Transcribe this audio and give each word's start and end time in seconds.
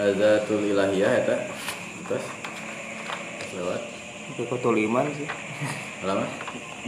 Hazatul 0.00 0.64
ilahiyah 0.64 1.12
eta 1.12 1.36
terus 2.08 2.24
terus 3.36 3.50
lewat 3.52 3.82
Ke 4.32 4.42
kotul 4.48 4.80
iman 4.88 5.04
sih. 5.12 5.28
lama 6.08 6.24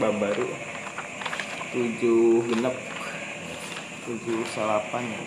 Bab 0.00 0.16
baru. 0.16 0.48
Tujuh 1.76 2.40
genep. 2.48 2.72
Tujuh 4.08 4.40
salapan 4.56 5.04
ya. 5.04 5.20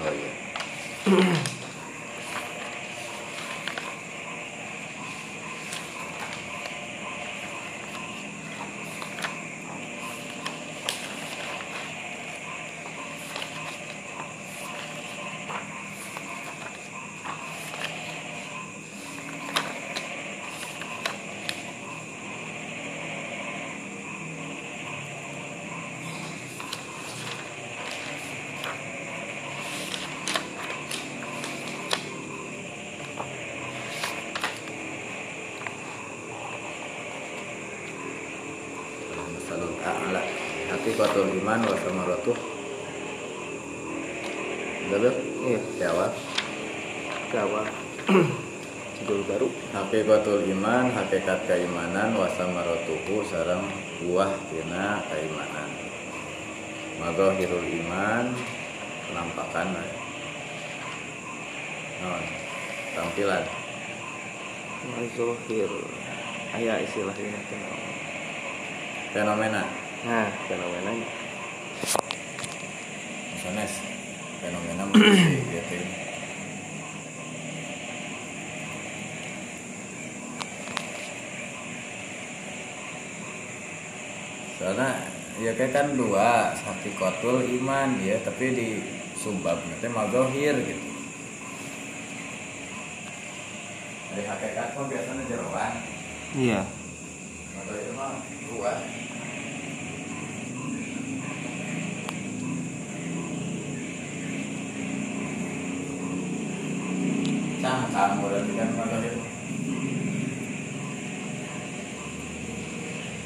Oh 0.00 0.12
iya 0.14 0.30
Masalul 39.50 39.74
a'la 39.82 40.22
Hakikatul 40.70 41.28
iman 41.42 41.60
wa 41.66 41.76
samaratuh 41.82 42.38
Udah 44.86 44.98
Bel? 45.02 45.14
Iya. 45.42 45.60
Di 45.74 45.84
awal 45.90 46.10
Ke 47.30 47.36
awal. 47.42 47.66
Judul 49.00 49.22
baru. 49.26 49.48
Hakikatul 49.70 50.50
iman, 50.54 50.90
hakikat 50.94 51.46
keimanan 51.46 52.14
wa 52.18 52.26
samaratuhu 52.34 53.22
sareng 53.26 53.62
buah 54.02 54.30
tina 54.50 55.02
keimanan 55.10 55.70
Mazahirul 57.00 57.64
iman 57.64 58.24
penampakan 59.08 59.66
non 62.00 62.24
tampilan 62.96 63.44
Mazohir. 65.20 65.68
Ayah 66.56 66.80
istilahnya 66.80 67.28
fenomena. 69.12 69.68
Nah, 70.00 70.32
fenomenanya. 70.48 71.08
misalnya 73.36 73.64
fenomena 74.40 74.84
gitu 75.52 75.76
soalnya 84.60 85.08
ya 85.40 85.56
kayak 85.56 85.72
kan 85.72 85.96
dua 85.96 86.52
sakti 86.52 86.92
kotul 87.00 87.40
iman 87.60 87.96
ya 88.04 88.20
tapi 88.20 88.52
di 88.52 88.68
subbab 89.16 89.56
nanti 89.56 89.88
magohir 89.88 90.52
gitu 90.60 90.90
dari 94.10 94.26
hakikat 94.26 94.68
mah 94.74 94.84
biasanya 94.90 95.24
jeroan 95.30 95.74
Iya. 95.80 95.88
atau 95.88 95.88
itu 95.88 95.88
mah 95.88 95.88
dua 95.88 95.88
cangkang 95.88 95.88
berarti 95.88 95.88
kan 95.88 96.19
magohir 108.74 109.14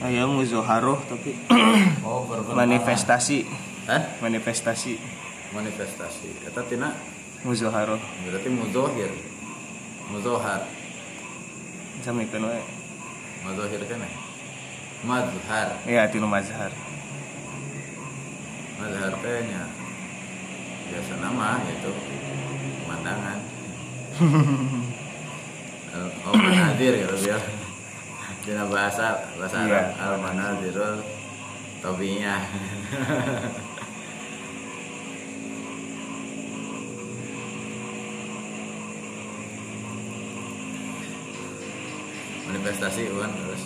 Ayah 0.05 0.29
muzoharoh 0.29 1.01
tapi 1.09 1.33
oh 2.05 2.29
manifestasi. 2.53 3.49
Hah? 3.89 4.21
Manifestasi 4.21 5.25
manifestasi 5.55 6.51
eta 6.51 6.67
tina 6.67 6.91
muzoharoh. 7.47 8.03
berarti 8.27 8.49
muzohir 8.51 9.11
muzohar 10.11 10.67
Samikeun 12.03 12.51
we. 12.51 12.74
Muzohir 13.45 13.83
kan 13.85 14.01
ya? 14.01 14.11
Mazhar. 15.05 15.69
Iya, 15.85 16.03
tinu 16.09 16.25
mazhar. 16.27 16.73
mazhar 18.75 19.13
teh 19.23 19.39
nya 19.49 19.63
biasa 20.91 21.13
nama 21.21 21.49
gitu. 21.69 21.93
Pemandangan. 22.85 23.39
Oh 26.27 26.35
manadir 26.35 27.07
gitu 27.07 27.15
biar 27.23 27.39
Dina 28.43 28.67
bahasa 28.67 29.15
bahasa 29.39 29.63
Iya. 29.63 29.95
Arab. 29.95 29.95
Al 30.03 30.15
manadirul 30.19 30.97
tobiyah 31.79 32.43
manifestasi 42.65 43.13
kan 43.13 43.29
terus. 43.29 43.63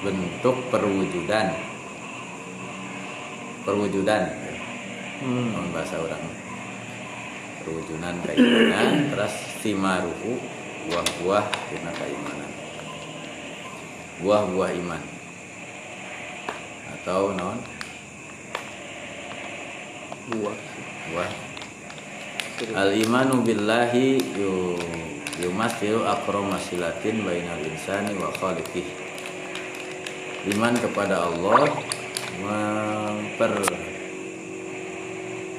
Bentuk 0.00 0.56
perwujudan. 0.72 1.52
Perwujudan. 3.68 4.32
Hmm. 5.20 5.68
bahasa 5.76 6.00
orang. 6.00 6.24
Perwujudan 7.60 8.16
keimanan 8.24 8.88
terus 9.12 9.34
simaruhu 9.60 10.40
buah-buah 10.88 11.44
tina 11.68 11.92
keimanan. 11.92 12.50
Buah-buah 14.24 14.70
iman. 14.80 15.02
Atau 16.96 17.36
non? 17.36 17.60
Buah. 20.32 20.58
buah. 21.12 21.32
Al 22.72 22.96
imanu 22.96 23.44
billahi 23.44 24.16
yu 24.40 24.80
yumathilu 25.40 26.04
akromasilatin 26.04 27.24
bainal 27.24 27.64
insani 27.64 28.12
wa 28.20 28.28
khaliqih. 28.36 28.84
Iman 30.48 30.76
kepada 30.76 31.28
Allah 31.28 31.68
memper 32.40 33.52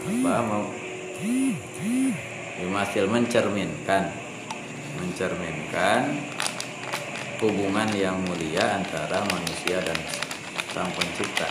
apa 0.01 0.33
mau 0.45 0.65
yumathil 2.61 3.09
mencerminkan. 3.09 4.09
Mencerminkan 5.01 6.17
hubungan 7.41 7.89
yang 7.97 8.21
mulia 8.25 8.77
antara 8.77 9.25
manusia 9.29 9.81
dan 9.81 9.97
sang 10.73 10.89
pencipta. 10.93 11.49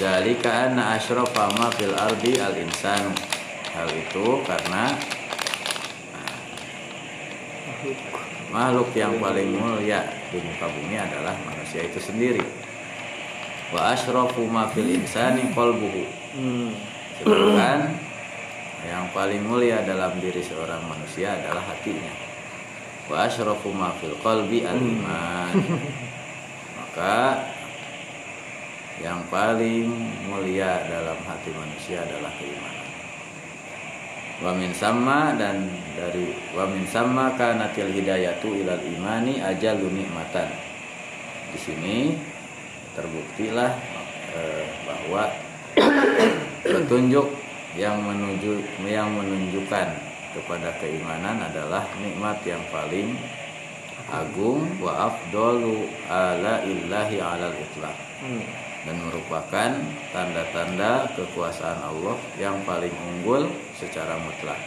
Dari 0.00 0.36
karena 0.40 0.96
asyrafa 0.96 1.52
ma 1.56 1.68
fil 1.72 1.92
ardi 1.92 2.40
al 2.40 2.56
insanu. 2.56 3.12
Hal 3.76 3.88
itu 3.92 4.40
karena 4.48 4.96
makhluk. 8.50 8.88
Yang 8.92 9.14
paling 9.22 9.50
mulia 9.56 10.00
di 10.28 10.38
muka 10.42 10.66
bumi 10.68 10.96
adalah 10.98 11.34
manusia 11.46 11.86
itu 11.86 11.98
sendiri. 12.02 12.42
Wa 13.70 13.94
asyrafu 13.94 14.44
ma 14.50 14.66
fil 14.70 14.90
insani 14.90 15.50
qalbuhu. 15.54 16.04
Hmm. 16.30 16.70
sedangkan 17.20 18.00
yang 18.86 19.10
paling 19.12 19.42
mulia 19.44 19.82
dalam 19.84 20.16
diri 20.22 20.40
seorang 20.40 20.80
manusia 20.88 21.36
adalah 21.36 21.62
hatinya. 21.68 22.12
Wa 23.10 23.28
asyrafu 23.28 23.70
ma 23.70 23.94
fil 23.98 24.16
qalbi 24.20 24.66
al 24.66 24.78
iman. 24.78 25.52
Maka 26.78 27.46
yang 29.00 29.24
paling 29.32 29.88
mulia 30.28 30.84
dalam 30.84 31.16
hati 31.24 31.50
manusia 31.56 32.04
adalah 32.04 32.28
keimanan. 32.36 32.88
Wa 34.44 34.52
min 34.52 34.72
sama 34.76 35.32
dan 35.40 35.72
dari 36.00 36.32
wa 36.56 36.64
min 36.64 36.88
sama 36.88 37.36
kanatil 37.36 37.92
hidayatu 37.92 38.56
ilal 38.56 38.80
imani 38.80 39.36
ajalu 39.44 39.92
nikmatan 39.92 40.48
di 41.52 41.58
sini 41.60 41.96
terbuktilah 42.96 43.76
eh, 44.32 44.64
bahwa 44.88 45.28
petunjuk 46.64 47.28
yang 47.76 48.00
menuju 48.00 48.64
yang 48.88 49.12
menunjukkan 49.12 49.88
kepada 50.32 50.72
keimanan 50.80 51.44
adalah 51.44 51.84
nikmat 52.00 52.40
yang 52.48 52.64
paling 52.72 53.12
agung 54.08 54.64
wa 54.80 55.12
afdalu 55.12 55.84
ala 56.08 56.64
illahi 56.64 57.20
alal 57.20 57.52
itlaq 57.52 58.10
Hmm. 58.20 58.44
dan 58.84 59.00
merupakan 59.00 59.72
tanda-tanda 60.12 61.08
kekuasaan 61.16 61.80
Allah 61.80 62.20
yang 62.36 62.60
paling 62.68 62.92
unggul 62.92 63.48
secara 63.80 64.20
mutlak. 64.20 64.60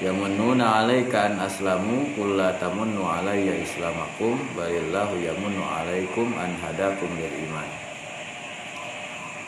Yamununa 0.00 0.80
alaika 0.80 1.28
an 1.28 1.44
aslamu 1.44 2.08
qul 2.16 2.40
la 2.40 2.56
tamunnu 2.56 3.04
alayya 3.04 3.60
islamakum 3.60 4.40
balillahu 4.56 5.20
yamunnu 5.20 5.60
alaikum 5.60 6.32
an 6.40 6.56
hadakum 6.56 7.12
lil 7.20 7.34
iman. 7.50 7.68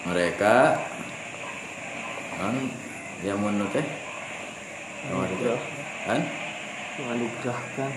Mereka 0.05 0.57
kan 2.37 2.55
yang 3.25 3.41
menurut 3.41 3.73
teh 3.73 3.87
kan? 6.05 6.21
Menganugerahkan 7.01 7.91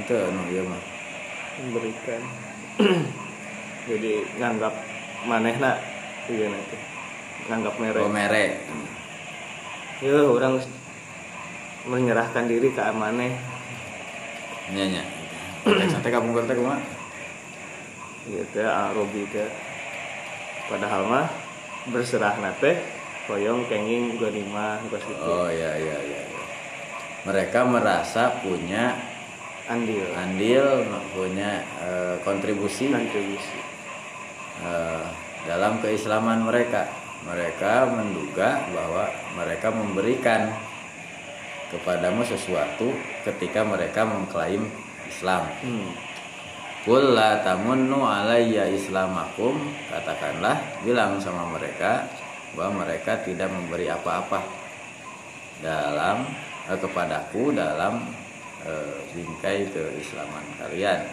itu 0.00 0.14
anu 0.16 0.42
ieu 0.48 0.64
mah 0.64 0.82
memberikan. 1.60 2.22
Jadi 3.90 4.12
nganggap 4.40 4.74
manehna 5.28 5.76
iya 6.24 6.46
nanti. 6.48 6.76
Nganggap 7.52 7.74
merek. 7.76 8.00
Oh 8.00 8.08
mere 8.08 8.44
ya 10.00 10.16
orang 10.24 10.56
menyerahkan 11.88 12.44
diri 12.44 12.72
ke 12.72 12.82
maneh 12.92 13.32
nya 14.74 14.84
nya 14.84 15.02
teh 16.04 16.10
kamu 16.12 16.36
teh 16.44 16.56
kumaha 16.56 16.80
iya 18.28 18.42
teh 18.52 18.66
arobi 18.66 19.24
teh. 19.32 19.48
Padahal 20.70 21.02
mah 21.02 21.26
berserah 21.90 22.38
nate 22.38 22.78
koyong 23.26 23.66
kenging 23.66 24.20
ganima 24.22 24.78
gos 24.86 25.02
itu 25.02 25.18
oh 25.18 25.50
ya 25.50 25.74
ya 25.74 25.96
ya 25.98 26.20
ya. 26.20 26.42
mereka 27.26 27.66
merasa 27.66 28.38
punya 28.38 28.94
andil. 29.66 30.06
andil 30.14 30.86
punya 31.10 31.66
eh, 31.82 32.16
kontribusi 32.22 32.90
kontribusi. 32.90 33.58
eh, 34.62 35.04
dalam 35.48 35.80
keislaman 35.82 36.44
mereka. 36.44 36.86
Mereka 37.20 37.84
menduga 37.92 38.64
bahwa 38.72 39.04
mereka 39.36 39.68
memberikan 39.68 40.56
kepadamu 41.70 42.26
sesuatu 42.26 42.90
ketika 43.24 43.62
mereka 43.62 44.02
mengklaim 44.02 44.66
Islam. 45.06 45.46
hmm. 45.62 45.90
Qul 46.80 47.12
la 47.12 47.44
tamunnu 47.44 48.00
alayya 48.00 48.72
islamakum 48.72 49.52
katakanlah 49.92 50.56
bilang 50.80 51.20
sama 51.20 51.44
mereka 51.52 52.08
bahwa 52.56 52.88
mereka 52.88 53.20
tidak 53.20 53.52
memberi 53.52 53.84
apa-apa 53.92 54.40
dalam 55.60 56.24
eh, 56.72 56.78
kepadaku 56.80 57.52
dalam 57.52 58.00
eh, 58.64 58.96
bingkai 59.12 59.68
keislaman 59.68 60.44
kalian 60.56 61.04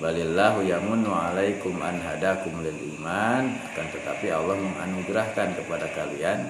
balillahu 0.00 0.64
yamunnu 0.64 1.12
alaikum 1.12 1.76
an 1.84 2.00
hadakum 2.00 2.64
lil 2.64 2.80
iman 2.96 3.52
akan 3.70 3.86
tetapi 3.92 4.32
Allah 4.32 4.56
menganugerahkan 4.56 5.60
kepada 5.60 5.92
kalian 5.92 6.40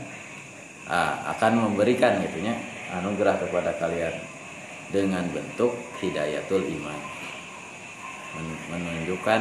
ah, 0.86 1.34
akan 1.34 1.66
memberikan 1.66 2.22
gitunya 2.22 2.54
anugerah 2.98 3.38
kepada 3.38 3.76
kalian 3.78 4.14
dengan 4.90 5.22
bentuk 5.30 5.74
hidayatul 6.02 6.66
iman. 6.66 6.98
Men- 8.34 8.62
menunjukkan 8.70 9.40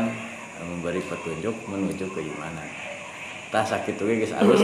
memberi 0.65 1.01
petunjuk 1.05 1.55
menuju 1.69 2.05
keimanan. 2.13 2.67
Tah 3.49 3.65
sakit 3.65 3.97
tuh 3.97 4.05
guys 4.09 4.33
alus 4.37 4.61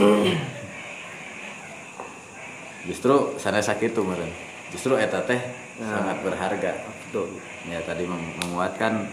justru 2.86 3.34
sana 3.42 3.58
sakit 3.58 3.98
tuh 3.98 4.06
meren 4.06 4.30
justru 4.70 4.94
eta 4.94 5.18
teh 5.26 5.66
Nah. 5.76 5.92
sangat 5.92 6.16
berharga. 6.24 6.72
Betul. 6.88 7.36
Ya 7.68 7.84
tadi 7.84 8.08
menguatkan 8.08 9.04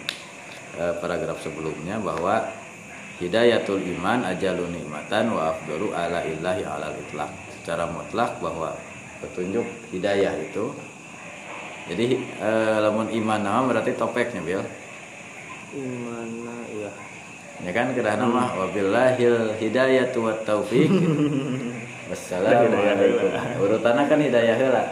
eh, 0.80 0.96
paragraf 1.04 1.44
sebelumnya 1.44 2.00
bahwa 2.00 2.40
hidayatul 3.20 3.84
iman 3.84 4.24
ajalu 4.24 4.72
nikmatan 4.72 5.36
wa 5.36 5.52
afdalu 5.52 5.92
ala 5.92 6.24
illahi 6.24 6.64
ala 6.64 6.96
itlaq. 6.96 7.28
Secara 7.60 7.84
mutlak 7.92 8.40
bahwa 8.40 8.72
petunjuk 9.24 9.66
hidayah 9.96 10.36
itu. 10.36 10.76
Jadi 11.88 12.20
eh, 12.20 12.78
lamun 12.84 13.08
iman 13.12 13.40
nama 13.40 13.64
berarti 13.64 13.96
topeknya 13.96 14.44
bil. 14.44 14.62
Imana 15.74 16.56
ya 16.70 16.92
ya 17.64 17.72
kan 17.72 17.96
kedah 17.96 18.20
nama 18.20 18.52
wabillahil 18.60 19.56
hidayatu 19.56 20.28
wat 20.28 20.44
taufiq. 20.44 20.92
Wassalamualaikum. 22.12 23.32
Urutannya 23.64 24.04
kan 24.12 24.20
hidayah 24.20 24.56
heula. 24.60 24.86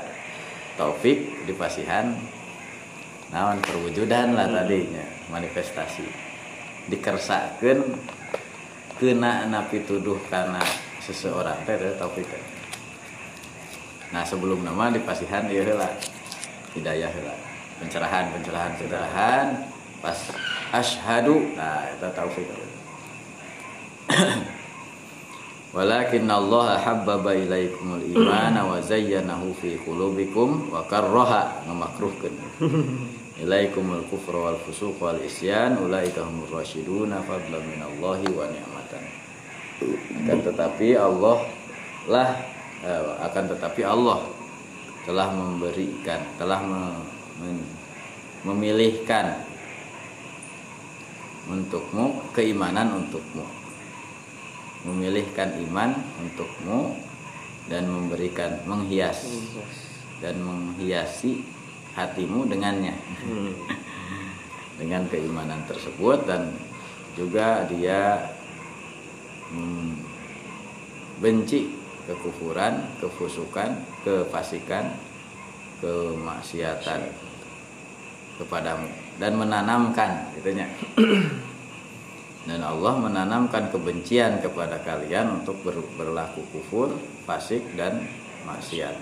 Taufik 0.80 1.46
dipasihan 1.46 2.16
naon 3.30 3.60
perwujudan 3.62 4.34
lah 4.34 4.48
tadinya 4.48 5.04
manifestasi. 5.30 6.08
Dikersakeun 6.88 7.94
kena 8.98 9.46
napi 9.46 9.84
tuduh 9.84 10.18
karena 10.32 10.64
seseorang 11.04 11.62
teh 11.68 11.76
teh 11.76 11.94
taufik 12.00 12.26
teh. 12.26 12.61
Nah 14.12 14.24
sebelum 14.28 14.64
nama 14.64 14.92
dipasihan 14.92 15.48
ieu 15.48 15.64
heula. 15.64 15.88
Hidayah 16.76 17.10
heula. 17.12 17.36
Pencerahan 17.80 18.32
pencerahan 18.36 18.72
pencerahan. 18.78 19.48
Pas 20.04 20.20
asyhadu 20.76 21.56
nah 21.56 21.88
itu 21.90 22.08
taufik 22.16 22.48
Walakin 25.72 26.28
Allah 26.28 26.76
habbaba 26.84 27.32
ilaikumul 27.32 28.04
iman 28.12 28.56
wa 28.60 28.84
zayyanahu 28.84 29.56
fi 29.56 29.80
qulubikum 29.80 30.68
wa 30.68 30.84
karraha. 30.84 31.64
Ngamakruhkeun. 31.64 32.36
Ilaikumul 33.42 34.04
kufra 34.12 34.52
wal 34.52 34.60
fusuq 34.68 35.00
wal 35.00 35.18
isyan 35.24 35.80
ulaika 35.80 36.28
humur 36.28 36.60
rasyiduna 36.60 37.24
fadlan 37.24 37.64
minallahi 37.64 38.28
wa 38.36 38.46
ni'matan. 38.52 39.04
Akan 40.22 40.40
tetapi 40.46 40.94
Allah 41.00 41.50
lah 42.06 42.30
akan 43.22 43.44
tetapi 43.54 43.82
Allah 43.86 44.26
telah 45.06 45.30
memberikan, 45.34 46.22
telah 46.38 46.62
memilihkan 48.46 49.46
untukmu 51.50 52.22
keimanan 52.34 53.02
untukmu. 53.02 53.46
Memilihkan 54.82 55.62
iman 55.70 55.94
untukmu 56.18 56.98
dan 57.70 57.86
memberikan 57.86 58.58
menghias. 58.66 59.30
dan 60.22 60.38
menghiasi 60.38 61.42
hatimu 61.98 62.46
dengannya. 62.46 62.94
Hmm. 63.26 63.54
dengan 64.82 65.06
keimanan 65.14 65.62
tersebut 65.70 66.26
dan 66.26 66.58
juga 67.14 67.70
dia 67.70 68.18
hmm, 69.54 69.94
benci 71.22 71.81
kekufuran, 72.12 72.84
kefusukan, 73.00 73.72
kefasikan, 74.04 74.92
kemaksiatan 75.80 77.08
kepadamu 78.36 78.88
dan 79.22 79.38
menanamkan 79.38 80.12
gitunya 80.36 80.68
dan 82.50 82.62
Allah 82.66 82.94
menanamkan 82.98 83.70
kebencian 83.70 84.42
kepada 84.42 84.82
kalian 84.82 85.42
untuk 85.42 85.62
ber- 85.62 85.94
berlaku 85.94 86.42
kufur, 86.50 86.90
fasik 87.30 87.62
dan 87.78 88.02
maksiat. 88.50 88.98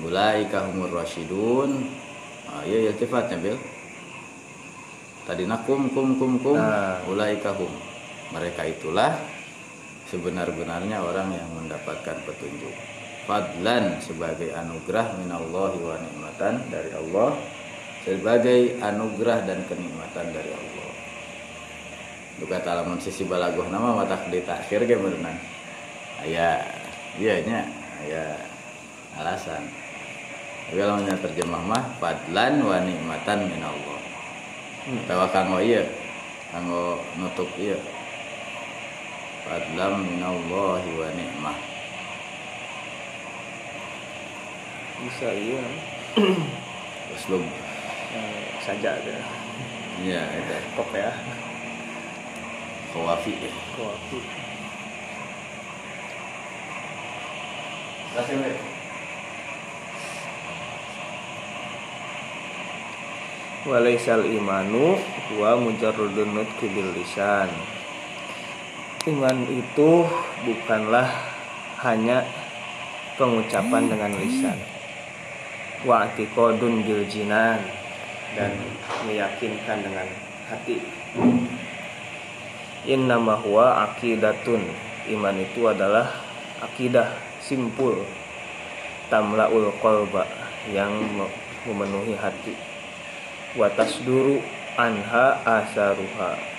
Ulaika 0.00 0.70
humur 0.70 0.94
rasyidun. 0.94 1.90
Ah, 2.46 2.62
iya 2.62 2.94
iltifatnya 2.94 3.36
Bil. 3.42 3.58
Tadi 5.26 5.44
kum 5.66 5.90
kum 5.90 6.16
kum 6.16 6.38
kum. 6.38 6.56
Nah. 6.56 7.02
Ulaika 7.10 7.50
hum. 7.54 7.70
Mereka 8.30 8.62
itulah 8.78 9.18
sebenar-benarnya 10.10 10.98
orang 11.00 11.30
yang 11.32 11.48
mendapatkan 11.54 12.18
petunjuk. 12.26 12.74
Fadlan 13.24 14.02
sebagai 14.02 14.50
anugerah 14.50 15.14
minallahi 15.22 15.78
wa 15.80 15.96
nikmatan 16.02 16.66
dari 16.66 16.90
Allah 16.90 17.38
sebagai 18.02 18.80
anugerah 18.82 19.46
dan 19.46 19.62
kenikmatan 19.70 20.26
dari 20.34 20.50
Allah. 20.50 20.90
Duka 22.42 22.58
talamun 22.60 22.98
sisi 22.98 23.22
balagoh 23.28 23.68
nama 23.70 24.02
watak 24.02 24.32
di 24.34 24.40
takhir 24.42 24.88
ge 24.88 24.96
berenang 24.98 25.36
aya 26.24 26.58
iya 27.20 27.34
nya 27.46 27.60
aya 28.02 28.24
alasan. 29.20 29.62
Tapi 30.66 30.78
kalau 30.80 31.02
terjemah 31.02 31.62
mah 31.62 31.84
fadlan 32.02 32.64
wa 32.66 32.76
nikmatan 32.82 33.46
min 33.46 33.62
Allah 33.62 34.00
Hmm. 34.80 35.04
tawa 35.04 35.28
kanggo 35.28 35.60
ieu 35.60 35.84
kanggo 36.48 36.96
nutup 37.20 37.52
ieu 37.60 37.76
fadlan 39.50 40.06
min 40.06 40.22
Allah 40.22 40.78
wa 40.86 41.08
nikmah 41.18 41.58
bisa 45.00 45.32
iya. 45.32 45.64
Uslub. 47.16 47.40
Eh, 47.40 48.46
saja 48.60 49.00
ada 49.00 49.16
ya 50.04 50.22
itu. 50.28 50.56
Kok 50.76 50.92
ya? 50.92 51.08
Kawafi. 52.92 53.32
Ya 53.32 53.50
kopi 53.74 54.20
kasih 58.10 58.42
walaisal 63.70 64.26
imanu 64.26 64.98
wa 65.38 65.54
mujarradun 65.54 66.34
nutqi 66.34 66.66
bil 66.74 66.90
lisan 66.90 67.46
iman 69.08 69.48
itu 69.48 70.04
bukanlah 70.44 71.08
hanya 71.80 72.20
pengucapan 73.16 73.88
dengan 73.88 74.12
lisan. 74.20 74.60
Wa 75.88 76.04
atiqadun 76.04 76.84
bil 76.84 77.08
jinan 77.08 77.64
dan 78.36 78.52
meyakinkan 79.08 79.80
dengan 79.80 80.04
hati. 80.52 80.84
Innama 82.84 83.40
huwa 83.40 83.88
aqidatun. 83.88 84.68
Iman 85.08 85.40
itu 85.40 85.64
adalah 85.64 86.20
akidah 86.60 87.16
simpul. 87.40 88.04
Tamlaul 89.08 89.72
kolba 89.80 90.28
yang 90.68 90.92
me- 91.16 91.34
memenuhi 91.64 92.20
hati. 92.20 92.52
Watas 93.56 94.04
duru 94.04 94.44
anha 94.76 95.40
asaruha 95.42 96.49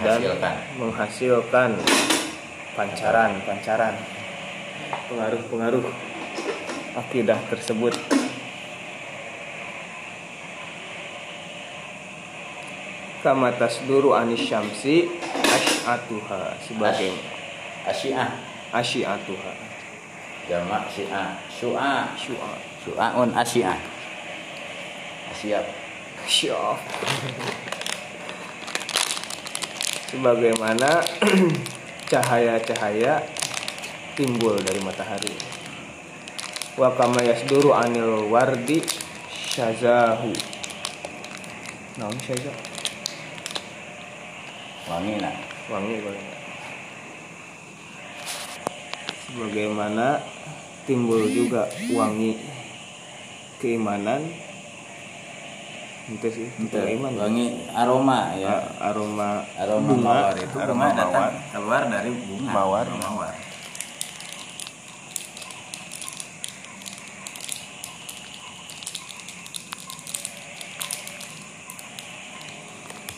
dan 0.00 0.18
Hasilkan. 0.20 0.56
menghasilkan 0.80 1.70
pancaran 2.74 3.30
pancaran 3.44 3.94
pengaruh 5.06 5.42
pengaruh 5.52 5.84
akidah 6.96 7.38
tersebut 7.52 7.94
kama 13.20 13.52
tasduru 13.60 14.16
anis 14.16 14.40
syamsi 14.48 15.12
asy'atuha 15.28 16.56
sebagai 16.64 17.12
Asyiah. 17.84 18.32
asy'atuha 18.72 19.70
Jamak 20.50 20.90
syiah. 20.90 21.38
Syu'a. 21.46 22.10
syu'a 22.18 22.52
Syu'aun 22.82 23.30
asyiah. 23.38 23.78
Asyap. 25.30 25.62
Syaf. 26.26 26.82
Sebagaimana 30.10 31.06
cahaya-cahaya 32.10 33.22
timbul 34.18 34.58
dari 34.58 34.82
matahari. 34.82 35.30
Wa 36.74 36.90
kama 36.98 37.22
yasduru 37.22 37.70
anil 37.70 38.26
wardi 38.26 38.82
syazahu. 39.30 40.34
Naon 42.02 42.18
syazah? 42.18 42.56
Wangi 44.90 45.14
nah. 45.22 45.36
Wangi 45.70 46.02
paling. 46.02 46.28
Sebagaimana 49.30 50.18
timbul 50.90 51.22
juga 51.30 51.70
wangi 51.94 52.34
keimanan 53.62 54.49
itu 56.10 56.26
sih 56.28 56.48
itu 56.58 56.76
iman 56.98 57.12
Wangi 57.14 57.46
aroma 57.70 58.34
ya. 58.34 58.50
A- 58.50 58.90
aroma 58.90 59.46
Aroma 59.54 59.86
bunga, 59.86 60.14
mawar 60.26 60.36
itu 60.36 60.56
aroma 60.58 60.84
bunga 60.90 60.98
datang 60.98 61.12
mawar 61.14 61.32
keluar 61.54 61.82
dari 61.86 62.10
bunga. 62.10 62.50
Mawar. 62.50 62.86
Mawar. 62.98 63.34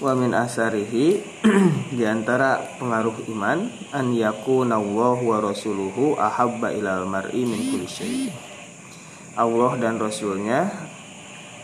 wa 0.03 0.19
min 0.19 0.35
asarihi 0.35 1.23
di 1.97 2.03
antara 2.03 2.59
pengaruh 2.83 3.23
iman 3.31 3.71
an 3.95 4.07
yakuna 4.11 4.83
Allah 4.83 5.15
wa 5.23 5.39
rasuluhu 5.39 6.19
ahabba 6.19 6.75
ilal 6.75 7.07
mar'i 7.07 7.47
min 7.47 7.71
kulli 7.71 7.87
syai. 7.87 8.27
Allah 9.39 9.79
dan 9.79 9.97
rasulnya 10.03 10.69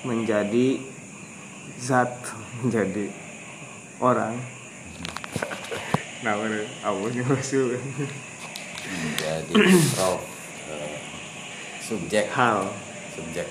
menjadi 0.07 0.79
zat 1.79 2.11
menjadi 2.63 3.11
orang 4.03 4.35
nah 6.23 6.35
dan 6.35 6.67
rasul 7.31 7.79
Jadi 9.19 9.55
prof 9.95 10.21
eh, 10.73 10.97
subjek 11.79 12.27
hal 12.33 12.73
subjek 13.15 13.47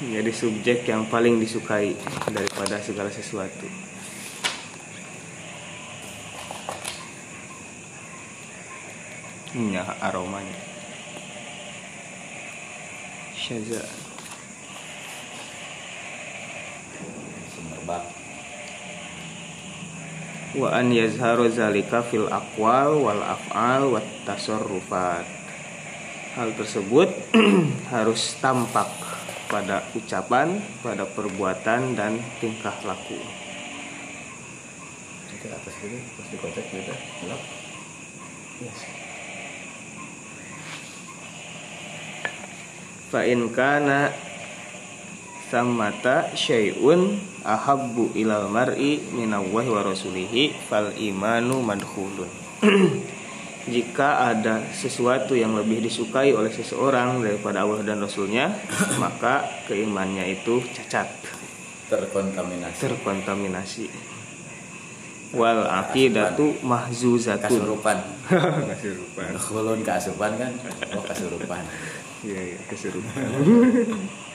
menjadi 0.00 0.32
subjek 0.32 0.78
yang 0.88 1.04
paling 1.12 1.36
disukai 1.36 1.92
daripada 2.32 2.80
segala 2.80 3.12
sesuatu. 3.12 3.68
Ini 9.50 9.76
ya, 9.76 9.84
aromanya. 10.00 10.56
Syaza. 13.36 14.09
Semerbak. 17.90 18.04
Wa 20.50 20.68
an 20.74 20.90
yazharu 20.90 21.46
zalika 21.50 22.02
fil 22.02 22.26
aqwal 22.26 23.02
wal 23.02 23.22
af'al 23.22 23.90
wat 23.94 24.06
tasarrufat. 24.26 25.26
Hal 26.38 26.54
tersebut 26.54 27.10
harus 27.94 28.38
tampak 28.38 28.90
pada 29.50 29.82
ucapan, 29.98 30.62
pada 30.78 31.02
perbuatan 31.06 31.98
dan 31.98 32.22
tingkah 32.38 32.74
laku. 32.86 33.18
Atas 35.40 35.72
dulu, 35.80 35.96
terus 35.96 36.28
dikocek 36.36 36.66
gitu. 36.68 36.94
Belok. 37.24 37.42
fa 43.10 43.26
in 43.26 43.50
kana 43.50 44.14
sammata 45.50 46.30
syai'un 46.32 47.18
ahabbu 47.42 48.14
ilal 48.14 48.46
mar'i 48.46 49.02
minallahi 49.10 49.68
wa 49.68 49.82
rasulihi 49.82 50.54
fal 50.70 50.94
imanu 50.94 51.58
madkhulun 51.60 52.30
jika 53.74 54.30
ada 54.30 54.62
sesuatu 54.72 55.34
yang 55.34 55.52
lebih 55.52 55.82
disukai 55.82 56.32
oleh 56.32 56.48
seseorang 56.48 57.20
daripada 57.20 57.66
Allah 57.66 57.82
dan 57.82 58.00
Rasulnya 58.00 58.48
maka 59.02 59.42
keimannya 59.66 60.38
itu 60.38 60.62
cacat 60.70 61.10
Terkontaminasi. 61.90 62.78
terkontaminasi 62.86 63.84
wal 65.34 65.66
aqidatu 65.66 66.58
mahzuzatun 66.62 67.50
Kasurupan. 67.50 67.98
kasurupan 68.70 69.30
Kulun 69.38 69.80
keasupan 69.82 70.32
kan? 70.38 70.52
Oh 70.94 71.02
kasurupan. 71.02 71.62
iya 72.22 72.54
iya 72.54 72.58
kesurupan 72.70 73.26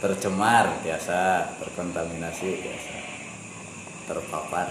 Tercemar 0.00 0.80
biasa, 0.80 1.44
terkontaminasi 1.60 2.48
biasa. 2.64 2.92
Terpapar. 4.08 4.66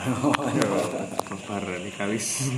papar 1.30 1.62
radikalis 1.64 2.50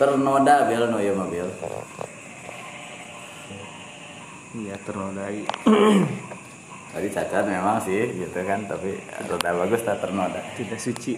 Ternoda 0.00 0.64
bil 0.64 0.88
no 0.88 0.96
ya 0.96 1.12
mobil. 1.12 1.44
Iya 4.50 4.76
ternodai 4.82 5.44
Tadi 6.90 7.06
cacat 7.06 7.44
memang 7.46 7.78
sih 7.86 8.18
gitu 8.18 8.40
kan, 8.42 8.66
tapi 8.66 8.98
rada 9.28 9.50
bagus 9.54 9.86
tak 9.86 10.02
ternoda. 10.02 10.42
tidak 10.58 10.80
suci 10.80 11.14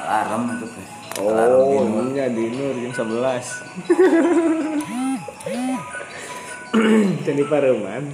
Alarm 0.00 0.56
itu 0.56 0.64
teh. 0.72 0.88
Oh, 1.20 1.68
dinur. 1.68 2.16
iya 2.16 2.32
di 2.32 2.48
Nur 2.54 2.72
jam 2.80 2.94
11 2.94 3.12
Jadi 7.26 7.42
pareman 7.44 8.08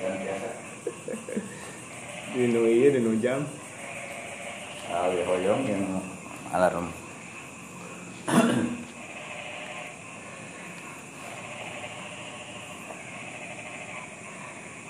Yang 0.00 0.16
biasa. 0.24 0.48
Di 2.32 2.48
Nu 2.48 2.64
iya 2.70 2.88
di 2.94 3.02
Nu 3.02 3.18
jam 3.18 3.42
Awi 4.90 5.22
hoyong 5.22 5.62
yang 5.70 5.86
alarm. 6.50 6.90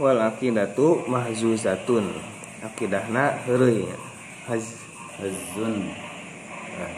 Wal 0.00 0.24
akidatu 0.24 1.04
mahzuzatun 1.04 2.16
Akidahna 2.64 3.44
heureuy. 3.44 3.92
Haz 4.48 4.72
Hazun. 5.20 5.92
Eh, 6.80 6.92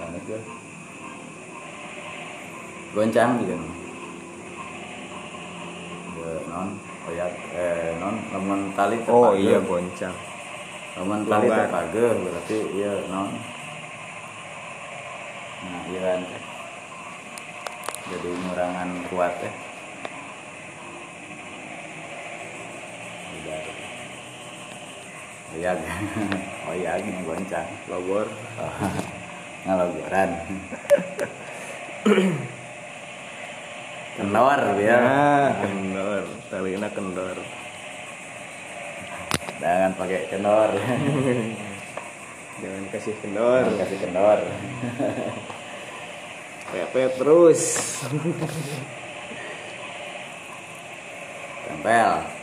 mana 0.00 0.16
itu? 0.16 0.36
Goncang 2.96 3.30
gitu. 3.44 3.52
Ya, 6.18 6.32
non 6.48 6.68
koyak 7.04 7.32
eh 7.56 7.96
non 8.00 8.16
lamun 8.32 8.60
tali 8.76 8.96
Oh 9.08 9.32
iya 9.32 9.60
goncang 9.64 10.12
Lamun 10.96 11.24
tali 11.28 11.46
terpageuh 11.46 12.12
berarti 12.26 12.58
iya 12.74 12.92
non. 13.12 13.30
Nah, 15.58 15.82
iya 15.92 16.00
kan. 16.00 16.20
Jadi 18.08 18.28
ngurangan 18.32 18.90
kuat 19.12 19.34
ya. 19.44 19.52
Tidak. 23.28 23.77
Oyag. 25.56 25.80
Oyag 26.68 27.02
nih 27.08 27.24
goncang. 27.24 27.68
Lobor 27.88 28.28
ngalogoran 29.68 30.30
kendor 34.16 34.60
ya 34.80 34.96
Nah 35.04 35.52
kendor. 35.60 36.24
Talina 36.48 36.88
kendor. 36.88 37.36
Jangan 39.58 39.92
pakai 39.98 40.30
kendor. 40.30 40.70
Jangan 42.58 42.84
kasih 42.90 43.14
kendor. 43.20 43.62
Jangan 43.68 43.78
kasih 43.84 43.98
kendor. 44.00 44.38
Pepe 46.72 47.02
terus. 47.16 47.62
Tempel 51.68 52.37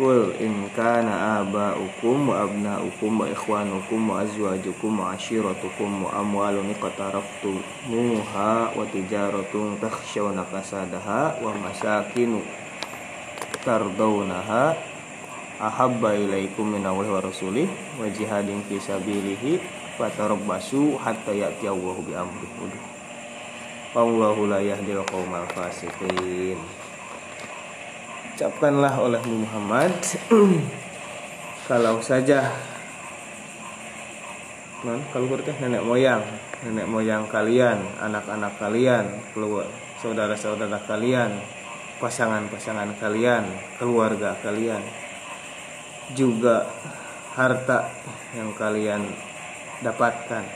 Qul 0.00 0.32
in 0.40 0.64
kana 0.72 1.44
aba'ukum 1.44 2.32
wa 2.32 2.48
abna'ukum 2.48 3.20
wa 3.20 3.28
ikhwanukum 3.28 4.08
wa 4.08 4.24
azwajukum 4.24 4.96
wa 4.96 5.12
ashiratukum 5.12 6.08
wa 6.08 6.24
amwalun 6.24 6.72
iqtaraftumuha 6.72 8.72
wa 8.72 8.80
tijaratun 8.88 9.76
takhshawna 9.76 10.48
kasadaha 10.48 11.36
wa 11.44 11.52
masakinu 11.52 12.40
tardawnaha 13.60 14.72
ahabba 15.60 16.16
ilaikum 16.16 16.80
minallahi 16.80 17.12
wa 17.12 17.20
rasulih 17.20 17.68
wa 18.00 18.08
jihadin 18.08 18.64
fi 18.72 18.80
sabilihi 18.80 19.60
fatarabbasu 20.00 20.96
hatta 20.96 21.36
ya'ti 21.36 21.68
Allahu 21.68 22.00
bi 22.08 22.16
amrihi. 22.16 22.72
Wallahu 23.92 24.48
la 24.48 24.64
yahdil 24.64 25.04
qaumal 25.04 25.44
fasiqin 25.52 26.79
ucapkanlah 28.40 28.96
oleh 28.96 29.20
Muhammad. 29.28 29.92
Kalau 31.68 32.00
saja 32.00 32.48
non 34.80 35.04
kalau 35.12 35.28
berarti 35.28 35.52
nenek 35.60 35.84
moyang 35.84 36.24
nenek 36.64 36.88
moyang 36.88 37.28
kalian 37.28 37.84
anak-anak 38.00 38.56
kalian 38.56 39.12
keluar 39.36 39.68
saudara-saudara 40.00 40.80
kalian 40.88 41.36
pasangan-pasangan 42.00 42.96
kalian 42.96 43.44
keluarga 43.76 44.40
kalian 44.40 44.80
juga 46.16 46.64
harta 47.36 47.92
yang 48.32 48.56
kalian 48.56 49.04
dapatkan 49.84 50.48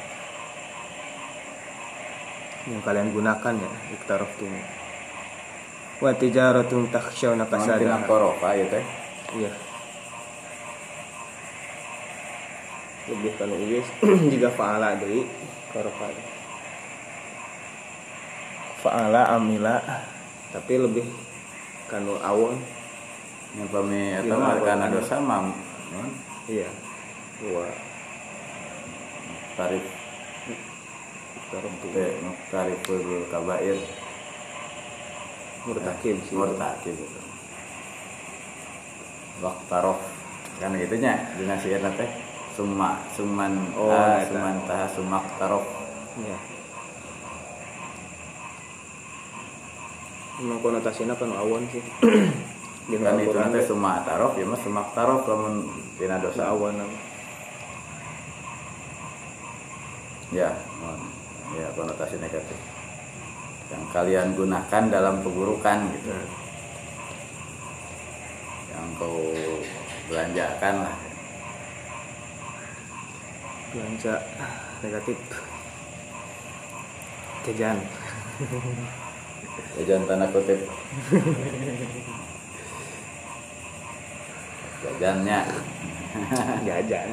yang 2.72 2.80
kalian 2.80 3.12
gunakan 3.12 3.54
ya 3.60 3.70
iktaraf 3.92 4.32
wa 6.04 6.12
tijaratun 6.12 6.92
takhshawna 6.92 7.48
kasadaha 7.48 8.04
korofa 8.04 8.52
ya 8.52 8.68
teh. 8.68 8.84
Iya. 9.40 9.52
Lebih 13.08 13.32
kalau 13.40 13.56
uwis 13.56 13.88
jika 14.32 14.52
faala 14.52 15.00
dari 15.00 15.24
korofa. 15.72 16.12
Faala 18.84 19.32
amila. 19.32 19.80
Tapi 20.52 20.76
lebih 20.76 21.08
kanu 21.88 22.20
awon. 22.20 22.60
Yang 23.56 23.68
pami 23.70 24.02
atau 24.18 24.60
karena 24.60 24.86
dosa 24.92 25.16
mam 25.24 25.56
iya. 26.52 26.68
Dua 27.40 27.64
tarif. 29.56 29.84
Tarif. 31.48 31.74
Tarif 32.52 32.80
kabair 33.32 34.03
murtakib 35.64 36.16
sih. 36.28 36.34
Murtakib 36.36 36.94
itu 36.96 37.24
waktarof 39.42 39.98
kan 40.62 40.70
gitunya 40.78 41.34
dengan 41.34 41.58
syair 41.58 41.82
teh 41.98 42.10
summa 42.54 43.02
suman 43.18 43.74
oh, 43.74 43.90
ah, 43.90 44.22
suman 44.22 44.56
tah 44.70 44.86
sumak 44.94 45.24
tarof 45.36 45.66
ya. 46.22 46.38
Memang 50.38 50.58
konotasinya 50.62 51.14
kan 51.20 51.30
awan 51.34 51.66
sih. 51.74 51.82
Dengan 52.84 53.18
itu 53.18 53.34
nanti 53.34 53.64
summa 53.66 54.06
tarof 54.06 54.38
ya 54.38 54.46
mas 54.46 54.62
sumak 54.62 54.94
tarof 54.94 55.26
kamu 55.26 55.66
tina 55.98 56.22
dosa 56.22 56.54
awan 56.54 56.78
Ya, 60.34 60.50
ya 61.54 61.70
konotasi 61.78 62.18
negatif 62.18 62.73
yang 63.74 63.90
kalian 63.90 64.28
gunakan 64.38 64.82
dalam 64.86 65.18
keburukan 65.26 65.78
gitu. 65.98 66.14
Yang 68.70 68.86
kau 69.02 69.18
belanjakan 70.06 70.74
lah. 70.86 70.96
Belanja 73.74 74.14
negatif. 74.78 75.18
Jajan. 77.42 77.76
Jajan 79.74 80.02
tanda 80.06 80.26
kutip. 80.30 80.60
Jajannya. 84.86 85.38
Jajan. 86.62 87.08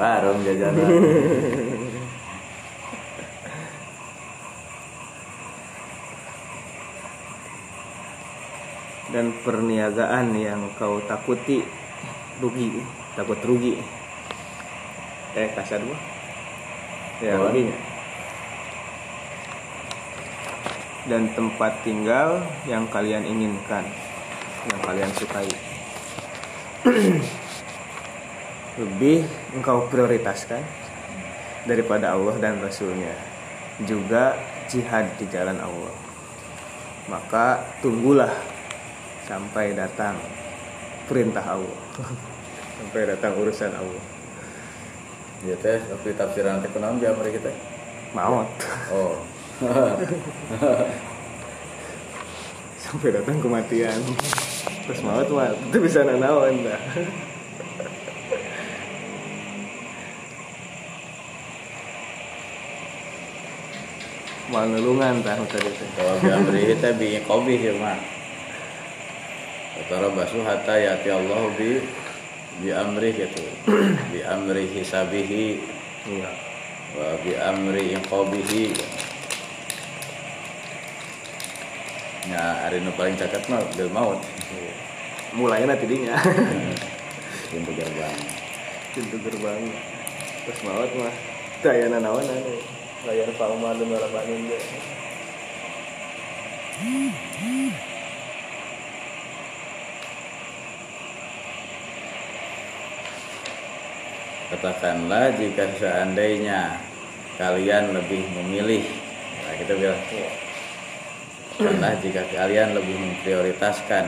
Warung 0.00 0.40
jajan 0.46 0.74
dan 9.10 9.34
perniagaan 9.42 10.34
yang 10.38 10.70
kau 10.78 11.02
takuti 11.04 11.66
rugi 12.38 12.80
takut 13.14 13.38
rugi. 13.42 13.78
Eh 15.34 15.48
kasar 15.54 15.82
gua 15.82 15.98
ya 17.20 17.36
oh. 17.36 17.52
ruginya 17.52 17.90
dan 21.08 21.32
tempat 21.32 21.80
tinggal 21.82 22.44
yang 22.68 22.84
kalian 22.92 23.24
inginkan 23.24 23.84
yang 24.68 24.80
kalian 24.84 25.10
sukai. 25.16 25.48
Lebih 28.80 29.24
engkau 29.56 29.88
prioritaskan 29.88 30.60
daripada 31.64 32.12
Allah 32.16 32.36
dan 32.40 32.60
Rasulnya. 32.60 33.12
Juga 33.84 34.36
jihad 34.68 35.08
di 35.16 35.24
jalan 35.32 35.56
Allah. 35.56 35.94
Maka 37.08 37.64
tunggulah 37.80 38.32
sampai 39.30 39.78
datang 39.78 40.18
perintah 41.06 41.46
Allah. 41.46 41.78
Sampai 42.80 43.04
datang 43.06 43.38
urusan 43.38 43.70
Allah. 43.70 44.02
Ya 45.46 45.54
teh 45.54 45.78
tapi 45.78 46.10
tafsiran 46.16 46.64
teh 46.64 46.70
kunaon 46.74 46.98
di 46.98 47.06
Amerika 47.06 47.38
teh? 47.46 47.54
Maut. 48.10 48.50
Oh. 48.90 49.14
Sampai 52.82 53.14
datang 53.14 53.38
kematian. 53.38 54.02
Terus 54.88 55.04
maut 55.06 55.30
mah 55.30 55.54
itu 55.54 55.78
bisa 55.78 56.02
nanawan 56.02 56.66
dah. 56.66 56.74
Mangelungan 64.50 65.22
tahu 65.22 65.46
tadi 65.46 65.68
teh. 65.68 65.86
Kalau 65.94 66.18
di 66.18 66.26
Amerika 66.32 66.74
teh 66.80 66.96
bi 66.96 67.20
kobi 67.22 67.60
ya 67.60 67.76
mah. 67.76 68.19
Tarabasu 69.88 70.44
hatta 70.44 70.76
yati 70.76 71.08
Allah 71.08 71.48
bi 71.56 71.80
bi 72.60 72.68
amri 72.74 73.16
gitu. 73.16 73.40
bi 74.12 74.20
amri 74.26 74.68
hisabihi 74.68 75.62
ya. 76.10 76.30
wa 76.98 77.16
bi 77.24 77.32
amri 77.38 77.96
inqabihi. 77.96 78.64
Ya, 82.28 82.68
hari 82.68 82.84
nu 82.84 82.92
paling 82.94 83.16
caket 83.16 83.40
mah 83.48 83.64
bil 83.72 83.88
maut. 83.88 84.20
Mulainya 85.32 85.72
tidinya. 85.80 86.20
Pintu 87.48 87.72
gerbang. 87.72 88.16
Pintu 88.92 89.16
gerbang. 89.24 89.62
Terus 90.44 90.60
maut 90.68 90.90
mah 91.00 91.14
daya 91.64 91.88
nanawan 91.88 92.28
anu. 92.28 92.54
Layar 93.08 93.32
Pak 93.32 93.48
Umar 93.48 93.80
dan 93.80 93.96
Rabanin 93.96 94.44
katakanlah 104.60 105.32
jika 105.40 105.72
seandainya 105.80 106.76
kalian 107.40 107.96
lebih 107.96 108.28
memilih. 108.36 108.84
Nah 109.48 109.54
kita 109.56 109.72
bilang 109.72 110.00
katakanlah 111.56 111.96
jika 112.04 112.22
kalian 112.28 112.76
lebih 112.76 112.92
memprioritaskan 112.92 114.04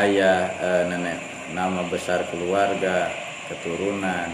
ayah 0.00 0.48
e, 0.48 0.68
nenek 0.88 1.20
nama 1.52 1.84
besar 1.92 2.24
keluarga 2.32 3.12
keturunan 3.52 4.32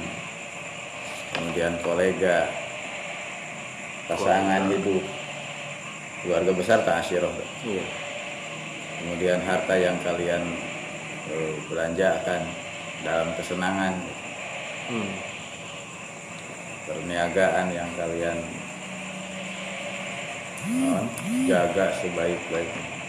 kemudian 1.35 1.75
kolega 1.83 2.47
pasangan 4.07 4.71
hidup 4.71 5.03
keluarga 6.23 6.53
besar 6.55 6.79
tak 6.87 7.03
asyiroh 7.03 7.35
iya. 7.67 7.83
kemudian 9.03 9.43
harta 9.43 9.75
yang 9.75 9.99
kalian 10.07 10.55
e, 11.35 11.35
belanjakan 11.67 12.47
dalam 13.03 13.35
kesenangan 13.35 13.99
hmm. 14.91 15.11
perniagaan 16.91 17.67
yang 17.71 17.91
kalian 17.95 18.39
oh, 20.91 21.03
jaga 21.47 21.87
sebaik-baiknya 22.03 23.01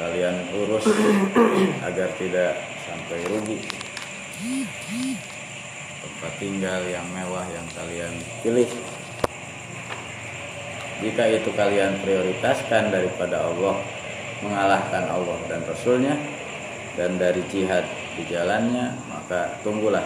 kalian 0.00 0.36
urus 0.56 0.88
agar 1.88 2.08
tidak 2.16 2.56
sampai 2.88 3.20
rugi. 3.28 3.58
Tempat 6.00 6.32
tinggal 6.40 6.80
yang 6.88 7.04
mewah 7.12 7.44
yang 7.52 7.66
kalian 7.76 8.14
pilih. 8.40 8.70
Jika 11.00 11.24
itu 11.32 11.52
kalian 11.52 12.00
prioritaskan 12.04 12.92
daripada 12.92 13.44
Allah 13.44 13.76
mengalahkan 14.40 15.04
Allah 15.08 15.38
dan 15.48 15.60
Rasulnya 15.68 16.16
dan 16.96 17.20
dari 17.20 17.44
jihad 17.52 17.84
di 18.16 18.24
jalannya 18.28 18.96
maka 19.08 19.60
tunggulah 19.64 20.04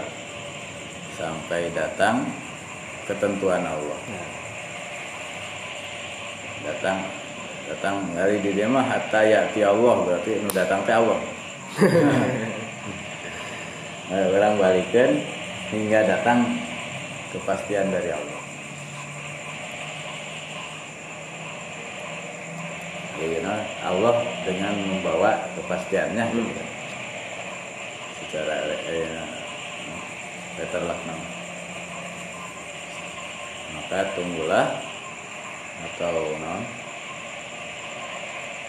sampai 1.14 1.70
datang 1.74 2.27
ketentuan 3.07 3.62
Allah 3.62 3.98
datang 6.64 6.98
datang 7.68 7.94
dari 8.16 8.40
di 8.40 8.53
dia 8.57 8.68
mah 8.68 8.85
hatta 8.85 9.22
ya'ti 9.24 9.61
Allah 9.64 9.94
berarti 10.05 10.40
nu 10.40 10.48
datang 10.53 10.85
teh 10.85 10.94
Allah 10.96 11.20
nah, 14.09 14.24
orang 14.33 14.55
balikan 14.59 15.11
hingga 15.70 16.00
datang 16.09 16.59
kepastian 17.33 17.92
dari 17.92 18.11
Allah 18.12 18.33
Jadi, 23.14 23.46
nah, 23.46 23.62
Allah 23.87 24.27
dengan 24.42 24.74
membawa 24.74 25.38
kepastiannya 25.55 26.35
Hmm. 26.35 26.50
gitu. 26.50 26.62
secara 28.27 28.74
eh, 28.90 29.07
letterlock 30.60 31.00
nama 31.06 31.26
maka 33.74 33.98
tunggulah 34.14 34.66
atau 35.84 36.38
non 36.38 36.62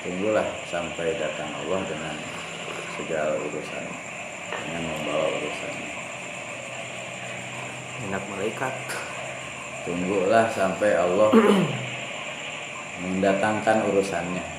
tunggulah 0.01 0.47
sampai 0.69 1.17
datang 1.17 1.49
Allah 1.65 1.81
dengan 1.85 2.15
segala 2.97 3.37
urusan 3.37 3.85
dengan 4.51 4.83
membawa 4.85 5.27
urusan. 5.29 5.73
Enak 8.09 8.23
malaikat. 8.29 8.75
Tunggulah 9.85 10.49
sampai 10.49 10.97
Allah 10.97 11.29
mendatangkan 13.05 13.77
urusannya 13.93 14.54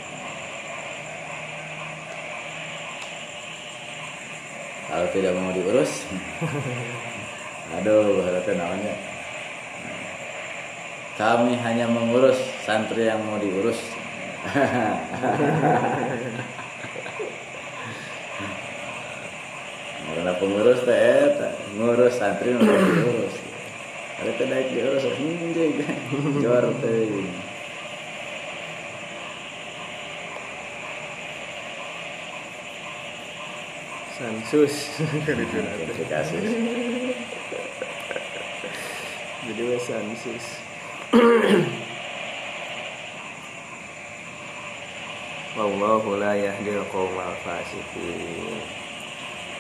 kalau 4.87 5.07
tidak 5.11 5.35
mau 5.35 5.51
diurus 5.51 6.07
aduh 7.77 8.23
berarti 8.23 8.55
namanya. 8.55 8.95
Kami 11.17 11.57
hanya 11.65 11.89
mengurus 11.89 12.37
santri 12.69 13.09
yang 13.09 13.25
mau 13.25 13.41
diurus. 13.41 13.81
Karena 20.05 20.33
pengurus 20.37 20.85
teh 20.85 21.33
ngurus 21.81 22.21
santri 22.21 22.53
mau 22.53 22.69
diurus. 22.69 23.33
Ada 24.21 24.31
teh 24.37 24.45
daek 24.45 24.69
diurus 24.77 25.09
anjing 25.09 25.81
jor 26.45 26.69
teh 26.85 27.09
sansus 34.17 34.97
kasih 36.09 36.41
jadi 39.45 39.63
wes 39.69 39.85
sansus 39.85 40.47
Wallahu 45.57 46.21
la 46.21 46.37
yahdil 46.37 46.85
qaumal 46.93 47.33
fasiqin. 47.41 48.61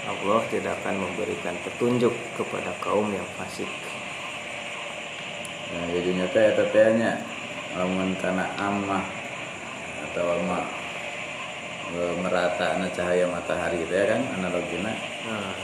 Allah 0.05 0.45
tidak 0.53 0.77
akan 0.85 1.09
memberikan 1.09 1.57
petunjuk 1.64 2.12
kepada 2.37 2.69
kaum 2.85 3.09
yang 3.09 3.25
fasik. 3.40 3.73
Nah, 5.73 5.88
jadinya 5.97 6.29
teh 6.37 6.53
eta 6.53 6.69
teh 6.69 7.01
nya. 7.01 7.16
Lamun 7.81 8.12
kana 8.21 8.45
amah 8.61 9.09
atau 10.05 10.37
ama 10.37 10.61
e, 10.69 10.86
merata 11.94 12.77
cahaya 12.90 13.25
matahari 13.31 13.87
teh 13.87 14.05
kan 14.11 14.20
analogina 14.38 14.92
Nah, 15.27 15.55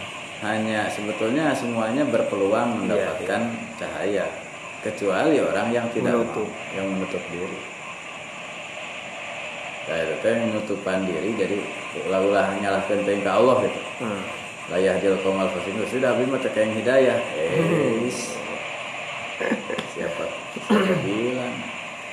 hanya 0.42 0.90
sebetulnya 0.90 1.54
semuanya 1.54 2.02
berpeluang 2.02 2.82
mendapatkan 2.82 3.42
cahaya 3.78 4.26
kecuali 4.82 5.38
orang 5.38 5.70
yang 5.70 5.86
tidak 5.94 6.18
Menutup. 6.18 6.50
mau, 6.50 6.74
yang 6.74 6.86
menutup 6.90 7.22
diri. 7.30 7.58
Kayak 9.86 10.02
itu 10.02 10.14
teh 10.18 10.34
menutupan 10.50 10.98
diri 11.06 11.30
jadi 11.38 11.56
ulah-ulah 12.10 12.58
nyalahkeun 12.58 13.06
teh 13.06 13.22
ka 13.22 13.38
Allah 13.38 13.56
gitu. 13.66 13.80
hmm. 14.02 14.22
layah 14.70 14.94
jil 14.98 15.14
komal 15.22 15.46
fasikus 15.50 15.90
sudah 15.90 16.14
mah 16.14 16.38
teu 16.42 16.50
yang 16.54 16.74
hidayah? 16.74 17.18
Eh 17.38 18.06
siapa? 19.94 20.24
Siapa 20.58 20.94
bilang? 21.06 21.54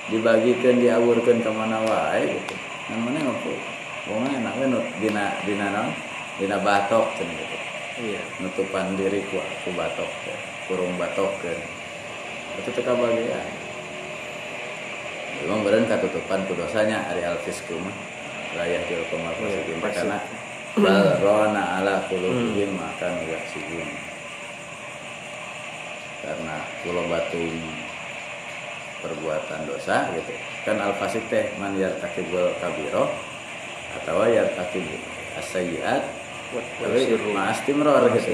Dibagikan 0.09 0.81
diawurkan 0.81 1.45
ke 1.45 1.49
mana 1.53 1.77
wae 1.85 2.25
gitu. 2.41 2.55
Namanya 2.89 3.29
ngapu 3.29 3.53
wongnya 4.07 4.39
enak 4.39 4.53
we 4.55 4.65
nu 4.69 4.79
dina 5.01 5.25
dina 5.43 5.67
naon 5.73 5.91
dina 6.39 6.57
batok 6.61 7.05
cenah 7.19 7.35
gitu. 7.35 7.57
Iya. 7.99 8.21
nutupan 8.39 8.95
diri 8.95 9.19
ku 9.27 9.35
ku 9.65 9.69
batok 9.75 10.07
teh 10.23 10.37
kurung 10.71 10.95
batok 10.95 11.35
ke 11.43 11.51
itu 12.63 12.69
teu 12.71 12.83
kabagian 12.83 13.47
Memang 15.39 15.63
beren 15.63 15.87
katutupan 15.87 16.43
ku 16.47 16.55
dosanya 16.55 16.99
ari 17.11 17.23
alfisku 17.23 17.75
mah 17.79 17.95
layah 18.59 18.83
jil 18.91 19.03
komal 19.07 19.31
Iya, 19.39 19.71
pasti. 19.79 20.03
karena 20.03 20.17
bal 20.75 21.15
rona 21.23 21.63
ala 21.79 22.03
qulubihim 22.11 22.75
akan 22.75 23.13
yaksibun. 23.23 23.87
Karena 26.19 26.55
kulo 26.83 27.07
batuin 27.07 27.55
perbuatan 28.99 29.63
dosa 29.63 30.11
gitu. 30.11 30.33
Kan 30.67 30.83
al 30.83 30.91
fasik 30.99 31.23
teh 31.31 31.55
man 31.55 31.71
yartakibul 31.79 32.51
kabiro 32.59 33.07
atau 33.97 34.21
yartakib 34.29 34.85
asayiat 35.39 36.03
tapi 36.81 36.99
ma'astimror 37.29 38.09
gitu. 38.17 38.33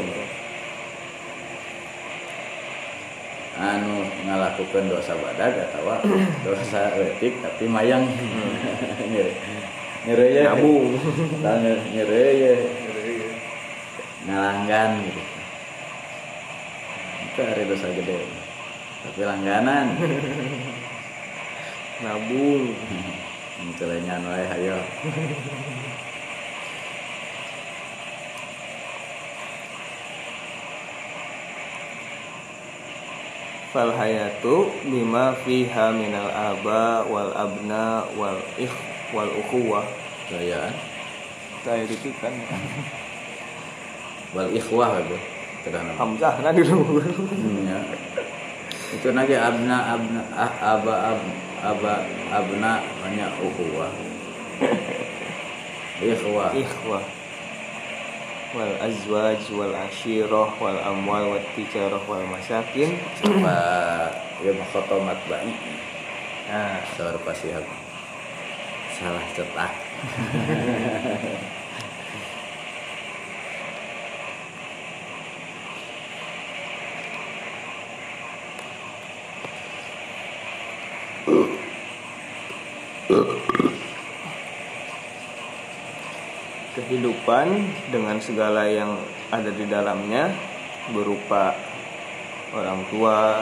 Anu 3.55 4.03
ngalakukan 4.27 4.91
dosa 4.91 5.15
badag 5.15 5.55
atau 5.71 5.95
dosa 6.47 6.91
etik 6.99 7.39
tapi 7.39 7.67
mayang. 7.67 8.03
Nyere 9.11 9.31
nyere 10.05 10.25
ya 10.37 10.43
Nabung. 10.53 10.91
nyere 11.91 12.23
ya 12.35 12.55
ngalanggan 14.27 14.91
gitu. 15.07 15.21
Itu 17.31 17.39
hari 17.41 17.63
dosa 17.67 17.87
gede. 17.95 18.19
Tapi 19.07 19.21
langganan. 19.23 19.87
Nabung. 22.03 22.75
itu 23.71 23.83
lenyan 23.89 24.21
wae 24.25 24.45
hayo 24.45 24.77
Fal 33.75 33.91
hayatu 33.91 34.71
bima 34.87 35.35
fiha 35.43 35.91
minal 35.91 36.31
aba 36.31 37.03
wal 37.11 37.35
abna 37.35 38.07
wal 38.15 38.39
ikh 38.55 38.71
wal 39.11 39.27
ukhuwah. 39.27 39.83
gayaan 40.31 40.71
Saya 41.59 41.83
itu 41.83 42.07
kan 42.23 42.31
wal 44.31 44.47
ikhwah 44.55 44.95
terang 45.67 45.91
Hamzah 45.97 46.39
nah 46.39 46.55
dulu. 46.55 47.03
ya. 47.67 47.79
itu 48.95 49.07
lagi 49.11 49.35
abna 49.35 49.97
abna 49.97 50.21
ah, 50.31 50.51
aba 50.77 50.93
ab, 51.11 51.19
aba 51.65 52.05
abna 52.29 52.85
banyak 53.01 53.31
ukhuwah. 53.41 53.89
Ikhwah. 56.13 56.51
Ikhwah. 56.53 57.05
Wal 58.55 58.75
azwaj 58.79 59.41
wal 59.51 59.73
ashirah 59.73 60.51
wal 60.61 60.79
amwal 60.85 61.35
wat 61.35 61.45
tijarah 61.57 62.03
wal 62.05 62.23
masakin. 62.29 62.95
apa 63.23 63.57
ya 64.43 64.51
khotomat 64.71 65.19
banyak 65.25 65.57
Nah, 66.45 66.77
sabar 66.93 67.17
pasti 67.25 67.49
aku. 67.49 67.73
Salah 68.95 69.25
cetak 69.35 69.73
kehidupan 86.75 87.47
dengan 87.93 88.17
segala 88.19 88.67
yang 88.67 88.97
ada 89.31 89.49
di 89.53 89.65
dalamnya 89.69 90.33
berupa 90.91 91.55
orang 92.53 92.81
tua, 92.89 93.41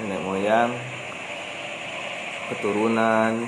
nenek 0.00 0.20
moyang, 0.24 0.70
keturunan, 2.52 3.46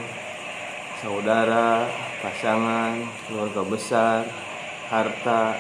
saudara, 1.01 1.89
pasangan, 2.21 3.05
keluarga 3.29 3.63
besar, 3.65 4.21
harta, 4.89 5.59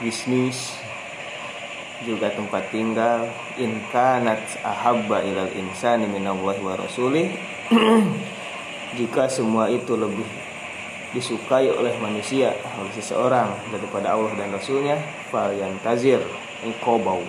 bisnis, 0.00 0.76
juga 2.02 2.34
tempat 2.34 2.68
tinggal. 2.74 3.30
In 3.56 3.80
kanat 3.94 4.42
ahabba 4.64 5.22
ilal 5.22 5.52
insani 5.54 6.08
minallahi 6.08 6.60
wa 6.64 6.74
rasulih 6.74 7.28
jika 8.92 9.24
semua 9.28 9.72
itu 9.72 9.96
lebih 9.96 10.26
disukai 11.12 11.68
oleh 11.68 11.92
manusia 12.00 12.56
oleh 12.80 12.92
seseorang 12.96 13.52
daripada 13.68 14.16
Allah 14.16 14.32
dan 14.36 14.48
Rasulnya 14.52 14.96
fal 15.28 15.52
yang 15.52 15.76
tazir 15.84 16.20
iqobau 16.64 17.20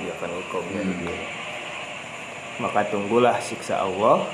ya 0.00 0.14
kan 0.16 0.30
hmm. 0.32 1.20
maka 2.62 2.86
tunggulah 2.88 3.36
siksa 3.42 3.82
Allah. 3.82 4.24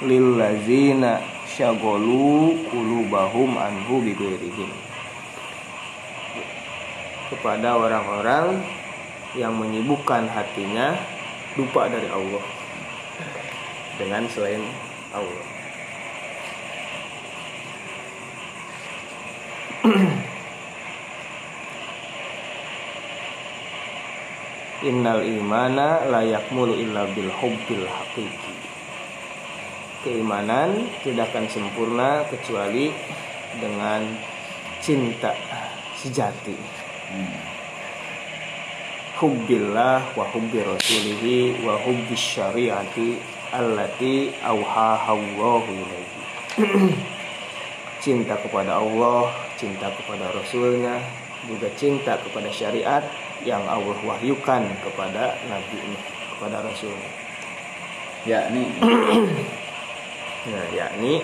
Lil 0.00 0.40
lazina 0.40 1.20
syagolu 1.44 2.56
kulubahum 2.72 3.52
anhu 3.60 4.00
bighairihim 4.00 4.72
kepada 7.28 7.76
orang-orang 7.76 8.64
yang 9.36 9.52
menyibukkan 9.60 10.24
hatinya 10.24 10.96
lupa 11.60 11.84
dari 11.92 12.08
Allah. 12.08 12.40
Dengan 14.00 14.24
selain 14.32 14.64
Allah 15.12 15.49
Innal 24.90 25.24
imana 25.24 26.04
layak 26.08 26.52
mulu 26.52 26.76
illa 26.76 27.06
bil 27.12 27.30
hubbil 27.32 27.86
hakiki 27.88 28.54
Keimanan 30.00 30.88
tidak 31.04 31.28
akan 31.32 31.44
sempurna 31.48 32.24
kecuali 32.32 32.88
dengan 33.60 34.00
cinta 34.80 35.36
sejati. 35.92 36.56
Hubbillah 39.20 40.16
wa 40.16 40.24
hubbi 40.32 40.64
rasulihi 40.64 41.60
wa 41.60 41.76
hubbi 41.84 42.16
syariati 42.16 43.20
allati 43.52 44.32
awhaha 44.40 45.12
Allahu 45.12 45.68
ilaihi 45.68 46.20
cinta 48.04 48.40
kepada 48.40 48.80
Allah, 48.80 49.28
cinta 49.60 49.92
kepada 49.92 50.32
Rasulnya, 50.32 50.96
juga 51.44 51.68
cinta 51.76 52.16
kepada 52.16 52.48
syariat 52.48 53.04
yang 53.44 53.60
Allah 53.68 53.96
wahyukan 54.00 54.64
kepada 54.80 55.36
Nabi 55.52 55.76
kepada 56.32 56.64
Rasulnya. 56.64 57.10
Yakni, 58.24 58.64
nah, 60.52 60.66
yakni 60.72 61.20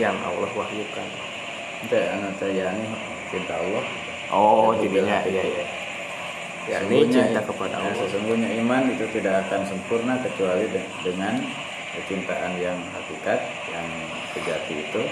yang 0.00 0.16
Allah 0.24 0.48
wahyukan. 0.56 1.08
Anak 1.92 2.40
yakni 2.40 2.88
cinta 3.28 3.54
Allah. 3.56 3.84
Oh, 4.32 4.72
jadinya 4.80 5.20
iya 5.28 5.44
iya. 5.44 5.64
Yakni 6.68 7.08
cinta 7.08 7.40
kepada 7.44 7.76
ya, 7.76 7.92
Allah. 7.92 8.04
Sesungguhnya 8.08 8.48
iman 8.64 8.88
itu 8.92 9.04
tidak 9.16 9.48
akan 9.48 9.64
sempurna 9.68 10.16
kecuali 10.20 10.68
dengan 11.04 11.40
kecintaan 11.96 12.52
yang 12.60 12.76
hakikat, 12.94 13.40
yang 13.72 13.88
sejati 14.36 14.74
itu 14.84 15.02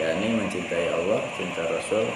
yakni 0.00 0.32
mencintai 0.32 0.88
Allah, 0.88 1.20
cinta 1.36 1.68
Rasul, 1.68 2.08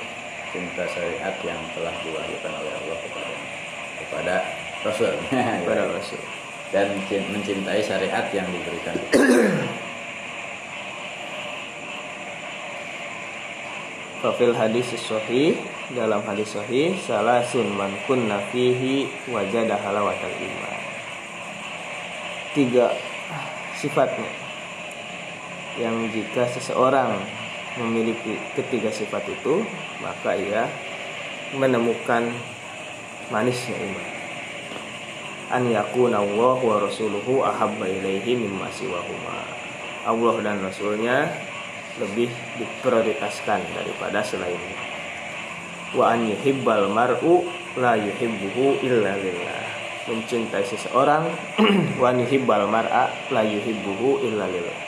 cinta 0.52 0.88
syariat 0.88 1.36
yang 1.44 1.60
telah 1.76 1.92
diwahyukan 2.00 2.52
oleh 2.56 2.72
Allah 2.72 2.98
kepada 3.04 3.34
kepada 3.96 4.34
Rasul, 4.84 5.12
kepada 5.60 5.84
Rasul 5.92 6.22
dan 6.74 6.90
mencintai 7.30 7.82
syariat 7.84 8.26
yang 8.34 8.48
diberikan. 8.50 8.96
Fafil 14.16 14.56
hadis 14.56 14.96
sahih 14.96 15.54
dalam 15.92 16.24
hadis 16.26 16.56
sahih 16.56 16.98
salasun 17.04 17.68
man 17.76 17.92
kunna 18.08 18.40
fihi 18.50 19.06
wajada 19.30 19.76
halawatal 19.78 20.34
iman. 20.34 20.80
Tiga 22.56 22.90
sifatnya 23.76 24.32
yang 25.76 26.08
jika 26.08 26.48
seseorang 26.56 27.20
memiliki 27.76 28.40
ketiga 28.56 28.88
sifat 28.88 29.28
itu 29.28 29.64
maka 30.00 30.32
ia 30.36 30.68
menemukan 31.54 32.32
manisnya 33.30 33.76
iman. 33.78 34.08
An 35.46 35.62
yakuna 35.70 36.18
Allah 36.18 36.58
wa 36.58 36.76
rasuluhu 36.82 37.46
ahabba 37.46 37.86
ilaihi 37.86 38.34
mimma 38.34 38.66
siwahuma. 38.74 39.46
Allah 40.06 40.34
dan 40.42 40.58
Rasulnya 40.62 41.30
lebih 42.02 42.30
diprioritaskan 42.58 43.62
daripada 43.74 44.22
selainnya. 44.26 44.78
Wa 45.94 46.18
an 46.18 46.26
yuhibbal 46.26 46.90
mar'u 46.90 47.46
la 47.78 47.94
yuhibbuhu 47.94 48.82
illa 48.82 49.14
lillah. 49.18 49.62
Mencintai 50.06 50.62
seseorang 50.62 51.26
wa 52.02 52.10
yuhibbal 52.10 52.66
mar'a 52.66 53.10
la 53.30 53.42
yuhibbuhu 53.42 54.26
illa 54.26 54.50
lillah. 54.50 54.78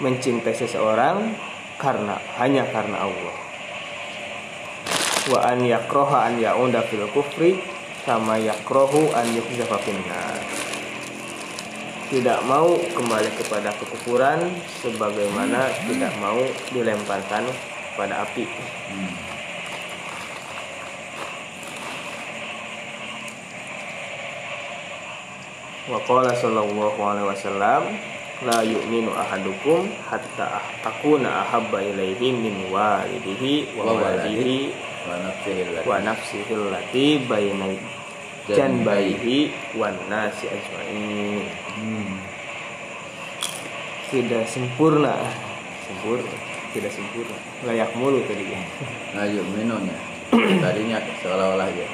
Mencintai 0.00 0.56
seseorang 0.56 1.36
karena 1.80 2.18
hanya 2.38 2.64
karena 2.70 3.06
Allah 3.06 3.36
wa 5.24 5.40
an 5.40 5.64
yakroha 5.64 6.28
an 6.28 6.36
ya'unda 6.36 6.84
fil 6.84 7.08
kufri 7.10 7.56
sama 8.04 8.36
yakrohu 8.36 9.08
an 9.16 9.24
yukzafa 9.32 9.80
tidak 12.12 12.38
mau 12.44 12.76
kembali 12.92 13.32
kepada 13.40 13.72
kekufuran 13.80 14.38
sebagaimana 14.84 15.72
tidak 15.88 16.12
mau 16.20 16.36
dilemparkan 16.70 17.48
pada 17.96 18.28
api 18.28 18.44
hmm. 18.44 19.14
wa 25.88 25.98
qala 26.04 26.36
sallallahu 26.36 27.00
alaihi 27.00 27.28
wasallam 27.32 27.82
la 28.42 28.66
yu'minu 28.66 29.14
ahadukum 29.14 29.86
hatta 30.10 30.58
akuna 30.82 31.46
ahabba 31.46 31.78
ilaihi 31.78 32.34
min 32.34 32.74
walidihi 32.74 33.78
wa 33.78 33.94
waladihi 33.94 34.74
wa 35.86 36.02
nafsihi 36.02 36.50
allati 36.50 37.22
baina 37.30 37.70
janbaihi 38.50 39.54
wan 39.78 39.94
nasi 40.10 40.50
ajmain. 40.50 41.46
Hmm. 41.78 42.18
tidak 44.10 44.46
sempurna. 44.50 45.14
Sempurna? 45.86 46.34
Tidak 46.74 46.90
sempurna. 46.90 47.36
Layak 47.66 47.94
mulu 47.94 48.18
tadi 48.26 48.50
ya 48.50 48.60
la 49.14 49.24
yu'minunya 49.30 50.14
tadinya 50.34 50.98
seolah-olah 51.22 51.68
ya 51.70 51.88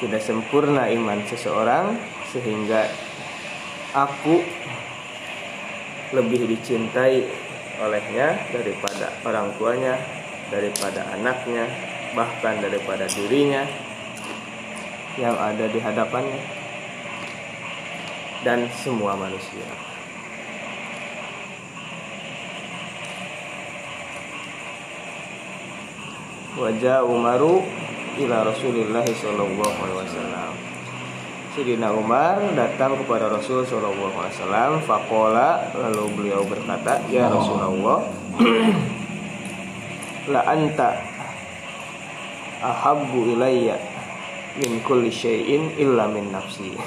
tidak 0.00 0.22
sempurna 0.24 0.88
iman 0.88 1.20
seseorang 1.28 1.92
sehingga 2.32 2.88
aku 3.94 4.42
lebih 6.10 6.46
dicintai 6.50 7.26
olehnya 7.80 8.34
daripada 8.50 9.14
orang 9.24 9.54
tuanya, 9.56 9.94
daripada 10.50 11.06
anaknya, 11.14 11.64
bahkan 12.14 12.58
daripada 12.58 13.06
dirinya 13.06 13.62
yang 15.18 15.34
ada 15.38 15.66
di 15.70 15.78
hadapannya 15.78 16.42
dan 18.42 18.66
semua 18.72 19.14
manusia. 19.14 19.66
Wajah 26.60 27.06
Umaru 27.06 27.64
ila 28.20 28.44
Rasulillah 28.44 29.06
sallallahu 29.06 29.78
alaihi 29.80 29.98
wasallam. 30.04 30.69
Sayyidina 31.50 31.90
Umar 31.90 32.38
datang 32.54 32.94
kepada 32.94 33.26
Rasul 33.26 33.66
Shallallahu 33.66 34.14
Alaihi 34.14 34.38
Wasallam. 34.38 34.70
Fakola 34.86 35.66
lalu 35.74 36.04
beliau 36.14 36.46
berkata, 36.46 37.02
Ya 37.10 37.26
Rasulullah, 37.26 38.06
la 40.30 40.46
anta 40.46 40.94
ahabbu 42.62 43.34
ilayya 43.34 43.82
min 44.62 44.78
kulli 44.86 45.10
syai'in 45.10 45.74
illa 45.74 46.06
min 46.06 46.30
nafsi. 46.30 46.70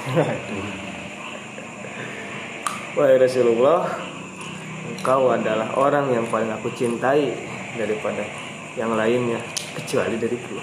Wahai 2.96 3.20
Rasulullah, 3.20 3.84
engkau 4.96 5.28
adalah 5.28 5.76
orang 5.76 6.08
yang 6.08 6.24
paling 6.32 6.48
aku 6.48 6.72
cintai 6.72 7.36
daripada 7.76 8.24
yang 8.80 8.96
lainnya 8.96 9.44
kecuali 9.76 10.16
dariku. 10.16 10.56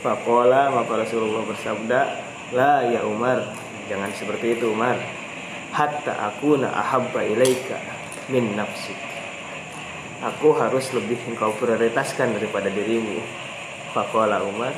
Fakola 0.00 0.72
maka 0.72 1.04
Rasulullah 1.04 1.44
bersabda, 1.44 2.31
La 2.52 2.84
ya 2.84 3.00
Umar, 3.08 3.48
jangan 3.88 4.12
seperti 4.12 4.60
itu 4.60 4.76
Umar. 4.76 5.00
Hatta 5.72 6.28
aku 6.28 6.60
na 6.60 6.68
ahabba 6.68 7.24
ilaika 7.24 7.80
min 8.28 8.52
nafsik. 8.52 9.00
Aku 10.20 10.52
harus 10.52 10.92
lebih 10.92 11.16
engkau 11.32 11.56
prioritaskan 11.56 12.36
daripada 12.36 12.68
dirimu. 12.68 13.24
Fakola 13.96 14.44
Umar. 14.44 14.76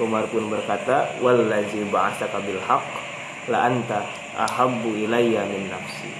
Umar 0.00 0.24
pun 0.32 0.48
berkata, 0.48 1.20
Wallazi 1.20 1.84
ba'asaka 1.84 2.40
bil 2.40 2.60
haq 2.64 2.84
la 3.52 3.68
anta 3.68 4.00
ahabbu 4.32 4.96
ilayya 4.96 5.44
min 5.52 5.68
nafsi. 5.68 6.10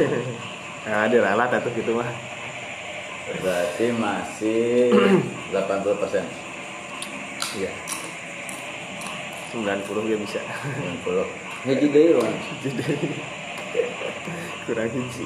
nah, 0.84 1.08
ada 1.08 1.16
ralat 1.16 1.48
atau 1.48 1.72
gitu 1.72 1.96
mah. 1.96 2.12
Berarti 3.40 3.88
masih 3.96 4.92
80 5.56 6.00
persen. 6.00 6.24
Iya. 7.56 7.87
90 9.64 10.12
ya 10.12 10.16
bisa. 10.20 10.40
90 11.06 11.48
hiji 11.66 11.86
deui 11.90 12.14
Wan. 12.14 12.34
kurang 14.68 14.90
hiji 14.92 15.24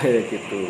kayak 0.00 0.24
gitu 0.32 0.62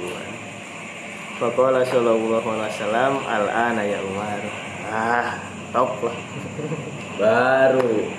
Faqala 1.41 1.81
sallallahu 1.89 2.45
alaihi 2.53 2.69
wasallam 2.69 3.13
al-ana 3.25 3.81
ya 3.81 3.97
Umar. 4.05 4.45
Ah 4.93 5.41
top 5.73 5.97
lah. 6.05 6.13
Baru. 7.17 8.13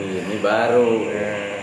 Ini 0.00 0.40
baru. 0.40 1.04
Eh, 1.12 1.60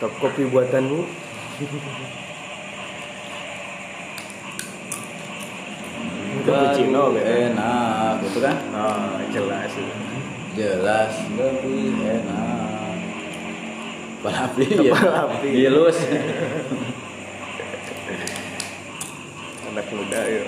top 0.00 0.08
kopi 0.24 0.48
buatanmu 0.48 1.04
cappuccino 6.48 7.02
Baru 7.12 7.20
kan? 7.20 7.36
enak 7.52 8.12
gitu 8.24 8.38
kan? 8.40 8.56
Oh 8.72 9.20
jelas 9.28 9.70
itu. 9.76 9.94
Jelas. 10.58 11.12
Lebih 11.38 11.94
enak. 12.02 12.96
Kepala 14.18 14.50
api 14.50 14.64
ya 14.66 14.92
Kepala 14.96 15.18
api. 15.30 15.48
dilus. 15.54 15.98
Anak 19.68 19.86
muda 19.94 20.20
ya. 20.26 20.42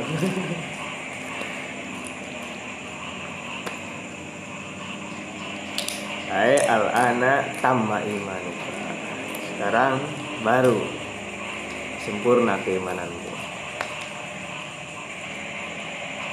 Hai 6.30 6.54
al-ana 6.62 7.42
tamma 7.58 7.98
imanuka 8.06 8.70
Sekarang 9.50 9.98
baru. 10.46 10.78
Sempurna 12.00 12.56
keimananmu 12.64 13.29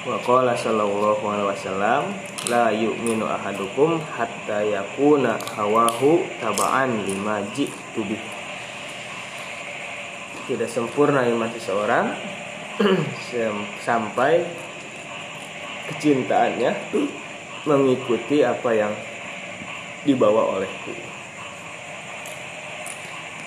Wa 0.07 0.15
qala 0.23 0.55
sallallahu 0.55 1.19
alaihi 1.19 1.51
wasallam 1.51 2.15
la 2.47 2.71
yu'minu 2.71 3.27
ahadukum 3.27 3.99
hatta 4.15 4.63
yakuna 4.63 5.35
hawahu 5.51 6.23
taba'an 6.39 7.03
lima 7.03 7.43
ji'tu 7.51 8.07
Tidak 10.47 10.69
sempurna 10.71 11.27
iman 11.27 11.51
seseorang 11.51 12.15
sampai 13.87 14.47
kecintaannya 15.91 16.71
mengikuti 17.67 18.47
apa 18.47 18.69
yang 18.71 18.95
dibawa 20.07 20.55
olehku. 20.55 20.95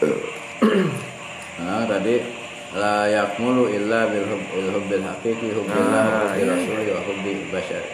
nah 1.64 1.88
tadi 1.88 2.39
la 2.70 3.11
yakmulu 3.11 3.66
illa 3.68 4.06
bil 4.06 4.26
hub- 4.30 4.50
bil 4.54 4.68
hubbil 4.70 5.02
haqiqi 5.02 5.48
hubbillah 5.50 6.04
wa 6.06 6.14
Ah, 6.14 6.20
hubbil 6.30 6.46
iya, 6.46 6.54
rasul 6.54 6.78
wa 6.87 7.00
hubbi 7.02 7.33
bashar 7.50 7.85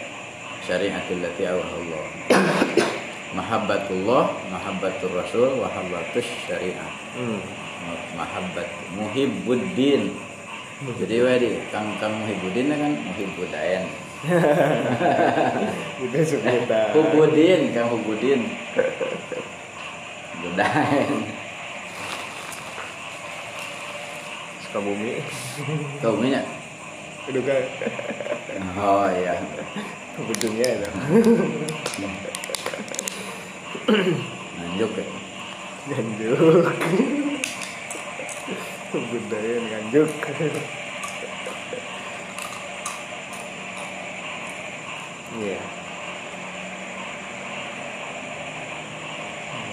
syariatil 0.61 1.19
lati 1.23 1.43
awallah 1.49 2.05
mahabbatullah 3.33 4.23
mahabbatur 4.53 5.11
rasul 5.17 5.49
wa 5.57 5.65
mahabbatus 5.65 6.27
syariah 6.45 6.91
Hmm. 7.17 7.41
mahabbat 8.13 8.67
muhibbuddin 8.93 10.13
jadi 11.01 11.15
wedi 11.25 11.49
kang 11.73 11.97
kang 11.97 12.13
muhibbuddin 12.21 12.69
kan 12.69 12.93
muhibbudain 12.93 13.85
Itu 16.01 16.19
sebutan. 16.33 16.89
Hubudin, 16.89 17.69
Kang 17.69 17.85
Hubudin. 17.93 18.49
Budain. 20.41 21.21
Sukabumi. 24.67 25.23
Minyak? 26.19 26.45
Itu 27.27 27.39
kan 27.43 27.63
Oh 28.77 29.07
iya. 29.11 29.35
gedungnya 30.17 30.67
itu. 30.75 30.89
Nganjuk 34.57 34.91
ya. 34.97 35.05
Nganjuk. 35.87 36.65
Budaya 38.91 39.55
nganjuk. 39.61 40.09
Iya. 45.37 45.61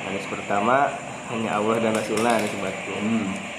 Hadis 0.04 0.26
pertama 0.28 0.92
hanya 1.32 1.50
Allah 1.56 1.76
dan 1.80 1.96
Rasulullah 1.96 2.36
ini 2.36 2.48
sebetulnya. 2.52 3.00
Hmm. 3.00 3.53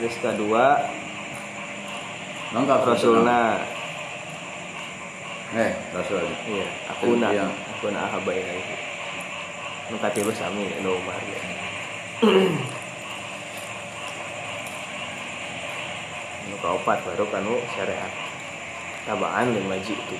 Hadis 0.00 0.16
kedua 0.16 0.80
Lengkap 2.56 2.88
Rasulullah. 2.88 3.60
Eh, 5.52 5.76
Rasul. 5.92 6.24
Iya, 6.48 6.66
aku 6.88 7.20
nak 7.20 7.36
Iya. 7.36 7.44
aku 7.52 7.92
nak 7.92 8.08
ahaba 8.08 8.32
ilaihi. 8.32 8.80
Nu 9.92 10.00
katilu 10.00 10.32
sami 10.32 10.72
nu 10.80 10.96
Umar. 10.96 11.20
Nu 16.48 16.56
kaopat 16.64 17.04
baru 17.04 17.28
kanu 17.28 17.60
syariat. 17.76 18.08
Tabaan 19.04 19.52
lima 19.52 19.76
ji 19.84 20.00
itu. 20.00 20.16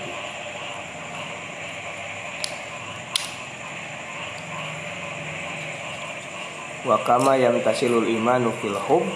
Wa 6.84 7.00
kama 7.00 7.40
yang 7.40 7.56
tasilul 7.64 8.04
imanu 8.04 8.52
fil 8.60 8.76
hub 8.76 9.08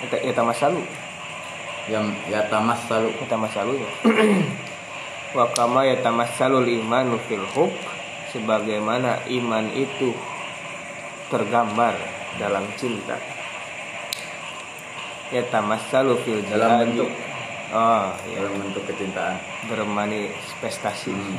Eta 0.00 0.16
eta 0.16 0.42
masalu 0.42 0.80
Yang 1.88 2.06
ya 2.30 2.46
tamas 2.46 2.80
selalu. 2.86 3.08
kita 3.18 3.34
masalunya 3.36 3.90
wa 5.30 5.46
kama 5.54 5.86
yatamassalul 5.86 6.66
imanu 6.66 7.14
fil 7.30 7.46
hub 7.54 7.70
sebagaimana 8.34 9.22
iman 9.30 9.66
itu 9.74 10.10
tergambar 11.30 11.94
dalam 12.38 12.66
cinta 12.74 13.14
yatamassalu 15.30 16.18
fil 16.26 16.42
Dalam 16.50 16.82
bentuk 16.82 17.10
oh 17.70 18.10
ya 18.26 18.42
dalam 18.42 18.58
bentuk 18.58 18.82
kecintaan. 18.90 19.38
bermanifestasi 19.70 21.14
Hmm. 21.14 21.38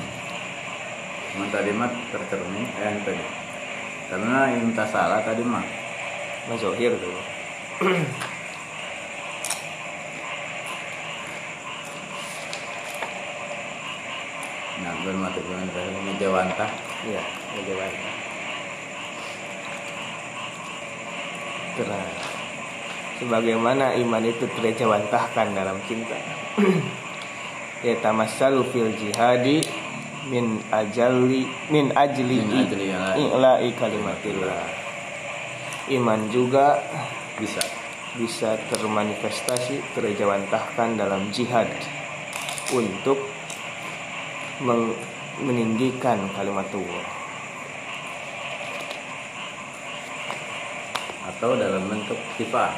Cuman 1.31 1.47
tadi 1.47 1.71
mah 1.71 1.87
tercermin 2.11 2.67
eh 2.79 2.95
tadi. 3.07 3.23
Karena 4.11 4.51
yang 4.51 4.71
tak 4.75 4.87
salah 4.91 5.23
tadi 5.23 5.43
mah. 5.47 5.63
mazohir 6.49 6.91
tuh 6.97 7.15
Nah, 14.81 14.93
bermaksud 15.05 15.43
dengan 15.45 15.67
tadi 15.69 15.93
ngejawantah. 16.09 16.71
ya 17.05 17.21
bagaimana 17.53 17.97
Terang. 21.71 22.09
sebagaimana 23.17 23.85
iman 23.95 24.23
itu 24.25 24.45
terjawantahkan 24.45 25.47
dalam 25.55 25.77
cinta 25.87 26.17
ya 27.85 27.95
tamassalu 28.01 28.61
fil 28.69 28.91
jihadi 28.97 29.63
min 30.29 30.59
ajali 30.69 31.47
min 31.71 31.89
ajli 31.95 32.37
Min 32.43 32.53
ajli 32.69 32.85
ilahi. 32.91 33.23
ilahi 33.33 33.69
kalimatillah 33.73 34.65
iman 35.95 36.19
juga 36.29 36.77
Bisa. 37.39 37.63
bisa 38.19 38.59
termanifestasi 38.69 39.95
terjawantahkan 39.97 40.99
dalam 40.99 41.31
jihad 41.33 41.71
untuk 42.75 43.17
meninggikan 45.41 46.29
kalimat 46.37 46.67
Allah 46.69 47.05
Atau 51.31 51.57
dalam 51.57 51.85
bentuk 51.89 52.17
kifah. 52.37 52.69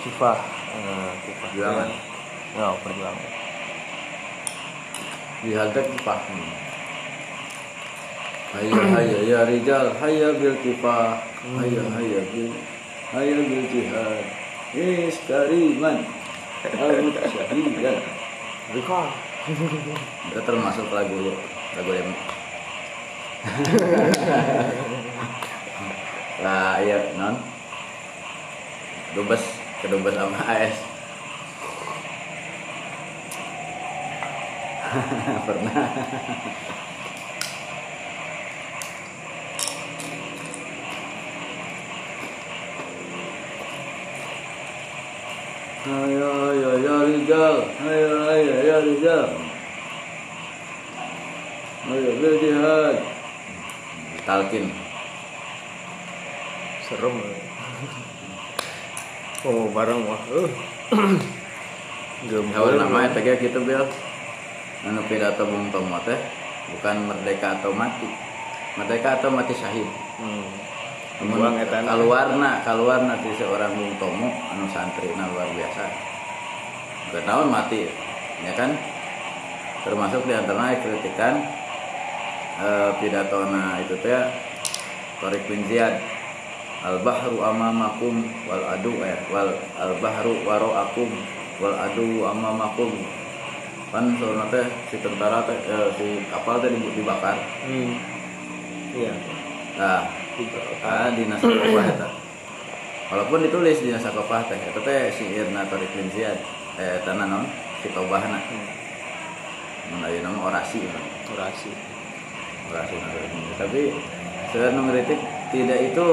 Kifah 0.00 0.38
eh, 0.72 1.10
kifah 1.24 1.48
Perjuangan. 1.52 1.88
ya 2.56 2.68
perjuangan 2.80 3.28
Jihad 5.44 5.68
teh 5.76 5.84
kifah. 5.84 6.20
Hayya 8.56 8.82
hayya 8.96 9.18
ya 9.28 9.40
rijal 9.44 9.92
hayya 10.00 10.32
bil 10.40 10.56
kifah. 10.64 11.20
Hayya 11.60 11.84
hayya 11.92 12.20
bil 12.32 12.52
hayya 13.12 13.36
bil 13.44 13.66
jihad. 13.68 14.24
Iskariman. 14.72 16.08
Amut 16.66 17.16
syahidan. 17.20 18.00
Rika 18.72 19.02
Itu 19.46 20.42
termasuk 20.42 20.90
lagu 20.90 21.30
lagu 21.78 21.92
yang 21.94 22.10
lah 26.42 26.82
iya 26.82 27.14
non? 27.14 27.38
Dubes 29.14 29.46
kedubes 29.78 30.18
sama 30.18 30.42
AS 30.50 30.74
pernah 35.46 35.86
ayo 47.06 48.10
ayo 48.26 48.52
ayo 48.58 48.76
rijal 48.82 49.30
ayo 51.86 52.10
bil 52.18 52.34
jihad. 52.42 52.98
Talkin 54.26 54.74
serem. 56.82 57.14
Oh 59.46 59.70
bareng 59.70 60.02
wah. 60.02 60.18
Uh. 60.34 60.50
Haul 62.26 62.74
namanya 62.74 63.14
tega 63.14 63.38
gitu 63.38 63.62
bil. 63.62 63.86
Anu 64.82 65.02
pidato 65.06 65.46
bung 65.46 65.70
tomo 65.70 66.02
teh 66.02 66.18
bukan 66.74 67.06
merdeka 67.06 67.62
atau 67.62 67.70
mati. 67.70 68.10
Merdeka 68.74 69.22
atau 69.22 69.30
mati 69.30 69.54
syahid. 69.54 69.86
Hmm. 70.18 70.46
Buang 71.16 71.56
etan. 71.62 71.86
kaluarna 71.86 72.60
kaluarna 72.66 73.14
di 73.22 73.30
seorang 73.38 73.72
bung 73.72 73.94
tomo 73.96 74.28
anu 74.52 74.68
santri 74.68 75.08
luar 75.16 75.48
biasa 75.54 76.15
Gak 77.14 77.22
tahun 77.22 77.48
mati 77.54 77.86
ya 78.42 78.52
kan? 78.58 78.74
Termasuk 79.86 80.26
di 80.26 80.34
antaranya 80.34 80.82
kritikan 80.82 81.34
eh, 82.58 82.90
pidato 82.98 83.46
na 83.46 83.78
itu 83.78 83.94
teh 84.02 84.18
Torik 85.22 85.46
bin 85.46 85.62
Ziyad 85.70 86.02
al 86.82 87.00
bahru 87.06 87.40
amamakum 87.40 88.26
wal 88.50 88.64
adu 88.66 88.98
eh 89.06 89.16
wal 89.30 89.54
al 89.78 89.92
bahru 90.02 90.42
waraakum 90.42 91.10
wal 91.62 91.76
adu 91.78 92.26
amamakum. 92.26 92.90
Kan 93.94 94.18
soalnya 94.18 94.50
teh 94.50 94.66
si 94.90 94.98
tentara 94.98 95.46
teh 95.46 95.54
eh, 95.54 95.88
si 95.94 96.06
kapal 96.26 96.58
teh 96.58 96.74
dibakar. 96.74 97.38
Hmm. 97.62 97.94
iya. 98.98 99.14
Nah 99.78 100.02
ah 100.84 101.08
di 101.14 101.24
nasakopah 101.30 101.86
eta 101.86 102.08
walaupun 103.08 103.38
ditulis 103.46 103.80
di 103.80 103.94
nasakopah 103.94 104.50
teh 104.50 104.58
teh 104.58 105.02
si 105.14 105.24
Irna 105.30 105.62
Torik 105.70 105.94
bin 105.94 106.10
Ziyad 106.10 106.55
eh 106.76 107.00
tanah 107.08 107.24
non 107.24 107.44
si 107.80 107.88
tobahna 107.88 108.36
hmm. 108.36 110.04
ayeuna 110.04 110.28
mah 110.36 110.42
orasi 110.52 110.84
kan. 110.84 111.04
orasi. 111.32 111.70
Orasi 112.68 112.96
tapi 113.56 113.96
sebenarnya 114.52 114.76
mengkritik 114.76 115.20
tidak 115.54 115.78
itu 115.80 116.06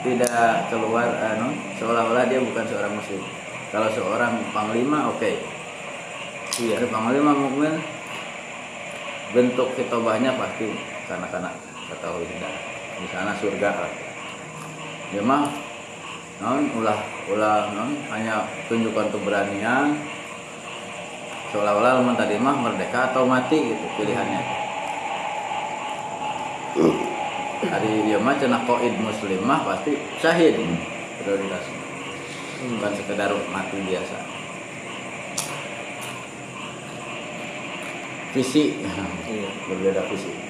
tidak 0.00 0.72
keluar 0.72 1.08
anu 1.20 1.52
seolah-olah 1.76 2.24
dia 2.32 2.40
bukan 2.40 2.64
seorang 2.64 2.92
muslim. 2.96 3.20
Kalau 3.68 3.88
seorang 3.92 4.40
panglima 4.56 5.12
oke. 5.12 5.32
Iya. 6.58 6.80
Ada 6.80 6.86
panglima 6.88 7.36
mukmin 7.36 7.74
bentuk 9.30 9.70
kitobahnya 9.78 10.34
pasti 10.34 10.74
karena 11.06 11.26
karena 11.30 11.50
ketahui 11.92 12.26
tidak 12.26 12.52
di 12.98 13.06
sana 13.12 13.32
surga 13.36 13.70
lah. 13.84 13.92
Dia 15.12 15.22
mah 15.22 15.69
non 16.40 16.64
ulah 16.72 16.96
ulah 17.28 17.68
non 17.76 17.92
hanya 18.08 18.48
tunjukkan 18.64 19.12
keberanian 19.12 19.92
seolah-olah 21.52 22.00
lamun 22.00 22.16
tadi 22.16 22.40
mah 22.40 22.56
merdeka 22.56 23.12
atau 23.12 23.26
mati 23.26 23.74
gitu 23.74 23.86
pilihannya. 23.98 24.42
Hari 27.60 28.08
dia 28.08 28.16
mah 28.16 28.40
cenah 28.40 28.64
koid 28.64 28.96
muslim 29.04 29.44
mah 29.44 29.60
pasti 29.68 30.00
syahid 30.16 30.56
prioritasnya 31.20 31.80
bukan 32.60 32.92
sekedar 32.96 33.30
mati 33.52 33.76
biasa. 33.84 34.16
Visi 38.30 38.78
iya 39.28 39.50
berbeda 39.68 40.08
visi. 40.08 40.49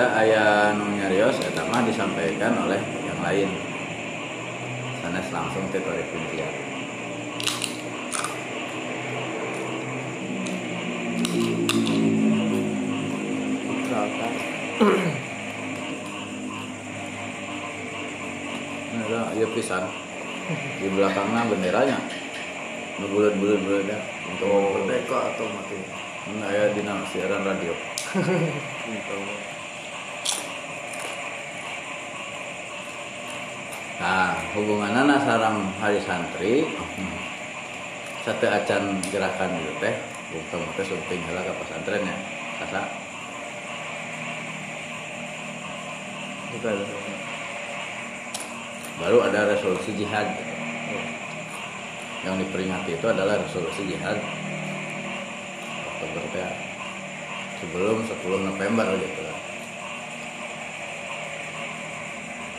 Kita 0.00 0.16
ayah 0.16 0.72
nyarios 0.72 1.36
eta 1.44 1.60
mah 1.68 1.84
disampaikan 1.84 2.56
oleh 2.56 2.80
yang 3.04 3.20
lain. 3.20 3.52
Sanes 4.96 5.28
langsung 5.28 5.68
ke 5.68 5.76
Pintian. 5.76 6.54
Misalkan. 13.68 14.32
Nah, 19.04 19.28
iya 19.36 19.46
pisan. 19.52 19.84
Di 20.80 20.88
belakangnya 20.96 21.44
benderanya. 21.44 22.00
Nu 22.96 23.04
bulat-bulat 23.12 23.60
bulat 23.68 24.00
untuk 24.32 24.80
merdeka 24.80 25.36
atau 25.36 25.44
mati. 25.44 25.76
Nah, 26.40 26.48
aya 26.48 26.72
dina 26.72 27.04
siaran 27.12 27.44
radio. 27.44 27.76
Gitu. 34.00 34.08
Nah, 34.08 34.32
hubunganna 34.56 35.20
sarang 35.20 35.68
hari 35.76 36.00
santri. 36.00 36.64
Satu 38.24 38.48
acan 38.48 38.96
gerakan 39.12 39.60
itu 39.60 39.72
teh 39.80 39.94
bukan 40.32 40.60
teh 40.76 40.84
sumping 40.88 41.20
heula 41.28 41.44
ka 41.44 41.52
pesantren 41.60 42.08
ya. 42.08 42.16
Kasa? 42.64 42.80
Baru 49.00 49.20
ada 49.24 49.52
resolusi 49.52 49.92
jihad. 49.96 50.28
Yang 52.24 52.44
diperingati 52.44 52.96
itu 52.96 53.06
adalah 53.08 53.36
resolusi 53.40 53.84
jihad. 53.84 54.16
Oktober 55.88 56.24
teh 56.32 56.52
sebelum 57.60 58.04
10 58.04 58.48
November 58.48 58.88
gitu 58.96 59.20
lah. 59.24 59.38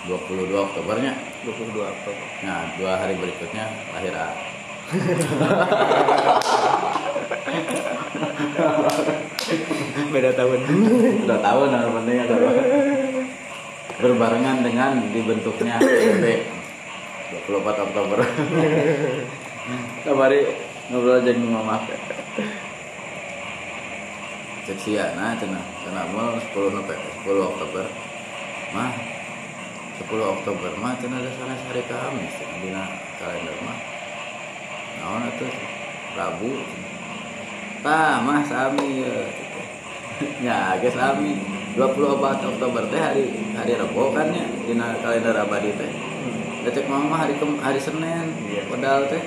22 0.10 0.50
Oktobernya 0.50 1.31
22 1.42 1.74
Oktober. 1.82 2.26
nah 2.46 2.70
dua 2.78 3.02
hari 3.02 3.18
berikutnya 3.18 3.66
lahir 3.98 4.14
A. 4.14 4.30
Beda 10.14 10.32
tahun. 10.38 10.60
udah 11.26 11.40
tahu 11.42 11.62
nah 11.74 11.82
penting 11.90 12.18
adalah 12.30 12.54
berbarengan 13.98 14.58
dengan 14.62 14.92
dibentuknya 15.10 15.82
PBB 15.82 16.26
24 17.50 17.86
Oktober. 17.90 18.20
Kembali 20.06 20.40
ngobrol 20.94 21.26
aja 21.26 21.32
mama. 21.42 21.82
Cek 24.70 24.78
sia 24.78 25.18
nah 25.18 25.34
cenah. 25.42 25.66
Cenah 25.82 26.06
mau 26.14 26.38
10 26.38 26.54
November 26.54 26.98
10 27.26 27.50
Oktober. 27.50 27.86
Mah 28.78 29.11
10 30.02 30.10
Oktober 30.10 30.72
mah 30.82 30.98
cenah 30.98 31.22
ada 31.22 31.30
sana 31.38 31.54
hari 31.54 31.86
Kamis. 31.86 32.34
Dina 32.58 32.90
kalender 33.22 33.54
mah 33.62 33.78
naon 34.98 35.30
atuh? 35.30 35.52
Rabu. 36.18 36.52
Tah 37.86 38.18
mah 38.26 38.42
sami 38.42 39.06
ya 39.06 39.16
ya 40.46 40.58
guys 40.82 40.98
sami 40.98 41.38
24 41.78 42.50
Oktober 42.50 42.84
teh 42.90 42.98
hari 43.02 43.26
hari 43.54 43.74
Rebo 43.78 44.10
kan 44.10 44.34
ya 44.34 44.46
dina 44.66 44.98
kalender 45.06 45.38
abadi 45.38 45.70
teh. 45.78 45.92
Udah 46.62 46.72
cek 46.74 46.86
mama 46.86 47.18
hari 47.18 47.38
kem, 47.42 47.58
hari 47.58 47.78
Senin 47.82 48.34
Iya. 48.50 48.66
padahal 48.70 49.06
teh. 49.06 49.22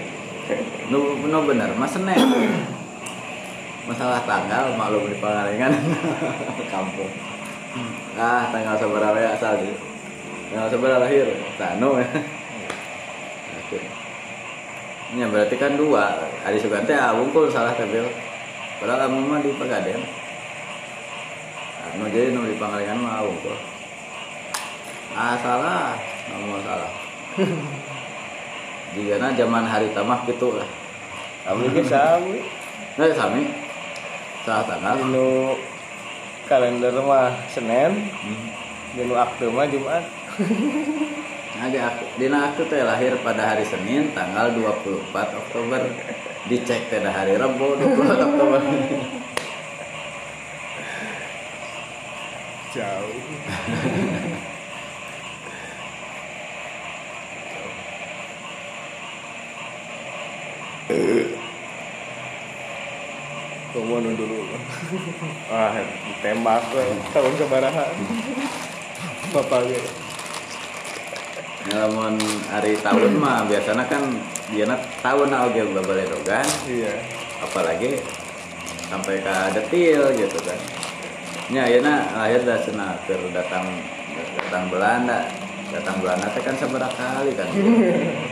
Nu 0.91 1.23
nu 1.23 1.39
bener 1.47 1.71
mas 1.79 1.95
Senin 1.95 2.19
masalah 3.89 4.27
tanggal 4.27 4.75
maklum 4.75 5.07
di 5.13 5.17
Pangalengan 5.21 5.73
kampung 6.73 7.13
ah 8.17 8.49
tanggal 8.49 8.81
seberapa 8.81 9.19
ya 9.21 9.37
asal 9.37 9.61
gitu 9.61 9.94
tanggal 10.55 10.71
seberapa 10.71 11.03
lahir. 11.03 11.27
Tanu 11.59 11.99
ya. 11.99 12.07
Akhir. 13.59 13.83
Ya 15.19 15.27
berarti 15.27 15.57
kan 15.59 15.75
dua. 15.75 16.31
Hari 16.47 16.63
Sugante 16.63 16.95
ah 16.95 17.11
wungkul 17.11 17.51
salah 17.51 17.75
tebel 17.75 18.07
padahal 18.79 19.07
kamu 19.11 19.19
mah 19.27 19.41
di 19.43 19.51
Pegaden 19.55 20.03
anu 21.95 22.11
jadi 22.11 22.35
nu 22.35 22.47
di 22.47 22.55
Pangalengan 22.55 23.03
mah 23.03 23.27
wungkul. 23.27 23.59
Ah 25.19 25.35
salah. 25.43 25.99
Nomor 26.31 26.63
salah. 26.63 26.93
Jika 28.95 29.19
na 29.19 29.35
zaman 29.35 29.67
hari 29.67 29.91
tamah 29.91 30.23
gitu 30.23 30.55
lah. 30.55 30.67
Kami 31.51 31.67
ge 31.75 31.83
sami. 31.83 32.39
nah 32.95 33.11
sami. 33.11 33.43
Salah 34.47 34.65
tanggal. 34.71 35.03
Dinu 35.03 35.59
kalender 36.47 36.95
mah 37.03 37.35
Senin, 37.51 38.07
Hmm. 38.23 38.47
dinu 38.95 39.15
akte 39.19 39.51
mah 39.51 39.67
Jumat. 39.67 40.05
Nah, 41.55 41.71
di 41.71 41.79
aku, 41.79 42.19
dina 42.19 42.51
aku 42.51 42.67
teh 42.67 42.83
lahir 42.83 43.15
pada 43.23 43.55
hari 43.55 43.63
Senin 43.63 44.11
tanggal 44.11 44.51
24 44.59 45.07
Oktober. 45.15 45.87
Dicek 46.51 46.91
teh 46.91 46.99
hari 46.99 47.39
Rabu 47.39 47.79
24 47.79 48.27
Oktober. 48.27 48.59
Jauh. 52.75 53.15
Kamu 63.75 64.15
dulu. 64.19 64.39
Ah, 65.55 65.71
ditembak 65.79 66.67
tahun 67.15 67.33
sabaraha. 67.39 67.87
Bapak 69.31 69.71
Namun 71.65 72.21
hari 72.53 72.77
tahun 72.85 73.17
mah 73.17 73.49
biasanya 73.49 73.89
kan 73.89 74.05
dia 74.53 74.69
tahun 75.01 75.33
oge 75.33 75.65
babaledogan 75.73 76.45
iya 76.69 76.93
apalagi 77.41 77.97
sampai 78.93 79.25
ke 79.25 79.37
detil 79.57 80.03
gitu 80.13 80.39
kan. 80.45 80.61
Ya, 81.53 81.69
ya 81.69 81.81
lahir 81.85 82.41
dah 82.45 82.61
cenah 82.61 83.01
keur 83.09 83.21
datang 83.33 83.65
datang 84.37 84.69
Belanda. 84.69 85.29
Datang 85.73 85.97
Belanda 86.05 86.29
teh 86.31 86.43
kan 86.45 86.57
seberapa 86.61 86.93
kali 86.93 87.33
kan. 87.33 87.49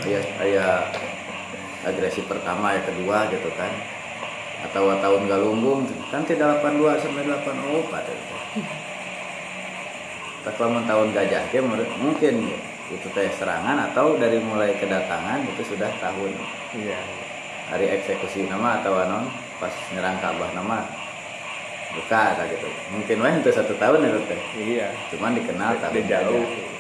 Aya 0.05 0.21
aya 0.45 0.67
agresi 1.89 2.21
pertama 2.29 2.77
ya 2.77 2.85
kedua 2.85 3.33
gitu 3.33 3.49
kan. 3.57 3.73
Atau 4.69 4.93
tahun 4.93 5.27
Galunggung 5.27 5.89
kan 6.13 6.23
tidak 6.29 6.61
82 6.61 7.01
sampai 7.01 7.25
84 7.27 8.13
itu. 8.13 8.37
Tak 10.43 10.59
lama 10.59 10.83
tahun 10.83 11.15
gajah 11.15 11.55
ke 11.55 11.63
mungkin 12.03 12.51
itu 12.93 13.09
teh 13.17 13.33
serangan 13.33 13.89
atau 13.89 14.21
dari 14.21 14.37
mulai 14.37 14.77
kedatangan 14.77 15.41
itu 15.49 15.65
sudah 15.73 15.89
tahun? 15.97 16.37
Iya. 16.77 17.01
Hari 17.73 17.89
eksekusi 17.89 18.45
nama 18.53 18.85
atau 18.85 18.93
anon 19.01 19.33
pas 19.57 19.73
nyerang 19.97 20.21
Ka'bah 20.21 20.53
nama. 20.53 20.85
Buka 21.93 22.37
tak 22.37 22.53
gitu. 22.53 22.69
Mungkin 22.93 23.17
wah 23.21 23.33
itu 23.33 23.49
satu 23.49 23.73
tahun 23.81 24.05
itu 24.13 24.21
teh. 24.29 24.43
Iya. 24.61 24.93
Cuman 25.09 25.33
dikenal 25.33 25.81
tahun 25.81 26.05
jauh. 26.05 26.45
gajah 26.45 26.71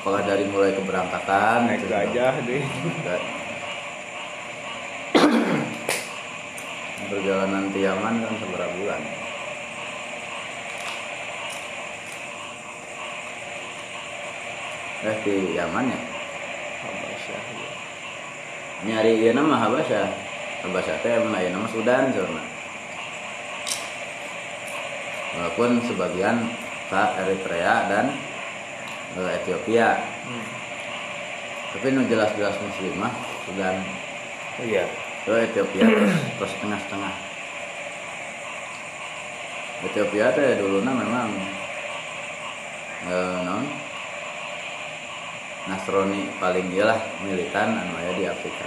apakah 0.00 0.24
dari 0.24 0.48
mulai 0.48 0.72
keberangkatan 0.72 1.68
naik 1.68 1.84
itu 1.84 1.86
gajah 1.92 2.32
deh. 2.48 2.64
Perjalanan 7.12 7.68
Tiaman 7.68 8.24
kan 8.24 8.32
seberapa 8.40 8.72
bulan 8.80 9.29
eh 15.00 15.16
di 15.24 15.56
Yaman 15.56 15.88
ya? 15.88 16.00
Habasyah 16.80 17.42
iya. 17.56 17.70
nyari 18.84 19.12
ieu 19.20 19.32
nama 19.32 19.56
Habasyah 19.56 20.30
Habasyah 20.60 20.96
teh 21.00 21.16
emang 21.16 21.40
nama 21.40 21.64
Sudan 21.72 22.12
sebenarnya. 22.12 22.44
Walaupun 25.30 25.80
sebagian 25.88 26.36
ke 26.92 27.02
Eritrea 27.16 27.88
dan 27.88 28.12
eh, 29.16 29.30
Ethiopia. 29.40 29.96
Hmm. 30.28 30.46
tapi 31.70 31.94
nu 31.94 32.02
jelas-jelas 32.10 32.60
muslimah 32.60 33.14
Sudan. 33.48 33.80
Iya. 34.60 34.84
Ke 35.24 35.48
Ethiopia 35.48 35.86
terus, 36.36 36.52
tengah-tengah. 36.60 37.14
Ethiopia 39.80 40.28
teh 40.36 40.60
dulunya 40.60 40.92
memang 40.92 41.28
eh, 43.08 43.38
non 43.48 43.64
Nasrani 45.68 46.32
paling 46.40 46.72
iyalah 46.72 46.96
militan 47.20 47.76
anu 47.76 47.92
aya 48.00 48.12
di 48.16 48.24
Afrika 48.24 48.66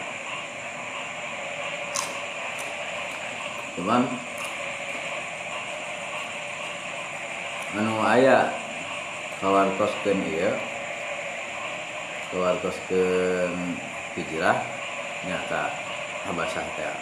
cuman 3.73 4.05
anu 7.73 7.97
aya 8.05 8.53
kawartoskeun 9.41 10.19
ieu 10.29 10.53
kawartoskeun 12.29 13.81
hijrah 14.13 14.61
nya 15.25 15.39
ka 15.49 15.73
Habasyah 16.23 16.67
teh 16.77 16.95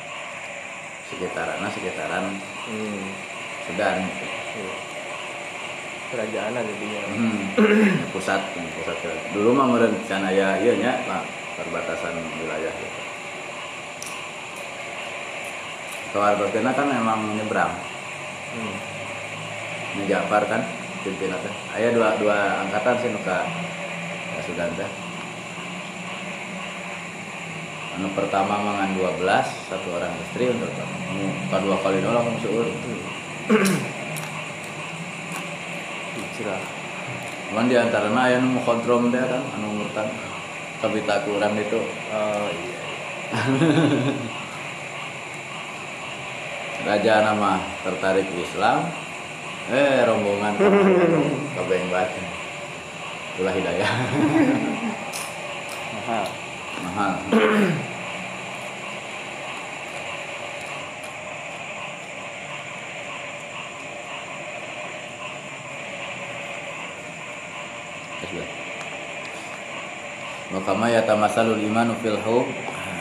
sekitaran 1.12 1.62
sekitaran 1.70 2.26
hmm. 2.66 3.06
Sudan 3.68 4.02
gitu. 4.02 4.26
iya. 4.26 4.91
Kerajaan 6.12 6.60
jadinya 6.60 7.02
Hmm, 7.08 7.42
pusat 8.14 8.42
pusat 8.76 8.98
dulu 9.32 9.56
mah 9.56 9.66
meureun 9.72 9.96
can 10.06 10.28
aya 10.28 10.60
ieu 10.60 10.76
nya 10.76 11.00
Pak, 11.08 11.24
perbatasan 11.58 12.14
wilayah 12.38 12.74
gitu. 12.76 13.00
Kawartoskeunna 16.12 16.76
kan 16.76 16.88
memang 16.92 17.40
nyebrang 17.40 17.72
hmm. 18.52 18.76
Ini 19.92 20.04
Ja'far 20.08 20.44
kan 20.48 20.62
pimpinan 21.04 21.40
teh. 21.40 21.54
Aya 21.76 21.96
dua 21.96 22.20
dua 22.20 22.68
angkatan 22.68 22.96
sih 23.00 23.10
nu 23.12 23.20
ka 23.24 23.48
ka 24.36 24.40
Sudan 24.44 24.72
teh. 24.76 24.92
Anu 27.92 28.08
pertama 28.16 28.56
mangan 28.56 28.96
12, 28.96 29.20
satu 29.68 29.88
orang 30.00 30.16
istri 30.24 30.48
untuk 30.48 30.72
kedua 31.52 31.76
kali 31.84 32.00
nolak 32.00 32.24
langsung 32.24 32.72
hijrah 36.42 36.82
Cuman 37.52 37.68
di 37.68 37.76
antaranya 37.76 38.32
aya 38.32 38.40
nu 38.40 38.64
kontrom 38.64 39.12
teh 39.12 39.20
kan 39.20 39.44
anu 39.60 39.76
murtad. 39.76 40.08
Kabita 40.80 41.28
kurang 41.28 41.52
itu. 41.60 41.84
Oh 42.10 42.48
iya. 42.48 42.80
Raja 46.88 47.28
nama 47.28 47.60
tertarik 47.84 48.32
Islam. 48.40 48.88
Eh 49.68 50.08
rombongan 50.08 50.56
kabeng 51.60 51.86
banget 51.94 52.24
itulah 53.36 53.52
hidayah. 53.52 53.92
Mahal. 56.00 56.24
Mahal 56.88 57.20
Makama 70.52 70.92
ya 70.92 71.00
tamasalul 71.08 71.64
imanu 71.64 71.96
fil 72.04 72.20
hub 72.28 72.44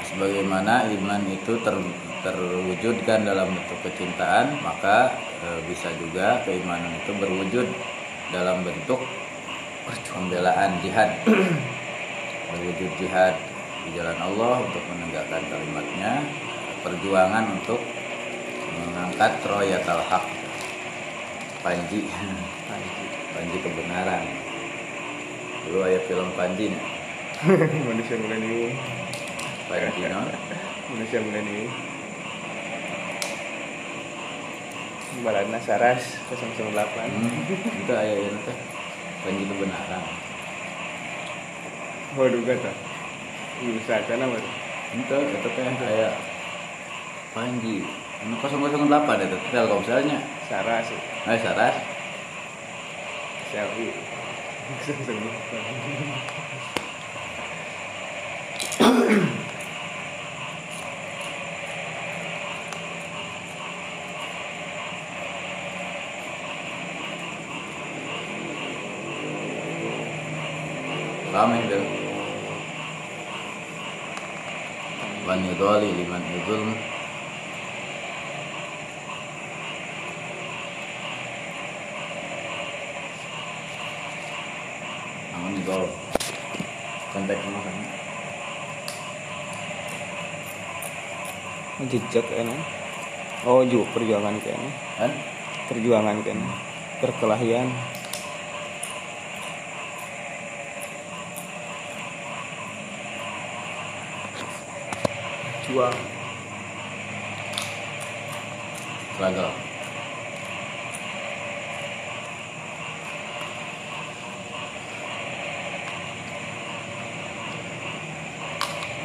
sebagaimana 0.07 0.87
iman 0.87 1.19
itu 1.35 1.59
ter, 1.67 1.75
terwujudkan 2.23 3.27
dalam 3.27 3.51
bentuk 3.51 3.75
kecintaan 3.83 4.55
maka 4.63 5.11
e, 5.43 5.59
bisa 5.67 5.91
juga 5.99 6.47
keimanan 6.47 6.95
itu 7.03 7.11
berwujud 7.11 7.67
dalam 8.31 8.63
bentuk 8.63 9.03
pembelaan 10.15 10.79
jihad. 10.79 11.11
Berwujud 12.55 12.91
jihad 13.03 13.35
di 13.83 13.99
jalan 13.99 14.19
Allah 14.23 14.63
untuk 14.63 14.83
menegakkan 14.87 15.43
kalimatnya 15.51 16.23
perjuangan 16.87 17.51
untuk 17.51 17.83
mengangkat 18.79 19.43
royatal 19.43 19.99
haq 20.07 20.23
panji. 21.67 22.07
Panji. 22.71 23.05
panji 23.35 23.59
kebenaran. 23.59 24.23
Dulu 25.67 25.83
ada 25.83 25.99
film 26.07 26.31
panji 26.39 26.71
nih 26.71 27.00
manusia 27.89 28.21
milenium. 28.21 28.77
Panji 29.65 30.05
no? 30.13 30.29
manusia 30.93 31.25
milenium. 31.25 31.73
Baladna 35.25 35.57
Saras 35.65 36.21
008 36.29 36.69
Hmm, 36.69 37.45
itu 37.49 37.93
aya 37.97 38.15
ieu 38.15 38.37
teh 38.45 38.57
panji 39.21 39.43
kebenaran 39.49 40.05
Oh 42.17 42.29
duga 42.29 42.57
tuh 42.57 42.77
Bisa 43.65 44.01
kan 44.05 44.21
apa 44.21 44.37
itu. 44.37 44.51
Itu 45.01 45.49
teh 45.57 45.65
aya 45.65 46.13
panji. 47.33 47.81
Anu 48.21 48.37
008 48.37 48.85
itu 49.25 49.37
Telkomselnya. 49.49 50.21
Saras 50.45 50.93
Ayo 51.25 51.41
saras. 51.41 51.77
Selfie 53.51 53.97
008 54.85 56.41
Rame 71.31 71.63
itu 71.63 71.81
Yudhali 75.61 75.93
liman 75.93 76.25
yudhulm 76.25 76.73
Namun 85.37 85.53
yudhol 85.61 85.85
Kontek 87.13 87.37
sama 87.45 87.61
kan 87.61 87.77
Jejak 91.93 92.25
kayaknya. 92.25 92.57
Oh 93.45 93.61
ju 93.61 93.85
perjuangan 93.93 94.41
kayaknya. 94.41 94.73
Kan? 94.97 95.13
Perjuangan 95.69 96.25
kayaknya. 96.25 96.49
Perkelahian 97.05 97.69
berjuang 105.71 105.99
gagal 109.23 109.53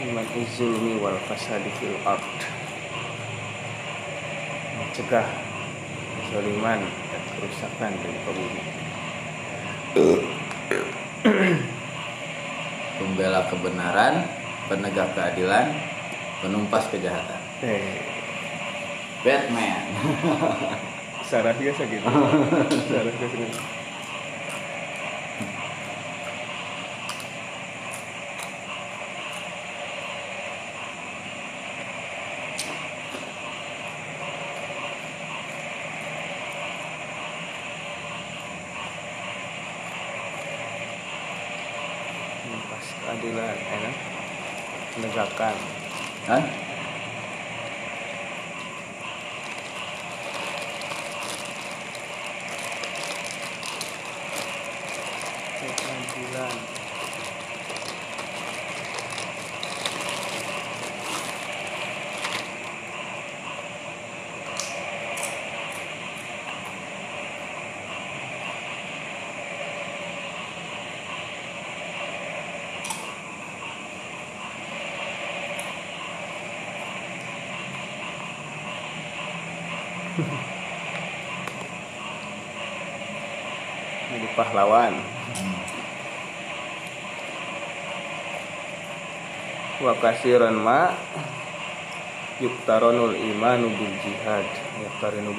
Iman 0.05 0.25
zulmi 0.57 0.97
wal 0.97 1.21
fasadi 1.29 1.69
fil 1.77 1.97
art 2.01 2.25
mencegah 4.81 5.27
kezaliman 6.17 6.81
dan 6.81 7.23
kerusakan 7.37 7.91
dari 7.93 8.19
pembunuh 8.25 8.67
pembela 12.97 13.41
kebenaran 13.53 14.25
penegak 14.65 15.13
keadilan 15.13 15.84
penumpas 16.45 16.85
kejahatan. 16.93 17.41
Eh. 17.65 17.97
Batman. 19.25 19.81
Sarah 21.25 21.57
biasa 21.57 21.89
gitu. 21.89 22.05
Sarah 22.93 23.13
biasa 23.17 23.33
gitu 23.33 23.59
Menumpas 42.45 42.85
keadilan 43.01 43.57
ya 43.57 43.77
kan? 43.81 43.93
penegakan 44.95 45.57
Hah? 46.25 46.41
keadilan 55.59 56.55
jadi 84.15 84.27
pahlawan 84.55 84.95
wa 89.83 89.91
kasiran 89.99 90.55
ma 90.55 90.95
yuktaronul 92.39 93.19
imanu 93.19 93.67
bil 93.75 93.95
jihad. 93.99 94.47
Yaktarinu 94.79 95.35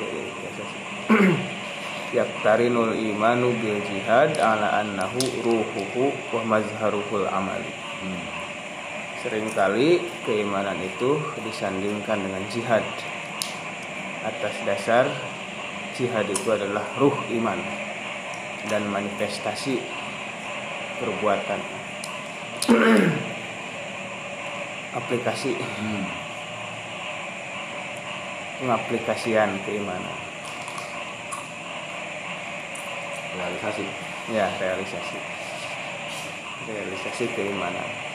yaktarinul 2.12 2.92
imanu 2.92 3.56
bil 3.56 3.80
jihad 3.88 4.36
ala 4.36 4.84
annahu 4.84 5.16
ruhuhu 5.40 6.12
wa 6.36 6.44
mazharuhul 6.44 7.24
amali. 7.32 7.72
Hmm. 8.04 8.20
sering 9.24 9.48
kali 9.56 10.04
keimanan 10.28 10.76
itu 10.84 11.16
disandingkan 11.40 12.20
dengan 12.20 12.44
jihad. 12.52 12.84
Atas 14.28 14.60
dasar 14.68 15.08
jihad 15.96 16.28
itu 16.28 16.52
adalah 16.52 16.84
ruh 17.00 17.16
iman 17.32 17.75
dan 18.66 18.86
manifestasi 18.90 19.82
perbuatan. 21.02 21.60
Aplikasi. 25.00 25.52
Hmm. 25.54 26.06
pengaplikasian 28.56 29.60
keimanan. 29.68 30.16
Realisasi. 33.36 33.84
Ya 34.32 34.48
realisasi. 34.56 35.20
Realisasi 36.64 37.24
keimanan 37.36 38.05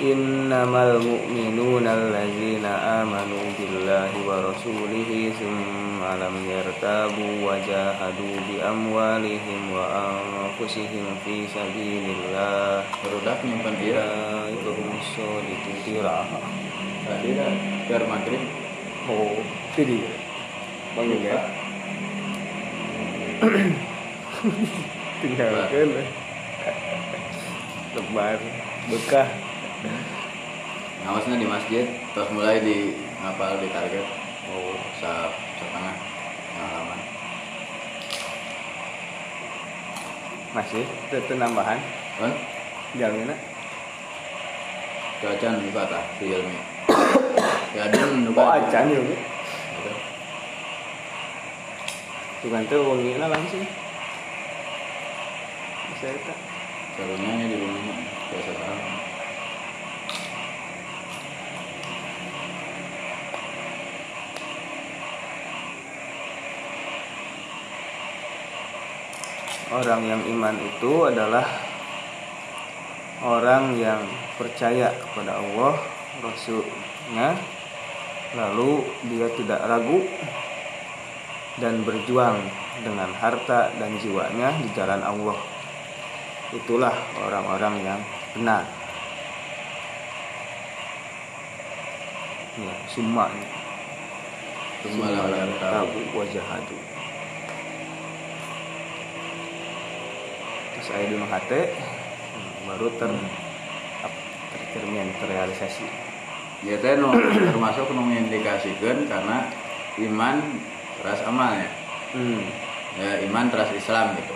innamal 0.00 0.96
mu'minuna 0.96 1.92
allazina 1.92 3.04
amanu 3.04 3.36
billahi 3.52 4.24
wa 4.24 4.48
rasulihi 4.48 5.28
thumma 5.36 6.16
lam 6.16 6.40
yartabu 6.48 7.44
wa 7.44 7.60
jahadu 7.60 8.32
bi 8.48 8.64
amwalihim 8.64 9.68
wa 9.68 9.84
anfusihim 9.84 11.04
fi 11.20 11.44
sabilillah 11.52 12.80
Berudak 13.04 13.44
nyimpan 13.44 13.76
dia 13.76 14.00
ulaika 14.50 14.70
humus 14.76 15.06
shadiqun 15.16 15.76
tiraha 15.84 16.40
tadi 17.06 17.32
dah 17.32 17.52
biar 17.88 18.02
maghrib. 18.08 18.42
Oh 19.08 19.36
itu 19.72 19.82
dia 19.84 20.12
bangun 20.96 21.20
ya? 21.24 21.38
Tinggalkan 25.20 25.88
lebar. 27.94 28.40
Bekah 28.90 29.28
ngawasnya 31.04 31.36
di 31.40 31.48
masjid 31.48 31.84
terus 32.12 32.30
mulai 32.32 32.60
di 32.60 32.96
ngapal 33.20 33.60
di 33.60 33.68
target. 33.72 34.06
Oh 34.50 34.74
sa 34.98 35.30
setengah 35.56 35.94
pengalaman. 36.56 37.00
Masih? 40.50 40.84
Itu 41.14 41.34
nambahan? 41.38 41.78
Kan 42.18 42.32
jalannya 42.98 43.36
cuaca 45.20 45.48
nuka 45.60 45.84
tah 45.84 46.04
di 46.16 46.32
ilmi 46.32 46.58
ya 47.76 47.86
ada 47.86 47.98
nuka 48.24 48.40
oh 48.40 48.56
acan 48.56 48.88
Bu. 48.88 49.14
bukan 52.40 52.64
tuh 52.72 52.80
wanginya 52.80 53.28
langsung. 53.28 53.68
Bisa 55.92 56.08
itu. 56.08 56.34
Calonnya 56.96 57.46
di 57.52 57.56
bumi 57.60 57.80
biasa 58.32 58.52
tahu 58.56 58.99
orang 69.70 70.02
yang 70.02 70.22
iman 70.26 70.56
itu 70.58 70.92
adalah 71.06 71.46
orang 73.22 73.78
yang 73.78 74.02
percaya 74.34 74.90
kepada 74.98 75.38
Allah 75.38 75.74
Rasulnya. 76.20 77.38
Lalu 78.30 78.86
dia 79.10 79.26
tidak 79.34 79.58
ragu 79.66 80.06
dan 81.58 81.82
berjuang 81.82 82.38
dengan 82.82 83.10
harta 83.14 83.74
dan 83.74 83.98
jiwanya 83.98 84.54
di 84.62 84.70
jalan 84.74 85.02
Allah. 85.02 85.38
Itulah 86.54 86.94
orang-orang 87.26 87.74
yang 87.82 88.00
benar. 88.38 88.62
Ya 92.58 92.74
summa. 92.90 93.26
Summa 94.82 95.10
tabu 95.58 96.00
wajahadu 96.14 96.99
ayat 100.92 101.08
di 101.10 101.16
hati 101.18 101.62
baru 102.66 102.86
ter 102.98 103.10
tercermin 104.52 105.10
terrealisasi 105.18 105.86
ya 106.66 106.76
teh 106.78 106.98
nu 107.00 107.10
termasuk 107.50 107.88
nu 107.94 108.04
mengindikasikan 108.04 109.08
karena 109.08 109.48
iman 109.98 110.36
teras 111.00 111.20
amalnya 111.24 111.70
hmm. 112.14 112.70
Ya 112.98 113.22
iman 113.30 113.46
teras 113.54 113.70
Islam 113.70 114.18
gitu. 114.18 114.34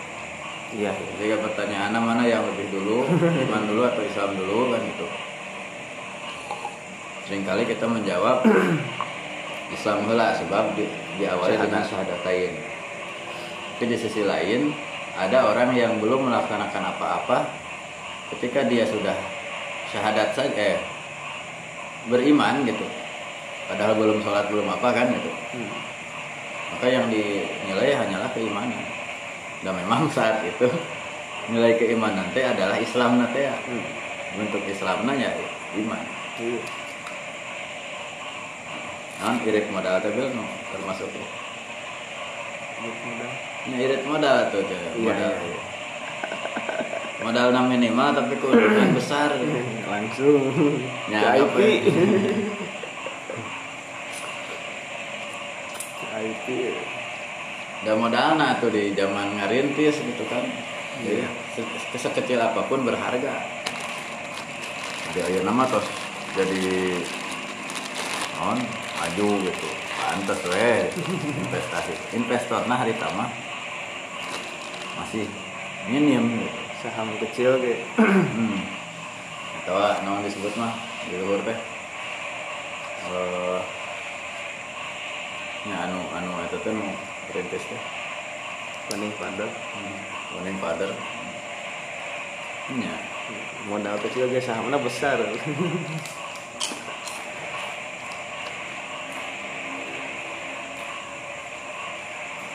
Iya. 0.78 0.94
Jadi 1.18 1.34
pertanyaan 1.42 1.94
mana 1.98 2.22
yang 2.22 2.46
lebih 2.46 2.70
dulu? 2.70 3.02
Iman 3.50 3.66
dulu 3.66 3.82
atau 3.82 4.02
Islam 4.06 4.38
dulu 4.38 4.70
kan 4.70 4.80
gitu. 4.82 5.06
Seringkali 7.26 7.62
kita 7.66 7.86
menjawab 7.88 8.46
Islam 9.74 10.06
heula 10.06 10.38
sebab 10.38 10.76
di, 10.78 10.86
diawali 11.18 11.56
dengan 11.58 11.82
syahadatain. 11.82 12.54
Tapi 13.74 13.90
di 13.90 13.96
sisi 13.98 14.22
lain 14.22 14.70
ada 15.14 15.46
orang 15.46 15.70
yang 15.72 16.02
belum 16.02 16.26
melaksanakan 16.26 16.90
apa-apa 16.90 17.46
ketika 18.34 18.66
dia 18.66 18.82
sudah 18.82 19.14
syahadat 19.90 20.34
saja 20.34 20.74
eh, 20.74 20.78
beriman 22.10 22.66
gitu 22.66 22.82
padahal 23.70 23.94
belum 23.94 24.18
sholat 24.20 24.50
belum 24.50 24.66
apa 24.68 24.88
kan 24.90 25.06
gitu 25.14 25.30
Hmm. 25.54 25.70
maka 26.74 26.86
yang 26.90 27.06
dinilai 27.06 27.94
hanyalah 27.94 28.26
keimanan 28.34 28.82
dan 29.62 29.72
memang 29.78 30.10
saat 30.16 30.42
itu 30.42 30.66
nilai 31.46 31.78
keimanan 31.78 32.26
teh 32.34 32.42
adalah 32.42 32.74
Islam 32.76 33.22
nanti 33.22 33.46
ya 33.46 33.54
Hmm. 33.70 33.86
bentuk 34.34 34.66
Islamnya 34.66 35.14
ya 35.14 35.30
iman 35.78 36.02
Iya. 36.34 36.58
non 39.22 39.38
irit 39.46 39.70
modal 39.70 40.02
Bil, 40.02 40.26
no, 40.34 40.42
termasuk. 40.74 41.06
Baik, 41.06 41.22
mudah. 43.64 43.70
Nya 43.70 43.78
irit 43.80 44.02
modal 44.04 44.36
tuh 44.48 44.62
teh 44.62 44.76
Iya, 44.76 44.92
modal. 45.02 45.32
iya. 45.34 45.58
modal 47.20 47.48
minimal 47.64 48.12
tapi 48.12 48.36
keuntungan 48.36 48.92
besar. 48.98 49.32
Langsung. 49.84 50.40
Ya, 51.08 51.34
IP 51.34 51.56
IP 56.14 56.46
udah 57.82 57.96
modal 57.98 58.28
nah 58.34 58.56
tuh 58.56 58.68
di 58.68 58.92
zaman 58.92 59.36
ngarintis 59.36 59.98
gitu 59.98 60.24
kan. 60.24 60.40
Jadi 61.00 61.20
se- 61.52 61.68
sekecil 61.98 62.38
apa 62.38 62.64
pun 62.64 62.80
berharga. 62.80 63.34
Jadi 65.06 65.20
ayo 65.22 65.40
nama 65.42 65.66
terus 65.66 65.84
jadi 66.32 66.96
non 68.36 68.56
maju 68.94 69.28
gitu. 69.42 69.68
Pantes 69.94 70.40
we 70.46 70.88
investasi. 71.40 71.92
Investor 72.14 72.64
nah 72.64 72.78
hari 72.78 72.94
tama 72.94 73.26
masih 75.00 75.26
minim 75.90 76.42
gitu. 76.42 76.60
saham 76.84 77.08
kecil 77.18 77.56
ke 77.60 77.80
hmm. 77.98 78.60
atau 79.64 79.76
naon 80.04 80.22
disebut 80.26 80.52
mah 80.60 80.72
di 81.08 81.16
luar 81.20 81.40
teh 81.44 81.74
Eh, 83.04 83.60
nya 85.68 85.76
anu 85.84 86.00
anu 86.16 86.40
itu 86.40 86.56
teh 86.64 86.72
nu 86.72 86.88
perintis 87.28 87.68
teh 87.68 87.82
paling 88.88 89.12
pada 89.20 89.44
Morning 90.32 90.56
Father. 90.56 90.90
Nya. 92.80 92.96
modal 93.68 93.96
kecil 94.00 94.28
ge 94.32 94.40
sahamnya 94.40 94.80
besar 94.80 95.20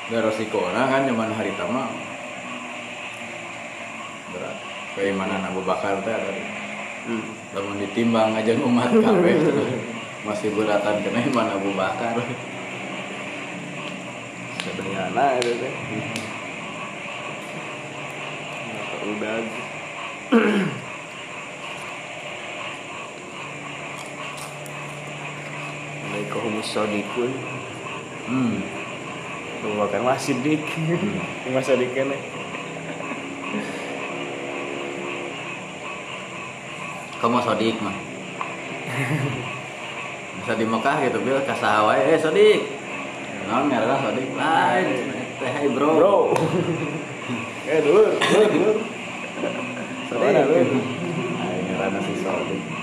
Dan 0.09 0.25
resiko 0.25 0.65
kan 0.65 1.05
zaman 1.05 1.29
hari 1.37 1.53
tama 1.53 1.93
berat. 4.33 4.57
Keimanan 4.97 5.41
Abu 5.47 5.61
Bakar 5.63 6.01
teh 6.01 6.13
ada. 6.13 6.31
hmm. 7.07 7.23
Lamun 7.55 7.81
ditimbang 7.81 8.35
aja 8.37 8.53
umat 8.57 8.91
kabeh 9.03 9.35
masih 10.27 10.51
beratan 10.53 10.95
kena 11.01 11.19
iman 11.31 11.47
Abu 11.55 11.69
Bakar. 11.73 12.15
sederhana 14.59 15.39
itu 15.39 15.55
teh 15.55 15.73
udah 18.99 19.39
humus 26.39 26.67
sodikun 26.71 27.31
Hmm. 28.29 28.61
Bahkan 29.65 30.05
masih 30.05 30.37
dik 30.45 30.61
Masa 31.49 31.73
dik 31.73 31.97
kan 31.97 32.13
Kamu 37.19 37.43
sodik 37.43 37.75
mah. 37.83 37.91
Bisa 40.39 40.55
di 40.55 40.63
Mekah 40.63 41.03
gitu 41.03 41.19
bil 41.19 41.35
ka 41.43 41.51
sahawai 41.51 42.15
eh 42.15 42.19
sodik. 42.19 42.63
Naon 43.51 43.67
ngaranna 43.67 43.99
sodik? 43.99 44.27
Lain. 44.39 44.87
Teh 45.39 45.67
bro. 45.75 45.89
Bro 45.99 46.15
Eh 47.69 47.79
dulu 47.85 48.01
Dulu 48.17 48.45
dulu 48.49 48.71
Ayo 51.43 51.59
ngaranna 51.67 51.99
si 52.07 52.13
sodik. 52.23 52.78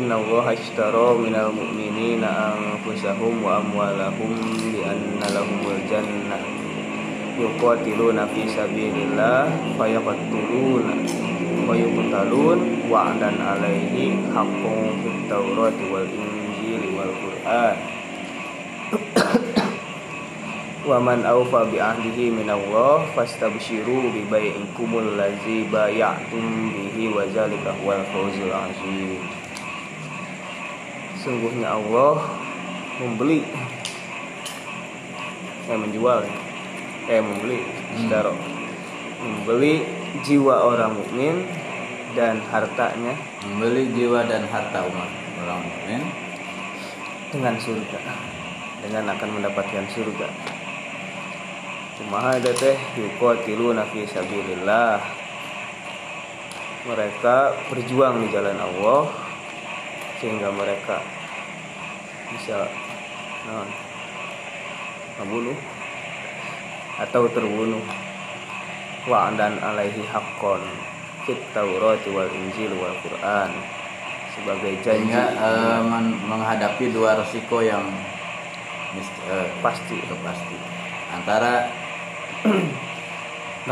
Inna 0.00 0.16
Allah 0.16 0.56
ashtara 0.56 1.12
minal 1.12 1.52
mu'minina 1.52 2.56
anfusahum 2.56 3.44
wa 3.44 3.60
amwalahum 3.60 4.32
bi 4.72 4.80
anna 4.80 5.28
lahumul 5.28 5.76
jannah 5.92 6.40
yuqatiluna 7.36 8.24
fi 8.32 8.48
sabilillah 8.48 9.52
fayaqtuluna 9.76 11.04
wa 11.68 11.76
yuqtalun 11.76 12.88
alaihi 12.88 14.16
haqqun 14.32 15.04
fit 15.04 15.20
tawrati 15.28 15.84
wal 15.92 16.08
injili 16.08 16.96
wal 16.96 17.12
qur'an. 17.20 17.76
Wa 20.88 20.96
man 20.96 21.28
awfa 21.28 21.68
bi 21.68 21.76
ahdihi 21.76 22.32
min 22.32 22.48
Allah 22.48 23.04
fastabshiru 23.12 24.16
bi 24.16 24.24
bai'ikumul 24.24 25.20
ladzi 25.20 25.68
bay'atum 25.68 26.72
bihi 26.72 27.12
wa 27.12 27.28
zalika 27.28 27.76
huwal 27.84 28.00
fawzul 28.08 28.48
azim 28.48 29.39
sungguhnya 31.20 31.76
Allah 31.76 32.16
membeli 32.96 33.44
eh 35.68 35.76
menjual 35.76 36.24
eh 37.12 37.20
membeli 37.20 37.60
saudara. 38.00 38.32
Membeli 39.20 39.84
jiwa 40.24 40.64
orang 40.64 40.96
mukmin 40.96 41.44
dan 42.16 42.40
hartanya. 42.48 43.14
Membeli 43.44 43.92
jiwa 43.92 44.24
dan 44.24 44.48
harta 44.48 44.80
umat 44.88 45.10
orang 45.44 45.60
mukmin. 45.60 46.00
Dengan 47.30 47.54
surga. 47.60 48.00
Dengan 48.80 49.12
akan 49.12 49.28
mendapatkan 49.36 49.84
surga. 49.92 50.28
Kumaha 52.00 52.40
ada 52.40 52.52
teh 52.56 52.80
yuqatiluna 52.96 53.84
fi 53.92 54.08
sabilillah. 54.08 55.04
Mereka 56.88 57.68
berjuang 57.68 58.24
di 58.24 58.32
jalan 58.32 58.56
Allah 58.56 59.29
sehingga 60.20 60.52
mereka 60.52 61.00
bisa 62.36 62.68
nah, 63.48 63.66
membunuh 65.18 65.56
atau 67.00 67.24
terbunuh. 67.32 67.80
Wa'dan 69.08 69.56
alaihi 69.64 70.04
haqqon 70.12 70.60
fit 71.24 71.40
taurati 71.56 72.12
wal 72.12 72.28
injil 72.28 72.76
wal 72.76 72.92
quran 73.00 73.48
sebagai 74.36 74.76
janji. 74.84 75.16
Eh, 75.16 75.80
men- 75.88 76.20
menghadapi 76.28 76.92
dua 76.92 77.16
resiko 77.16 77.64
yang 77.64 77.80
eh, 79.32 79.48
pasti. 79.64 79.96
pasti. 80.04 80.56
Antara 81.16 81.64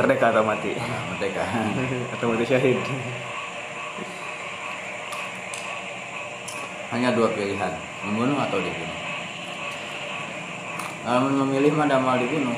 merdeka 0.01 0.33
atau 0.33 0.41
mati. 0.49 0.73
Merdeka. 1.13 1.45
Atau 2.17 2.33
mati 2.33 2.45
syahid 2.49 2.81
hanya 6.89 7.13
dua 7.13 7.29
pilihan 7.37 7.73
membunuh 8.05 8.39
atau 8.41 8.59
dibunuh. 8.61 8.99
Kalau 11.05 11.29
memilih 11.29 11.73
mah 11.77 11.89
damal 11.89 12.17
dibunuh. 12.17 12.57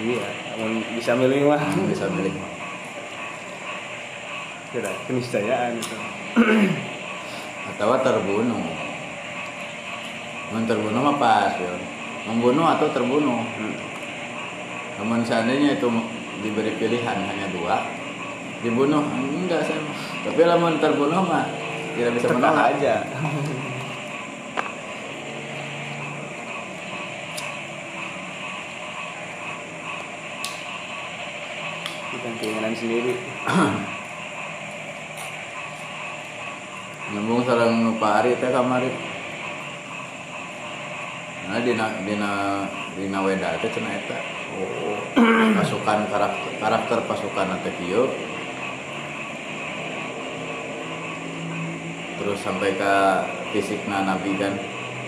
Iya 0.00 0.28
bisa 0.96 1.12
milih 1.16 1.48
mah. 1.48 1.60
Bisa 1.88 2.08
milih 2.12 2.32
tidak 4.70 4.94
keniscayaan 5.10 5.74
itu. 5.74 5.96
Atau 7.74 7.90
terbunuh. 8.04 8.62
Men 10.50 10.66
terbunuh 10.66 11.00
mah 11.02 11.16
pas 11.18 11.54
ya. 11.58 11.74
membunuh 12.28 12.68
atau 12.68 12.86
terbunuh. 12.92 13.40
Hmm. 13.40 13.76
namun 15.00 15.24
seandainya 15.24 15.80
itu 15.80 15.88
diberi 16.44 16.76
pilihan 16.76 17.16
hanya 17.24 17.48
dua 17.56 17.80
dibunuh. 18.60 19.00
Enggak 19.00 19.64
saya 19.64 19.80
tapi 20.20 20.44
lamun 20.44 20.76
terbunuh 20.76 21.24
mah 21.24 21.48
tidak 21.96 22.12
bisa 22.20 22.28
menolak. 22.28 22.76
aja 22.76 23.00
bukan 32.10 32.29
keinginan 32.40 32.72
sendiri. 32.72 33.20
Nyambung 37.12 37.44
sarang 37.44 37.84
nu 37.84 38.00
Pak 38.00 38.24
Ari 38.24 38.40
teh 38.40 38.48
kamari. 38.48 38.88
Nah 41.50 41.58
dina 41.60 42.00
dina 42.02 42.30
dina 42.96 43.18
weda 43.20 43.60
teh 43.60 43.68
cenah 43.68 43.92
eta. 43.92 44.16
Oh 44.56 44.96
pasukan 45.60 46.08
karakter 46.08 46.50
karakter 46.56 46.98
pasukan 47.04 47.60
teh 47.60 47.76
kieu. 47.76 48.08
Terus 52.20 52.36
sampai 52.40 52.76
ke 52.76 52.92
fisikna 53.52 54.04
nabi 54.08 54.36
kan 54.40 54.56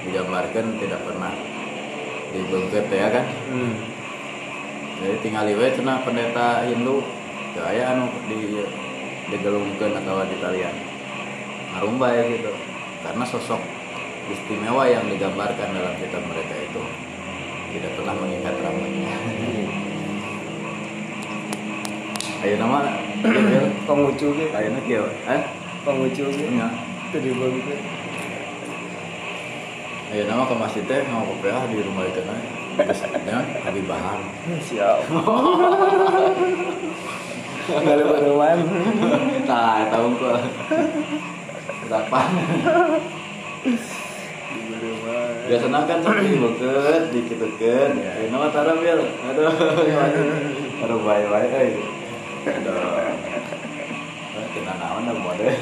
digambarkan 0.02 0.82
tidak 0.82 0.98
pernah 1.06 1.30
dibengket 2.32 2.88
ya 2.88 3.08
kan? 3.12 3.28
Hmm. 3.52 3.76
jadi 5.02 5.18
tinggal 5.20 5.50
we 5.52 5.68
cenah 5.68 6.00
pendeta 6.06 6.64
Hindu 6.64 7.04
aya 7.61 7.92
anu 7.92 8.09
di 8.30 8.64
digelungkeun 9.28 9.92
atau 10.00 10.24
ditalian 10.24 10.92
ya 11.72 12.24
gitu. 12.28 12.53
Karena 13.03 13.24
sosok 13.26 13.59
istimewa 14.30 14.86
yang 14.86 15.11
digambarkan 15.11 15.74
dalam 15.74 15.94
kitab 15.98 16.22
mereka 16.28 16.55
itu 16.55 16.82
tidak 17.72 17.92
pernah 17.98 18.14
mengikat 18.20 18.55
rambutnya. 18.61 19.16
Ayo 22.42 22.59
nama 22.59 22.98
pengucu 23.86 24.34
gitu. 24.34 24.55
Ayo 24.55 24.68
nak 24.74 24.84
kieu 24.86 25.07
eh? 25.07 25.42
Pengucu 25.86 26.24
gitu. 26.30 26.46
Punya. 26.46 26.68
Itu 27.11 27.18
dibagi 27.22 27.61
Ya 30.12 30.28
nama 30.28 30.44
ke 30.44 30.53
masjid 30.53 30.84
teh 30.84 31.09
mau 31.09 31.24
ke 31.24 31.40
PH 31.40 31.72
di 31.72 31.80
rumah 31.80 32.05
itu 32.05 32.20
nih. 32.20 32.44
Biasanya 32.72 33.36
Habib 33.64 33.88
Bahar. 33.88 34.20
siap 34.64 35.05
nggak 37.62 37.94
ada 37.94 38.04
perumahan 38.10 38.58
Tah, 39.46 39.86
tahu 39.90 40.08
kok. 40.18 40.38
Kapan? 41.86 42.28
Biasanya 45.42 45.84
kan 45.84 45.98
sampai 46.00 46.38
beket, 46.38 47.02
dikit 47.12 47.36
beket. 47.42 47.90
Ya, 47.98 48.30
nama 48.30 48.48
tara 48.48 48.72
bil. 48.78 49.04
Aduh, 49.04 49.52
aduh 50.80 50.98
baik 51.02 51.26
baik. 51.28 51.50
Eh, 51.52 52.56
aduh. 52.62 53.12
Kita 54.52 54.72
naon 54.80 55.08
dah 55.08 55.16
model. 55.18 55.52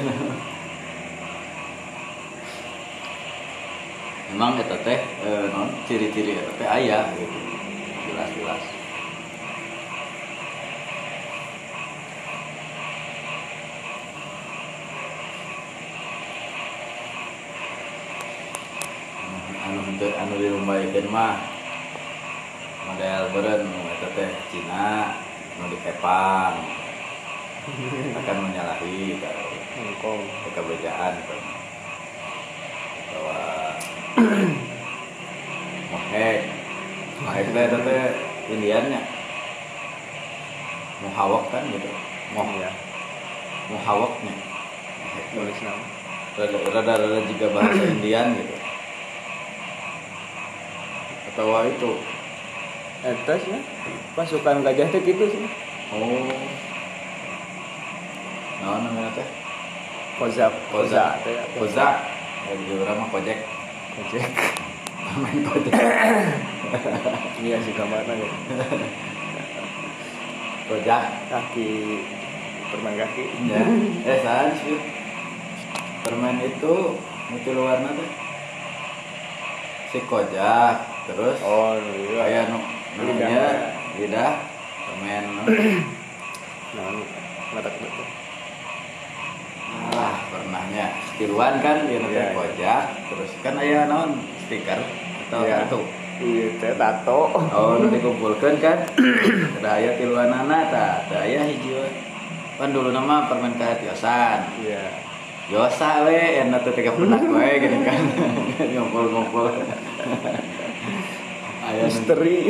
Emang 4.31 4.55
eta 4.63 4.79
teh 4.79 4.99
eh, 5.03 5.45
non 5.51 5.67
ciri-ciri 5.83 6.39
eta 6.39 6.53
teh 6.55 6.67
aya 6.67 7.11
gitu. 7.19 7.37
Jelas-jelas. 8.07 8.63
anu 19.61 19.79
henteu 19.87 20.11
dilombaikeun 20.81 21.13
mah. 21.13 21.37
Model 22.81 23.21
beureun 23.29 23.61
nu 23.69 23.79
eta 23.93 24.07
teh 24.17 24.31
Cina 24.49 25.13
nu 25.61 25.69
dikepang 25.69 26.57
akan 28.17 28.37
menyalahi 28.49 29.21
Hongkong. 29.77 30.21
bahwa 33.13 33.41
mohek. 35.93 36.37
Mohek 37.21 37.45
teh 37.53 37.63
eta 37.69 37.79
teh 37.85 38.03
Indiannya 38.49 39.01
muhawak 41.05 41.45
kan 41.53 41.63
gitu. 41.69 41.89
Moh 42.33 42.49
ya 42.57 42.73
muhawaknya 43.69 44.33
tulis 45.31 45.59
nama. 45.61 45.85
Rada 46.31 46.57
rada 46.73 46.93
rada 46.95 47.19
juga 47.27 47.45
bahasa 47.53 47.83
Indian 47.85 48.33
gitu 48.39 48.60
atau 51.33 51.63
itu. 51.67 51.91
Etas 53.01 53.41
ya. 53.47 53.59
Pasukan 54.13 54.61
gajah 54.61 54.87
teh 54.91 55.01
gitu 55.01 55.25
sih. 55.25 55.45
Oh. 55.95 56.29
Nah 58.61 58.77
namanya 58.85 59.09
teh? 59.17 59.27
Kozak. 60.19 60.53
Koza. 60.69 61.17
teh. 61.25 61.35
Koza 61.57 61.87
di 62.51 62.73
orang 62.75 62.99
mah 62.99 63.09
kojek. 63.15 63.39
Kozak 63.95 64.27
main 65.19 65.39
kojek. 65.43 65.73
Iya 67.43 67.57
sih 67.59 67.73
gambarnya 67.75 68.15
ya 68.15 68.29
kojak. 70.71 71.03
Kaki. 71.27 71.99
Permen 72.71 72.95
kaki. 72.95 73.23
Ya 73.51 73.61
eh 74.07 74.17
salah 74.23 74.55
sih 74.55 74.79
permen 76.07 76.39
itu 76.39 76.75
muncul 77.27 77.55
warna 77.59 77.91
teh. 77.91 78.09
Si 79.91 79.99
kojak 80.07 80.90
terus? 81.05 81.37
Oh 81.41 81.73
iya. 81.77 82.21
Kayak 82.21 82.43
nu 82.49 82.59
namanya 82.97 83.45
lidah 83.95 84.31
permen. 84.85 85.23
Nah 86.71 86.87
ngatak 87.51 87.75
betul 87.75 88.07
Alah, 89.91 90.15
pernahnya. 90.27 90.85
Tiluan 91.15 91.59
kan 91.59 91.83
dia 91.83 91.99
nanti 91.99 92.15
Iya, 92.15 92.23
iya. 92.27 92.35
kojak 92.35 92.81
terus 93.07 93.31
kan 93.39 93.55
aya 93.55 93.87
naon? 93.87 94.19
Stiker 94.43 94.79
atau 95.27 95.43
Iya. 95.43 95.67
kartu? 95.67 95.79
Iya 96.21 96.71
tato. 96.75 97.19
Oh 97.51 97.75
nu 97.75 97.87
dikumpulkan 97.87 98.55
kan? 98.59 98.77
Ada 99.59 99.69
aya 99.79 99.91
tiluan 99.95 100.31
anak 100.31 100.71
tak 100.71 101.11
ada 101.11 101.17
aya 101.23 101.43
hiji 101.43 101.75
we. 101.75 101.87
kan 102.55 102.69
dulu 102.69 102.91
nama 102.91 103.25
permen 103.25 103.57
karet 103.57 103.83
yosan. 103.83 104.47
Iya. 104.63 104.83
Yosa 105.51 106.07
we 106.07 106.15
enak 106.39 106.63
tuh 106.63 106.71
tiga 106.71 106.95
penak 106.95 107.19
we 107.35 107.59
gini 107.59 107.83
kan. 107.83 107.99
Ngumpul-ngumpul 108.71 109.51
misteri 111.61 112.49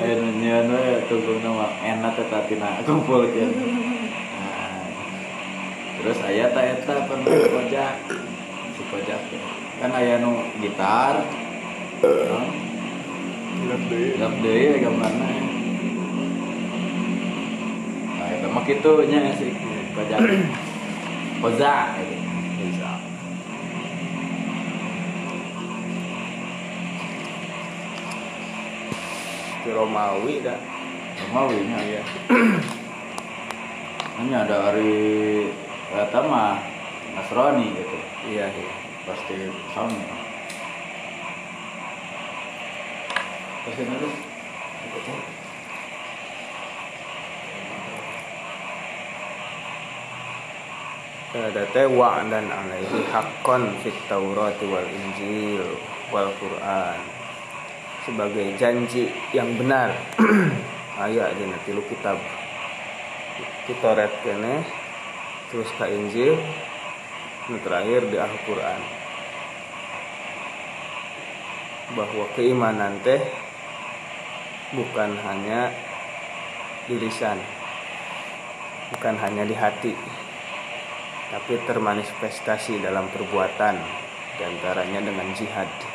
aya 0.00 0.14
nu 0.16 0.28
nyieun 0.40 0.68
we 0.72 1.04
tunggu 1.12 1.32
nama 1.44 1.68
enak 1.84 2.16
teh 2.16 2.26
tatina 2.32 2.80
kumpulkeun 2.88 3.52
Nah, 4.34 4.84
terus 6.00 6.18
aya 6.24 6.48
ta 6.52 6.60
eta 6.64 7.04
permen 7.04 7.28
kojak 7.52 7.96
si 8.76 8.82
kojak 8.88 9.20
kan 9.80 9.92
aya 9.92 10.20
nu 10.24 10.40
gitar? 10.64 11.20
Ingat 13.54 13.80
deh. 13.88 14.12
Gelap 14.18 14.34
deui 14.44 14.76
gambarna. 14.82 15.28
Nah, 18.18 18.28
itu 18.28 18.46
mah 18.50 18.64
kitu 18.68 18.92
nya 19.08 19.32
sih 19.40 19.52
kojak. 19.96 20.20
Koza 21.40 21.92
gitu. 22.00 22.24
bisa 22.64 22.92
Di 29.64 29.72
Romawi 29.72 30.44
dah 30.44 30.60
Romawi 31.24 31.58
nya 31.64 31.78
iya 31.80 32.02
hanya 34.20 34.44
ada 34.44 34.56
hari 34.68 35.48
kata 35.88 36.20
mah 36.28 36.60
Nasrani 37.16 37.72
gitu. 37.72 37.96
iya 38.28 38.52
iya 38.52 38.72
Pasti 39.08 39.36
sama. 39.72 40.00
Pasti 43.64 43.82
nanti. 43.84 44.08
ada 51.34 51.66
teh 51.74 51.90
wa 51.90 52.22
dan 52.30 52.46
alaihi 52.46 53.10
haqqan 53.10 53.74
fit 53.82 53.98
Taurat 54.06 54.54
wal 54.70 54.86
Injil 54.86 55.66
wal 56.14 56.30
Quran 56.38 57.13
sebagai 58.04 58.54
janji 58.60 59.08
yang 59.32 59.56
benar. 59.56 59.96
Ayat 60.94 61.34
di 61.34 61.44
tilu 61.66 61.82
kitab 61.90 62.22
kita 63.66 63.98
red 63.98 64.14
kene 64.22 64.62
terus 65.50 65.66
ke 65.74 65.90
Injil 65.90 66.38
nu 67.50 67.58
terakhir 67.64 68.06
di 68.06 68.16
Al-Quran. 68.20 68.80
Bahwa 71.98 72.24
keimanan 72.38 73.02
teh 73.02 73.20
bukan 74.74 75.18
hanya 75.22 75.74
di 76.84 76.98
lisan 76.98 77.38
bukan 78.92 79.16
hanya 79.16 79.46
di 79.48 79.54
hati 79.56 79.94
tapi 81.32 81.54
termanifestasi 81.64 82.82
dalam 82.84 83.08
perbuatan 83.08 83.74
di 84.36 84.42
antaranya 84.44 85.00
dengan 85.00 85.30
jihad 85.32 85.93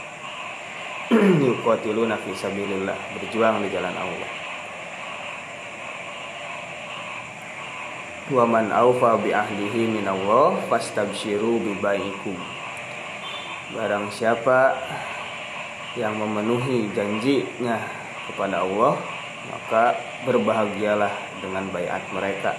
yuqatiluna 1.42 2.22
fi 2.22 2.32
sabilillah 2.38 2.94
berjuang 3.18 3.66
di 3.66 3.70
jalan 3.74 3.96
Allah. 3.98 4.32
Wa 8.30 8.46
man 8.46 8.70
aufa 8.70 9.18
bi 9.18 9.34
ahdihi 9.34 9.90
minallah 9.90 10.62
fastabshiru 10.70 11.58
bi 11.66 11.74
baikum 11.82 12.38
barang 13.74 14.14
siapa 14.14 14.78
yang 15.98 16.14
memenuhi 16.18 16.94
janjinya 16.94 17.78
kepada 18.30 18.62
Allah 18.62 18.98
maka 19.50 19.98
berbahagialah 20.30 21.42
dengan 21.42 21.74
bayat 21.74 22.06
mereka. 22.14 22.54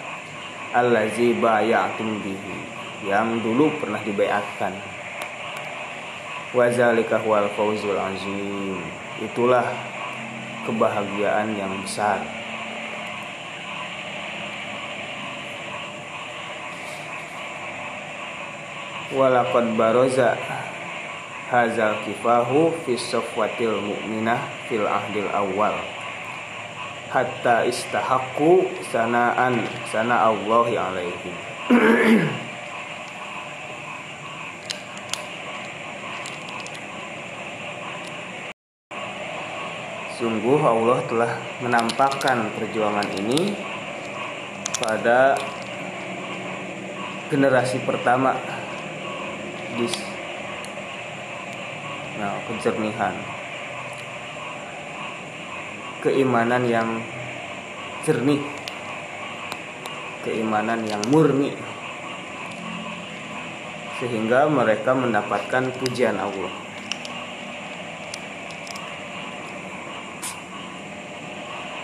Allazi 0.75 1.39
bay'atum 1.39 2.19
bihi 2.19 2.57
yang 3.07 3.39
dulu 3.43 3.71
pernah 3.79 4.03
dibayatkan 4.03 5.00
wazalika 6.55 7.19
huwal 7.19 7.49
fawzul 7.55 7.99
azim. 7.99 8.81
Itulah 9.23 9.67
kebahagiaan 10.67 11.55
yang 11.55 11.73
besar. 11.83 12.23
Walaqad 19.11 19.75
baroza 19.75 20.39
hazal 21.51 21.99
kifahu 22.07 22.71
fi 22.87 22.95
safwatil 22.95 23.83
mu'minah 23.83 24.39
fil 24.71 24.87
ahdil 24.87 25.27
awal 25.35 25.75
hatta 27.11 27.67
istahaqqu 27.67 28.71
sanaan 28.95 29.67
sana 29.91 30.31
Allahi 30.31 30.79
alaihim 30.79 31.35
Sungguh 40.21 40.61
Allah 40.61 41.01
telah 41.09 41.33
menampakkan 41.65 42.53
perjuangan 42.53 43.09
ini 43.25 43.57
pada 44.77 45.33
generasi 47.33 47.81
pertama 47.89 48.37
di 49.81 49.89
nah 52.21 52.37
kejernihan. 52.53 53.17
Keimanan 56.05 56.69
yang 56.69 57.01
jernih. 58.05 58.45
Keimanan 60.29 60.85
yang 60.85 61.01
murni. 61.09 61.57
Sehingga 63.97 64.53
mereka 64.53 64.93
mendapatkan 64.93 65.73
pujian 65.81 66.21
Allah 66.21 66.70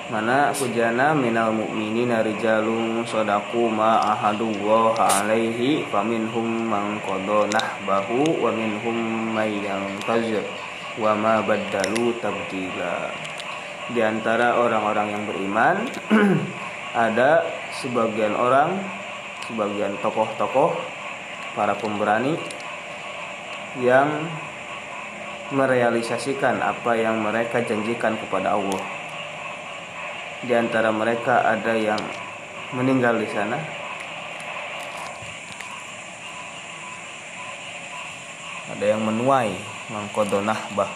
mana 0.07 0.55
hujana 0.55 1.19
minal 1.19 1.51
mu'minina 1.51 2.23
rijalun 2.23 3.03
sadaku 3.03 3.67
ma 3.67 3.99
ahadullah 4.15 4.95
alaihi 4.95 5.83
faminhum 5.91 6.47
man 6.47 7.03
qada 7.03 7.51
nahbahu 7.51 8.39
wa 8.39 8.55
minhum 8.55 8.95
may 9.35 9.59
yantazir 9.59 10.47
wa 10.95 11.11
ma 11.19 11.43
baddalu 11.43 12.15
tabdila. 12.23 13.11
Di 13.91 13.99
antara 13.99 14.55
orang-orang 14.63 15.11
yang 15.11 15.23
beriman 15.27 15.77
ada 17.07 17.43
sebagian 17.83 18.39
orang 18.39 18.79
sebagian 19.51 19.99
tokoh-tokoh 19.99 20.71
para 21.59 21.75
pemberani 21.75 22.39
yang 23.83 24.07
merealisasikan 25.51 26.63
apa 26.63 26.95
yang 26.95 27.19
mereka 27.19 27.59
janjikan 27.63 28.15
kepada 28.23 28.55
Allah 28.55 28.95
di 30.47 30.55
antara 30.55 30.94
mereka 30.94 31.42
ada 31.42 31.74
yang 31.74 31.99
meninggal 32.70 33.18
di 33.18 33.26
sana. 33.26 33.59
Ada 38.70 38.94
yang 38.94 39.03
menuai 39.03 39.59
mangkodonah 39.90 40.61
bah. 40.78 40.90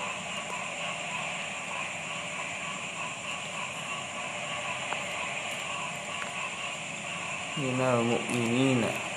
Minal 7.59 8.07
mu'minina 8.07 9.11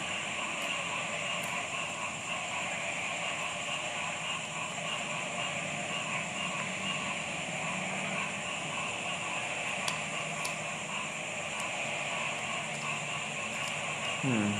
Hmm. 14.24 14.56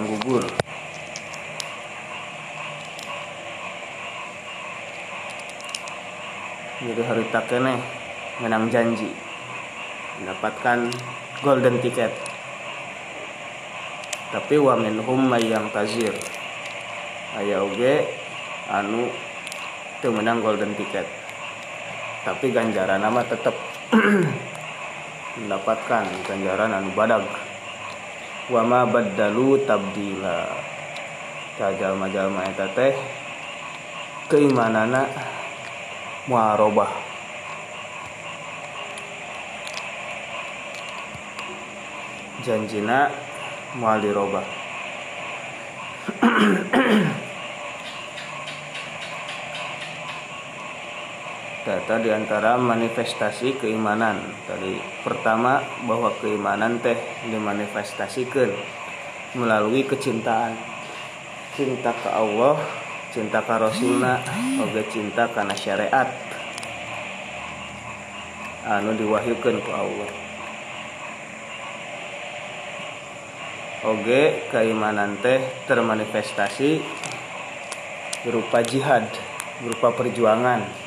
Ada 0.00 0.08
yang 0.08 0.16
gugur. 0.16 0.44
Jadi 6.80 7.02
hari 7.04 7.24
takene 7.28 7.76
menang 8.40 8.72
janji 8.72 9.12
mendapatkan 10.16 10.88
golden 11.44 11.84
ticket. 11.84 12.08
Tapi 14.32 14.56
wa 14.56 14.80
minhum 14.80 15.20
yang 15.36 15.68
tazir. 15.68 16.16
Aya 17.36 17.60
oge 17.60 18.08
anu 18.72 19.04
itu 20.00 20.08
menang 20.08 20.40
golden 20.40 20.72
ticket. 20.80 21.04
Tapi 22.24 22.48
ganjaran 22.48 23.04
nama 23.04 23.20
tetap 23.20 23.52
mendapatkan 25.44 26.04
ganjaran 26.24 26.72
anu 26.72 26.88
badag 26.96 27.39
wama 28.50 28.84
baddalu 28.90 29.62
tabdila. 29.64 30.66
Jalma-jalma 31.60 32.40
eta 32.48 32.72
teh 32.72 32.96
keimanana 34.32 35.04
muarobah. 36.24 36.88
Janjina 42.40 43.12
mual 43.76 44.00
data 51.70 52.02
di 52.02 52.10
antara 52.10 52.58
manifestasi 52.58 53.62
keimanan. 53.62 54.18
Tadi 54.50 54.74
pertama 55.06 55.62
bahwa 55.86 56.10
keimanan 56.18 56.82
teh 56.82 56.98
dimanifestasikan 57.30 58.50
melalui 59.38 59.86
kecintaan. 59.86 60.58
Cinta 61.54 61.94
ke 61.94 62.10
Allah 62.10 62.58
cinta 63.14 63.42
ke 63.42 63.54
Rasulna 63.54 64.22
oge 64.58 64.82
cinta 64.90 65.30
karena 65.30 65.54
syariat. 65.54 66.10
Anu 68.66 68.94
diwahyukan 68.98 69.56
ke 69.62 69.70
Allah. 69.70 70.10
Oge 73.86 74.22
keimanan 74.50 75.22
teh 75.22 75.38
termanifestasi 75.70 76.82
berupa 78.26 78.60
jihad 78.60 79.06
berupa 79.64 79.92
perjuangan 79.96 80.79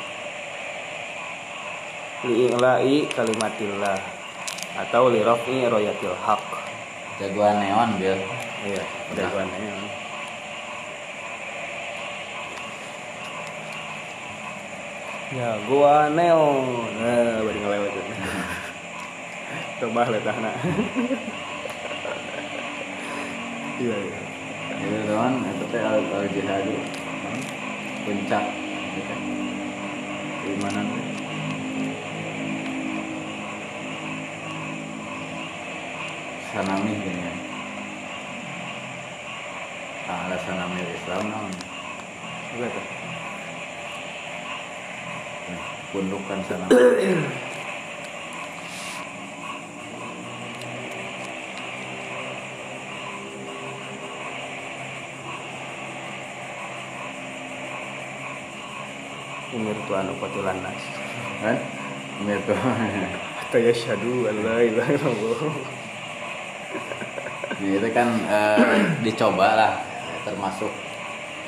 li'ilai 2.23 3.07
kalimatillah. 3.11 3.99
Atau 4.73 5.13
li 5.13 5.21
rafi 5.21 5.67
royatil 5.69 6.17
haq. 6.17 6.43
Jagoan 7.21 7.61
neon 7.61 7.89
bil. 8.01 8.17
Iya 8.63 8.83
jagoan 9.13 9.47
neon. 9.51 9.85
Ya 15.33 15.57
gua 15.65 16.13
neon 16.13 16.93
nah 17.01 17.41
bari 17.41 17.57
ngelewat 17.57 17.93
coba 19.81 20.05
lihat 20.13 20.29
anak 20.29 20.55
iya 23.81 23.97
iya. 23.97 24.19
Itu 24.77 24.97
teman 25.09 25.33
itu 25.41 25.65
teh 25.73 25.81
al 25.81 25.99
al 26.05 26.25
jihad 26.29 26.63
puncak. 28.05 28.45
Gitu 28.93 29.01
kan 29.09 29.19
keimanan 30.45 30.85
teh 30.85 31.05
sanami 36.53 36.93
gini 37.01 37.17
ya 37.17 37.33
ada 40.05 40.37
sanami 40.45 40.85
Islam 40.85 41.21
naon? 41.33 41.53
Apa 42.53 42.65
itu? 42.69 42.81
pundukan 45.93 46.39
sanami 46.45 46.73
Umir 59.53 59.77
tuan 59.85 60.09
upatilan 60.09 60.57
nas. 60.65 60.81
Kan 61.45 61.61
gitu 62.25 62.53
Atau 63.45 63.61
ya 63.61 63.69
syadu 63.69 64.25
Allah 64.25 64.65
ilaha 64.65 64.97
illallah 64.97 65.82
Nah, 67.63 67.79
itu 67.79 67.89
kan 67.95 68.09
eh, 68.27 68.59
dicoba 69.07 69.55
lah 69.55 69.73
termasuk 70.27 70.67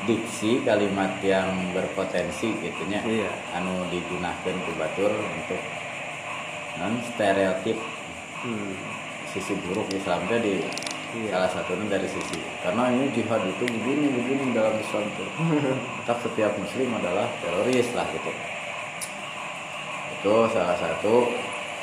diksi 0.07 0.63
kalimat 0.63 1.19
yang 1.19 1.75
berpotensi 1.75 2.55
gitunya 2.63 3.03
Iya. 3.03 3.31
anu 3.57 3.83
digunakan 3.91 4.55
ku 4.63 4.71
batur 4.79 5.11
untuk 5.11 5.59
non 6.79 6.95
stereotip 7.03 7.75
hmm. 8.47 8.73
sisi 9.27 9.59
buruk 9.65 9.91
Islam 9.91 10.23
teh 10.31 10.39
di 10.39 10.55
Iya. 11.15 11.35
salah 11.35 11.51
satunya 11.51 11.99
dari 11.99 12.07
sisi 12.07 12.39
karena 12.63 12.91
ini 12.95 13.11
jihad 13.11 13.43
itu 13.43 13.63
begini 13.67 14.07
begini 14.15 14.55
dalam 14.55 14.75
Islam 14.79 15.03
tuh 15.19 15.29
tetap 15.99 16.17
setiap 16.23 16.51
muslim 16.59 16.95
adalah 16.95 17.27
teroris 17.43 17.91
lah 17.91 18.07
gitu 18.15 18.31
itu 20.15 20.35
salah 20.51 20.77
satu 20.79 21.27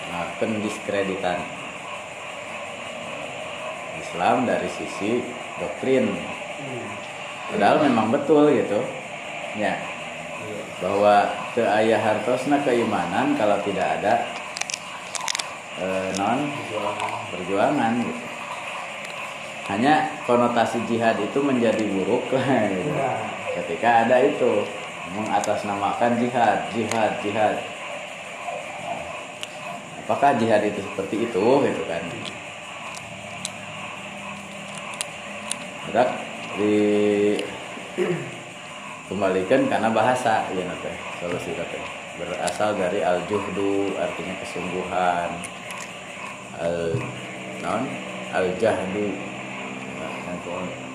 nah, 0.09 0.25
pendiskreditan 0.41 1.62
Islam 4.03 4.45
dari 4.45 4.67
sisi 4.67 5.23
doktrin. 5.63 6.11
Padahal 7.55 7.87
memang 7.87 8.11
betul 8.11 8.51
gitu. 8.51 8.83
Ya. 9.55 9.79
Bahwa 10.83 11.31
ke 11.55 11.63
ayah 11.63 12.01
hartosna 12.03 12.59
keimanan 12.67 13.39
kalau 13.39 13.63
tidak 13.63 14.01
ada 14.01 14.15
eh, 15.79 16.11
non 16.19 16.51
perjuangan 17.31 18.03
gitu. 18.03 18.25
Hanya 19.71 20.11
konotasi 20.27 20.83
jihad 20.91 21.17
itu 21.23 21.39
menjadi 21.39 21.87
buruk. 21.87 22.27
Gitu. 22.73 22.93
ketika 23.53 24.09
ada 24.09 24.17
itu 24.17 24.65
mengatasnamakan 25.13 26.17
jihad 26.17 26.73
jihad 26.73 27.13
jihad. 27.21 27.61
Apakah 30.03 30.41
jihad 30.41 30.65
itu 30.65 30.81
seperti 30.81 31.29
itu 31.29 31.45
gitu 31.69 31.83
kan 31.85 32.01
Berat 35.93 36.09
di 36.57 36.77
kembalikan 39.13 39.69
karena 39.69 39.93
bahasa 39.93 40.49
ya 40.57 40.65
nate 40.65 40.93
solusi 41.21 41.53
nate 41.53 41.77
berasal 42.17 42.73
dari 42.81 43.05
al 43.05 43.21
juhdu 43.29 43.93
artinya 44.01 44.35
kesungguhan. 44.41 45.31
Al 46.57 46.97
non 47.61 47.85
al 48.33 48.49
jahdu 48.57 49.33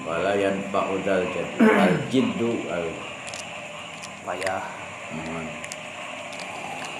wala 0.07 0.33
faudal 0.71 1.21
jadi 1.29 1.55
al 1.61 1.95
jiddu 2.07 2.51
al 2.71 2.87
payah 4.23 4.63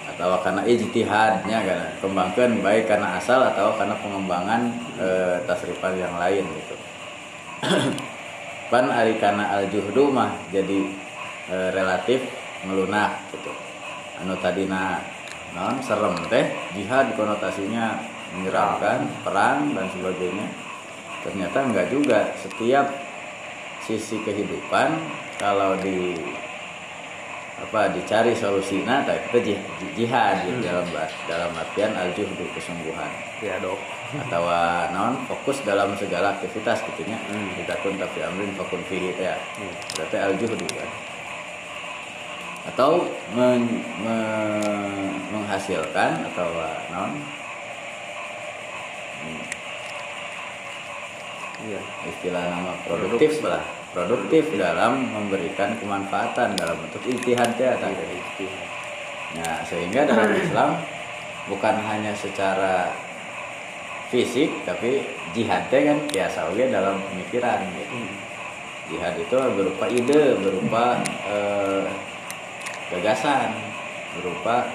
atau 0.07 0.39
karena 0.43 0.61
ijtihadnya 0.63 1.57
kan 1.67 1.79
kembangkan 1.99 2.49
baik 2.63 2.87
karena 2.87 3.19
asal 3.19 3.43
atau 3.43 3.75
karena 3.75 3.93
pengembangan 3.99 4.61
e, 4.97 5.07
tasrifan 5.45 5.93
yang 5.99 6.15
lain 6.15 6.47
gitu 6.47 6.75
pan 8.71 8.85
ari 8.91 9.17
karena 9.17 9.49
al 9.49 9.65
juhdu 9.71 10.13
mah 10.13 10.35
jadi 10.53 10.79
e, 11.49 11.55
relatif 11.73 12.21
melunak 12.67 13.17
gitu. 13.33 13.53
Anu 14.21 14.37
tadina 14.41 15.01
non 15.53 15.81
serem 15.81 16.17
teh 16.29 16.53
jihad 16.77 17.13
konotasinya 17.17 17.97
menyeramkan 18.37 19.07
perang 19.23 19.73
dan 19.73 19.87
sebagainya. 19.89 20.47
Ternyata 21.25 21.57
enggak 21.65 21.87
juga. 21.89 22.19
Setiap 22.37 22.87
sisi 23.85 24.19
kehidupan 24.21 24.99
kalau 25.39 25.79
di 25.79 26.17
apa 27.57 27.89
dicari 27.89 28.37
solusinya 28.37 29.01
tapi 29.01 29.17
kita 29.33 29.39
jihad, 29.41 29.65
jihad 29.97 30.35
gitu, 30.45 30.61
dalam 30.61 30.85
dalam 31.25 31.51
artian 31.57 31.91
al 31.97 32.13
juhdu 32.13 32.45
kesungguhan. 32.53 33.11
Ya 33.41 33.57
dok 33.57 33.96
atau 34.15 34.43
non 34.95 35.19
fokus 35.27 35.59
dalam 35.67 35.91
segala 35.99 36.39
aktivitas 36.39 36.79
gitunya 36.87 37.19
hmm. 37.27 37.59
kita 37.59 37.75
pun 37.83 37.99
tapi 37.99 38.23
amrin 38.23 38.55
fakun 38.55 38.79
fihi 38.87 39.11
ya. 39.19 39.35
Hmm. 39.35 39.73
berarti 39.99 40.17
al 40.17 40.33
juhdu 40.39 40.67
kan. 40.71 40.89
Atau 42.67 43.07
men- 43.35 43.83
me- 44.03 45.15
menghasilkan 45.31 46.23
atau 46.31 46.47
non. 46.91 47.11
Iya. 51.57 51.81
Istilah 52.05 52.43
nama 52.53 52.73
produktif 52.85 53.41
lah. 53.41 53.65
Produktif 53.91 54.53
dalam 54.53 55.09
memberikan 55.09 55.73
kemanfaatan 55.81 56.53
dalam 56.53 56.77
bentuk 56.85 57.01
ijtihad 57.01 57.57
ya 57.57 57.73
Iya, 57.73 57.81
tadi 57.81 58.47
Nah, 59.27 59.59
sehingga 59.65 60.07
dalam 60.07 60.31
Islam 60.37 60.79
bukan 61.51 61.75
hanya 61.83 62.13
secara 62.15 62.93
fisik 64.07 64.63
tapi 64.63 65.03
jihadnya 65.35 65.93
kan 65.93 65.99
biasa 66.07 66.39
oke 66.51 66.63
dalam 66.71 66.95
pemikiran. 67.11 67.59
Gitu. 67.75 67.97
Jihad 68.87 69.19
itu 69.19 69.35
berupa 69.35 69.85
ide, 69.91 70.39
berupa 70.39 71.03
eh, 71.27 71.83
gagasan, 72.95 73.51
berupa 74.15 74.71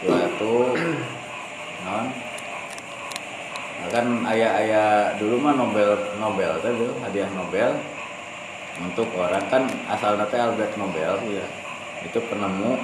suatu 0.00 0.76
non. 1.88 2.06
Kan 3.92 4.24
ayah-ayah 4.32 5.12
dulu 5.20 5.36
mah 5.44 5.52
Nobel 5.60 5.92
Nobel 6.16 6.52
itu 6.60 6.88
hadiah 7.04 7.28
Nobel. 7.32 7.72
Untuk 8.74 9.06
orang 9.14 9.44
kan 9.48 9.70
asal 9.86 10.18
nanti 10.18 10.36
Albert 10.36 10.74
Nobel. 10.76 11.16
Iya. 11.24 11.46
Itu 12.04 12.20
penemu 12.28 12.76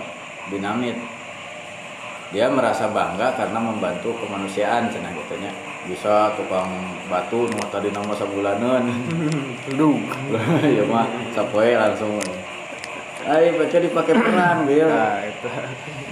dinamit 0.48 0.96
dia 2.30 2.46
merasa 2.46 2.86
bangga 2.86 3.34
karena 3.34 3.58
membantu 3.58 4.14
kemanusiaan 4.22 4.86
cenah 4.86 5.10
gitunya 5.18 5.50
bisa 5.90 6.30
tukang 6.38 6.70
batu 7.10 7.50
nu 7.50 7.58
tadi 7.72 7.90
nama 7.90 8.14
sabulanan. 8.14 8.86
Lu 9.78 9.98
ya 10.78 10.84
mah 10.86 11.08
sapoe 11.34 11.74
langsung. 11.74 12.22
Ayo 13.26 13.58
baca 13.58 13.76
dipakai 13.82 14.14
perang 14.14 14.64
dia 14.68 14.86
nah 14.86 15.18
itu. 15.26 15.48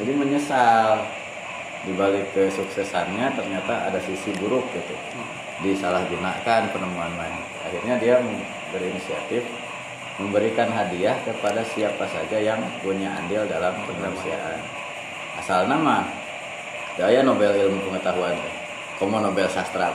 Jadi 0.03 0.13
menyesal. 0.17 1.07
Di 1.79 1.95
balik 1.95 2.35
kesuksesannya 2.35 3.39
ternyata 3.39 3.87
ada 3.87 4.03
sisi 4.03 4.35
buruk 4.35 4.67
gitu. 4.75 4.95
Disalahgunakan 5.63 6.75
penemuan 6.75 7.15
lain 7.15 7.39
akhirnya 7.63 7.95
dia 8.03 8.17
berinisiatif 8.75 9.47
memberikan 10.19 10.67
hadiah 10.75 11.15
kepada 11.23 11.63
siapa 11.63 12.03
saja 12.11 12.39
yang 12.43 12.59
punya 12.83 13.15
andil 13.15 13.47
dalam 13.47 13.75
kemanusiaan 13.87 14.78
asal 15.39 15.71
nama. 15.71 16.03
Daya 16.99 17.23
Nobel 17.23 17.55
ilmu 17.55 17.79
pengetahuan. 17.87 18.35
Komo 18.99 19.23
Nobel 19.23 19.47
sastra. 19.47 19.95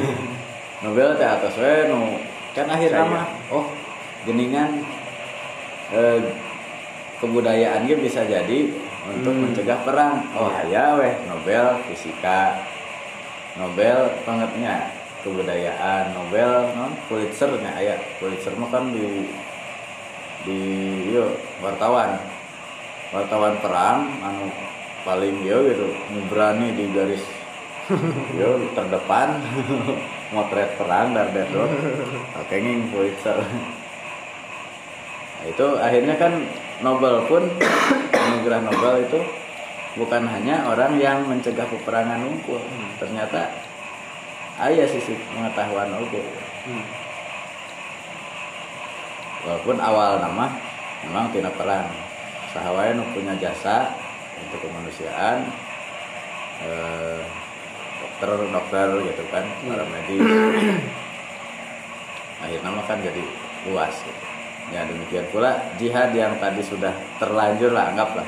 Nobel 0.84 1.16
teh 1.16 1.28
atas 1.28 1.54
we 1.56 1.88
nu 1.88 2.16
kan 2.56 2.68
akhirnya 2.68 3.04
Saya. 3.04 3.12
mah 3.12 3.26
oh 3.50 3.66
geningan 4.24 4.84
eh, 5.90 6.20
kebudayaan 7.18 7.84
ge 7.84 7.96
bisa 7.98 8.24
jadi 8.24 8.72
untuk 9.04 9.32
Hmm. 9.32 9.52
mencegah 9.52 9.84
perang. 9.84 10.24
Oh 10.32 10.48
ya 10.68 10.96
weh 10.96 11.12
Nobel 11.28 11.76
fisika. 11.88 12.56
Nobel 13.54 14.08
bangetnya 14.24 14.88
kebudayaan. 15.22 16.16
Nobel 16.16 16.72
non 16.72 16.92
Pulitzer 17.06 17.52
nya 17.60 17.76
aya 17.76 17.94
Pulitzer 18.16 18.56
mah 18.56 18.72
kan 18.72 18.92
di 18.92 19.28
di 20.44 20.60
yo 21.12 21.32
wartawan 21.60 22.16
wartawan 23.14 23.54
perang 23.62 24.10
anu 24.26 24.50
paling 25.06 25.46
yo 25.46 25.62
gitu 25.70 25.86
berani 26.26 26.74
di 26.74 26.90
garis 26.90 27.22
yo 28.40 28.58
terdepan 28.74 29.38
motret 30.34 30.74
perang 30.74 31.14
dar 31.14 31.30
deadlock 31.30 31.70
oke 32.42 32.56
nging 32.58 32.90
Pulitzer 32.90 33.38
nah, 33.38 33.46
itu 35.46 35.66
akhirnya 35.78 36.18
kan 36.18 36.42
Nobel 36.82 37.22
pun 37.30 37.46
anugerah 38.26 38.66
Nobel 38.66 39.06
itu 39.06 39.22
bukan 39.94 40.26
hanya 40.26 40.66
orang 40.66 40.98
yang 40.98 41.22
mencegah 41.30 41.70
peperangan 41.70 42.18
unggul 42.26 42.58
ternyata 42.98 43.46
ayah 44.58 44.90
sisi 44.90 45.14
pengetahuan 45.30 45.94
oke 46.02 46.50
Hmm. 46.64 46.80
walaupun 49.44 49.76
awal 49.76 50.16
nama 50.16 50.48
memang 51.04 51.28
tidak 51.28 51.52
perang 51.60 51.92
sahawaya 52.54 52.94
nu 52.94 53.02
punya 53.10 53.34
jasa 53.42 53.90
untuk 54.38 54.62
kemanusiaan 54.62 55.50
eh, 56.62 57.22
dokter 57.98 58.30
dokter 58.46 58.88
gitu 59.10 59.22
kan 59.34 59.44
para 59.66 59.84
medis. 59.90 60.22
Akhirnya 62.46 62.70
mah 62.70 62.84
kan 62.86 63.02
jadi 63.02 63.24
luas 63.66 63.94
gitu. 64.04 64.22
ya 64.72 64.80
demikian 64.88 65.28
pula 65.28 65.60
jihad 65.76 66.16
yang 66.16 66.40
tadi 66.40 66.62
sudah 66.64 66.94
terlanjur 67.20 67.74
lah 67.74 67.90
anggaplah. 67.92 68.24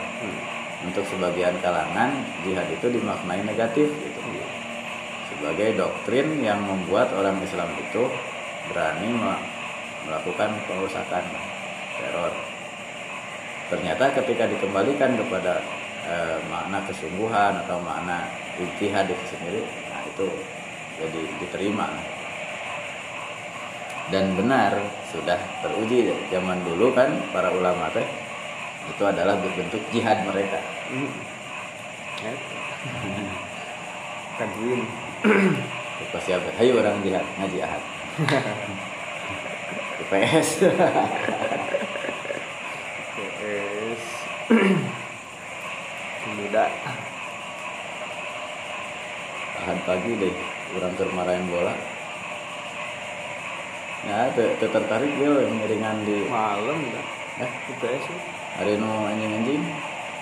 Untuk 0.85 1.07
sebagian 1.09 1.57
kalangan 1.65 2.13
jihad 2.45 2.69
itu 2.69 2.87
dimaknai 2.93 3.41
negatif 3.47 3.89
gitu. 3.89 4.21
Sebagai 5.33 5.77
doktrin 5.77 6.41
yang 6.41 6.61
membuat 6.65 7.13
orang 7.13 7.37
Islam 7.45 7.69
itu 7.77 8.09
berani 8.73 9.11
me- 9.13 9.45
melakukan 10.09 10.51
pengerusakan 10.65 11.25
teror. 12.01 12.56
Ternyata 13.67 14.15
ketika 14.15 14.47
dikembalikan 14.47 15.19
kepada 15.19 15.59
eh, 16.07 16.39
makna 16.47 16.79
kesungguhan 16.87 17.67
atau 17.67 17.83
makna 17.83 18.31
ijtihad 18.57 19.11
itu 19.11 19.25
sendiri, 19.27 19.63
nah 19.91 20.03
itu 20.07 20.27
jadi 21.03 21.23
diterima. 21.43 21.89
Dan 24.07 24.39
benar 24.39 24.79
sudah 25.11 25.39
teruji 25.67 26.15
zaman 26.31 26.63
dulu 26.63 26.95
kan 26.95 27.11
para 27.35 27.51
ulama 27.51 27.91
teh 27.91 28.07
itu 28.87 29.03
adalah 29.03 29.35
bentuk 29.35 29.83
jihad 29.91 30.23
mereka. 30.23 30.63
Hmm. 30.87 31.11
Ya. 32.23 32.33
Kaduin. 34.39 34.87
Kita 35.97 36.19
siapa? 36.23 36.55
Hayo 36.55 36.79
orang 36.79 37.03
jihad 37.03 37.27
ngaji 37.35 37.59
ahad. 37.67 37.83
IPS. 40.07 40.63
PS 44.47 46.23
muda 46.39 46.71
ahad 49.59 49.79
pagi 49.83 50.15
deh 50.23 50.31
orang 50.79 50.95
termarahin 50.95 51.51
bola. 51.51 51.75
Ya, 54.07 54.31
te 54.39 54.55
tertarik 54.63 55.19
dia 55.19 55.35
ngiringan 55.51 56.07
di 56.07 56.31
malam 56.31 56.79
dah 56.79 57.07
eh 57.43 57.51
PS 57.83 58.07
hari 58.55 58.79
nu 58.79 58.87
anjing-anjing 58.87 59.67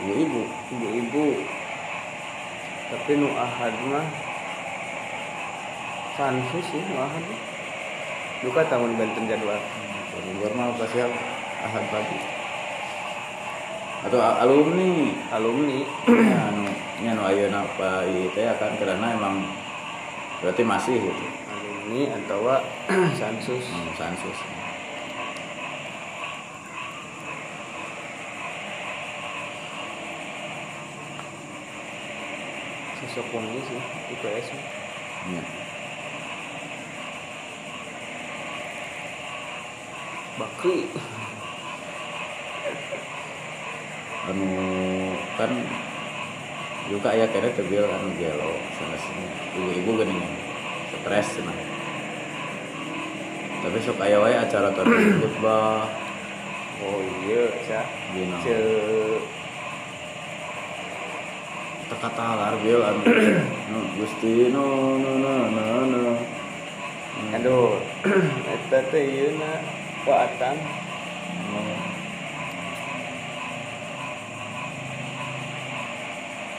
ibu-ibu. 0.09 0.49
ibu-ibu 0.73 1.45
tapi 2.97 3.21
nu 3.21 3.29
ahad 3.29 3.77
mah 3.93 4.09
sansu 6.17 6.65
sih 6.65 6.81
nu 6.81 6.97
ahad. 6.97 7.25
Duka 8.41 8.65
tahun 8.73 8.97
benten 8.97 9.29
jadwal 9.29 9.61
Di 10.17 10.33
luar 10.41 10.53
mah 10.57 10.73
pasti 10.81 11.05
ahad 11.61 11.85
pagi 11.93 12.34
atau 14.05 14.21
alumni. 14.21 15.11
Alumni. 15.33 15.81
Yang 17.01 17.19
ayo 17.21 17.45
apa 17.53 18.07
itu 18.09 18.39
ya 18.39 18.55
kan 18.57 18.77
karena 18.77 19.17
emang 19.17 19.45
berarti 20.45 20.63
masih 20.63 20.97
gitu. 21.01 21.25
Alumni 21.51 22.03
atau 22.23 22.41
sensus. 23.21 23.65
Hmm, 23.73 23.93
sansus 23.97 24.39
ini 33.15 33.61
sih 33.63 33.81
IPS 34.15 34.47
ya. 34.51 34.61
bakri. 40.35 40.91
Anu 44.33 44.49
kan 45.37 45.51
juga 46.89 47.13
ya 47.17 47.25
kira 47.29 47.49
kebil 47.53 47.85
anu 47.85 48.09
gelo 48.17 48.53
sana 48.77 48.97
sini. 48.97 49.27
Ibu-ibu 49.57 49.91
gini 50.01 50.17
stres 51.05 51.29
nah 51.45 51.57
tapi 53.65 53.81
sok 53.81 53.97
aya 54.05 54.21
wae 54.21 54.37
acara 54.37 54.69
kan 54.77 54.85
khutbah. 55.25 55.89
Oh 56.85 57.01
iya 57.25 57.49
cah 57.65 57.87
Dina. 58.13 58.37
ce 58.45 58.57
teka 61.89 62.09
talar 62.13 62.61
bil 62.61 62.85
anu 62.85 63.01
nu 63.73 63.79
gusti 63.97 64.53
no 64.53 65.01
no 65.01 65.13
no 65.17 65.35
no 65.49 65.67
no. 65.89 66.03
Aduh. 67.33 67.81
Eta 68.53 68.85
teh 68.93 69.05
ieu 69.09 69.33
na 69.41 69.65
waatan 70.05 70.57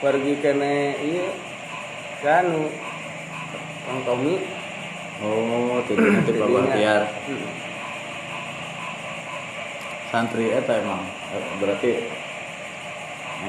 pergi 0.05 0.37
kene 0.37 0.93
iya. 1.01 1.33
Kanu 2.21 2.69
Kang 3.89 3.99
Tommy. 4.05 4.37
Oh 5.25 5.81
tidak 5.89 6.21
nanti 6.21 6.31
bapak 6.37 6.77
biar. 6.77 7.01
Hmm. 7.25 7.49
santri 10.13 10.53
eta 10.53 10.77
emang. 10.77 11.01
Berarti 11.57 12.05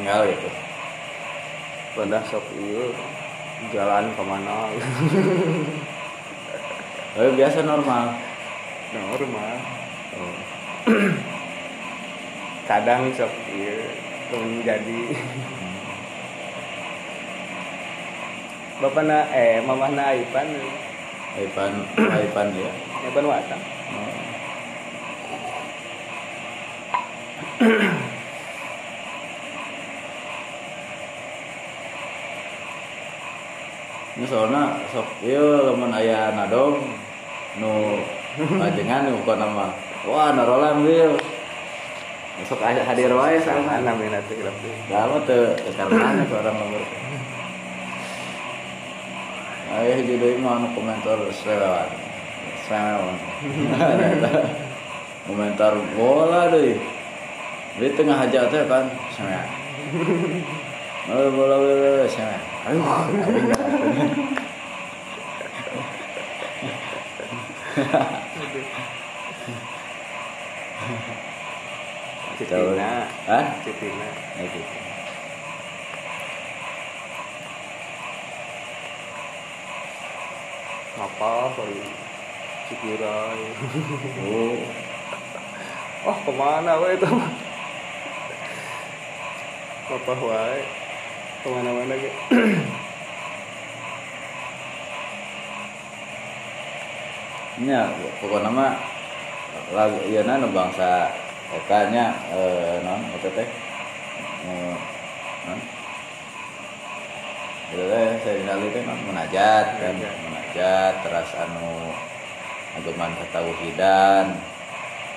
enggak 0.00 0.32
gitu. 0.32 0.48
Pada 1.92 2.24
sok 2.24 2.48
iya. 2.56 2.88
Jalan 3.72 4.12
ke 4.16 4.22
mana 4.24 4.72
tapi 7.16 7.28
biasa 7.40 7.68
normal. 7.68 8.16
Normal. 8.96 9.54
Oh. 10.16 10.36
kadang 12.68 13.12
sok 13.12 13.32
iya. 13.52 13.92
Menjadi 14.32 15.00
bapak 18.76 19.08
na 19.08 19.24
eh 19.32 19.64
mamah 19.64 19.88
na 19.96 20.12
Aipan. 20.12 20.48
Aipan 21.36 21.72
Aipan 21.96 22.48
ya. 22.52 22.72
Aipan 23.08 23.24
Watang. 23.24 23.62
Oh. 23.92 24.12
Ini 34.16 34.24
soalnya 34.28 34.80
sok 34.92 35.08
iya 35.20 35.44
lamun 35.72 35.92
aya 35.92 36.32
nadong 36.32 36.80
nu 37.60 38.00
ajengan 38.60 39.08
nu 39.08 39.24
kok 39.24 39.40
nama. 39.40 39.72
Wah 40.04 40.36
narolan 40.36 40.84
wil. 40.84 41.16
Sok 42.44 42.60
hadir 42.60 43.08
wae 43.16 43.40
sama 43.40 43.80
mana 43.80 43.96
minat 43.96 44.28
lebih 44.28 44.72
Lama 44.92 45.16
tuh 45.24 45.56
karena 45.72 46.20
seorang 46.28 46.52
nomor 46.52 46.84
Ayah 49.66 49.98
jadi 49.98 50.38
mau 50.38 50.54
anu 50.54 50.70
komentar 50.78 51.18
selewan 51.34 51.90
Selewan 52.70 53.18
Komentar 55.26 55.74
bola 55.98 56.54
deh. 56.54 56.78
Di 57.76 57.88
tengah 57.98 58.30
aja 58.30 58.46
teh 58.46 58.62
kan 58.70 58.86
Oh 61.10 61.26
bola 61.34 61.56
bola 61.58 62.06
selewan 62.06 62.42
Aduh 62.70 62.86
aing 62.86 63.42
Citina 72.38 73.08
Hah? 73.26 73.44
Citina 73.64 74.08
Ya 74.38 74.85
apa 80.96 81.52
kali 81.52 81.80
Cikirai 82.66 83.42
Oh. 84.24 84.56
Oh 86.06 86.14
ke 86.22 86.30
mana 86.38 86.78
wae 86.78 86.94
itu? 86.94 87.10
Apa 89.90 90.12
wae 90.14 90.62
ke 91.42 91.48
mana-mana 91.50 91.94
ge 91.98 92.10
nya 97.56 97.88
pokoknya 98.20 98.52
mah 98.52 98.76
lagu 99.72 99.96
iya 100.04 100.20
nu 100.22 100.52
bangsa 100.52 101.08
ekanya 101.56 102.12
eh, 102.30 102.78
non 102.84 103.00
teh. 103.18 103.48
Eh, 104.46 104.76
non. 105.48 105.58
Itu 107.72 107.84
teh 107.88 108.06
saya 108.20 108.34
dinali 108.38 108.66
teh 108.70 108.82
non. 108.84 108.98
Munajat 109.08 109.66
kan. 109.80 109.94
Munajat 110.56 111.04
terus 111.04 111.30
anu 111.36 111.92
ageman 112.80 113.12
ketauhidan 113.20 114.26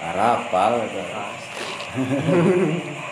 arapal 0.04 0.84
pasti 0.84 1.64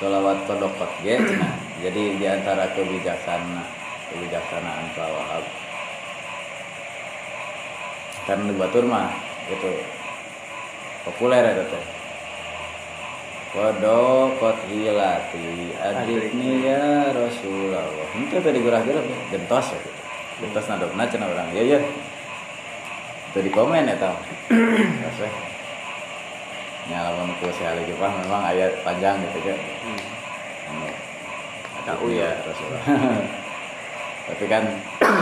Solawat 0.00 0.48
kodokot 0.48 0.88
ge 1.04 1.20
nah, 1.20 1.60
jadi 1.84 2.16
di 2.16 2.24
antara 2.24 2.72
kebijaksana 2.72 3.60
kebijaksanaan 4.08 4.96
Pak 4.96 5.08
Wahab. 5.12 5.44
Kan 8.24 8.48
di 8.48 8.56
Batur 8.56 8.88
mah 8.88 9.12
itu 9.52 9.84
populer 11.04 11.52
itu 11.52 11.68
teh 11.68 11.99
kodokot 13.50 14.58
hilati 14.70 15.74
adikni. 15.74 16.62
ya 16.70 17.10
Rasulullah. 17.10 17.82
Itu 18.14 18.38
tadi 18.38 18.58
gerah-gerah 18.62 19.02
gentos 19.34 19.74
ya. 19.74 19.80
Gentos 20.38 20.66
nadopna 20.70 21.04
cenah 21.10 21.26
orang. 21.26 21.50
Iya 21.50 21.62
iya. 21.66 21.78
Itu 23.34 23.38
di 23.42 23.50
komen 23.50 23.90
ya 23.90 23.96
tau. 23.98 24.14
Terus, 24.50 25.18
weh. 25.26 25.34
nyalaman 26.90 27.30
ku 27.38 27.46
si 27.54 27.62
Ali 27.62 27.86
Jepang 27.86 28.10
memang 28.18 28.50
ayat 28.50 28.82
panjang 28.82 29.14
gitu 29.22 29.46
kan 29.46 29.58
hmm. 29.86 30.90
Tahu 31.86 32.06
ya 32.10 32.34
Rasulullah. 32.42 32.82
Tapi 34.30 34.44
kan 34.46 34.64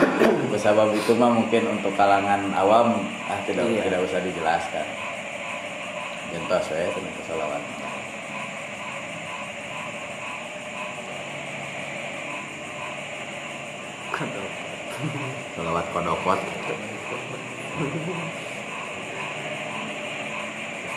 sebab 0.65 0.93
itu 0.97 1.13
mah 1.17 1.33
mungkin 1.33 1.69
untuk 1.69 1.93
kalangan 1.97 2.45
awam 2.57 3.05
ah 3.29 3.41
tidak 3.45 3.69
Iya. 3.69 3.85
tidak 3.89 4.01
usah 4.05 4.21
dijelaskan. 4.21 4.87
Jentos 6.33 6.67
ya 6.73 6.89
tentang 6.93 7.15
kesalawat 7.21 7.88
Salawat 14.19 15.87
kodokot 15.95 16.43
itu 16.43 16.75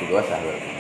dua 0.10 0.26
sah 0.26 0.42
berarti. 0.42 0.72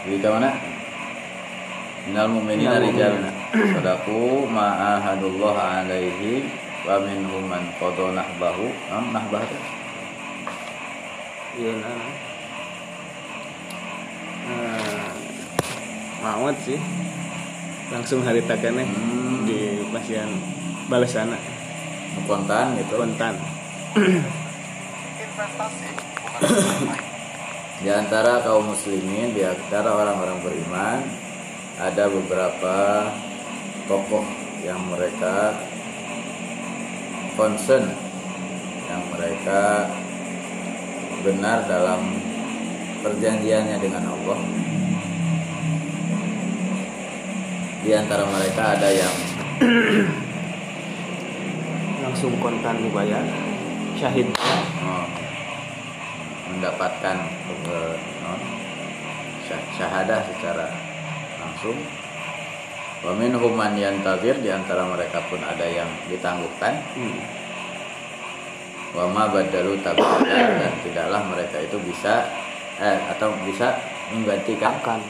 Jadi 0.00 0.16
mana? 0.28 0.50
Minal 2.04 2.28
mu'minina 2.28 2.76
Minal 2.76 2.84
rijal 2.84 3.12
mu'minina. 3.24 3.32
Sadaku 3.56 4.44
ma'ahadullah 4.52 5.56
alaihi 5.80 6.44
Wa 6.84 7.00
minhum 7.00 7.48
man 7.48 7.72
qada 7.80 8.12
nahbahu 8.12 8.68
Nah, 8.92 9.04
nahbah 9.16 9.40
itu 9.48 9.79
iya. 11.60 11.74
Nah 11.76 12.00
nah 16.20 16.34
maut 16.40 16.56
sih. 16.64 16.80
Langsung 17.90 18.24
hari 18.24 18.40
takane 18.46 18.86
Hmm. 18.86 19.44
di 19.44 19.82
pasian 19.90 20.30
balasana 20.86 21.36
Nu 22.16 22.20
kontan 22.26 22.78
gitu. 22.80 22.96
Kontan 22.96 23.34
Di 27.80 27.88
antara 27.88 28.44
kaum 28.44 28.76
muslimin, 28.76 29.32
di 29.32 29.40
antara 29.40 29.96
orang-orang 29.96 30.44
beriman, 30.44 31.00
ada 31.80 32.12
beberapa 32.12 33.08
tokoh 33.88 34.20
yang 34.60 34.84
mereka 34.92 35.56
concern, 37.40 37.88
yang 38.84 39.02
mereka 39.16 39.88
benar 41.20 41.68
dalam 41.68 42.00
perjanjiannya 43.04 43.76
dengan 43.80 44.04
Allah. 44.08 44.40
Di 47.80 47.90
antara 47.96 48.24
mereka 48.28 48.76
ada 48.76 48.88
yang 48.92 49.14
langsung 52.04 52.32
kontan 52.40 52.76
dibayar 52.80 53.24
syahid 53.96 54.28
oh, 54.84 55.08
mendapatkan 56.52 57.16
eh, 57.16 57.94
non, 58.24 58.40
syah- 59.44 59.68
syahadah 59.76 60.20
secara 60.28 60.68
langsung 61.40 61.76
wa 63.00 63.12
minhum 63.16 63.52
man 63.56 63.76
yantazir 63.76 64.36
di 64.44 64.52
antara 64.52 64.84
mereka 64.84 65.24
pun 65.32 65.40
ada 65.40 65.64
yang 65.64 65.88
ditangguhkan 66.12 66.84
hmm. 66.96 67.39
Wa 68.90 69.04
ma 69.06 69.30
badalu 69.30 69.78
tabdila 69.80 70.18
dan 70.60 70.72
tidaklah 70.82 71.22
mereka 71.30 71.56
itu 71.62 71.76
bisa 71.86 72.26
eh 72.80 72.98
atau 73.14 73.30
bisa 73.46 73.76
menggantikan. 74.10 74.74
Akan. 74.82 75.00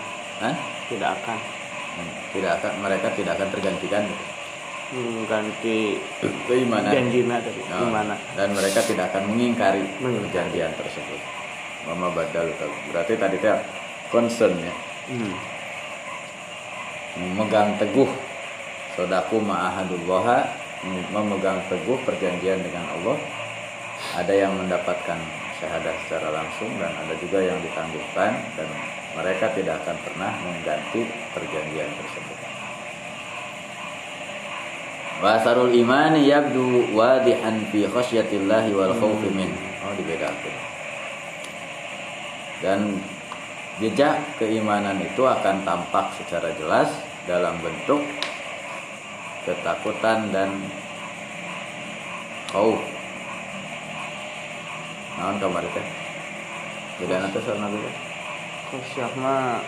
Hah? 0.41 0.55
tidak 0.91 1.11
akan. 1.23 1.39
Tidak 2.35 2.53
akan 2.61 2.73
mereka 2.83 3.09
tidak 3.15 3.39
akan 3.39 3.49
tergantikan. 3.55 4.03
Mengganti 4.91 6.03
keimanan. 6.51 6.91
janjina 6.91 7.39
tadi 7.39 7.63
Oh, 7.71 7.95
dan 8.35 8.49
mereka 8.51 8.83
tidak 8.83 9.07
akan 9.15 9.23
mengingkari 9.31 9.87
perjanjian 10.03 10.75
tersebut. 10.75 11.21
Mama 11.87 12.11
badalu 12.11 12.51
tab- 12.59 12.81
berarti 12.91 13.15
tadi 13.15 13.37
teh 13.39 13.55
concern 14.11 14.59
ya. 14.59 14.75
Hmm. 15.11 15.35
memegang 17.19 17.75
teguh 17.83 18.07
sodaku 18.95 19.43
ma'ahadullah 19.43 20.47
memegang 21.11 21.59
teguh 21.67 21.99
perjanjian 22.07 22.63
dengan 22.63 22.87
Allah 22.95 23.19
ada 24.17 24.33
yang 24.33 24.57
mendapatkan 24.57 25.19
syahadah 25.61 25.95
secara 26.07 26.29
langsung 26.33 26.73
dan 26.81 26.93
ada 26.97 27.15
juga 27.21 27.45
yang 27.45 27.61
ditangguhkan 27.61 28.33
dan 28.57 28.69
mereka 29.17 29.53
tidak 29.53 29.83
akan 29.85 29.97
pernah 30.07 30.33
mengganti 30.41 31.05
perjanjian 31.35 31.91
tersebut 31.99 32.41
Wasarul 35.21 35.77
iman 35.85 36.17
yabdu 36.17 36.97
wadihan 36.97 37.61
fi 37.69 37.85
khasyatillahi 37.85 38.73
wal 38.73 38.97
khawfi 38.97 39.29
min. 39.29 39.53
Oh 39.85 39.93
dibedakan. 39.93 40.55
Dan 42.65 42.81
jejak 43.85 44.17
keimanan 44.41 44.97
itu 44.97 45.21
akan 45.21 45.61
tampak 45.69 46.17
secara 46.17 46.49
jelas 46.57 46.89
dalam 47.29 47.61
bentuk 47.61 48.01
ketakutan 49.45 50.33
dan 50.33 50.57
khauf. 52.49 52.81
Naon 55.21 55.37
kamar 55.37 55.61
teh? 55.77 55.85
Beda 56.97 57.21
nanti 57.21 57.45
soal 57.45 57.61
nabi 57.61 57.77
teh? 57.77 57.95
Khusyah 58.73 59.13
mah. 59.21 59.61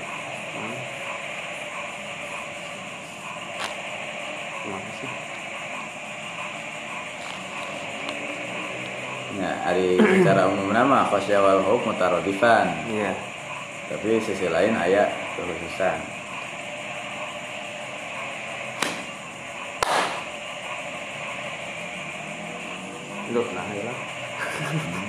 Gimana 4.64 4.90
sih? 4.96 5.10
Ya, 9.36 9.52
hari 9.60 10.00
secara 10.00 10.48
umum 10.48 10.72
nama 10.72 11.04
khasyah 11.12 11.44
wal 11.44 11.60
khauf 11.68 11.84
mutaradifan. 11.84 12.72
Iya. 12.88 13.12
Tapi 13.92 14.24
sisi 14.24 14.48
lain 14.48 14.72
ayat 14.72 15.12
kekhususan. 15.36 16.00
Loh, 23.36 23.46
nah 23.52 23.68
ya 23.76 23.84
lah. 23.84 23.98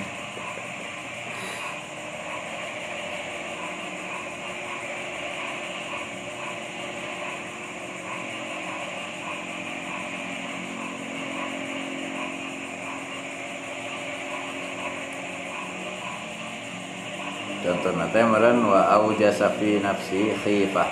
meren 18.44 18.60
wa 18.68 18.92
aujasa 19.00 19.56
fi 19.56 19.80
nafsi 19.80 20.36
khifah. 20.44 20.84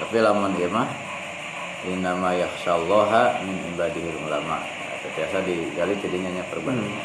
Tapi 0.00 0.16
lamun 0.16 0.56
ieu 0.56 0.72
mah 0.72 0.88
innama 1.84 2.32
yakhsyallaha 2.32 3.44
min 3.44 3.52
ibadihil 3.76 4.16
ulama. 4.24 4.64
Biasa 5.12 5.44
digali 5.44 5.92
jadinya 6.00 6.40
nya 6.40 6.44
perbandingan. 6.48 7.04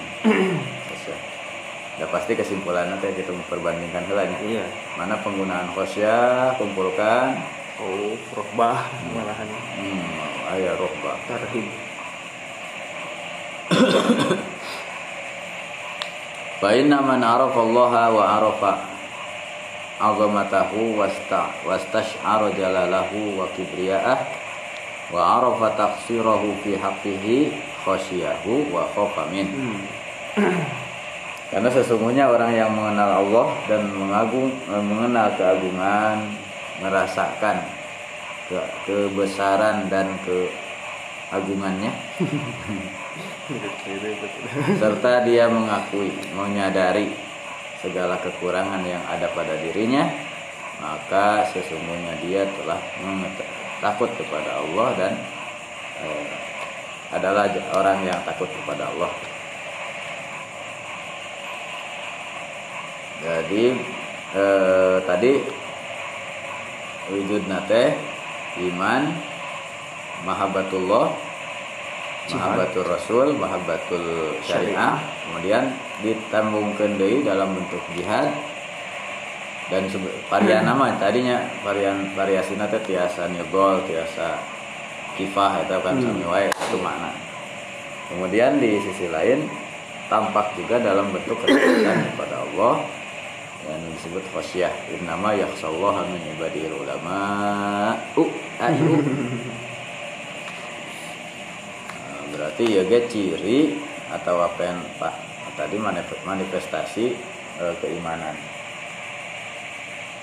Ya. 2.00 2.08
Pasti 2.08 2.40
kesimpulannya 2.40 2.96
teh 3.04 3.12
kita 3.12 3.36
memperbandingkan 3.36 4.08
heula 4.08 4.24
nya. 4.24 4.40
Iya. 4.48 4.64
Mana 4.96 5.20
penggunaan 5.20 5.76
khosyah 5.76 6.56
kumpulkan 6.56 7.36
Oh, 7.80 8.16
rohbah 8.36 8.92
malahan 9.16 9.48
hmm, 9.48 10.52
aya 10.52 10.76
rohbah. 10.76 11.16
tarhib. 11.28 11.68
Fa 16.60 16.76
inna 16.76 17.00
man 17.00 17.24
arafa 17.24 17.56
Allah 17.56 17.92
wa 18.12 18.24
arafa 18.36 18.74
azamatahu 19.96 21.00
wasta 21.00 21.56
wastash'ara 21.64 22.52
jalalahu 22.52 23.40
wa 23.40 23.48
kibriya'ah 23.56 24.20
wa 25.08 25.40
arafa 25.40 25.80
taqsirahu 25.80 26.60
fi 26.60 26.76
haqqihi 26.76 27.56
khasyiyahu 27.88 28.76
wa 28.76 28.84
khafa 28.92 29.32
min. 29.32 29.48
Karena 31.48 31.72
sesungguhnya 31.72 32.28
orang 32.28 32.52
yang 32.52 32.76
mengenal 32.76 33.24
Allah 33.24 33.48
dan 33.72 33.88
mengagung 33.96 34.52
mengenal 34.68 35.32
keagungan, 35.40 36.28
merasakan 36.84 37.64
ke, 38.52 38.60
kebesaran 38.84 39.88
dan 39.88 40.12
keagungannya 40.28 41.96
serta 44.78 45.26
dia 45.26 45.50
mengakui, 45.50 46.14
menyadari 46.38 47.10
segala 47.82 48.22
kekurangan 48.22 48.86
yang 48.86 49.02
ada 49.10 49.26
pada 49.34 49.58
dirinya, 49.58 50.06
maka 50.78 51.50
sesungguhnya 51.50 52.14
dia 52.22 52.46
telah 52.46 52.78
takut 53.82 54.12
kepada 54.14 54.62
Allah 54.62 54.90
dan 55.00 55.14
eh, 56.04 56.30
adalah 57.10 57.50
orang 57.74 58.06
yang 58.06 58.20
takut 58.22 58.52
kepada 58.54 58.86
Allah. 58.94 59.12
Jadi 63.20 63.66
eh, 64.38 64.98
tadi 65.10 65.34
wujud 67.10 67.50
nate 67.50 67.98
iman, 68.70 69.10
mahabbatullah, 70.28 71.29
mahabbatul 72.34 72.86
rasul, 72.86 73.28
mahabbatul 73.38 74.38
syariah, 74.46 75.00
kemudian 75.26 75.74
ditambungkan 76.06 77.00
deui 77.00 77.26
dalam 77.26 77.56
bentuk 77.58 77.82
jihad. 77.98 78.30
Dan 79.70 79.86
varian 80.30 80.66
nama 80.70 80.98
tadinya 80.98 81.46
varian 81.62 82.14
variasi 82.14 82.58
nate 82.58 82.82
tiasa 82.86 83.30
nirgol, 83.30 83.86
tiasa 83.86 84.38
kifah 85.18 85.66
itu 85.66 85.78
kan 85.82 85.94
Hmm. 85.98 86.06
sami 86.06 86.26
wae 86.26 86.48
itu 86.50 86.78
makna. 86.82 87.12
Kemudian 88.10 88.58
di 88.58 88.82
sisi 88.82 89.06
lain 89.10 89.46
tampak 90.10 90.58
juga 90.58 90.82
dalam 90.82 91.14
bentuk 91.14 91.38
ketaatan 91.46 91.98
kepada 92.14 92.36
Allah. 92.50 92.82
Yang 93.60 93.82
disebut 94.00 94.24
khasyah. 94.34 94.74
Innama 94.98 95.36
yakhsallaha 95.36 96.08
min 96.10 96.24
ibadil 96.34 96.74
ulama. 96.80 97.20
Uh 98.16 98.32
ayu 98.64 98.98
berarti 102.40 102.64
ya 102.72 102.88
ge 102.88 103.00
ciri 103.06 103.76
atau 104.10 104.40
apa 104.40 104.62
yang 104.64 104.80
pak 104.96 105.12
tadi 105.54 105.76
manif- 105.76 106.24
manifestasi 106.24 107.12
eh, 107.60 107.76
keimanan 107.84 108.32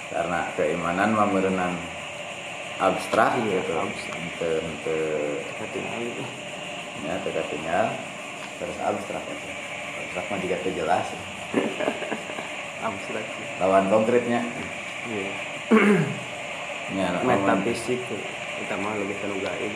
karena 0.08 0.48
keimanan 0.56 1.12
memerenan 1.12 1.76
abstrak 2.78 3.36
Iya, 3.36 3.60
gitu 3.60 3.72
abstrak. 3.74 4.16
ente 4.16 4.50
ente 4.58 4.98
Ketinggalan. 5.60 6.24
ya 7.04 7.14
teka 7.20 7.42
tinggal 7.52 7.86
terus 8.56 8.78
abstrak 8.80 9.20
itu 9.22 9.48
abstrak 10.00 10.24
mah 10.26 10.38
juga 10.40 10.56
teu 10.64 10.72
jelas 10.72 11.06
Abstrak. 12.88 13.24
lawan 13.60 13.92
konkretnya 13.92 14.40
Iya. 15.04 15.32
ya 16.96 17.08
Metafisik 17.20 18.00
kita 18.56 18.74
mah 18.80 18.96
lebih 18.96 19.20
ke 19.20 19.26
nu 19.28 19.36
gaib. 19.36 19.74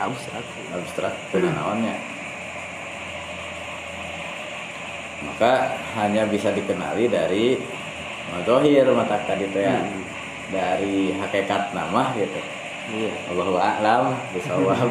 Abstrak. 0.00 0.44
abstrak 0.72 1.14
naonnya 1.36 1.96
maka 5.20 5.76
hanya 6.00 6.24
bisa 6.24 6.48
dikenali 6.56 7.04
dari 7.12 7.60
mazohir 8.32 8.88
mata 8.96 9.20
tadi 9.28 9.44
teh 9.52 9.68
ya. 9.68 9.76
Hmm. 9.76 10.02
dari 10.48 11.12
hakikat 11.12 11.76
nama 11.76 12.16
gitu 12.16 12.40
Iya. 12.90 13.14
Allahu 13.30 13.54
a'lam 13.54 14.18
bisawab 14.34 14.90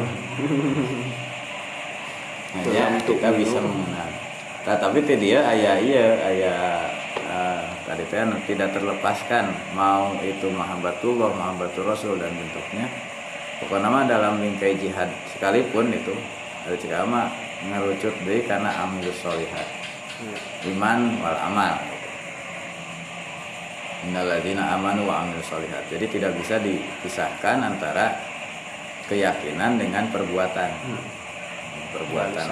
hanya 2.56 2.96
kita 3.04 3.28
bisa 3.36 3.60
mengenal 3.60 4.08
nah, 4.64 4.76
tapi 4.80 5.04
teh 5.04 5.20
dia 5.20 5.44
ayah 5.52 5.76
iya 5.76 6.06
ayah 6.32 6.58
ah, 7.28 7.62
tadi 7.84 8.02
teh 8.08 8.24
anu 8.24 8.40
tidak 8.48 8.72
terlepaskan 8.72 9.52
mau 9.76 10.16
itu 10.24 10.48
mahabbatullah 10.48 11.28
mahabbatur 11.34 11.92
rasul 11.92 12.16
dan 12.16 12.32
bentuknya 12.32 12.88
pokoknya 13.60 13.88
mah 13.92 14.04
dalam 14.08 14.40
lingkai 14.40 14.74
jihad 14.80 15.12
sekalipun 15.36 15.92
itu 15.92 16.16
ada 16.64 16.76
cekama 16.76 17.28
ngerucut 17.60 18.14
deh 18.24 18.40
karena 18.48 18.72
amil 18.84 19.12
solihat 19.20 19.68
iman 20.68 21.00
wal 21.20 21.38
amal. 21.38 21.74
Innaladina 24.00 24.80
amanu 24.80 25.04
wa 25.04 25.24
amil 25.24 25.44
solihat 25.44 25.84
Jadi 25.92 26.08
tidak 26.08 26.32
bisa 26.40 26.56
dipisahkan 26.56 27.60
antara 27.60 28.16
keyakinan 29.08 29.76
dengan 29.76 30.08
perbuatan. 30.08 30.70
Perbuatan 31.90 32.46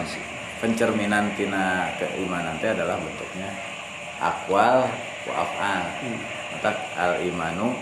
pencerminan 0.58 1.30
tina 1.38 1.88
keimanan 1.96 2.58
itu 2.58 2.68
adalah 2.68 2.98
bentuknya 2.98 3.48
akwal 4.20 4.84
wa 5.24 5.34
af'al. 5.46 5.84
Maka 6.52 6.70
al 6.98 7.14
imanu 7.22 7.72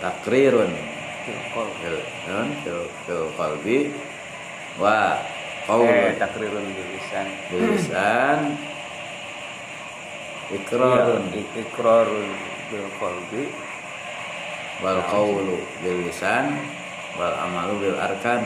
takrirun 0.00 0.72
fil 1.80 1.98
fil 2.64 2.80
fil 3.06 3.24
qalbi 3.38 3.78
wa 4.78 5.18
qaul 5.66 5.86
eh 5.86 6.16
takrirun 6.18 6.66
bil 6.76 6.88
lisan 6.94 7.26
bilisan 7.50 8.38
ikrarun 10.50 11.24
Iya, 11.30 11.62
ikrarun 11.62 12.30
bil 12.70 12.86
qalbi 12.98 13.44
wal 14.82 15.00
qawlu 15.12 15.58
bil 15.84 15.98
lisan 16.08 16.46
wal 17.18 17.34
amalu 17.46 17.74
bil 17.86 17.96
arkan 18.00 18.42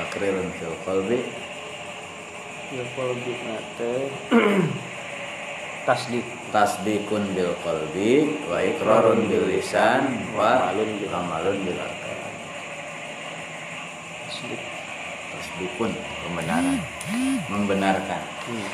takrirun 0.00 0.48
fil 0.56 0.72
qalbi. 0.88 1.18
Bil 2.72 2.86
qalbi 2.96 3.32
nate 3.44 3.92
tasdik. 5.86 6.24
Tasdikun 6.50 7.30
bil 7.36 7.52
qalbi 7.62 8.42
wa 8.50 8.58
ikrarun 8.58 9.28
bil 9.30 9.46
lisan 9.46 10.02
wa 10.34 10.72
Amalun 10.72 10.90
bil- 10.98 11.12
amalun 11.14 11.58
bil 11.62 11.78
arkan. 11.78 12.18
Tasdik. 14.26 14.62
Tasdikun 15.30 15.92
pembenaran. 16.24 16.78
Membenarkan. 17.52 18.22
Hmm. 18.48 18.66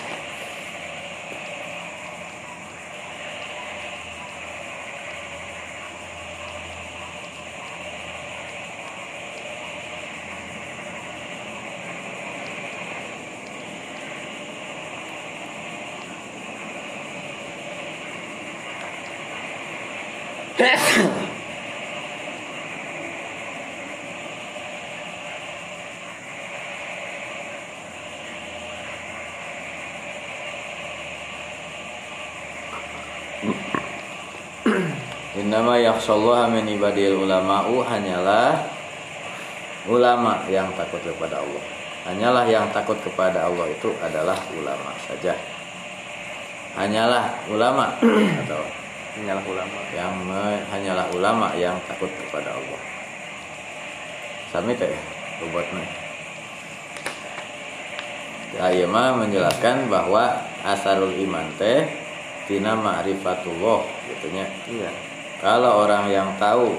Innama 35.37 35.77
yakhshallaha 35.77 36.49
min 36.49 36.65
ibadil 36.73 37.20
ulama'u 37.20 37.85
hanyalah 37.85 38.57
ulama 39.87 40.43
yang 40.51 40.73
takut 40.74 41.05
kepada 41.05 41.39
Allah. 41.39 41.65
Hanyalah 42.09 42.45
yang 42.51 42.66
takut 42.73 42.99
kepada 43.05 43.47
Allah 43.47 43.69
itu 43.70 43.93
adalah 44.01 44.41
ulama 44.57 44.91
saja. 45.07 45.39
Hanyalah 46.74 47.45
ulama 47.53 47.95
atau 48.43 48.65
hanyalah 49.16 49.44
ulama 49.44 49.78
yang 49.90 50.12
me- 50.22 50.64
hanyalah 50.68 51.06
ulama 51.12 51.48
yang 51.56 51.76
takut 51.88 52.12
kepada 52.12 52.52
Allah. 52.52 52.80
Sami 54.52 54.76
teh 54.76 54.93
obatnya. 55.43 55.84
Ya, 58.56 58.72
ieu 58.72 58.88
mah 58.88 59.12
menjelaskan 59.16 59.90
bahwa 59.93 60.32
asarul 60.64 61.12
iman 61.12 61.44
teh 61.60 61.84
tina 62.48 62.72
ma'rifatullah 62.72 63.84
gitu 64.09 64.26
nya. 64.32 64.47
iya 64.70 64.88
Kalau 65.43 65.84
orang 65.84 66.09
yang 66.09 66.32
tahu 66.40 66.72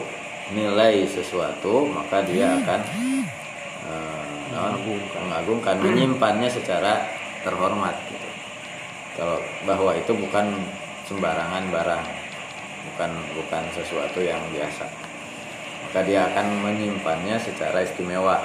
nilai 0.49 1.05
sesuatu, 1.05 1.85
maka 1.85 2.25
dia 2.25 2.57
akan 2.57 2.81
eh, 3.85 4.25
naon, 4.49 4.73
Mengagungkan. 4.73 5.19
mengagungkan, 5.27 5.75
menyimpannya 5.77 6.49
secara 6.49 7.05
terhormat. 7.45 7.93
Gitu. 8.09 8.29
Kalau 9.19 9.37
bahwa 9.67 9.91
itu 9.93 10.11
bukan 10.17 10.45
sembarangan 11.05 11.69
barang, 11.69 12.03
bukan 12.93 13.11
bukan 13.35 13.63
sesuatu 13.75 14.19
yang 14.23 14.39
biasa, 14.53 14.85
maka 15.87 15.99
dia 16.07 16.27
akan 16.31 16.63
menyimpannya 16.63 17.35
secara 17.41 17.83
istimewa. 17.83 18.39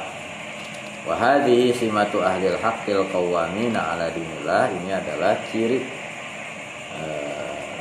Wahadi 1.02 1.74
simatu 1.74 2.22
ahlil 2.22 2.54
haqqil 2.62 3.02
qawwamina 3.10 3.98
ala 3.98 4.06
dinillah. 4.14 4.70
Ini 4.70 5.02
adalah 5.02 5.34
ciri 5.50 5.82
eh, 6.94 7.74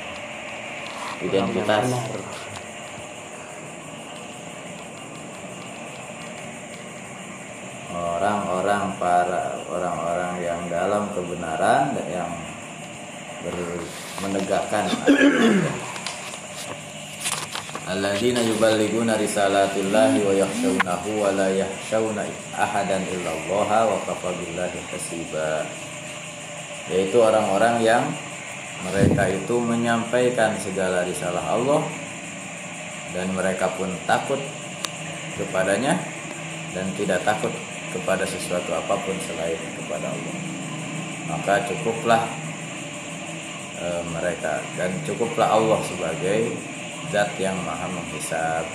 identitas. 1.21 1.85
Orang-orang 7.93 8.97
para 8.97 9.57
orang-orang 9.69 10.33
yang 10.41 10.61
dalam 10.69 11.09
kebenaran 11.13 11.93
yang 12.09 12.29
ber- 13.45 13.85
menegakkan 14.21 14.85
alladzina 17.91 18.39
yuballighuna 18.39 19.19
risalatillahi 19.19 20.23
wa 20.23 20.31
yakhshawnahu 20.31 21.09
wa 21.19 21.35
la 21.35 21.51
yakhshawna 21.51 22.23
ahadan 22.55 23.03
illallaha 23.03 23.91
wa 23.91 23.99
kafa 24.07 24.31
billahi 24.39 24.79
hasiba. 24.95 25.67
Yaitu 26.87 27.19
orang-orang 27.19 27.83
yang 27.83 28.03
mereka 28.87 29.27
itu 29.27 29.55
menyampaikan 29.59 30.55
segala 30.63 31.03
risalah 31.03 31.43
Allah 31.43 31.83
dan 33.11 33.27
mereka 33.35 33.67
pun 33.75 33.91
takut 34.07 34.39
kepadanya 35.35 35.99
dan 36.71 36.87
tidak 36.95 37.19
takut 37.27 37.51
kepada 37.91 38.23
sesuatu 38.23 38.71
apa 38.71 38.95
pun 39.03 39.19
selain 39.27 39.59
kepada 39.75 40.07
Allah. 40.07 40.35
Maka 41.27 41.53
cukuplah 41.67 42.23
e, 43.83 43.87
mereka 44.15 44.63
dan 44.79 44.95
cukuplah 45.03 45.59
Allah 45.59 45.79
sebagai 45.83 46.70
zat 47.11 47.35
yang 47.37 47.59
maha 47.67 47.91
menghisab. 47.91 48.65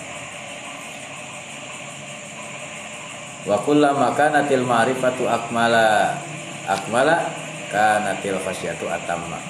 Wa 3.49 3.57
kullama 3.65 4.13
kanatil 4.13 4.63
ma'rifatu 4.63 5.25
akmala. 5.25 6.21
Akmala 6.69 7.33
kanatil 7.73 8.37
khasyatu 8.45 8.87
atamma. 8.93 9.41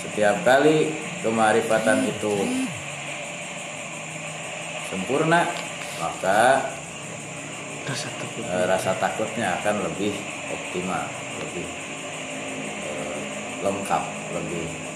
Setiap 0.00 0.40
kali 0.46 0.94
kemarifatan 1.20 2.08
itu 2.08 2.34
sempurna 4.88 5.44
maka 6.00 6.64
rasa 7.84 8.08
e, 8.40 8.56
rasa 8.64 8.90
takutnya 8.96 9.60
akan 9.60 9.84
lebih 9.84 10.16
optimal, 10.48 11.04
lebih 11.44 11.68
e, 12.84 12.90
lengkap, 13.60 14.04
lebih 14.34 14.89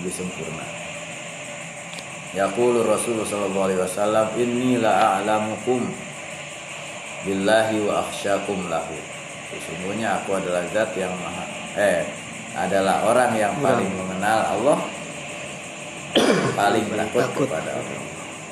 lebih 0.00 0.12
sempurna. 0.12 0.66
Yaqulu 2.34 2.82
Rasulullah 2.82 3.26
sallallahu 3.26 3.66
alaihi 3.70 3.80
wasallam 3.82 4.26
inni 4.34 4.82
la 4.82 5.22
a'lamukum 5.22 5.86
billahi 7.22 7.78
wa 7.86 8.02
akhsyakum 8.02 8.66
lahu. 8.66 8.98
Sesungguhnya 9.54 10.18
aku 10.18 10.34
adalah 10.34 10.66
zat 10.74 10.90
yang 10.98 11.14
maha 11.22 11.46
eh 11.78 12.02
adalah 12.54 13.06
orang 13.06 13.34
yang 13.34 13.54
paling 13.58 13.90
mengenal 13.94 14.40
Allah 14.46 14.78
paling 16.58 16.86
takut, 16.90 17.22
takut. 17.22 17.46
kepada 17.46 17.70
Allah. 17.78 18.02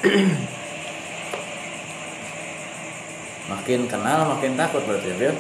makin 3.52 3.80
kenal 3.90 4.20
makin 4.34 4.54
takut 4.54 4.82
berarti 4.86 5.10
ya 5.18 5.34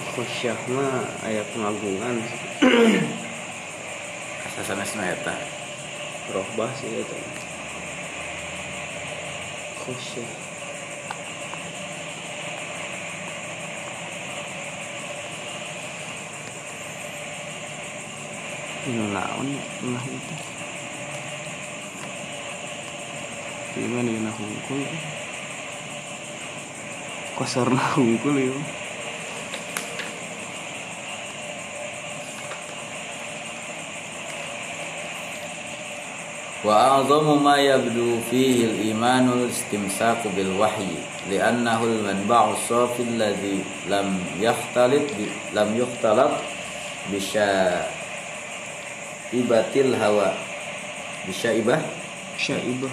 Bil? 0.00 0.08
khusyah 0.16 0.56
mah 0.72 1.04
aya 1.24 1.44
pengagungan. 1.52 2.16
Asasanesna 4.48 5.12
eta. 5.12 5.36
rohbah 6.30 6.70
sih 6.78 6.88
itu. 6.88 7.16
Khusyah. 9.84 10.30
Naon 18.90 19.48
nah 19.84 20.04
itu. 20.08 20.34
Gimana 23.70 24.10
ya 24.10 24.18
nah 24.18 24.34
hungkul 24.34 24.82
Kosor 27.38 27.70
nah 27.70 27.94
hungkul 27.94 28.34
ya 28.34 28.52
Wa 36.60 37.00
a'zamu 37.00 37.40
ma 37.40 37.56
yabdu 37.56 38.20
fihi 38.28 38.68
al-imanul 38.68 39.48
istimsaku 39.48 40.28
bil 40.36 40.60
wahyi 40.60 41.00
li'annahu 41.32 41.88
al-manba'u 41.88 42.52
safi 42.68 43.00
alladhi 43.08 43.64
lam 43.88 44.20
yakhtalit 44.36 45.08
lam 45.56 45.72
yukhtalat 45.72 46.36
bisya 47.08 47.80
ibatil 49.32 49.96
hawa 49.96 50.36
bisya 51.24 51.56
ibah 51.56 51.80
Syaibah. 52.40 52.92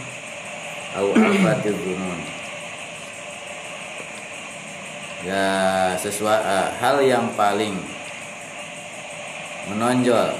Au 0.99 1.15
afatil 1.15 1.75
ya 5.23 5.47
sesuatu 5.99 6.71
hal 6.79 6.97
yang 7.03 7.31
paling 7.35 7.75
menonjol 9.71 10.35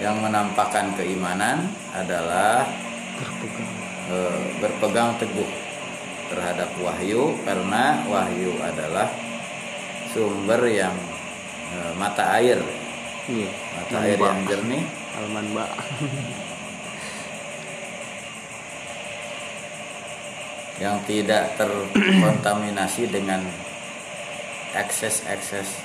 yang 0.00 0.16
menampakkan 0.24 0.96
keimanan 0.96 1.68
adalah 1.92 2.64
Berpegang. 3.20 3.68
e, 4.08 4.16
berpegang 4.64 5.12
teguh 5.20 5.50
terhadap 6.32 6.72
wahyu 6.80 7.36
karena 7.44 8.00
wahyu 8.08 8.56
adalah 8.64 9.12
sumber 10.08 10.64
yang 10.64 10.96
e, 11.68 11.92
mata 12.00 12.40
air. 12.40 12.56
Iya. 13.28 13.50
Mata 13.76 13.96
air 14.00 14.16
yang 14.16 14.40
jernih. 14.48 14.88
Alman 15.20 15.52
mbak 15.52 15.68
yang 20.80 20.96
tidak 21.04 21.60
terkontaminasi 21.60 23.04
dengan 23.12 23.44
ekses-ekses 24.72 25.76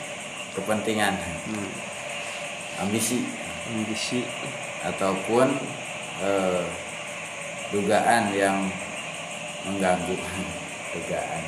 kepentingan. 0.55 1.19
Hmm. 1.51 1.67
ambisi 2.75 3.23
Ambisi 3.65 4.21
ataupun 4.85 5.49
eh, 6.21 6.65
dugaan 7.73 8.29
yang 8.37 8.69
mengganggu 9.65 10.13
dugaan. 10.93 11.43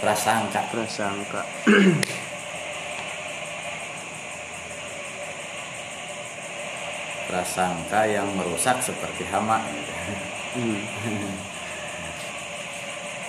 Prasangka. 0.00 0.60
Prasangka. 0.72 1.44
Prasangka 7.30 8.00
yang 8.10 8.26
merusak 8.34 8.82
seperti 8.82 9.22
hama. 9.30 9.62
Gitu. 9.62 9.92
hmm. 10.58 10.82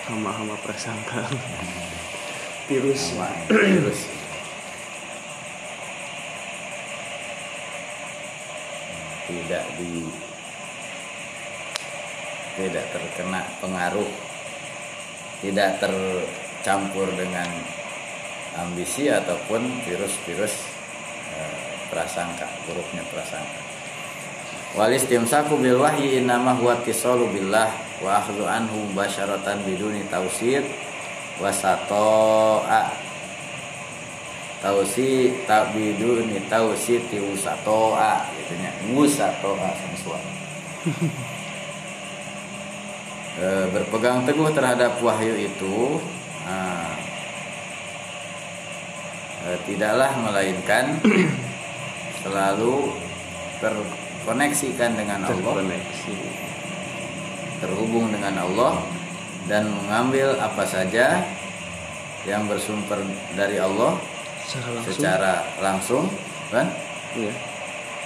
Hama-hama 0.02 0.58
prasangka. 0.66 1.22
Virus. 2.66 3.14
Hama 3.14 3.30
virus 3.46 4.11
tidak 9.32 9.64
di 9.80 10.04
tidak 12.52 12.84
terkena 12.92 13.40
pengaruh 13.64 14.10
tidak 15.40 15.80
tercampur 15.80 17.08
dengan 17.16 17.48
ambisi 18.60 19.08
ataupun 19.08 19.82
virus-virus 19.88 20.54
eh, 21.32 21.56
prasangka 21.88 22.46
buruknya 22.68 23.02
prasangka. 23.08 23.60
Wal 24.76 24.92
istimsaku 24.92 25.60
bil 25.60 25.80
wahyi 25.80 26.20
innama 26.20 26.56
huwa 26.56 26.80
tisalu 26.84 27.28
billah 27.32 27.68
wa 28.00 28.20
akhdhu 28.20 28.44
anhu 28.44 28.92
mubasyaratan 28.92 29.64
biduni 29.68 30.06
tausid 30.08 30.64
wa 31.40 31.52
sato'a 31.52 33.01
tausi 34.62 35.34
tak 35.44 35.74
biduni 35.74 36.38
tausi 36.46 37.02
ti 37.10 37.18
usatoa 37.18 38.30
gitu 38.38 38.54
nya. 38.62 38.70
Usatoa 38.94 39.68
sensual 39.74 40.22
e, 43.42 43.46
berpegang 43.74 44.22
teguh 44.22 44.50
terhadap 44.54 45.02
wahyu 45.02 45.34
itu 45.34 45.98
nah, 46.46 46.94
e, 49.46 49.48
tidaklah 49.66 50.10
melainkan 50.22 51.02
selalu 52.22 52.94
terkoneksikan 53.58 54.94
dengan 54.94 55.26
Allah. 55.26 55.38
Terkoneksi. 55.38 56.16
Terhubung 57.62 58.10
dengan 58.10 58.42
Allah 58.42 58.82
dan 59.46 59.70
mengambil 59.70 60.34
apa 60.38 60.66
saja 60.66 61.22
yang 62.26 62.46
bersumber 62.46 63.02
dari 63.34 63.58
Allah 63.58 63.98
Secara 64.52 64.68
langsung. 64.76 64.92
Secara 64.92 65.32
langsung 65.64 66.04
kan? 66.52 66.66
Iya. 67.16 67.32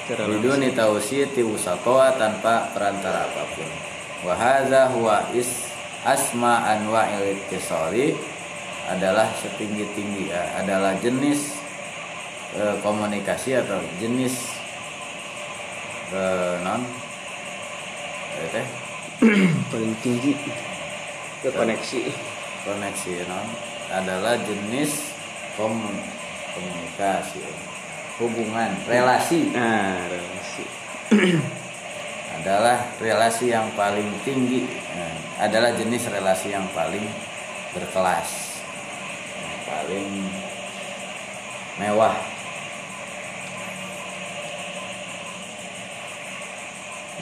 Secara 0.07 0.31
langsung. 0.31 0.31
biduni 0.39 0.69
tausiti 0.79 1.43
usatoa 1.43 2.15
tanpa 2.15 2.71
perantara 2.71 3.27
apa 3.27 3.43
pun. 3.59 3.71
Wa 4.23 4.35
hadza 4.39 4.95
huwa 4.95 5.27
is 5.35 5.51
asma 6.07 6.63
anwa'il 6.71 7.35
ittisali 7.35 8.15
adalah 8.87 9.27
setinggi-tinggi 9.43 10.31
ya, 10.31 10.63
adalah 10.63 10.95
jenis 11.03 11.59
eh, 12.55 12.79
komunikasi 12.79 13.59
atau 13.59 13.83
jenis 13.99 14.39
eh, 16.15 16.55
non 16.63 16.87
teh? 18.55 18.67
Paling 19.75 19.97
tinggi. 19.99 20.39
Terkoneksi 21.43 22.01
koneksi. 22.63 23.13
non. 23.27 23.49
Adalah 23.91 24.39
jenis 24.47 25.11
komun 25.59 26.26
komunikasi 26.57 27.45
hubungan 28.17 28.73
relasi. 28.89 29.53
Nah 29.53 30.01
relasi. 30.09 30.65
Adalah 32.41 32.97
relasi 33.01 33.53
yang 33.53 33.69
paling 33.77 34.13
tinggi. 34.21 34.69
Nah, 34.69 35.17
adalah 35.49 35.73
jenis 35.73 36.09
relasi 36.13 36.53
yang 36.53 36.69
paling 36.77 37.05
berkelas 37.73 38.29
yang 39.41 39.59
paling 39.65 40.09
mewah. 41.81 42.17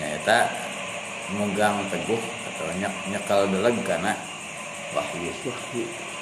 Nyata 0.02 0.38
megang 1.38 1.78
teguh 1.88 2.22
atau 2.22 2.66
nyek 2.82 2.94
nyekal 3.14 3.46
deleg 3.48 3.76
karena 3.86 4.18
wahyu. 4.92 5.30
Wahyu 5.30 6.13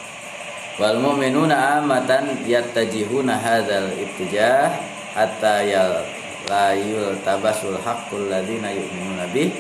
wal 0.82 0.98
mu'minuna 0.98 1.78
amatan 1.78 2.42
yattajihuna 2.42 3.38
hadzal 3.38 3.86
ittijah 3.94 4.74
hatta 5.14 5.62
yal 5.62 6.02
la 6.50 6.74
yultabasul 6.74 7.78
haqqul 7.78 8.26
ladzina 8.26 8.74
yu'minuna 8.74 9.30
bih 9.30 9.54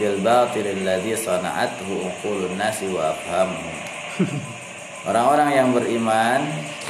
bil 0.00 0.16
batil 0.24 0.64
alladzi 0.64 1.12
sana'athu 1.12 1.92
uqulun 1.92 2.56
nasi 2.56 2.88
wa 2.88 3.12
afhamuhum. 3.12 3.76
Orang-orang 5.12 5.50
yang 5.52 5.68
beriman 5.76 6.40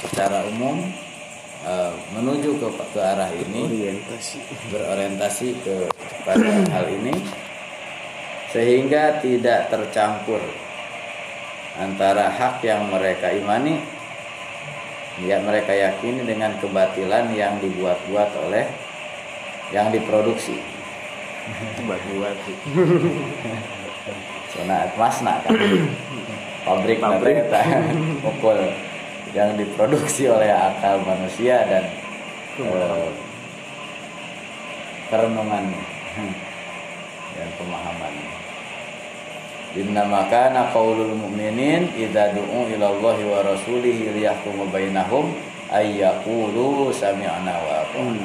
secara 0.07 0.47
umum 0.47 0.87
eh, 1.67 1.93
menuju 2.15 2.63
ke 2.63 2.69
ke 2.95 3.01
arah 3.03 3.35
ini 3.35 3.67
Orientasi 3.67 4.39
berorientasi 4.71 5.49
ke 5.59 5.91
pada 6.23 6.55
hal 6.71 6.87
ini 6.87 7.19
sehingga 8.55 9.19
tidak 9.19 9.75
tercampur 9.75 10.39
antara 11.81 12.29
hak 12.29 12.61
yang 12.61 12.89
mereka 12.93 13.33
imani 13.33 13.81
ya 15.21 15.41
mereka 15.41 15.73
yakini 15.73 16.25
dengan 16.25 16.57
kebatilan 16.61 17.33
yang 17.33 17.61
dibuat-buat 17.61 18.31
oleh 18.49 18.65
yang 19.73 19.89
diproduksi. 19.93 20.61
Buat-buat. 21.85 22.37
Sona 24.53 24.85
masna 25.01 25.41
kan. 25.41 25.57
Pabrik 26.63 27.01
Pabrik. 27.01 27.49
pabrik 27.49 28.21
pukul 28.21 28.59
yang 29.33 29.57
diproduksi 29.57 30.29
oleh 30.29 30.53
akal 30.53 31.01
manusia 31.09 31.65
dan 31.65 31.89
eh, 32.61 33.09
kerenungan 35.09 35.73
dan 37.37 37.49
pemahaman 37.57 38.42
Innama 39.73 40.29
kana 40.29 40.69
qaulul 40.69 41.17
mu'minin 41.17 41.97
idza 41.97 42.37
du'u 42.37 42.69
ila 42.77 42.93
Allahi 42.93 43.25
wa 43.25 43.41
rasulihi 43.41 44.13
liyahkuma 44.13 44.69
bainahum 44.69 45.33
ay 45.73 45.97
yaqulu 45.97 46.93
sami'na 46.93 47.57
wa 47.57 47.81
hmm. 47.97 48.21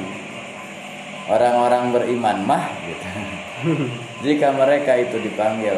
Orang-orang 1.28 1.92
beriman 1.92 2.44
mah 2.44 2.68
gitu. 2.84 3.08
jika 4.24 4.52
mereka 4.52 4.96
itu 4.96 5.16
dipanggil 5.24 5.76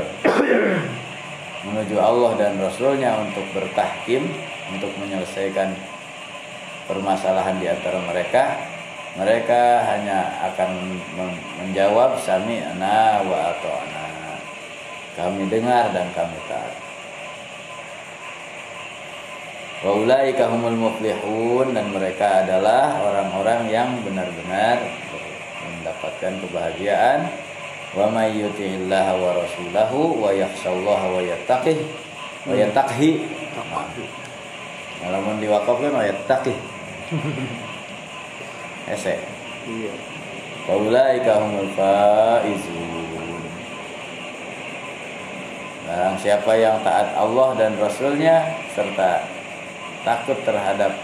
menuju 1.67 1.97
Allah 2.01 2.33
dan 2.35 2.59
Rasulnya 2.59 3.21
untuk 3.21 3.45
bertahkim 3.53 4.27
untuk 4.73 4.91
menyelesaikan 4.99 5.75
permasalahan 6.89 7.63
di 7.63 7.67
antara 7.69 7.99
mereka 8.03 8.59
mereka 9.19 9.85
hanya 9.91 10.51
akan 10.51 10.99
menjawab 11.59 12.17
sami 12.17 12.63
ana 12.63 13.21
wa 13.27 13.53
ata'na 13.53 14.00
kami 15.21 15.53
dengar 15.53 15.93
dan 15.93 16.09
kami 16.17 16.39
taat. 16.49 16.73
Wa 19.85 19.93
ulaika 19.97 20.49
humul 20.49 20.77
muflihun 20.77 21.77
dan 21.77 21.93
mereka 21.93 22.45
adalah 22.45 23.01
orang-orang 23.05 23.69
yang 23.69 24.01
benar-benar 24.01 24.81
mendapatkan 25.61 26.41
kebahagiaan. 26.41 27.29
Wa 27.93 28.09
may 28.09 28.33
yuti'illaha 28.33 29.13
wa 29.21 29.31
rasulahu 29.45 30.25
wa 30.25 30.33
yakhshallaha 30.33 31.07
wa 31.13 31.21
yattaqih 31.21 31.77
wa 32.49 32.55
yattaqhi. 32.57 33.29
Kalau 35.01 35.21
diwakafkan 35.37 35.93
wa 35.93 36.05
yattaqih. 36.05 36.57
Ese 38.95 39.15
iya. 39.69 39.93
Faulaika 40.67 41.41
humul 41.41 41.71
faizun 41.79 43.00
Barang 45.91 46.15
siapa 46.23 46.55
yang 46.55 46.79
taat 46.87 47.19
Allah 47.19 47.59
dan 47.59 47.75
Rasulnya 47.83 48.47
Serta 48.79 49.27
takut 50.07 50.39
terhadap 50.47 50.95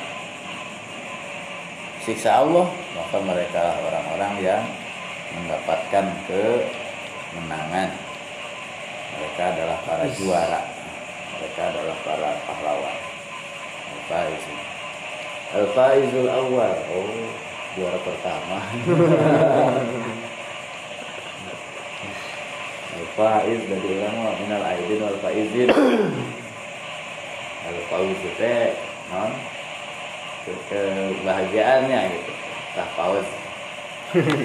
Siksa 2.07 2.47
Allah 2.47 2.71
Maka 2.95 3.19
mereka 3.19 3.83
orang-orang 3.83 4.35
yang 4.39 4.63
Mendapatkan 5.27 6.07
kemenangan. 6.31 7.91
Mereka 9.13 9.43
adalah 9.53 9.79
para 9.85 10.09
juara. 10.17 10.63
Mereka 11.37 11.61
adalah 11.77 11.97
para 12.01 12.31
pahlawan. 12.49 12.97
Al-Faizun 13.93 14.59
Al-Faizul 15.61 16.31
awal. 16.31 16.73
Oh 16.95 17.27
juara 17.77 18.01
pertama 18.01 18.57
Al-Faiz 23.17 23.65
dari 23.65 23.97
ulama 23.97 24.37
minal 24.45 24.61
aidin 24.61 25.01
wal 25.01 25.17
faizin. 25.25 25.73
Al-Faiz 27.65 28.21
itu 28.21 28.53
non 29.09 29.33
kebahagiaannya 30.69 32.01
gitu. 32.13 32.33
Tah 32.77 32.89
paus 32.93 33.25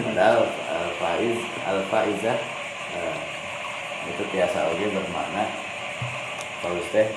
padahal 0.07 0.47
Al-Faiz 0.71 1.39
Al-Faizah 1.67 2.39
eh, 2.95 3.17
itu 4.15 4.23
biasa 4.31 4.71
oke 4.71 4.85
bermakna 4.87 5.43
paus 6.63 6.87
teh 6.95 7.11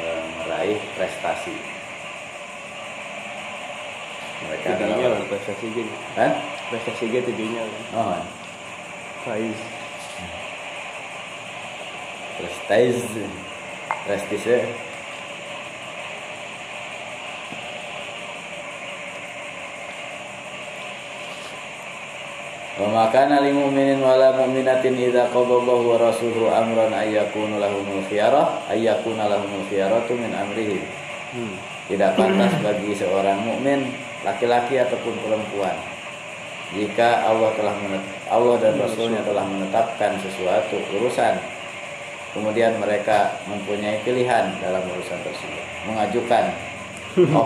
eh, 0.00 0.22
meraih 0.40 0.80
prestasi. 0.96 1.52
Mereka 4.48 4.68
adalah 4.74 5.20
lah 5.20 5.22
prestasi 5.28 5.70
gitu 5.70 5.94
Hah? 6.18 6.32
Prestasi 6.66 7.04
gitu 7.12 7.30
lah 7.30 7.68
Oh, 7.94 8.24
Faiz 9.22 9.81
prestige 12.38 13.24
prestige 14.06 14.58
Wa 22.72 22.88
ma 22.88 23.04
kana 23.12 23.44
lil 23.44 23.52
mu'minin 23.52 24.00
wala 24.00 24.32
mu'minatin 24.32 24.96
idza 24.96 25.28
qadallahu 25.30 25.92
wa 25.92 25.96
rasuluhu 26.02 26.48
amran 26.50 26.90
ay 26.90 27.14
yakunu 27.14 27.60
lahumul 27.60 28.00
khiyarah 28.08 28.64
ay 28.72 28.88
yakuna 28.88 29.28
lahumul 29.28 29.62
khiyaratu 29.68 30.16
min 30.16 30.32
amrihim. 30.32 30.80
hmm. 31.36 31.54
Tidak 31.92 32.16
pantas 32.16 32.56
bagi 32.64 32.96
seorang 32.96 33.44
mukmin 33.44 33.92
laki-laki 34.24 34.80
ataupun 34.80 35.14
perempuan 35.20 35.76
jika 36.72 37.28
Allah 37.28 37.52
telah 37.52 37.76
Allah 38.32 38.56
dan 38.56 38.80
Rasulnya 38.80 39.20
telah 39.20 39.44
menetapkan 39.44 40.16
sesuatu 40.24 40.80
urusan 40.96 41.36
kemudian 42.32 42.80
mereka 42.80 43.36
mempunyai 43.48 44.00
pilihan 44.02 44.56
dalam 44.60 44.82
urusan 44.88 45.20
tersebut. 45.24 45.64
Mengajukan 45.88 46.44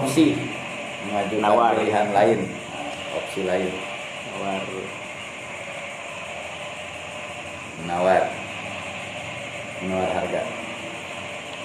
opsi. 0.00 0.38
Mengajukan 1.10 1.42
Nawar. 1.42 1.74
pilihan 1.78 2.08
lain. 2.14 2.38
Opsi 3.14 3.40
lain. 3.46 3.70
Nawar 4.36 4.62
menawar. 7.86 8.24
Menawar 9.84 10.10
harga. 10.10 10.42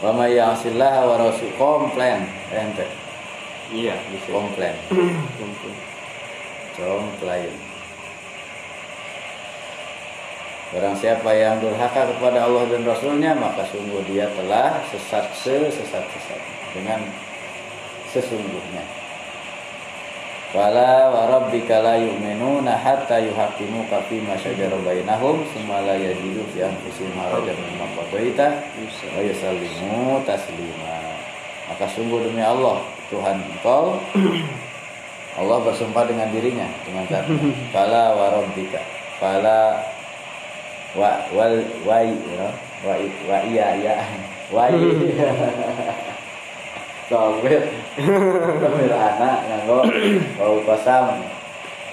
Wa 0.01 0.11
may 0.13 0.37
ya'sillaha 0.37 1.01
wa 1.07 1.15
rasul 1.17 1.49
komplain. 1.57 2.29
Ente. 2.53 2.85
Iya 3.71 3.95
bisa. 4.11 4.29
Komplain. 4.29 4.75
Kumpul. 5.39 5.73
komplain 6.75 7.70
Barang 10.71 10.95
siapa 10.95 11.35
yang 11.35 11.59
durhaka 11.59 12.07
kepada 12.15 12.47
Allah 12.47 12.63
dan 12.71 12.87
Rasulnya 12.87 13.35
Maka 13.35 13.67
sungguh 13.67 14.07
dia 14.07 14.31
telah 14.39 14.79
sesat 14.87 15.27
sesesat-sesat 15.35 16.39
Dengan 16.71 17.03
sesungguhnya. 18.11 18.83
Fala 20.51 21.07
wa 21.07 21.31
rabbika 21.31 21.79
la 21.79 21.95
yu'minuna 21.95 22.75
hatta 22.75 23.23
yuhakimuka 23.23 24.03
fima 24.11 24.35
syajara 24.35 24.75
bainahum 24.83 25.47
Summa 25.55 25.79
la 25.79 25.95
yajidu 25.95 26.43
fi 26.51 26.67
anfusihim 26.67 27.15
harajan 27.15 27.55
mimma 27.55 27.87
qadaita 27.95 28.59
wa 29.15 29.21
yusallimu 29.23 30.19
taslima. 30.27 30.99
Maka 31.71 31.87
sungguh 31.95 32.27
demi 32.27 32.43
Allah 32.43 32.83
Tuhan 33.07 33.39
engkau 33.39 33.95
Allah 35.39 35.57
bersumpah 35.63 36.03
dengan 36.03 36.27
dirinya 36.35 36.67
dengan 36.83 37.07
zatnya. 37.07 37.39
Fala 37.71 38.11
wa 38.19 38.27
rabbika 38.35 38.83
Fala 39.23 39.79
wa 40.91 41.23
wal 41.31 41.55
wa 41.87 41.99
ya 42.03 42.47
wa 42.83 42.93
wa 43.27 43.37
iya 43.47 43.67
ya 43.79 43.95
wa 44.55 44.67
Sobir 47.11 47.59
Sobir 47.99 48.93
anak 48.95 49.37
nganggo 49.43 49.83
bau 50.39 50.63
kosam. 50.63 51.19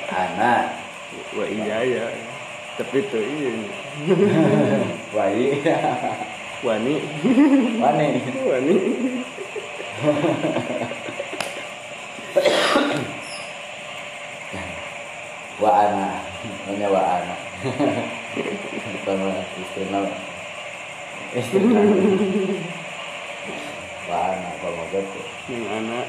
Anak. 0.07 0.79
Wah 1.35 1.49
iya 1.51 1.83
ya. 1.83 2.07
Tapi 2.79 3.03
itu 3.03 3.19
iya. 3.19 3.51
Wai. 5.11 5.59
Wani. 6.67 7.03
Wani. 7.83 8.09
Wani. 8.47 8.77
Wa 15.59 15.71
anak. 15.83 16.23
Namanya 16.63 16.87
wa 16.95 17.03
anak 17.19 17.39
wa 19.09 19.33
istilah 19.63 20.05
istilah 21.41 21.85
wa 24.09 24.17
anak 24.33 24.53
apa 24.57 24.67
mau 24.73 24.87
gitu 24.93 25.21
Yang 25.49 25.65
anak 25.69 26.07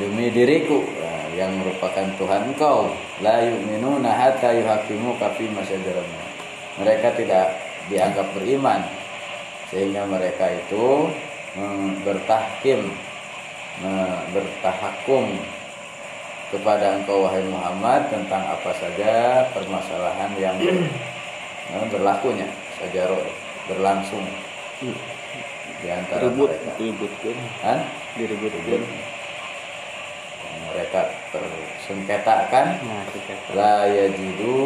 demi 0.00 0.32
diriku 0.32 0.80
nah, 0.80 1.24
yang 1.36 1.52
merupakan 1.60 2.08
Tuhan 2.16 2.48
engkau 2.52 2.88
la 3.20 3.44
yu'minuna 3.44 4.08
hatta 4.08 4.56
yuhakimu 4.56 5.20
kafi 5.20 5.52
masyajara 5.52 6.00
mereka 6.80 7.12
tidak 7.12 7.60
dianggap 7.92 8.24
beriman 8.32 8.80
sehingga 9.68 10.08
mereka 10.08 10.48
itu 10.48 11.12
mm, 11.60 12.08
bertahkim 12.08 12.88
mm, 13.84 14.16
bertahakum 14.32 15.36
kepada 16.52 17.00
engkau 17.00 17.24
wahai 17.24 17.40
Muhammad 17.48 18.12
tentang 18.12 18.44
apa 18.44 18.70
saja 18.76 19.40
permasalahan 19.56 20.30
yang 20.36 20.60
mm, 20.60 21.88
berlakunya 21.96 22.44
sajaro 22.76 23.16
berlangsung 23.72 24.20
di 25.82 25.88
antara 25.88 26.28
Ribut 26.28 26.50
mereka. 26.52 26.70
Ributkan 26.76 27.36
Hah? 27.64 27.80
Diributkan. 28.20 28.82
Mereka 30.72 31.00
tersengketakan. 31.32 32.66
Nah 32.84 33.04
la 33.56 33.76
yajidu 33.88 34.56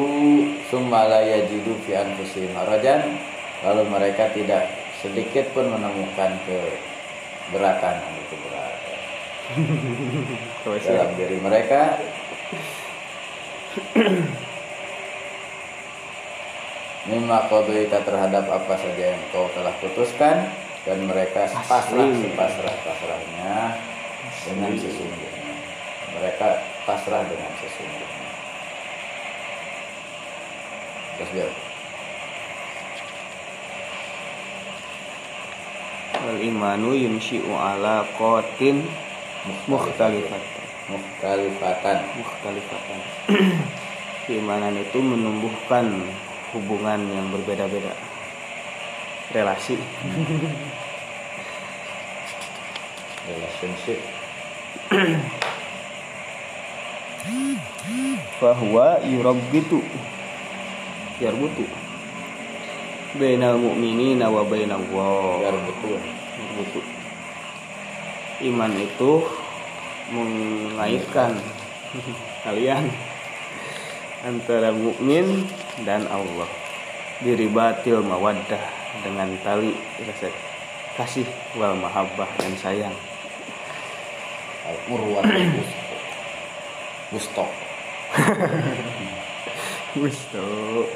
summa 0.68 1.06
la 1.06 1.22
yajidu 1.22 1.78
fi 1.86 2.02
anfusihim 2.02 2.52
harajan. 2.58 3.16
Lalu 3.64 3.82
mereka 3.88 4.28
tidak 4.36 4.68
sedikit 5.00 5.48
pun 5.56 5.72
menemukan 5.72 6.36
keberatan 6.44 7.94
atau 7.96 8.24
keberatan 8.28 8.98
Kalau 10.66 10.82
dalam 10.82 11.14
diri 11.14 11.38
mereka. 11.38 11.94
Mimma 17.06 17.46
terhadap 17.86 18.50
apa 18.50 18.74
saja 18.74 19.14
yang 19.14 19.22
kau 19.30 19.46
telah 19.54 19.70
putuskan 19.78 20.50
dan 20.82 21.06
mereka 21.06 21.46
pasrah 21.70 22.10
pasrah. 22.34 22.74
pasrahnya 22.82 23.78
dengan 24.42 24.74
sesungguhnya. 24.74 25.54
Mereka 26.18 26.48
pasrah 26.82 27.22
dengan 27.30 27.52
sesungguhnya. 27.62 28.26
Terus 31.14 31.30
biar. 31.30 31.50
Wal 36.26 36.40
imanu 36.42 36.90
yunshi'u 36.90 37.54
ala 37.54 38.02
qatin 38.18 38.82
mukhtalifatan 39.70 40.55
mukhtalifatan. 40.90 41.98
mukhtalifatan 42.18 42.98
keimanan 44.26 44.74
itu 44.78 44.98
menumbuhkan 44.98 45.86
hubungan 46.54 47.00
yang 47.10 47.26
berbeda-beda 47.30 47.94
relasi 49.34 49.76
Relationship. 53.26 53.98
bahwa 58.40 59.00
yurabbitu 59.02 59.80
yarbutu 61.18 61.64
bainal 63.16 63.56
mu'minina 63.56 64.28
wa 64.28 64.44
bainallah 64.44 65.40
Biar 65.40 65.56
betul. 65.64 65.96
Yarbutu. 66.36 66.80
iman 68.52 68.72
itu 68.76 69.12
mengaitkan 70.12 71.34
kalian 72.46 72.90
antara 74.26 74.70
mukmin 74.70 75.46
dan 75.82 76.06
Allah 76.10 76.48
diri 77.22 77.48
batil 77.48 78.04
mawaddah 78.04 78.60
dengan 79.02 79.32
tali 79.40 79.72
rasa 80.02 80.28
kasih 80.96 81.26
wal 81.56 81.76
mahabbah 81.76 82.28
dan 82.40 82.52
sayang 82.56 82.96
Al-Urwat 84.66 85.30
Gusto. 87.06 87.46
Gusto. 89.94 90.46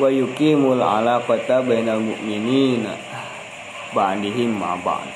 Wa 0.00 0.06
yuqimul 0.12 0.84
alaqata 0.84 1.64
bainal 1.64 2.04
mu'minina 2.04 2.92
ba'dihim 3.96 4.52
ma 4.52 4.76
ba'd. 4.76 5.08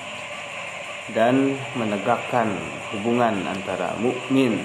Dan 1.12 1.60
menegakkan 1.76 2.56
hubungan 2.94 3.44
antara 3.44 3.92
mukmin 4.00 4.56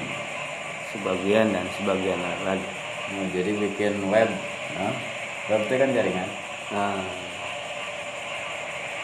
sebagian 0.96 1.52
dan 1.52 1.68
sebagian 1.76 2.20
lagi. 2.48 2.64
Nah, 3.12 3.28
jadi 3.36 3.52
bikin 3.60 4.08
web. 4.08 4.32
Nah, 4.80 4.94
web 5.52 5.62
itu 5.68 5.76
kan 5.76 5.90
jaringan. 5.92 6.30
Nah, 6.72 7.04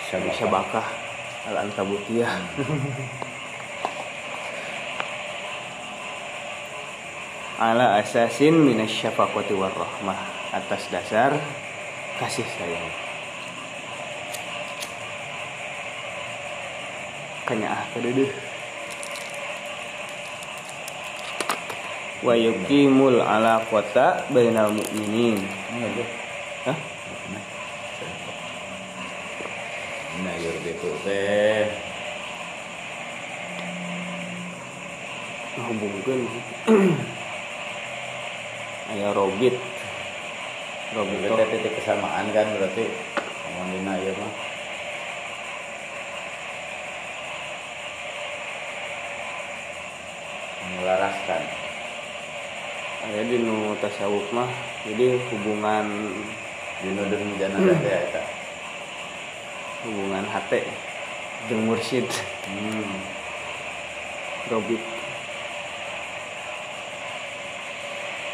Syabakah. 0.06 0.36
syabakah 0.38 0.88
al-ankabutiyah. 1.52 2.34
ala 7.56 8.03
asasin 8.03 8.52
minasyafaqati 8.52 9.56
warahmah 9.56 10.20
atas 10.52 10.91
dasar 10.91 11.40
kasih 12.20 12.44
sayang 12.60 13.05
kanya 17.45 17.77
ah 17.77 17.81
kadeudeuk 17.93 18.34
wa 22.26 22.34
yuqimul 22.34 23.22
alaqata 23.22 24.26
bainal 24.34 24.73
mu'minin 24.73 25.38
tuh. 25.93 26.09
Hah? 26.65 26.77
Nah, 30.15 30.34
yur 30.41 30.57
itu 30.63 30.89
teh. 31.05 31.69
menghubungkan 35.55 36.19
aya 38.91 39.07
robit 39.15 39.55
robit 40.93 41.17
Berarti 41.23 41.31
ada 41.31 41.45
titik 41.47 41.73
kesamaan 41.80 42.27
kan 42.35 42.47
berarti 42.59 42.84
ngomong 42.85 43.67
dina 43.72 43.93
ya 44.03 44.11
mah. 44.19 44.31
Menyelaraskan. 50.66 51.42
aya 53.06 53.22
di 53.30 53.38
nu 53.38 53.78
tasawuf 53.78 54.26
mah 54.34 54.50
jadi 54.82 55.22
hubungan 55.30 55.86
Dino 56.82 57.06
dan 57.06 57.22
jana 57.38 57.58
teh 57.62 57.98
eta. 58.10 58.24
hubungan 59.86 60.26
hati 60.26 60.66
jeung 61.46 61.70
mursyid 61.70 62.10
Hmm. 62.50 62.98
robit 64.50 64.82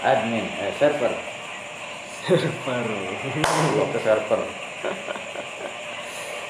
Admin, 0.02 0.48
eh 0.58 0.74
server. 0.82 1.14
server 2.26 2.88
Gua 3.78 3.86
ke 3.94 4.00
server. 4.02 4.42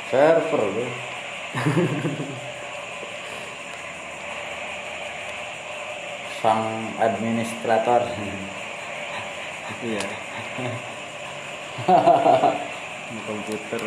server 0.07 0.61
tuh. 0.71 0.89
Sang 6.41 6.65
administrator. 6.97 8.01
iya. 9.85 10.05
Komputer 13.29 13.81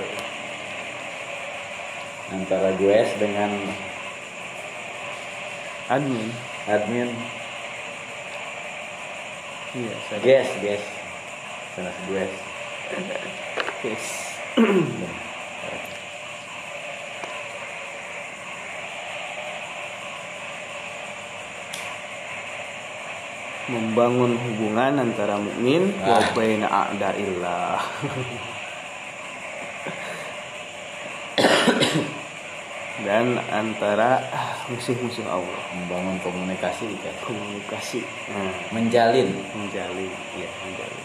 Antara 2.31 2.71
gue 2.79 2.99
dengan 3.19 3.51
admin. 5.91 6.31
Admin. 6.71 7.11
Iya 9.75 9.95
saya 10.07 10.23
guys 10.23 10.51
guys 10.63 10.85
salah 11.75 11.91
gue 12.07 12.25
yes 13.83 15.19
membangun 23.69 24.37
hubungan 24.37 25.01
antara 25.01 25.41
mukmin 25.41 25.93
wa 26.05 26.21
Ah. 26.21 26.29
baina 26.37 26.67
a'daillah. 26.69 27.81
Dan 33.05 33.37
antara 33.51 34.23
musuh-musuh 34.71 35.27
Allah. 35.27 35.61
Membangun 35.75 36.17
komunikasi 36.23 36.95
kan 37.03 37.15
komunikasi. 37.27 38.01
Nah, 38.31 38.55
menjalin. 38.71 39.35
Menjalin. 39.35 40.13
Ya 40.39 40.49
menjalin. 40.63 41.05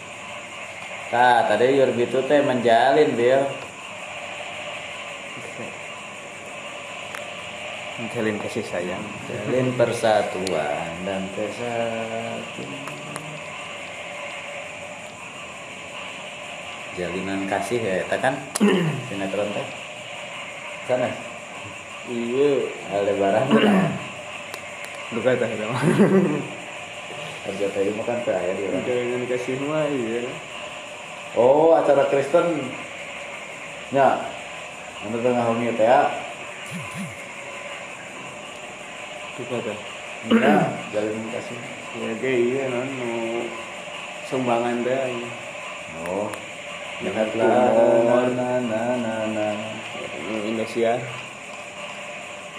Nah 1.10 1.42
tadi 1.50 1.74
Yurbi 1.74 2.06
itu 2.06 2.22
teh 2.30 2.46
menjalin 2.46 3.18
dia 3.18 3.42
menjalin 8.00 8.40
kasih 8.40 8.64
sayang. 8.64 9.04
Menjalin 9.28 9.76
persatuan 9.76 10.92
dan 11.04 11.28
kesatuan. 11.36 12.72
Jalinan 16.96 17.44
kasih 17.48 17.80
ya 17.80 17.94
eta 18.08 18.16
kan? 18.24 18.36
Sinetron 19.12 19.52
teh. 19.52 19.68
Sana? 20.88 21.12
Iya. 22.08 22.52
Aldebaran. 22.96 23.46
Nah. 23.52 23.92
duka 25.10 25.34
tah 25.34 25.50
eta 25.50 25.66
mah 25.66 25.82
kerja 27.50 27.66
tadi 27.74 27.90
mah 27.98 28.06
kan 28.06 28.18
teh 28.24 28.32
aya 28.32 28.52
di 28.56 28.64
orang. 28.64 28.84
Menjalin 28.84 29.24
kasih 29.28 29.56
mah 29.68 29.84
iya. 29.92 30.24
Oh, 31.36 31.76
acara 31.76 32.08
Kristen. 32.08 32.72
Ya. 33.92 34.24
Anu 35.04 35.20
tengah 35.20 35.44
homi 35.44 35.72
teh 35.76 35.88
ya. 39.40 39.60
tah 39.64 39.78
Ya, 40.20 40.58
jalin 40.92 41.32
kasih. 41.32 41.60
ya 41.96 42.32
iya 42.36 42.64
non 42.68 42.90
sumbangan 44.28 44.84
Oh. 46.04 46.28
Lihatlah 47.00 47.48
na 48.36 48.60
na 48.60 48.82
na 49.00 49.14
na. 49.32 49.48
nu 50.28 50.44
Indonesia 50.44 51.00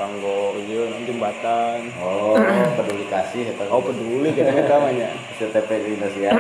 panggo 0.01 0.57
iya 0.57 0.89
non 0.89 1.05
jembatan 1.05 1.93
Oh, 2.01 2.41
peduli 2.81 3.05
kasih 3.07 3.53
eta. 3.53 3.69
oh 3.69 3.85
peduli 3.85 4.33
kita 4.33 4.51
CTP 5.37 5.69
di 5.85 5.91
Indonesia. 6.01 6.31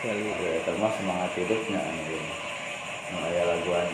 kali 0.00 0.26
Ya, 0.32 0.50
eta 0.60 0.72
mah 0.80 0.92
semangat 0.96 1.32
hidupnya 1.36 1.80
gini. 1.80 2.28
Nu 3.12 3.16
aya 3.20 3.42
laguan. 3.52 3.84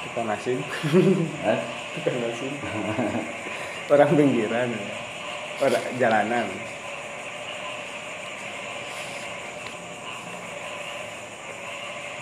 Kita 0.00 0.20
Hah? 1.44 1.60
kita 1.90 2.08
nasim 2.16 2.52
orang 3.90 4.10
pinggiran. 4.14 4.70
Orang 5.60 5.84
jalanan. 5.98 6.46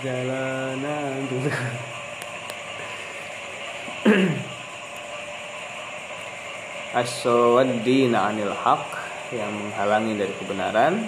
Jalanan. 0.00 1.18
Tuh 1.28 1.42
as-sawaddina 6.96 8.32
anil 8.32 8.56
haq 8.56 8.88
yang 9.36 9.52
menghalangi 9.52 10.16
dari 10.16 10.34
kebenaran. 10.40 11.04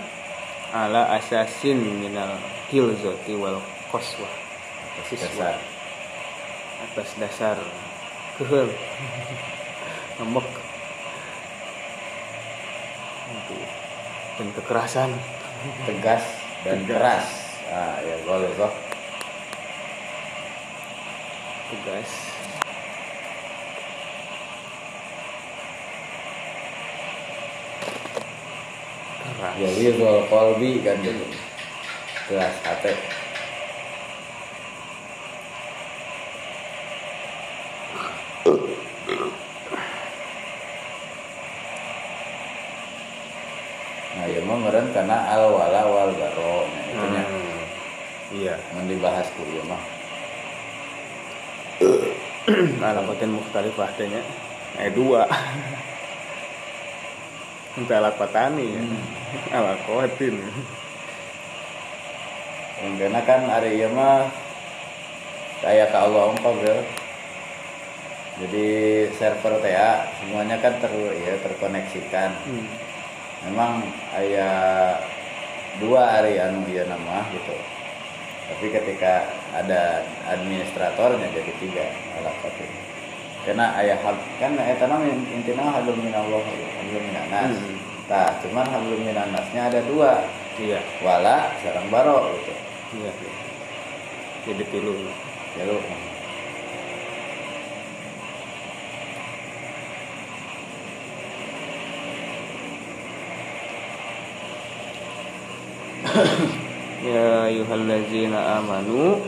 Ala 0.70 1.18
asasin 1.18 1.82
minal 1.98 2.38
hilzati 2.70 3.34
wal 3.34 3.58
qaswa. 3.90 4.28
Atas 5.00 5.18
dasar 5.18 5.69
atas 6.80 7.08
dasar 7.20 7.56
kehel. 8.40 8.68
Ngembek. 10.16 10.48
Itu. 13.30 13.58
dan 14.40 14.48
kekerasan. 14.56 15.10
Tegas 15.84 16.24
dan 16.64 16.80
keras. 16.88 17.28
Ah 17.68 18.00
ya 18.00 18.16
boleh 18.24 18.48
kok. 18.56 18.72
Tegas. 21.68 22.10
Keras 29.20 29.54
jadi 29.60 29.84
soal 30.00 30.20
kolbi 30.32 30.80
kan 30.80 30.96
gitu. 31.04 31.26
Keras 32.28 32.56
hati 32.64 33.19
Nah, 44.10 44.26
ya 44.26 44.40
mau 44.42 44.58
meren 44.58 44.90
karena 44.90 45.16
al 45.30 45.54
wala 45.54 45.82
wal 45.86 46.10
baro. 46.18 46.66
Nah, 46.66 46.82
itu 46.90 47.06
nya 47.14 47.22
Hmm. 47.24 47.62
iya 48.34 48.54
mun 48.74 48.90
dibahas 48.90 49.28
ieu 49.38 49.62
mah. 49.66 49.82
alapatin 52.80 53.30
mukhtalifah 53.30 53.88
teh 53.94 54.10
nya 54.10 54.20
eh 54.82 54.90
dua 54.90 55.24
untuk 57.78 57.94
alat 57.94 58.14
petani 58.18 58.74
ya 58.74 58.82
alat 59.54 59.78
kuatin 59.86 60.36
Karena 62.80 63.20
kan 63.22 63.44
hari 63.46 63.78
ieu 63.78 63.88
mah 63.92 64.26
kayak 65.62 65.92
ke 65.92 65.98
Allah 66.00 66.32
ongkong 66.32 66.56
bro. 66.58 66.99
Jadi 68.40 68.66
server 69.20 69.60
TA 69.60 70.08
semuanya 70.16 70.56
kan 70.64 70.80
ter 70.80 70.92
ya 71.20 71.36
terkoneksikan. 71.44 72.30
Hmm. 72.48 72.66
Memang 73.48 73.84
ayah 74.16 74.96
dua 75.76 76.08
hari 76.08 76.40
anu 76.40 76.64
ieu 76.68 76.84
nama 76.88 77.24
gitu. 77.36 77.52
Tapi 78.50 78.66
ketika 78.72 79.28
ada 79.54 80.02
administratornya 80.26 81.28
jadi 81.36 81.52
tiga 81.60 81.86
alat 82.16 82.34
satu. 82.40 82.64
Karena 83.44 83.76
ayah 83.80 83.96
hab 84.04 84.16
kan 84.40 84.56
eta 84.56 84.84
nama 84.88 85.04
intinya 85.08 85.76
hablum 85.76 86.00
minallah 86.00 86.40
hablum 86.40 87.02
minanas. 87.04 87.56
Hmm. 87.60 87.76
Tah, 88.10 88.40
cuman 88.42 88.66
hablum 88.66 89.04
minanasnya 89.04 89.70
ada 89.70 89.80
dua. 89.86 90.24
iya 90.58 90.82
Wala 91.00 91.56
sarang 91.62 91.88
baro 91.88 92.36
gitu. 92.36 92.52
iya 93.00 93.10
jadi 94.44 94.64
tilu 94.72 94.92
Ya 95.58 95.66
ayyuhallazina 107.60 108.56
amanu 108.56 109.20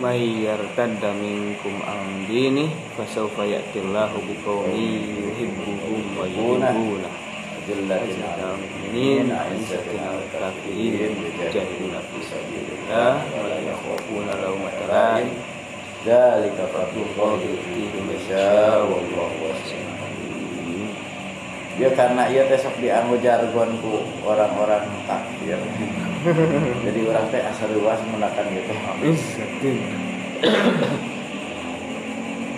may 0.00 0.48
yartadda 0.48 1.12
minkum 1.20 1.84
an 1.84 2.24
dini 2.24 2.72
fasawfa 2.96 3.44
ya'tillahu 3.44 4.24
biqaumin 4.24 5.20
yuhibbuhum 5.20 6.16
wa 6.16 6.24
yuhibbuna 6.24 7.12
Jillatin 7.64 8.20
al 8.24 8.60
mu'minin 8.60 9.32
a'izzatin 9.32 10.00
al 10.00 10.20
kafirin 10.32 11.12
yujahiduna 11.12 12.00
fi 12.08 12.18
sabilillah 12.24 13.20
wa 13.20 13.52
la 13.52 13.56
yakhafuna 13.60 14.32
lawmata 14.32 14.84
la'im 14.88 15.28
Dzalika 16.04 16.64
fadlullah 16.72 17.40
yu'tihi 17.40 18.00
man 18.00 18.16
yasha 18.16 18.80
wallahu 18.84 19.48
wasi'un 19.48 19.92
alim. 19.96 20.88
Ya 21.80 21.88
karena 21.92 22.28
ia 22.28 22.44
teh 22.48 22.60
sok 22.60 22.76
dianggo 22.80 23.16
jargonku 23.20 24.04
orang-orang 24.24 24.84
kafir. 25.08 25.56
Jadi 26.88 27.00
orang 27.04 27.26
teh 27.28 27.42
asal 27.44 27.68
luas 27.76 28.00
menggunakan 28.08 28.44
gitu. 28.48 28.72
izzatin 29.12 29.78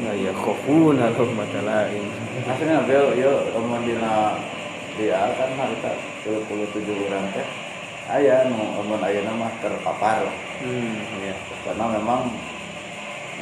la 0.07 0.15
yakhafuna 0.15 1.11
lawmata 1.11 1.61
la'im 1.67 2.07
Aslinya 2.47 2.87
bel 2.87 3.19
yo 3.19 3.43
omong 3.59 3.83
dina 3.83 4.39
dia 4.95 5.19
kan 5.35 5.51
harita 5.59 5.91
37 6.23 7.11
orang 7.11 7.27
teh 7.35 7.47
aya 8.07 8.47
nu 8.47 8.79
omong 8.79 9.03
aya 9.03 9.19
mah 9.35 9.51
terpapar. 9.59 10.31
hmm 10.63 11.27
ya 11.27 11.35
Karena 11.67 11.85
memang 11.91 12.31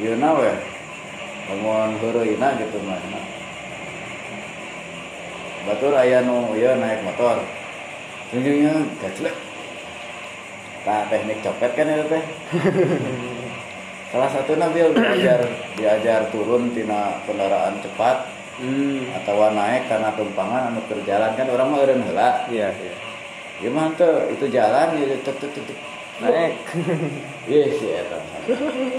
ieu 0.01 0.17
na 0.17 0.33
we 0.33 0.49
omong 1.53 2.01
heureuyna 2.01 2.57
gitu 2.57 2.81
mah. 2.81 2.97
Batur 5.69 5.93
aya 5.93 6.25
nu 6.25 6.49
ieu 6.57 6.73
naik 6.81 7.05
motor. 7.05 7.37
Tunjuknya 8.33 8.73
gaclek. 9.05 9.37
Nah, 10.85 11.01
teknik 11.09 11.41
copet 11.41 11.71
kan 11.73 11.89
itu 11.89 12.05
teh. 12.13 12.23
Salah 14.13 14.29
satu 14.31 14.55
nabil 14.55 14.93
diajar 14.95 15.41
diajar 15.75 16.29
turun 16.31 16.71
tina 16.71 17.19
kendaraan 17.25 17.81
cepat 17.83 18.31
hmm 18.55 19.11
atau 19.11 19.51
naik 19.51 19.91
karena 19.91 20.15
tumpangan 20.15 20.71
anu 20.71 20.79
keur 20.87 21.03
jalan 21.03 21.35
kan 21.35 21.51
orang 21.51 21.67
mah 21.67 21.83
eureun 21.83 21.99
heula. 21.99 22.47
iya 22.47 22.71
iya 22.79 22.95
Gimana 23.59 23.91
tuh 23.99 24.31
itu 24.31 24.47
jalan 24.47 24.95
ya 24.95 25.19
tek 25.19 25.35
tek 25.35 25.51
tek 25.51 25.63
tek. 25.67 25.79
naik 26.23 26.53
Iya 27.51 27.65
sih 27.75 27.91
eta. 27.91 28.17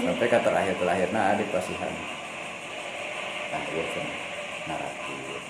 Sampai 0.05 0.27
ke 0.29 0.37
terakhir 0.37 0.75
terakhirna 0.77 1.35
di 1.35 1.45
pasihan. 1.49 1.93
Nah, 3.51 3.63
iya 3.73 3.83
kan. 3.91 4.07
Naratif. 4.69 5.41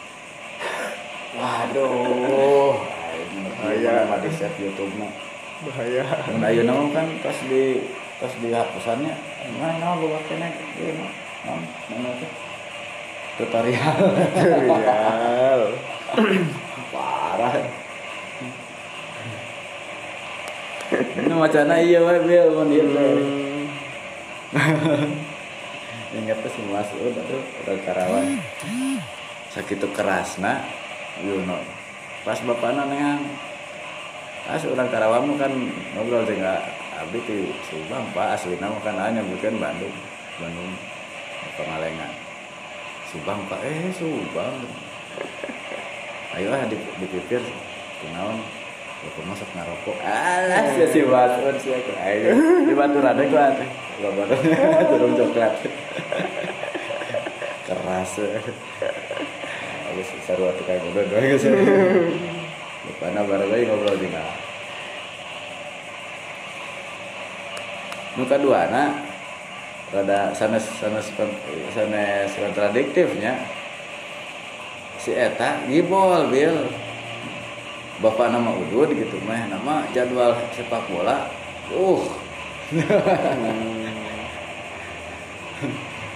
Waduh. 1.38 2.74
Aya. 3.62 4.02
Aya 4.02 4.10
mah 4.10 4.18
di 4.24 4.32
set 4.32 4.54
YouTube 4.58 4.96
mah. 4.98 5.27
Bahaya 5.66 6.06
Dan 6.30 6.44
ayeuna 6.46 6.72
mah 6.78 6.90
kan 6.94 7.08
pas 7.26 7.38
di 7.50 7.82
pas 8.18 8.34
di 8.38 8.50
hapusannya, 8.50 9.14
mana 9.58 9.78
nah 9.78 9.94
bawa 9.98 10.20
kene 10.26 10.50
ieu 10.78 10.94
mah. 10.98 11.12
Nah, 11.46 11.62
mana 11.94 12.10
tuh? 12.18 12.32
Tutorial. 13.38 13.98
Real. 14.34 15.62
Parah. 16.94 17.54
Ini 20.88 21.34
macana 21.36 21.78
iya 21.78 22.00
wae 22.02 22.20
bil 22.26 22.48
mun 22.54 22.70
ieu 22.74 22.86
teh. 22.96 23.14
Ingat 26.18 26.38
tuh 26.42 26.52
si 26.54 26.62
Masud 26.66 27.14
aduh 27.14 27.44
udah 27.66 27.76
karawan. 27.86 28.42
Sakitu 29.54 29.86
kerasna 29.94 30.66
Yuno. 31.22 31.62
Pas 32.26 32.40
bapakna 32.42 32.90
neang. 32.90 33.47
Pas 34.48 34.64
orang 34.64 34.88
Karawang 34.88 35.36
kan 35.36 35.52
ngobrol 35.92 36.24
jeung 36.24 36.40
abdi 36.96 37.20
ti 37.28 37.52
Subang 37.68 38.08
Pak. 38.16 38.40
Aslina 38.40 38.72
mah 38.72 38.80
kan 38.80 38.96
hanya 38.96 39.20
bukan 39.28 39.60
Bandung. 39.60 39.92
Bandung 40.40 40.72
Pangalengan. 41.60 42.12
Subang 43.12 43.44
Pak. 43.52 43.60
Eh 43.68 43.92
Subang. 43.92 44.56
Ayo 46.40 46.48
ah 46.56 46.64
di- 46.64 46.94
dipipir 47.04 47.44
kunaon 48.00 48.40
Bapak 48.98 49.24
masak 49.30 49.50
ngarokok 49.54 49.98
alas 50.02 50.74
ya 50.74 50.88
si 50.90 51.04
Basun 51.06 51.56
sih 51.60 51.70
aku. 51.76 51.92
Ayo 52.00 52.34
di 52.66 52.74
batu 52.74 52.98
rada 53.04 53.22
ku 53.28 53.36
ate 53.38 53.66
lo 54.00 54.10
batu 54.16 54.36
turun 54.90 55.12
coklat. 55.14 55.54
Keras. 57.68 58.12
Aku 59.92 60.02
seru 60.24 60.50
kayak 60.66 60.88
udah 60.88 61.04
doang 61.04 61.26
geus 61.36 61.46
Bapakna 62.88 63.28
bareng 63.28 63.50
lagi 63.52 63.68
ngobrol 63.68 64.00
di 64.00 64.08
mana? 64.08 64.34
Nu 68.16 68.24
kaduana 68.26 68.84
rada 69.92 70.32
sanes 70.32 70.66
sanes 70.80 71.12
sanes 71.76 72.32
kontradiktifnya. 72.34 73.44
Si 75.04 75.12
eta 75.12 75.68
gibol 75.68 76.32
bil. 76.32 76.72
Bapak 77.98 78.30
nama 78.30 78.54
udud 78.54 78.94
gitu 78.94 79.18
mah 79.26 79.50
nama 79.50 79.82
jadwal 79.90 80.38
sepak 80.54 80.86
bola 80.86 81.34
uh. 81.74 82.06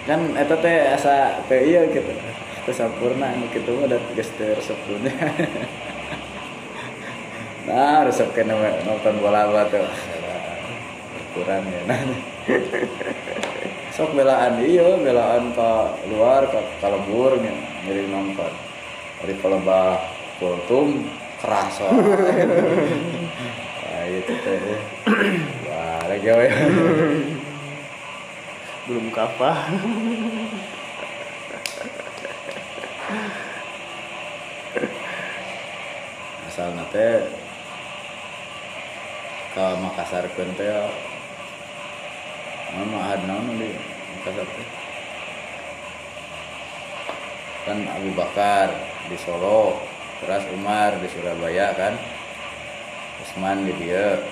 Kan 0.05 0.37
eta 0.37 0.55
teh 0.61 0.93
asa 0.93 1.41
teh 1.49 1.61
iya 1.73 1.89
gitu. 1.89 2.13
Teh 2.69 2.73
sampurna 2.73 3.33
anu 3.33 3.49
kitu 3.49 3.73
mah 3.81 3.89
dat 3.89 4.03
geus 4.13 4.29
teu 4.37 4.53
resepnya 4.53 5.09
nah 7.69 8.05
resep 8.05 8.29
kena 8.33 8.57
nonton 8.85 9.21
bola 9.21 9.49
mah 9.49 9.65
tuh? 9.69 9.85
Kurang 11.37 11.63
ya. 11.67 11.81
Nah 11.87 12.01
sok 13.95 14.15
belaan 14.15 14.59
iya 14.63 14.97
belaan 14.97 15.51
ke 15.53 15.71
luar 16.09 16.47
ke 16.49 16.59
nya 17.41 17.53
nyari 17.85 18.03
nonton. 18.09 18.51
Dari 19.21 19.37
pelebah 19.37 20.01
kultum 20.41 21.05
keras 21.41 21.81
wah 21.81 21.93
itu 24.05 24.33
teh 24.45 24.77
wah 25.65 26.01
lagi 26.05 26.29
we 26.29 26.49
belum 28.85 29.09
kapah 29.09 29.57
asal 36.45 36.69
nate 36.77 37.40
ke 39.51 39.65
Makassar 39.83 40.23
kan 40.31 40.47
teh 40.55 40.71
mana 42.71 43.03
ada 43.03 43.19
naon 43.27 43.59
di 43.59 43.67
Makassar 44.15 44.47
teh? 44.47 44.67
Kan 47.67 47.83
Abu 47.83 48.15
Bakar 48.15 48.71
di 49.11 49.19
Solo 49.19 49.75
terus 50.23 50.47
Umar 50.55 50.95
di 51.03 51.07
Surabaya 51.11 51.75
kan? 51.75 51.99
Usman 53.21 53.67
di 53.67 53.75
dia 53.75 54.23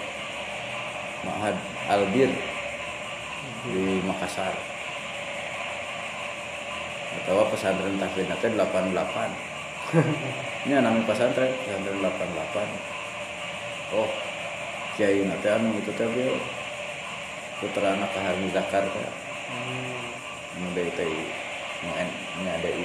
Ma'had 1.28 1.60
Albir 1.92 2.32
di 3.68 4.00
Makassar. 4.08 4.56
Atau 7.20 7.44
pesantren 7.52 8.00
tahfidz 8.00 8.32
nanti 8.32 8.48
88 8.56 9.50
ini 10.70 10.78
namanya 10.78 11.02
pesantren 11.10 11.50
pesantren 11.66 11.98
88 11.98 13.98
oh 13.98 14.29
kiai 15.00 15.24
nanti 15.24 15.48
anu 15.48 15.80
itu 15.80 15.96
teh 15.96 16.04
beliau 16.12 16.36
putra 17.64 17.96
anak 17.96 18.12
kahar 18.12 18.36
Zakar 18.52 18.84
teh 18.84 19.08
anu 20.60 20.68
dari 20.76 20.92
teh 20.92 21.08
nu 21.88 22.44
ada 22.44 22.68
i 22.68 22.84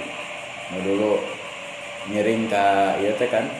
nu 0.70 0.78
dulu 0.86 1.18
ngiring 2.14 2.46
ka 2.46 2.94
ieu 3.02 3.10
teh 3.18 3.26
kan? 3.26 3.50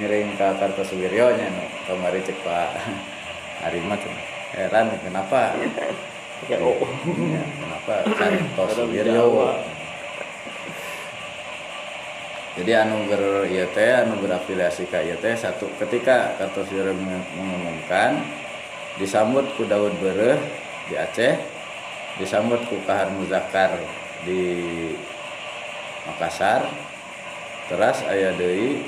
Ngiring 0.00 0.32
ka 0.40 0.56
Kartosuwiryo 0.56 1.36
nya 1.36 1.52
nu 1.52 1.64
kamari 1.84 2.24
cek 2.24 2.40
Pak 2.40 2.72
Arimat 3.68 4.00
heran 4.56 4.88
kenapa? 5.04 5.52
Ya 6.46 6.54
oh. 6.62 6.78
Ya, 7.18 7.42
kenapa 7.44 7.94
Kartosuwiryo. 8.16 9.28
Jadi 12.58 12.82
anu 12.82 13.06
ber 13.06 13.46
ieu 13.46 13.66
teh 13.70 14.02
anu 14.02 14.18
berafiliasi 14.18 14.90
ka 14.90 14.98
ieu 14.98 15.14
teh 15.22 15.34
satu 15.38 15.70
ketika 15.78 16.34
Kartosuwiryo 16.36 16.90
meng- 16.90 17.30
mengumumkan 17.38 18.18
disambut 18.98 19.46
ku 19.54 19.62
Daud 19.64 19.94
Bereh 20.02 20.42
di 20.90 20.98
Aceh 20.98 21.38
disambut 22.18 22.58
ku 22.66 22.82
Kahar 22.82 23.14
Muzakkar 23.14 23.78
di 24.26 24.42
Makassar 26.02 26.66
terus 27.70 28.02
aya 28.10 28.34
deui 28.34 28.82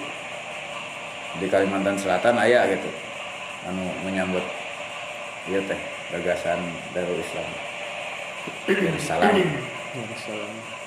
di 1.38 1.46
Kalimantan 1.46 1.94
Selatan 1.94 2.34
aya 2.42 2.66
gitu 2.66 2.90
anu 3.70 3.86
menyambut 4.02 4.42
ieu 5.46 5.62
teh 5.62 5.78
gagasan 6.10 6.58
Darul 6.90 7.22
Islam 7.22 7.46
Darussalam 8.66 9.36
Salam. 10.18 10.79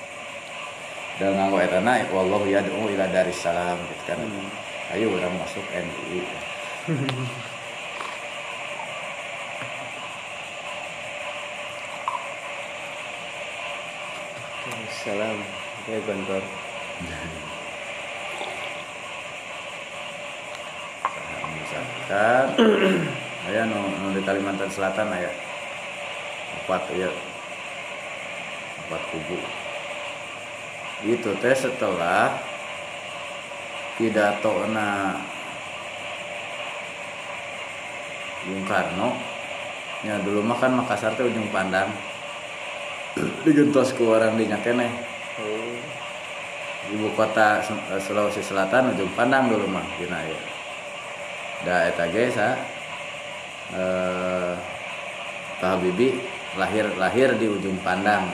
Dan 1.22 1.30
nganggo 1.38 1.58
etana 1.62 2.02
wallahu 2.10 2.46
yad'u 2.46 2.90
ila 2.90 3.06
darissalam 3.10 3.78
gitu 3.78 4.02
kan. 4.10 4.18
Ayo 4.94 5.10
orang 5.10 5.34
masuk 5.40 5.64
NU 5.74 6.22
Salam. 15.04 15.36
Ya 15.84 16.00
Gontor. 16.00 16.40
misalkan 21.74 22.46
aya 23.50 23.62
nu, 23.66 23.80
nu 24.00 24.06
di 24.14 24.22
Kalimantan 24.22 24.70
Selatan 24.70 25.10
aya 25.10 25.30
empat 26.64 26.82
ya 26.94 27.10
empat 28.86 29.02
kubu 29.12 29.38
itu 31.04 31.30
teh 31.38 31.52
setelah 31.52 32.40
pidato 34.00 34.64
na 34.72 35.20
Bung 38.44 38.64
Karno 38.64 39.16
ya 40.04 40.20
dulu 40.20 40.44
mah 40.44 40.58
kan 40.60 40.72
Makassar 40.72 41.16
teh 41.16 41.24
ujung 41.24 41.48
pandang 41.52 41.92
digentos 43.44 43.94
ku 43.94 44.10
orang 44.10 44.40
di 44.40 44.48
keneh 44.48 45.14
ibu 46.92 47.08
kota 47.16 47.64
eh, 47.64 48.00
Sulawesi 48.00 48.44
Selatan 48.44 48.92
ujung 48.92 49.08
pandang 49.16 49.48
dulu 49.48 49.64
mah 49.70 49.84
dina 49.96 50.20
ieu. 50.28 50.36
Da 51.64 51.88
eta 51.88 52.04
ge 52.12 52.28
eh 52.28 52.54
Kak 55.62 55.80
Habibie 55.80 56.20
lahir 56.60 56.92
lahir 57.00 57.32
di 57.40 57.48
ujung 57.48 57.80
pandang. 57.80 58.28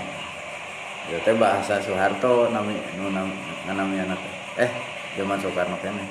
Ieu 1.11 1.19
teh 1.27 1.35
bahasa 1.35 1.83
Soeharto 1.83 2.55
nami 2.55 2.79
nu 2.95 3.11
nam 3.11 3.35
nganamiana 3.67 4.15
teh. 4.15 4.63
Eh 4.63 4.71
zaman 5.19 5.43
Soekarno 5.43 5.75
kene. 5.83 6.07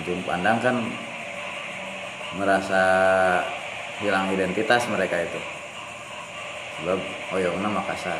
Ujung 0.00 0.24
pandang 0.24 0.56
kan 0.64 0.80
merasa 2.40 2.82
hilang 4.00 4.32
identitas 4.32 4.88
mereka 4.88 5.20
itu. 5.20 5.36
Sebab 6.80 6.96
oyongna 7.36 7.68
Makassar. 7.68 8.16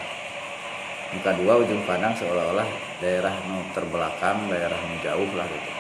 Yang 1.17 1.33
kedua 1.33 1.65
ujung 1.65 1.81
pandang 1.89 2.13
seolah-olah 2.21 2.69
daerah 3.01 3.33
nu 3.49 3.65
terbelakang, 3.73 4.53
daerah 4.53 4.77
nu 4.77 5.01
jauh 5.01 5.31
lah 5.33 5.49
gitu. 5.49 5.71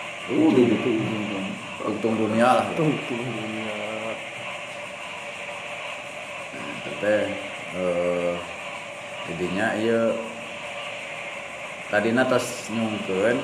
Di 0.56 0.62
itu 0.73 0.89
ujung 1.05 1.47
untung 1.85 2.14
dunia 2.16 2.48
lah. 2.48 2.64
Gitu. 2.73 2.81
Tunggu 2.81 3.28
dunia. 3.28 3.77
Teh 6.97 7.28
eh 7.77 8.51
jadinya 9.31 9.77
iya. 9.77 10.15
Tadina 11.93 12.24
tos 12.24 12.73
nyungkeun 12.73 13.36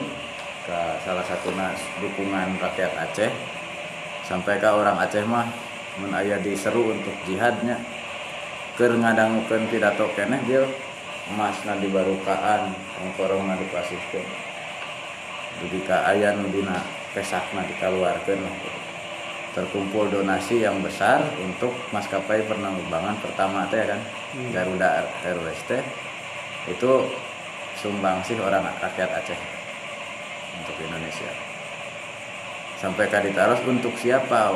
ke 0.64 0.78
salah 1.04 1.24
satu 1.28 1.52
dukungan 2.00 2.56
rakyat 2.56 2.96
Aceh. 2.96 3.28
Sampai 4.24 4.56
ke 4.56 4.68
orang 4.68 4.96
Aceh 4.96 5.20
mah 5.28 5.44
mun 6.00 6.16
aya 6.16 6.40
diseru 6.40 6.96
untuk 6.96 7.12
jihadnya. 7.28 7.76
Keur 8.80 8.96
ngadangukeun 8.96 9.68
pidato 9.68 10.08
keneh 10.16 10.40
dia 10.48 10.64
emasna 11.28 11.76
dibarukaan 11.76 12.72
ongkorongna 13.04 13.60
dipasihkeun 13.60 14.48
jadi 15.58 15.78
ka 15.82 15.96
aya 16.06 16.38
nu 16.38 16.46
dina 16.54 16.78
pesakna 17.10 17.66
dikaluarkeun 17.66 18.38
lah. 18.38 18.77
Terkumpul 19.56 20.12
donasi 20.12 20.64
yang 20.64 20.80
besar 20.84 21.24
untuk 21.40 21.72
maskapai 21.90 22.44
penerbangan 22.44 23.16
pertama 23.20 23.64
teh 23.72 23.84
kan? 23.84 24.00
Garuda 24.52 25.08
Airways 25.24 25.60
teh. 25.64 25.80
Itu 26.68 27.08
sumbangsih 27.80 28.42
orang 28.42 28.66
rakyat 28.82 29.10
Aceh 29.22 29.40
untuk 30.58 30.76
Indonesia. 30.82 31.30
Sampai 32.78 33.10
kadi 33.10 33.34
taros 33.34 33.62
untuk 33.66 33.94
siapa 33.98 34.54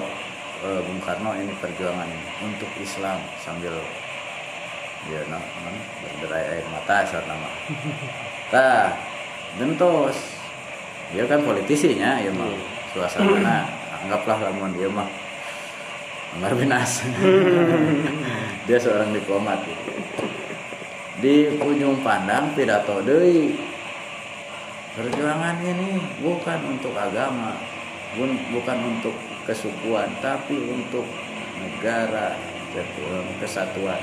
eh, 0.63 0.81
Bung 0.85 1.01
Karno 1.03 1.35
ini 1.35 1.55
perjuangan 1.59 2.07
ini? 2.07 2.29
Untuk 2.47 2.71
Islam 2.79 3.19
sambil 3.41 3.75
ya 5.11 5.19
no, 5.27 5.35
non, 5.35 5.77
berderai 5.99 6.59
air 6.59 6.67
mata 6.71 7.03
saat 7.03 7.27
nama. 7.27 7.51
Tah 8.53 8.95
gentos 9.59 10.39
dia 11.13 11.29
kan 11.29 11.45
politisinya 11.45 12.23
ya 12.23 12.31
mah 12.33 12.49
suasana 12.95 13.82
anggaplah 14.05 14.51
lamun 14.51 14.75
dia 14.75 14.91
mah. 14.91 15.09
Amar 16.33 16.57
Binas 16.57 17.05
dia 18.67 18.79
seorang 18.81 19.13
diplomat. 19.13 19.61
Gitu. 19.69 19.93
di 21.23 21.55
ujung 21.61 22.03
pandang 22.03 22.51
pidato 22.57 22.99
deui 23.05 23.55
perjuangan 24.97 25.61
ini 25.63 26.01
bukan 26.19 26.59
untuk 26.73 26.97
agama 26.99 27.55
bukan 28.51 28.79
untuk 28.91 29.15
kesukuan 29.47 30.09
tapi 30.19 30.57
untuk 30.73 31.07
negara 31.61 32.37
kesatuan 33.39 34.01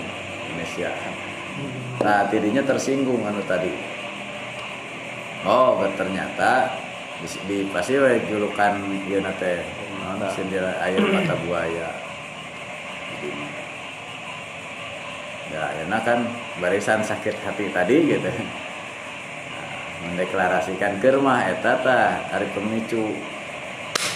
Indonesia. 0.50 0.94
Nah 2.02 2.30
tidinya 2.30 2.62
tersinggung 2.64 3.26
anu 3.26 3.42
tadi. 3.46 3.74
Oh 5.46 5.82
ternyata 5.98 6.78
di, 7.20 7.28
di 7.50 7.58
pasti 7.70 7.98
julukan 8.00 8.80
ieu 9.10 9.20
naon 10.18 10.34
sindir 10.34 10.66
air 10.66 10.98
mata 10.98 11.38
buaya. 11.46 11.90
Jadi, 13.14 13.30
ya 15.54 15.64
enak 15.86 16.02
kan? 16.02 16.20
Barisan 16.58 17.06
sakit 17.06 17.38
hati 17.46 17.70
tadi 17.70 17.98
gitu. 18.10 18.26
Nah, 18.26 19.68
mendeklarasikan 20.10 20.98
kermah 20.98 21.54
eta 21.54 21.86
tah 21.86 22.26
hari 22.34 22.50
pemicu. 22.58 23.14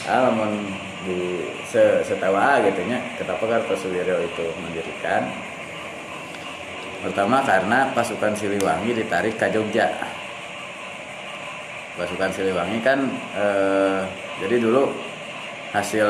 Alamun 0.10 0.74
di 1.06 1.46
se 1.70 2.02
setawa 2.02 2.64
gitu 2.66 2.82
nya. 2.90 2.98
Kenapa 3.20 3.44
Kartosuwiryo 3.46 4.18
itu 4.26 4.46
mendirikan? 4.66 5.30
Pertama 7.04 7.44
karena 7.44 7.92
pasukan 7.92 8.32
Siliwangi 8.32 8.96
ditarik 8.96 9.36
ke 9.36 9.48
Jogja. 9.52 9.92
Pasukan 12.00 12.32
Siliwangi 12.32 12.80
kan 12.80 13.00
eh, 13.36 14.02
jadi 14.40 14.56
dulu 14.64 15.13
hasil 15.74 16.08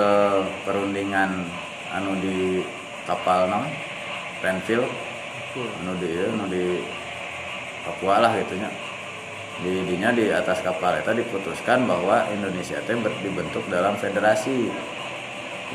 perundingan 0.68 1.48
anu 1.96 2.20
di 2.20 2.60
kapal 3.08 3.48
non 3.48 3.64
Renville 4.44 4.88
anu 5.56 5.96
di 6.04 6.12
anu 6.20 6.46
di 6.52 6.84
Papua 7.84 8.24
lah 8.24 8.32
gitunya 8.40 8.72
di 9.62 9.86
dinya 9.86 10.10
di 10.10 10.34
atas 10.34 10.66
kapal 10.66 10.98
itu 10.98 11.14
diputuskan 11.14 11.86
bahwa 11.86 12.26
Indonesia 12.34 12.82
itu 12.82 12.98
dibentuk 13.22 13.62
dalam 13.70 13.94
federasi. 14.02 14.72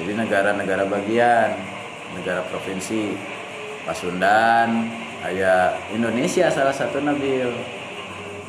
Jadi 0.02 0.12
negara-negara 0.18 0.82
bagian 0.88 1.54
negara 2.18 2.42
provinsi. 2.50 3.14
Pasundan 3.86 4.90
aya 5.24 5.78
Indonesia 5.94 6.50
salah 6.50 6.74
satu 6.74 6.98
nabil. 7.00 7.54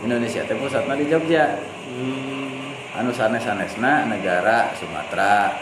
Indonesia 0.02 0.44
teh 0.44 0.58
pusatnya 0.58 0.98
di 0.98 1.06
Jogja. 1.08 1.62
Hmm. 1.94 2.69
Anu 3.00 3.16
sanes-sanesna 3.16 4.12
negara 4.12 4.76
Sumatera 4.76 5.56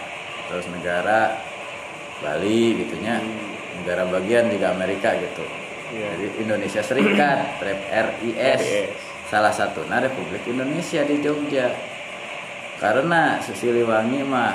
terus 0.49 0.65
negara 0.73 1.37
Bali 2.17 2.81
gitunya 2.81 3.21
negara 3.77 4.09
bagian 4.09 4.49
juga 4.49 4.73
Amerika 4.73 5.13
gitu. 5.13 5.45
Iya. 5.87 6.17
jadi 6.17 6.27
Indonesia 6.43 6.81
Serikat 6.81 7.39
Rep 7.65 7.81
RIS 7.93 8.63
salah 9.29 9.53
satunya 9.53 10.01
Republik 10.01 10.43
Indonesia 10.49 11.05
di 11.05 11.21
Jogja. 11.21 11.69
Karena 12.81 13.41
Siliwangi 13.41 14.21
mah 14.21 14.53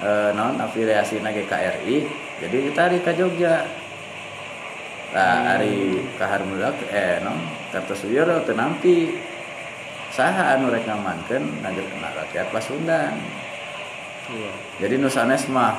e, 0.00 0.10
non 0.36 0.56
afiliasi 0.60 1.20
GKRI 1.20 1.96
jadi 2.44 2.56
ditarik 2.70 3.02
ke 3.08 3.12
Jogja. 3.16 3.64
Nah 5.16 5.56
hari 5.56 5.96
kahar 6.20 6.44
mudak 6.44 6.76
eh 6.92 7.24
non 7.24 7.40
Kartosuwiro 7.72 8.44
teu 8.46 8.54
nampi 8.54 9.16
saha 10.14 10.54
anu 10.54 10.70
rek 10.70 10.86
ngamankeun 10.86 11.42
nageurna 11.58 12.08
rakyat 12.14 12.46
Pasundan. 12.54 13.18
Iya. 14.24 14.52
jadi 14.80 14.94
nu 15.04 15.10
sanes 15.10 15.44
mah 15.52 15.76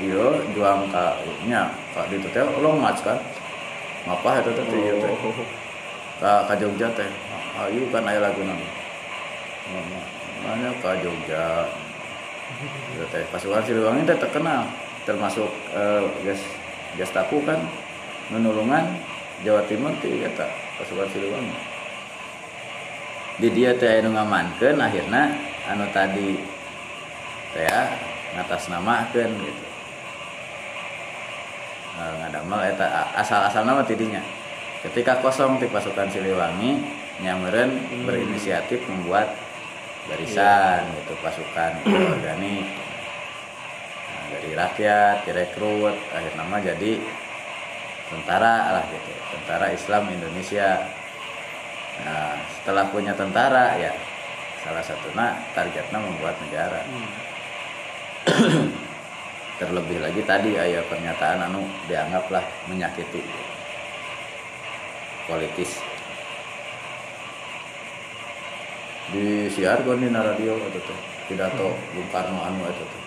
ieu 0.00 0.40
juang 0.56 0.88
ka 0.88 1.20
nya 1.44 1.68
ka 1.90 2.06
ditu 2.06 2.30
teh 2.30 2.46
longat 2.62 3.02
kan. 3.02 3.18
Ngapa 4.06 4.40
eta 4.40 4.50
teh 4.54 4.78
ieu 4.78 5.02
teh. 5.02 5.10
Oh. 5.10 5.42
ka 6.22 6.46
ka 6.46 6.54
Jogja 6.54 6.86
teh. 6.94 7.10
Ayo 7.58 7.82
kan 7.90 8.06
aya 8.06 8.22
laguna 8.22 8.54
mana 10.46 10.70
ka 10.78 10.94
Jogja. 11.02 11.66
Ieu 12.94 13.04
teh 13.10 13.26
pasukan 13.34 13.66
Siliwangi 13.66 14.06
teh 14.06 14.16
terkenal 14.22 14.70
termasuk 15.02 15.50
eh, 15.74 16.06
gas 16.22 16.40
gas 16.94 17.10
taku 17.10 17.42
kan 17.42 17.58
menulungan 18.30 18.86
Jawa 19.42 19.66
Timur 19.66 19.92
ti 19.98 20.22
eta 20.22 20.46
pasukan 20.78 21.10
Siliwangi 21.10 21.73
di 23.38 23.48
dia 23.50 23.74
teh 23.74 23.98
anu 23.98 24.14
ngamankeun 24.14 24.78
akhirna 24.78 25.34
anu 25.66 25.84
tadi 25.90 26.38
teh 27.54 27.66
ngatas 28.34 28.70
namakeun 28.70 29.30
gitu. 29.42 29.64
Eh, 31.94 32.12
ngadamel 32.18 32.60
eta 32.74 33.14
asal-asal 33.14 33.62
nama 33.62 33.86
tidinya. 33.86 34.18
Ketika 34.82 35.22
kosong 35.22 35.62
di 35.62 35.70
pasukan 35.70 36.10
Siliwangi 36.10 36.82
nyameren 37.22 38.02
berinisiatif 38.02 38.82
membuat 38.90 39.30
barisan 40.10 40.90
gitu 41.00 41.14
pasukan 41.22 41.80
organik. 41.86 42.66
Nah, 44.10 44.24
dari 44.34 44.50
rakyat 44.52 45.16
direkrut 45.24 45.96
akhir 46.12 46.34
nama 46.34 46.58
jadi 46.60 47.00
tentara 48.10 48.74
lah 48.74 48.84
gitu 48.90 49.12
tentara 49.32 49.72
Islam 49.72 50.10
Indonesia 50.12 50.82
nah 52.02 52.34
setelah 52.58 52.90
punya 52.90 53.14
tentara 53.14 53.78
ya 53.78 53.94
salah 54.64 54.80
satunya 54.80 55.36
targetnya 55.52 55.98
membuat 56.00 56.40
negara. 56.40 56.80
Terlebih 59.54 60.02
lagi 60.02 60.18
tadi 60.26 60.56
ayat 60.56 60.88
pernyataan 60.90 61.46
anu 61.46 61.62
dianggaplah 61.86 62.42
menyakiti 62.66 63.22
politis. 65.28 65.78
Di 69.12 69.46
siarkan 69.52 70.00
di 70.00 70.08
radio 70.10 70.58
itu 70.58 70.80
tuh 70.80 70.98
pidato 71.28 71.76
Bung 71.92 72.08
Karno 72.08 72.40
anu 72.40 72.64
itu 72.66 72.84
tuh. 72.88 73.02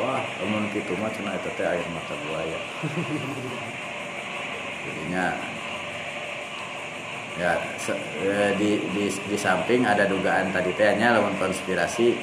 Wah 0.00 0.24
temen 0.40 0.72
gitu 0.72 0.96
mah 0.98 1.12
cina 1.12 1.36
itu 1.36 1.50
teh 1.54 1.68
air 1.68 1.84
mata 1.92 2.16
buaya. 2.26 2.58
Jadinya 4.88 5.36
ya 7.38 7.60
se- 7.78 8.00
eh, 8.26 8.50
di, 8.58 8.82
di 8.90 9.06
di 9.06 9.36
samping 9.38 9.86
ada 9.86 10.08
dugaan 10.08 10.50
tadi 10.50 10.74
tehnya 10.74 11.14
lawan 11.14 11.36
konspirasi 11.38 12.18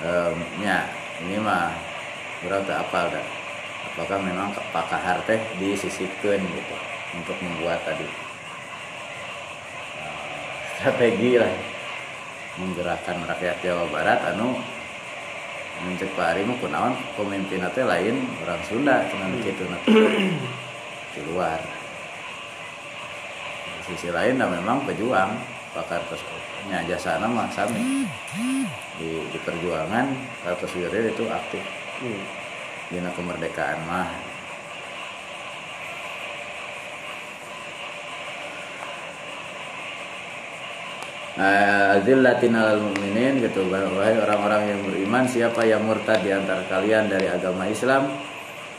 em, 0.00 0.36
ya 0.64 0.88
ini 1.24 1.36
mah 1.40 1.72
berarti 2.44 2.72
apal 2.72 3.08
dah. 3.12 3.26
Apakah 3.96 4.20
memang 4.20 4.52
Kahar 4.92 5.24
teh 5.24 5.40
disisipkan 5.56 6.36
gitu 6.36 6.76
untuk 7.16 7.36
membuat 7.40 7.80
tadi? 7.88 8.04
Eh, 8.04 8.12
strategi 10.76 11.40
lah. 11.40 11.52
Menggerakkan 12.56 13.20
rakyat 13.24 13.56
Jawa 13.64 13.84
Barat 13.92 14.20
anu 14.32 14.56
mencek 15.76 16.08
Pak 16.16 16.32
Ari 16.32 16.48
mah 16.48 16.56
kunaon 16.56 16.96
pemimpin 17.20 17.60
teh 17.72 17.84
lain 17.84 18.16
orang 18.44 18.60
Sunda 18.64 19.04
cuman 19.12 19.36
gitu 19.44 19.64
di 21.12 21.20
luar. 21.28 21.60
di 21.60 21.75
sisi 23.86 24.10
lain 24.10 24.36
nah 24.36 24.50
memang 24.50 24.82
pejuang. 24.82 25.30
Pakar 25.76 26.00
nya 26.66 26.80
jasa 26.88 27.20
nama 27.20 27.46
sami. 27.52 28.08
Di, 28.96 29.08
di 29.28 29.38
perjuangan 29.44 30.08
Kartosuwiryo 30.42 31.12
itu 31.12 31.24
aktif. 31.28 31.62
Hmm. 32.00 32.22
dina 32.86 33.10
kemerdekaan 33.12 33.78
mah. 33.84 34.08
Azillatin 42.00 42.56
alal 42.56 42.80
mu'minin 42.80 43.44
gitu. 43.44 43.68
Wahai 43.68 44.16
orang-orang 44.16 44.62
yang 44.72 44.80
beriman 44.88 45.24
siapa 45.28 45.60
yang 45.68 45.84
murtad 45.84 46.24
di 46.24 46.32
antara 46.32 46.64
kalian 46.66 47.12
dari 47.12 47.28
agama 47.28 47.68
Islam 47.68 48.08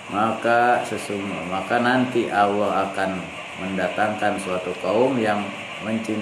maka 0.07 0.87
sesungguhnya 0.87 1.51
maka 1.51 1.83
nanti 1.83 2.31
Allah 2.31 2.87
akan 2.87 3.19
mendatangkan 3.57 4.37
suatu 4.41 4.71
kaum 4.81 5.17
yang 5.17 5.41
mencint 5.81 6.21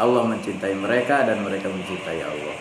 Allah 0.00 0.24
mencintai 0.24 0.72
mereka 0.76 1.28
dan 1.28 1.44
mereka 1.44 1.68
mencintai 1.68 2.20
Allah 2.24 2.56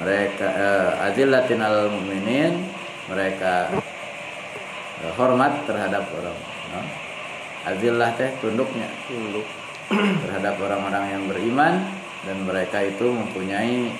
mereka 0.00 0.46
eh, 0.48 1.06
azillatin 1.12 1.60
alal 1.60 1.92
mu'minin 1.92 2.68
mereka 3.08 3.72
eh, 5.04 5.12
hormat 5.16 5.64
terhadap 5.68 6.04
orang 6.16 6.36
no? 6.72 6.80
azillah 7.62 8.10
teh 8.18 8.30
tunduknya 8.42 8.88
Tunduk. 9.06 9.46
terhadap 9.92 10.56
orang-orang 10.56 11.04
yang 11.12 11.24
beriman 11.28 11.74
dan 12.24 12.36
mereka 12.48 12.80
itu 12.80 13.06
mempunyai 13.12 13.92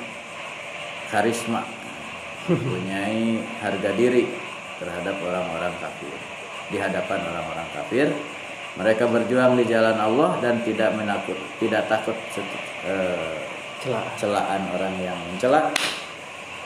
karisma 1.12 1.62
mempunyai 2.48 3.39
harga 3.60 3.90
diri 3.94 4.24
terhadap 4.81 5.14
orang-orang 5.20 5.74
kafir 5.78 6.16
di 6.73 6.77
hadapan 6.81 7.20
orang-orang 7.28 7.69
kafir 7.77 8.09
mereka 8.78 9.05
berjuang 9.05 9.59
di 9.61 9.65
jalan 9.69 9.97
Allah 9.97 10.40
dan 10.40 10.65
tidak 10.65 10.97
menakut 10.97 11.36
tidak 11.61 11.85
takut 11.89 12.16
eh, 12.89 13.36
celaan 14.16 14.62
orang 14.73 14.94
yang 15.03 15.19
mencela 15.28 15.69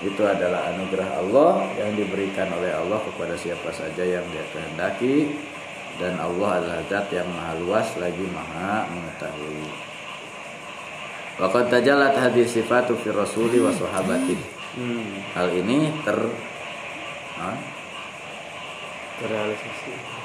itu 0.04 0.22
adalah 0.22 0.68
anugerah 0.76 1.24
Allah 1.24 1.64
yang 1.80 1.96
diberikan 1.96 2.52
oleh 2.52 2.68
Allah 2.68 3.00
kepada 3.00 3.32
siapa 3.32 3.72
saja 3.72 4.04
yang 4.04 4.22
dia 4.28 4.44
kehendaki 4.52 5.34
dan 5.96 6.20
Allah 6.20 6.60
adalah 6.60 6.80
zat 6.92 7.08
yang 7.08 7.26
maha 7.32 7.56
luas 7.56 7.88
lagi 7.96 8.26
maha 8.28 8.84
mengetahui 8.92 9.86
Waqad 11.36 11.68
tajallat 11.68 12.16
hadis 12.16 12.56
sifatu 12.56 12.96
fi 12.96 13.12
rasuli 13.12 13.60
wa 13.60 13.68
sahabati. 13.68 14.40
Hmm. 14.72 15.20
Hal 15.36 15.52
ini 15.52 15.92
ter 16.00 16.16
Terrealisasi. 19.20 20.15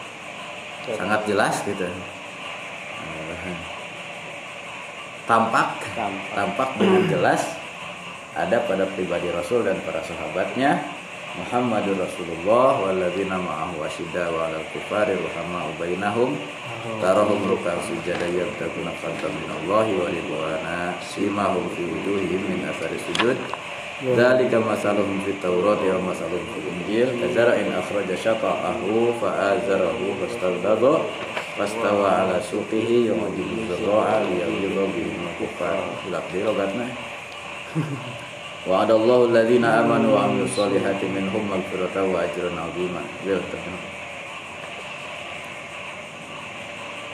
Sangat 0.89 1.21
jelas 1.29 1.55
gitu. 1.65 1.85
Tampak. 5.29 5.79
Tampak. 5.95 6.33
tampak 6.33 6.69
dengan 6.81 7.03
jelas. 7.07 7.41
Ada 8.31 8.63
pada 8.63 8.87
pribadi 8.95 9.27
Rasul 9.31 9.67
dan 9.67 9.77
para 9.83 10.01
sahabatnya. 10.03 10.81
Muhammadur 11.31 11.95
Rasulullah 11.95 12.75
walladzina 12.83 13.39
ma'ahu 13.39 13.79
asyidda 13.87 14.35
wa 14.35 14.51
'alal 14.51 14.67
kufari 14.75 15.15
rahama'u 15.15 15.71
bainahum 15.79 16.35
tarahum 16.99 17.39
ruk'an 17.47 17.79
sujada 17.87 18.27
yabtaguna 18.27 18.91
fadlan 18.99 19.35
wa 19.63 19.79
ridwana. 19.87 20.99
Simahum 20.99 21.71
fi 21.71 21.87
wujuhihim 21.87 22.41
min 22.51 22.59
athari 22.67 22.99
sujud 22.99 23.39
Dzalika 24.01 24.57
masaluhum 24.57 25.21
fit 25.21 25.37
Taurat 25.37 25.77
wa 25.77 26.09
masaluhum 26.09 26.41
fil 26.57 26.73
Injil. 26.73 27.21
Kazara'in 27.21 27.69
akhraja 27.69 28.17
syata'ahu 28.17 29.13
fa'azarahu 29.21 30.17
fastaghdadha 30.25 31.05
Pastawa 31.53 32.25
ala 32.25 32.41
suqihi 32.41 33.13
yujibu 33.13 33.61
dzara'a 33.69 34.25
liyaghdha 34.25 34.89
bihim 34.89 35.21
kufar 35.37 35.85
Hilap 36.01 36.25
di 36.33 36.41
logatna 36.41 36.89
Wa 38.73 38.89
adallahu 38.89 39.29
alladhina 39.29 39.85
amanu 39.85 40.17
wa 40.17 40.25
amilus 40.25 40.57
solihati 40.57 41.05
minhum 41.05 41.45
magfirata 41.45 42.01
wa 42.01 42.25
ajran 42.25 42.57
'azima. 42.57 43.05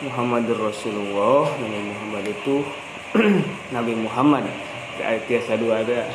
Muhammadur 0.08 0.72
Rasulullah 0.72 1.52
Nabi 1.68 1.80
Muhammad 1.84 2.24
itu 2.32 2.56
Nabi 3.76 3.94
Muhammad. 4.00 4.48
Ayat 5.04 5.28
tiasa 5.28 5.60
dua 5.60 5.84
ada 5.84 6.08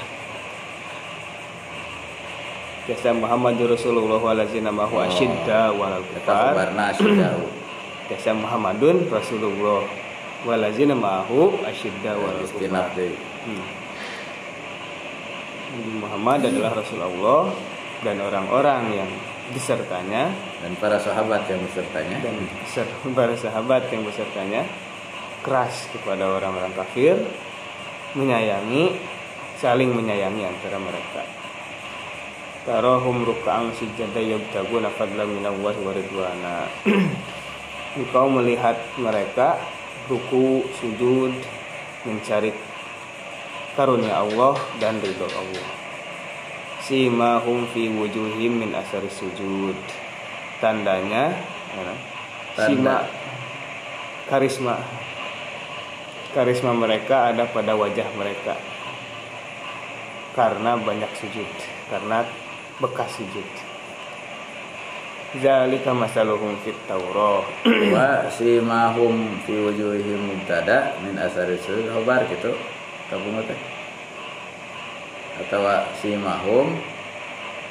Tiasa 2.82 3.14
Muhammadur 3.14 3.70
Rasulullah 3.78 4.18
walazina 4.18 4.74
mahu 4.74 4.98
Oh. 4.98 5.06
asyidda 5.06 5.70
walal 5.70 6.02
kufar 6.02 6.74
Tiasa 8.10 8.34
Muhammadun 8.42 9.06
Rasulullah 9.06 9.86
walazina 10.42 10.94
mahu 10.98 11.62
asyidda 11.62 12.18
walal 12.18 12.42
kufar 12.42 12.90
Hmm. 13.42 13.62
Nabi 15.72 15.92
Muhammad 15.98 16.40
adalah 16.46 16.72
Rasulullah 16.78 17.50
dan 18.02 18.18
orang-orang 18.18 18.82
yang 18.92 19.10
besertanya 19.50 20.30
Dan 20.62 20.78
para 20.78 20.94
sahabat 20.98 21.46
yang 21.50 21.58
besertanya 21.62 22.18
dan 22.22 22.34
para 23.14 23.34
sahabat 23.34 23.90
yang 23.90 24.02
besertanya 24.06 24.62
keras 25.42 25.90
kepada 25.90 26.22
orang-orang 26.38 26.70
kafir, 26.70 27.18
menyayangi, 28.14 28.94
saling 29.58 29.90
menyayangi 29.90 30.46
antara 30.46 30.78
mereka. 30.78 31.41
Tarahum 32.62 33.26
ruk'an 33.26 33.74
sujada 33.74 34.22
yabtaguna 34.22 34.86
fadlan 34.94 35.34
minallahi 35.34 35.82
wa 35.82 35.90
ridwana. 35.90 36.56
Engkau 37.98 38.30
melihat 38.30 38.78
mereka 39.02 39.58
ruku, 40.06 40.62
sujud, 40.78 41.34
mencari 42.06 42.54
karunia 43.74 44.22
Allah 44.22 44.54
dan 44.78 45.02
ridho 45.02 45.26
Allah. 45.26 45.66
Simahum 46.86 47.66
fi 47.74 47.90
wujuhim 47.90 48.62
min 48.62 48.70
asari 48.78 49.10
sujud. 49.10 49.74
Tandanya 50.62 51.34
ya, 51.74 51.94
Tanda. 52.54 52.70
sima 52.70 52.96
karisma 54.30 54.76
karisma 56.30 56.70
mereka 56.78 57.34
ada 57.34 57.50
pada 57.50 57.74
wajah 57.74 58.06
mereka 58.14 58.54
karena 60.38 60.78
banyak 60.78 61.10
sujud 61.18 61.50
karena 61.90 62.22
bekas 62.82 63.14
sujud 63.14 63.46
Zalika 65.32 65.96
masaluhum 65.96 66.60
fit 66.60 66.76
Taurah 66.84 67.40
wa 67.94 68.28
simahum 68.28 69.40
fi 69.48 69.56
wujuhihim 69.56 70.28
mubtada 70.28 70.92
min 71.00 71.16
asari 71.16 71.56
sujud 71.56 71.88
khobar 71.88 72.28
gitu 72.28 72.52
kabung 73.08 73.40
teh. 73.48 73.56
Atau 75.40 75.64
simahum 76.04 76.76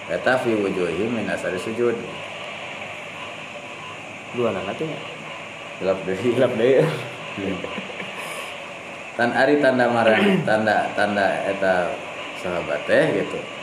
eta 0.10 0.42
fi 0.42 0.58
wujuhihim 0.58 1.14
min 1.14 1.30
asari 1.30 1.62
sujud. 1.62 1.94
Dua 4.34 4.50
anak 4.50 4.82
teh. 4.82 4.90
Gelap 5.86 6.02
deui. 6.02 6.18
Hilap 6.34 6.54
deui. 6.58 6.82
Tan 9.14 9.38
ari 9.38 9.62
tanda 9.62 9.86
marang 9.86 10.42
tanda 10.50 10.90
tanda 10.98 11.46
eta 11.46 11.94
sahabat 12.42 12.90
teh 12.90 13.22
gitu 13.22 13.61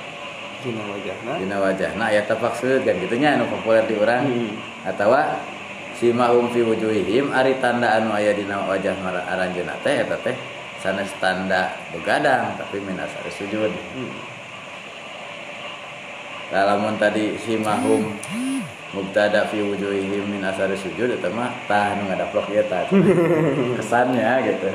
dina 0.58 0.82
wajahna 0.90 1.32
dina 1.38 1.56
wajahna 1.62 2.04
aya 2.10 2.22
tapaksud 2.26 2.82
kan 2.82 2.94
gitu 2.98 3.14
nya 3.16 3.38
anu 3.38 3.46
populer 3.46 3.84
di 3.86 3.94
urang 3.94 4.26
Hmm. 4.26 4.58
atawa 4.82 5.38
simahum 5.94 6.50
fi 6.50 6.62
wujuhihim 6.62 7.30
ari 7.30 7.58
tanda 7.62 7.98
anu 7.98 8.10
aya 8.14 8.34
dina 8.34 8.62
wajah 8.66 8.94
mara 9.02 9.22
aranjeunna 9.26 9.78
teh 9.86 10.02
eta 10.02 10.18
teh 10.22 10.34
sanes 10.78 11.10
tanda 11.22 11.74
begadang 11.94 12.54
tapi 12.58 12.82
min 12.82 12.98
asari 12.98 13.30
sujud 13.30 13.70
Hmm. 13.70 14.10
lamun 16.50 16.96
tadi 16.98 17.36
simahum 17.38 18.16
mubtada 18.88 19.44
fi 19.52 19.60
wujuhihim 19.60 20.32
min 20.32 20.40
asari 20.40 20.72
sujud 20.74 21.12
eta 21.12 21.28
mah 21.28 21.52
tah 21.68 21.92
nu 22.00 22.08
ngadaplok 22.08 22.48
ieu 22.50 22.64
tah 22.66 22.88
kesannya 23.78 24.48
gitu 24.48 24.70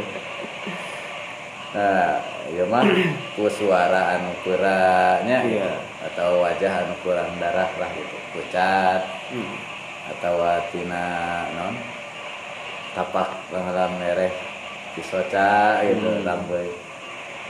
nah 1.74 2.22
ieu 2.54 2.66
mah 2.70 2.86
ku 3.34 3.50
suara 3.50 4.18
anu 4.18 4.30
peuranya 4.46 5.42
Iya. 5.42 5.74
atau 6.06 6.46
wajah 6.46 6.86
anu 6.86 6.94
kurang 7.02 7.34
darah 7.42 7.70
lah 7.82 7.90
gitu 7.98 8.18
pucat 8.38 9.02
Hmm. 9.34 9.58
atau 10.14 10.38
tina 10.70 11.50
non 11.58 11.74
tapak 12.94 13.34
dalam 13.50 13.98
mereh 13.98 14.30
disoca 14.94 15.82
gitu 15.82 16.06
Hmm. 16.06 16.22
lambai 16.22 16.70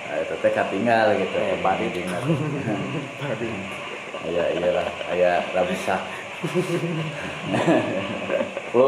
nah, 0.08 0.16
itu 0.24 0.34
teh 0.40 0.52
katinggal 0.56 1.12
gitu 1.20 1.36
Eh, 1.44 1.60
padi 1.60 1.92
dina 1.92 2.18
aya 4.24 4.44
iyalah 4.56 4.88
aya 5.12 5.32
rabisak 5.52 6.00
Flu. 8.72 8.88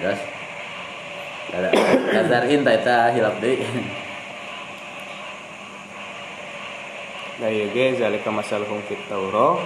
Gas. 0.00 0.20
Ada 1.52 1.68
kazarin 2.08 2.64
ta 2.64 2.72
eta 2.72 2.96
hilap 3.12 3.36
deui. 3.44 3.60
Nah 7.40 7.50
ieu 7.52 7.68
ge 7.76 8.00
zalika 8.00 8.32
masaluhum 8.32 8.80
fit 8.88 9.00
Taurah 9.08 9.60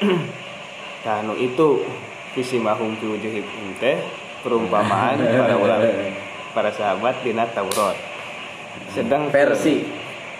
Nah 1.04 1.22
anu 1.22 1.36
itu 1.36 1.84
visi 2.32 2.56
mahum 2.56 2.96
fi 2.96 3.04
wujuhihim 3.04 3.76
teh 3.76 4.00
perumpamaan 4.40 5.20
para 5.40 5.54
ulama 5.60 5.88
para 6.56 6.70
sahabat 6.72 7.20
dina 7.20 7.44
Taurat. 7.52 7.96
Sedang 8.96 9.28
versi. 9.28 9.84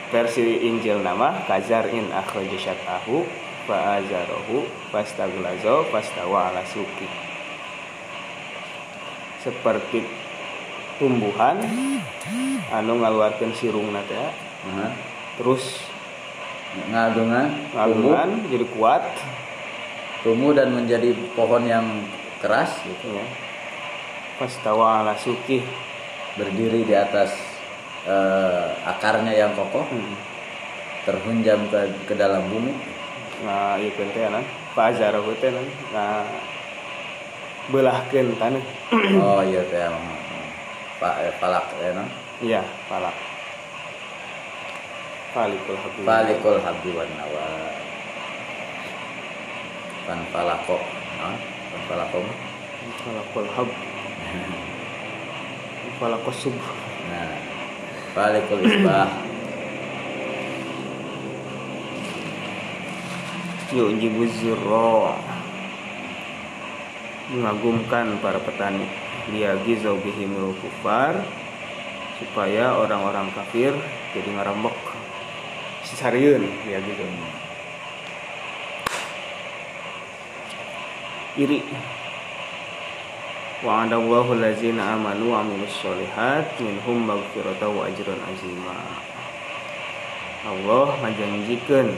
Versi 0.07 0.63
Injil 0.63 1.03
nama 1.03 1.45
kazarin 1.51 2.15
akhraja 2.15 2.55
syatahu 2.55 3.27
fa 3.67 3.99
azarahu 3.99 4.63
fastaglazo 4.95 5.91
fastawa 5.91 6.55
ala 6.55 6.63
suki 6.63 7.11
seperti 9.47 10.03
tumbuhan 10.97 11.61
anu 12.73 12.99
ngaluarkeun 13.01 13.53
sirungna 13.55 14.03
teh. 14.05 14.17
Nah, 14.67 14.93
terus 15.39 15.87
ngagungan 16.91 17.47
tumbuh, 17.73 17.77
ngaluran 17.77 18.31
jadi 18.51 18.67
kuat. 18.75 19.05
Tumbuh 20.25 20.51
dan 20.57 20.75
menjadi 20.75 21.15
pohon 21.39 21.63
yang 21.69 21.87
keras. 22.43 22.83
Gitu. 22.83 23.15
ya. 23.15 23.27
Fastawa 24.43 25.07
ala 25.07 25.15
suki 25.15 25.63
berdiri 26.35 26.83
di 26.83 26.93
atas 26.93 27.33
eh, 28.05 28.69
akarnya 28.85 29.33
yang 29.33 29.55
kokoh. 29.55 29.87
Hmm. 29.87 30.15
terhunjam 31.07 31.71
ke, 31.71 31.87
ke 32.03 32.19
dalam 32.19 32.51
bumi. 32.51 32.75
Nah 33.47 33.79
ieu 33.79 33.95
teh 33.95 34.27
nah. 34.27 34.43
Azarahu 34.75 35.39
teh 35.39 35.55
nah. 35.55 35.63
Nah 35.95 36.27
taneuh 38.11 38.65
oh 39.23 39.41
iya 39.47 39.63
teh. 39.71 40.16
Pak 40.97 41.15
eh, 41.29 41.35
palak 41.37 41.67
ya 41.77 41.91
no? 41.93 42.05
iya 42.41 42.63
palak 42.89 43.17
palikul 45.37 45.77
habib. 45.77 46.03
Falikul 46.09 46.59
habbi 46.65 46.91
wan 46.97 47.11
nawa 47.13 47.47
Pan 50.09 50.21
falako 50.33 50.81
no? 51.21 51.31
Pan 51.69 51.83
falako 51.93 52.19
mah? 52.25 52.37
falakul 53.03 53.47
hab 53.53 53.69
falakul 55.99 56.35
subuh 56.35 56.69
Nah 57.11 57.37
Falikul 58.17 58.65
isbah. 58.65 59.13
Yujibu 63.77 64.25
zurra 64.41 65.21
mengagumkan 67.29 68.17
para 68.25 68.41
petani 68.41 68.89
liyagi 69.33 69.83
zaubihimul 69.83 70.55
kufar 70.63 71.21
supaya 72.17 72.79
orang-orang 72.79 73.29
kafir 73.37 73.75
jadi 74.17 74.29
ngarambek 74.33 74.77
sisariun 75.85 76.43
ya 76.67 76.81
gitu 76.81 77.05
iri. 81.37 81.61
Wa 83.65 83.85
adallahu 83.85 84.37
allazina 84.37 84.97
amanu 84.97 85.33
wa 85.33 85.45
amilus 85.45 85.73
solihat 85.81 86.57
minhum 86.61 87.09
maghfiratan 87.09 87.73
wa 87.73 87.89
ajran 87.89 88.21
azima. 88.29 88.77
Allah 90.47 90.87
menjanjikan 91.03 91.93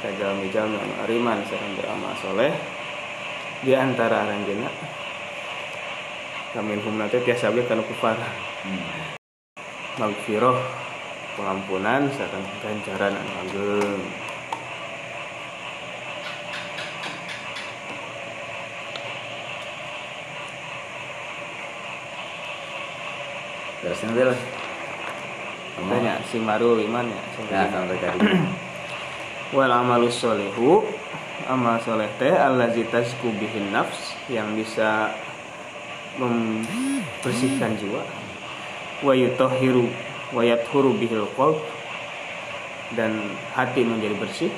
kajal-mijal 0.00 0.68
yang 0.68 0.92
ariman 1.04 1.40
serang 1.48 1.72
beramal 1.76 2.12
soleh 2.20 2.52
di 3.62 3.72
antara 3.74 4.26
aranjeuna 4.26 4.70
Kaminhum 6.52 7.00
nanti 7.00 7.16
dia 7.24 7.32
sabit 7.32 7.64
kana 7.64 7.80
kufar. 7.80 8.12
Hmm. 8.60 9.16
Magfirah 9.96 10.60
pengampunan 11.32 12.12
sakan 12.12 12.44
ganjaran 12.60 13.16
anu 13.16 13.32
anggeung. 13.40 14.04
Terus 23.80 24.00
lah. 24.12 24.40
Tanya 25.88 26.20
si 26.28 26.36
Maru 26.36 26.76
Iman 26.84 27.08
ya. 27.08 27.20
Ya 27.48 27.64
sampai 27.72 27.96
tadi. 27.96 28.28
Wal 29.56 29.72
amalus 29.72 30.20
solehu 30.20 30.84
amal 31.48 31.80
soleh 31.82 32.06
teh 32.20 32.30
Allah 32.30 32.70
zitas 32.70 33.10
kubihin 33.18 33.74
nafs 33.74 34.14
yang 34.30 34.54
bisa 34.54 35.10
membersihkan 36.18 37.76
jiwa. 37.78 38.02
Wa 39.02 39.12
yutahhiru 39.16 39.88
wa 40.32 40.42
yathuru 40.42 40.96
bihil 40.96 41.28
qalb. 41.36 41.60
Dan 42.92 43.32
hati 43.56 43.84
menjadi 43.84 44.16
bersih. 44.20 44.52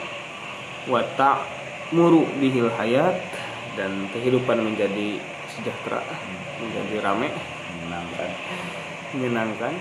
Wa 0.91 1.03
ta'muru 1.15 2.27
bihil 2.43 2.71
hayat. 2.75 3.19
Dan 3.75 4.07
kehidupan 4.15 4.63
menjadi 4.63 5.19
sejahtera 5.51 6.03
menjadi 6.63 6.97
rame. 7.03 7.29
Menyenangkan. 7.31 8.31
menyenangkan. 9.15 9.75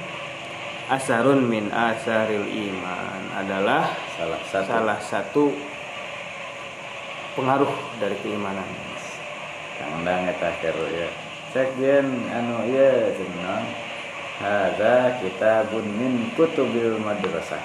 Asarun 0.83 1.47
min 1.47 1.71
asaril 1.71 2.43
iman 2.43 3.21
adalah 3.39 3.87
Salah 4.19 4.41
satu. 4.43 4.67
salah 4.67 4.99
satu 4.99 5.43
pengaruh 7.33 7.71
dari 7.97 8.13
keimanan. 8.21 8.67
Kang 9.79 10.03
undang 10.03 10.29
eta 10.29 10.53
ya. 10.61 11.32
Cek 11.53 11.77
yen 11.77 12.09
anu 12.33 12.65
ieu 12.65 13.13
cenah. 13.13 13.61
Hadza 14.41 15.21
kitabun 15.21 15.85
min 15.85 16.33
kutubil 16.33 16.97
madrasah. 16.97 17.61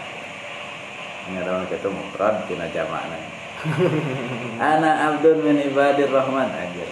Ini 1.32 1.40
adalah 1.40 1.64
kita 1.64 1.88
mufrad 1.88 2.44
tina 2.44 2.68
jamakna. 2.68 3.16
Ana 4.60 5.08
abdun 5.08 5.40
min 5.40 5.56
ibadir 5.72 6.12
rahman 6.12 6.52
aja. 6.52 6.84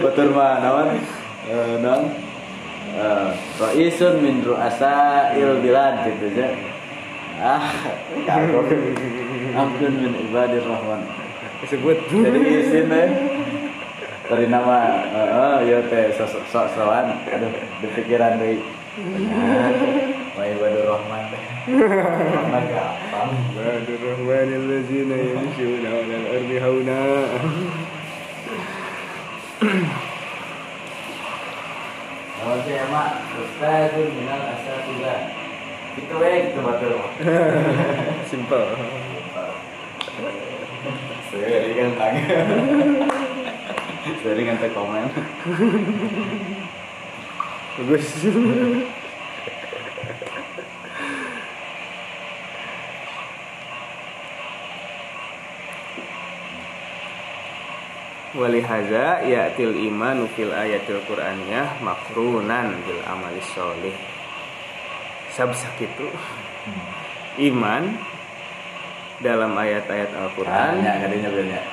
Batur 0.00 0.28
mah? 0.32 0.64
Eh 1.44 1.76
naon? 1.76 2.08
Eh 2.96 3.28
raisun 3.60 4.24
min 4.24 4.40
ru'asail 4.40 5.60
bilad 5.60 6.08
gitu 6.08 6.24
aja. 6.32 6.48
Ah. 7.36 7.68
Abdun 9.60 9.92
min 10.08 10.12
ibadir 10.24 10.64
rahman. 10.64 11.04
Disebut 11.64 11.96
Jadi 12.08 12.40
isin 12.64 12.88
deh. 12.88 13.08
Dari 14.30 14.46
nama, 14.46 15.02
oh 15.10 15.58
ya 15.66 15.82
teh 15.90 16.14
sok 16.14 16.46
sok 16.46 16.66
sokan, 16.78 17.18
aduh, 17.26 17.50
dipikiran 17.82 18.38
deh. 18.38 18.62
Wa 20.38 20.42
ibadur 20.46 20.86
rahman. 20.94 21.34
Rahman 21.66 22.62
gampang. 22.70 23.30
Badur 23.58 23.98
rahmanil 23.98 24.64
ladzina 24.70 25.18
yamshuna 25.18 25.88
'alal 25.90 26.26
ardi 26.30 26.56
hauna 26.62 27.02
Kalau 32.40 32.56
saya 32.62 32.84
mak, 32.88 33.10
ustazun 33.34 34.08
minal 34.14 34.42
asatilah. 34.54 35.20
Itu 35.98 36.14
gitu 36.22 36.60
batur 36.62 36.92
mah. 37.02 37.10
simple 38.30 38.62
Sering 41.30 41.74
kan 41.76 41.90
tang. 41.98 42.14
Sering 44.24 44.46
teh 44.56 44.70
komen. 44.72 45.04
bagus 47.80 48.06
Walihaza 58.30 59.26
ya'til 59.26 59.74
imanu 59.90 60.30
fil 60.38 60.54
ayatil 60.54 61.02
qur'aniyah 61.08 61.82
makrunan 61.82 62.78
bil 62.86 63.02
amali 63.02 63.42
sholih 63.42 63.96
Sabsak 65.34 65.82
itu 65.82 66.06
Iman 67.42 67.98
dalam 69.20 69.52
ayat-ayat 69.52 70.10
Al-Quran 70.16 70.80
kadinya 70.80 71.30
bener. 71.32 71.64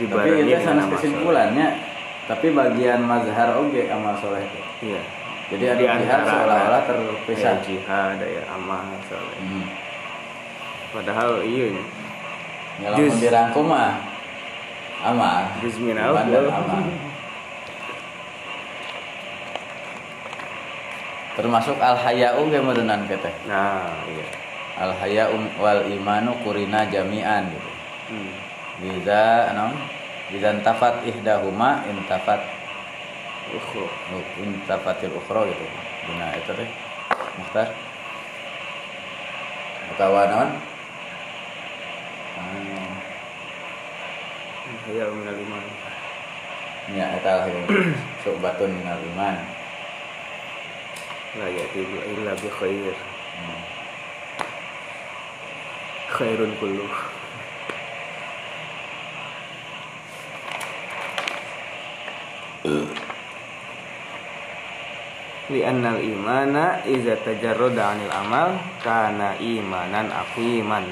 Tapi 0.00 0.28
itu 0.42 0.58
sana 0.62 0.82
kesimpulannya. 0.90 1.68
Tapi 2.30 2.54
bagian 2.54 3.02
mazhar 3.02 3.58
oge 3.58 3.90
amal 3.90 4.14
soleh 4.22 4.38
itu. 4.46 4.60
Iya. 4.94 5.02
Jadi 5.50 5.64
ada 5.66 5.84
antara 5.98 6.22
seolah-olah 6.22 6.82
terpisah. 6.86 7.58
jihad, 7.58 8.22
ya 8.22 8.42
amal 8.54 8.86
soleh. 9.10 9.38
Hmm. 9.42 9.66
Padahal 10.94 11.42
iya. 11.42 11.74
Kalau 12.80 12.96
Jus. 13.02 13.18
dirangkum 13.18 13.66
mah 13.66 13.98
amal. 15.02 15.42
Dan 15.58 16.46
amal. 16.46 16.82
Termasuk 21.34 21.76
al 21.82 21.96
haya'u 21.98 22.46
ge 22.46 22.58
meureunnan 22.62 23.10
kita. 23.10 23.30
Nah, 23.50 23.90
iya. 24.06 24.26
Al 24.80 24.96
haya'u 24.96 25.36
wal 25.60 25.84
imanu 25.92 26.32
kurina 26.40 26.88
jami'an 26.88 27.52
gitu. 27.52 27.70
Hmm. 28.10 28.32
Biza 28.80 29.52
naon? 29.52 29.76
Biza 30.32 30.56
intafat 30.56 31.04
ihdahuma 31.04 31.84
intafat 31.84 32.40
Ukhro. 33.50 33.84
intafatil 34.40 35.10
ukhra 35.10 35.42
gitu. 35.42 35.64
Dina 36.08 36.32
eta 36.32 36.54
teh. 36.54 36.70
Mukhtar. 37.36 37.68
Utawa 39.92 40.22
naon? 40.32 40.50
Ah, 42.40 42.88
Ya 44.90 45.06
minal 45.12 45.34
iman. 45.38 45.64
Ya, 46.94 47.06
eta 47.20 47.46
Sobatun 48.24 48.70
minal 48.80 49.02
iman. 49.12 49.36
La 51.36 51.46
ya'ti 51.46 51.84
illa 51.84 52.32
bi 52.38 52.48
khair. 52.48 52.94
Hmm. 52.94 53.79
Khairun 56.10 56.52
kulluh. 56.58 56.94
Li'annal 65.50 65.98
imana 66.02 66.86
iza 66.86 67.18
tajarroda 67.18 67.98
anil 67.98 68.12
amal 68.14 68.54
kana 68.84 69.34
imanan 69.42 70.12
aqiman. 70.14 70.86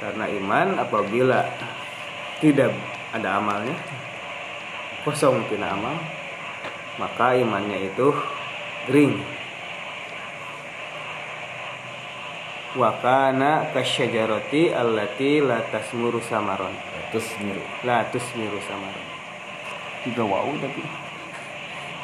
Karena 0.00 0.28
iman 0.28 0.68
apabila 0.76 1.40
tidak 2.44 2.76
ada 3.14 3.38
amalnya 3.38 3.78
kosong 5.06 5.46
tina 5.46 5.70
amal 5.70 5.94
maka 6.98 7.36
imannya 7.38 7.92
itu 7.92 8.10
gering 8.88 9.22
wa 12.74 12.90
kana 12.98 13.70
kasyajarati 13.70 14.74
allati 14.74 15.38
la 15.38 15.62
tasmuru 15.70 16.18
samaron. 16.18 16.74
Terus 17.14 17.30
miru. 17.38 17.62
la 17.86 18.02
tusmiru 18.10 18.58
samaron. 18.66 19.06
Tiga 20.02 20.26
wau 20.26 20.50
tapi. 20.58 20.82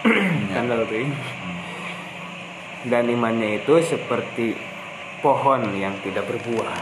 Tanggal 0.54 0.86
tuh 0.86 1.10
dan 2.88 3.12
imannya 3.12 3.60
itu 3.60 3.76
seperti 3.84 4.56
pohon 5.20 5.68
yang 5.76 5.92
tidak 6.00 6.24
berbuah. 6.24 6.80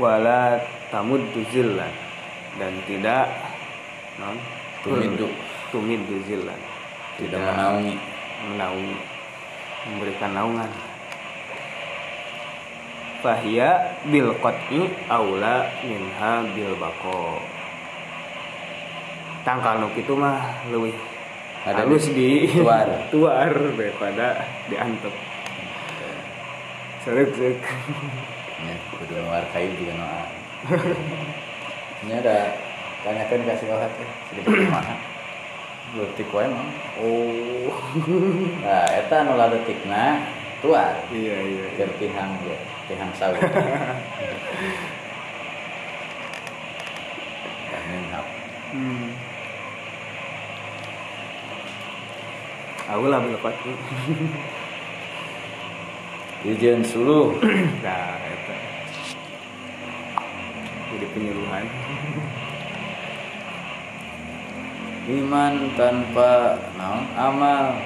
Wala 0.00 0.64
tamuddu 0.88 1.44
zillan. 1.52 1.92
Dan 2.56 2.72
tidak 2.88 3.28
non 4.16 4.38
tumiddu. 4.86 6.16
zillan. 6.24 6.60
Tidak 7.20 7.36
menaungi. 7.36 7.94
menaungi 8.54 9.13
memberikan 9.88 10.32
naungan 10.32 10.70
fahya 13.24 13.96
bil 14.08 14.36
qat'i 14.40 14.84
aula 15.08 15.68
minha 15.84 16.44
bil 16.52 16.76
bako 16.76 17.40
tangkal 19.44 19.80
nuk 19.80 19.96
itu 19.96 20.12
mah 20.12 20.64
lebih 20.68 20.92
Ada 21.64 21.88
halus 21.88 22.12
di 22.12 22.44
tuar. 22.60 22.88
tuar 23.12 23.52
daripada 23.72 24.44
diantep 24.68 25.14
serek 27.04 27.32
serek 27.36 27.60
Ya, 28.64 28.76
kudu 28.96 29.20
luar 29.20 29.44
kayu 29.52 29.76
juga 29.76 29.92
noa. 30.00 30.24
Ini 32.00 32.16
ada 32.16 32.56
tanyakan 33.04 33.44
kasih 33.44 33.66
kau 33.68 33.76
hati 33.76 34.04
sedikit 34.32 34.72
mana? 34.72 35.13
Lutik 35.94 36.26
wae 36.34 36.50
mah. 36.50 36.66
oh 36.98 37.70
Nah, 38.66 38.86
eta 38.90 39.22
nu 39.22 39.38
lalutikna 39.38 40.26
tuar. 40.58 40.98
iya 41.14 41.36
iya 41.38 41.66
Keur 41.78 41.90
tihang 42.02 42.34
ge, 42.42 42.56
tihang 42.90 43.10
sawi. 43.14 43.38
Dah 47.70 47.82
ninghap. 47.90 48.26
hmm. 48.74 49.10
Aula 52.90 53.16
bil 53.22 53.38
qat'i 53.38 53.72
Ijen 56.44 56.84
suluh. 56.84 57.38
nah 57.86 58.18
eta 58.20 58.56
jadi 60.94 61.06
penyuluhan 61.10 61.66
iman 65.04 65.68
tanpa 65.76 66.56
naon 66.80 67.04
amal 67.12 67.76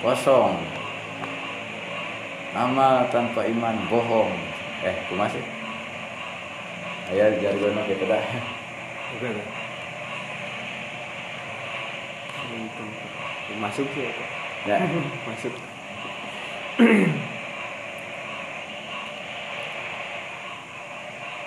kosong 0.00 0.56
amal 2.56 3.04
tanpa 3.12 3.44
iman 3.44 3.76
bohong 3.92 4.32
eh 4.80 4.96
kumasih 5.12 5.44
ayah 7.12 7.36
jargon 7.38 7.78
gitu 7.86 8.04
dah. 8.08 8.24
Masuk 13.56 13.88
sih. 13.94 14.10
ya 14.68 14.76
Masuk. 15.24 15.54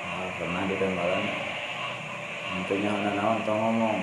Ah, 0.09 0.29
pernah 0.41 0.63
di 0.65 0.75
tembalan 0.79 1.48
Tentunya 2.49 2.89
naon 3.13 3.37
tong 3.45 3.61
ngomong 3.61 3.97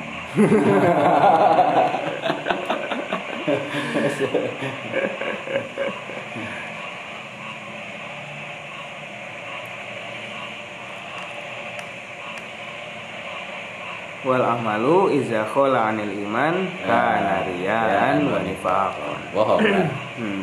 Wal 14.27 14.43
amalu 14.43 15.15
iza 15.23 15.47
khala 15.47 15.95
anil 15.95 16.11
iman 16.27 16.67
kana 16.83 17.47
riyaan 17.47 18.27
wa 18.27 18.43
nifaqan. 18.43 19.19
bohong 19.31 19.63
kan 19.63 19.87
Hmm. 20.19 20.43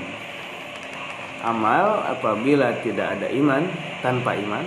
Amal 1.44 2.00
apabila 2.08 2.72
tidak 2.80 3.20
ada 3.20 3.28
iman, 3.28 3.68
tanpa 4.00 4.32
iman, 4.40 4.64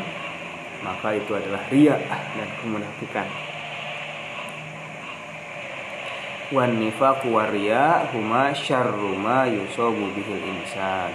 maka 0.86 1.18
itu 1.18 1.34
adalah 1.34 1.66
ria 1.66 1.98
dan 2.38 2.48
kemunafikan. 2.62 3.26
Wan 6.54 6.78
nifaq 6.78 7.26
wa 7.26 7.42
riya 7.50 8.06
huma 8.14 8.54
syarru 8.54 9.18
ma 9.18 9.50
yusabu 9.50 10.14
bihil 10.14 10.38
insan. 10.46 11.10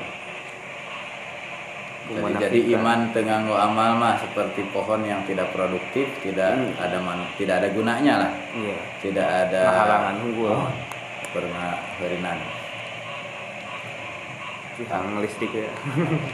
jadi, 2.11 2.35
jadi 2.51 2.59
iman 2.75 3.15
tengah 3.15 3.39
amal 3.47 3.95
mah 3.95 4.19
seperti 4.19 4.67
pohon 4.75 5.07
yang 5.07 5.23
tidak 5.23 5.47
produktif 5.55 6.11
tidak 6.19 6.51
Hmm. 6.59 6.75
ada 6.75 6.99
man, 6.99 7.23
tidak 7.39 7.63
ada 7.63 7.71
gunanya 7.71 8.13
lah 8.27 8.33
Iya. 8.51 8.77
tidak 8.99 9.27
ada 9.47 9.63
Halangan 9.71 10.15
unggul. 10.19 10.51
pernah 11.31 11.79
berinan 12.03 12.35
Tiang 14.75 15.23
listrik 15.23 15.55
ya. 15.55 15.71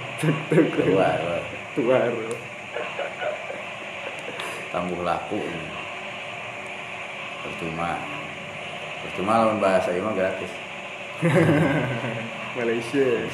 keluar 0.74 1.46
Tuar. 1.78 2.10
Tangguh 4.78 5.02
laku 5.02 5.42
ini. 5.42 5.70
percuma. 7.42 7.98
Percuma 9.02 9.42
lawan 9.42 9.58
bahasa 9.58 9.90
ini 9.90 10.06
mah 10.06 10.14
gratis. 10.14 10.54
Malaysia. 12.58 13.26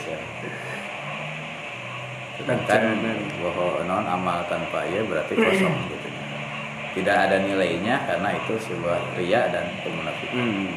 sedangkan 2.33 2.97
bahwa 3.43 3.85
non 3.85 4.07
amal 4.07 4.41
tanpa 4.47 4.87
ia 4.87 5.03
berarti 5.03 5.35
kosong 5.35 5.75
gitu. 5.91 6.07
Tidak 6.95 7.17
ada 7.27 7.43
nilainya 7.43 8.07
karena 8.07 8.39
itu 8.39 8.55
sebuah 8.63 9.19
ria 9.19 9.51
dan 9.51 9.67
kemunafikan. 9.83 10.39
Hmm. 10.39 10.71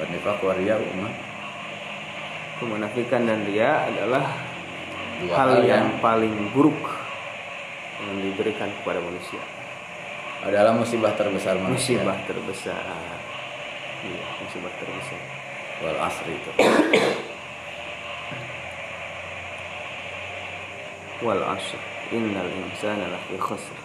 wanifak 0.00 0.38
waria 0.40 0.76
umat 0.80 1.12
Kemunafikan 2.60 3.24
dan 3.24 3.40
ria 3.48 3.88
adalah 3.88 4.36
dua 5.20 5.34
hal 5.34 5.52
yang 5.64 5.96
paling 6.00 6.52
buruk 6.52 7.00
yang 8.00 8.16
diberikan 8.24 8.72
kepada 8.80 9.00
manusia. 9.02 9.42
adalah 10.40 10.72
musibah 10.72 11.12
terbesar 11.12 11.60
manusia 11.60 12.00
Musibah 12.00 12.16
terbesar. 12.24 12.80
Iya, 14.00 14.24
musibah 14.40 14.72
terbesar. 14.80 15.20
wal 15.80 15.96
asri 15.96 16.36
itu 16.36 16.52
Wal 21.20 21.44
asr 21.44 21.80
innal 22.12 22.48
insana 22.48 23.12
lafi 23.12 23.36
khusr 23.36 23.76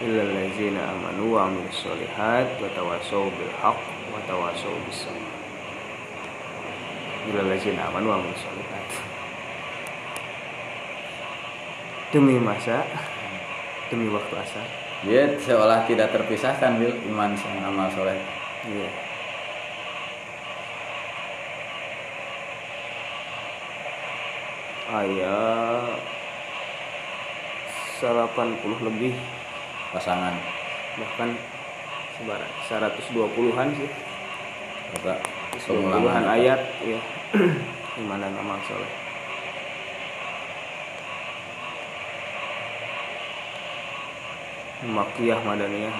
illa 0.00 0.24
allazina 0.24 0.80
amanu 0.96 1.36
wa 1.36 1.44
amilus 1.44 1.84
solihat 1.84 2.48
wa 2.56 2.64
tawasaw 2.72 3.28
bil 3.28 3.52
haqq 3.60 3.84
wa 4.08 4.20
tawasaw 4.24 4.72
bis 4.88 5.04
sabr. 5.04 5.28
Illa 7.28 7.40
allazina 7.44 7.84
amanu 7.92 8.08
wa 8.08 8.16
amilus 8.16 8.40
solihat. 8.40 8.88
Demi 12.16 12.40
masa, 12.40 12.80
demi 13.90 14.06
waktu 14.06 14.34
asar. 14.38 14.66
dia 15.02 15.34
seolah 15.42 15.82
tidak 15.84 16.14
terpisahkan 16.14 16.78
bil 16.78 16.94
iman 17.10 17.34
sama 17.34 17.66
amal 17.66 17.88
soleh 17.90 18.16
Iya. 18.60 18.90
Ayat 24.90 25.96
80 28.00 28.84
lebih 28.84 29.16
pasangan 29.92 30.36
bahkan 30.98 31.30
sebarat 32.16 32.50
120-an 32.68 33.68
sih. 33.76 33.90
kata 34.90 35.14
120-an 35.56 36.24
ayat 36.28 36.60
ya. 36.84 37.00
Iman 38.00 38.20
dan 38.20 38.36
amal 38.36 38.60
soleh. 38.68 38.99
Makiyah 44.80 45.44
Madaniyah 45.44 45.92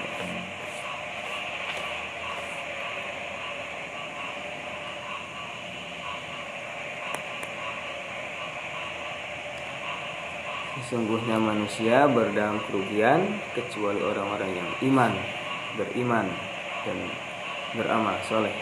Sesungguhnya 10.81 11.36
manusia 11.36 12.09
berdalam 12.09 12.57
kerugian 12.65 13.20
kecuali 13.52 14.01
orang-orang 14.01 14.48
yang 14.57 14.70
iman, 14.89 15.12
beriman 15.77 16.27
dan 16.89 16.98
beramal 17.77 18.16
soleh. 18.24 18.57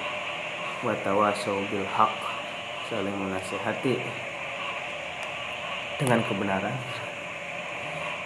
Watawasau 0.82 1.62
bil 1.70 1.86
haq 1.86 2.10
saling 2.90 3.14
menasehati 3.14 4.02
dengan 6.02 6.26
kebenaran. 6.26 6.74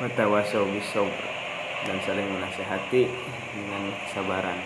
Watawasau 0.00 0.64
bis 0.72 0.88
dan 1.82 1.96
saling 2.02 2.28
menasehati 2.30 3.02
dengan 3.54 3.82
kesabaran. 4.06 4.58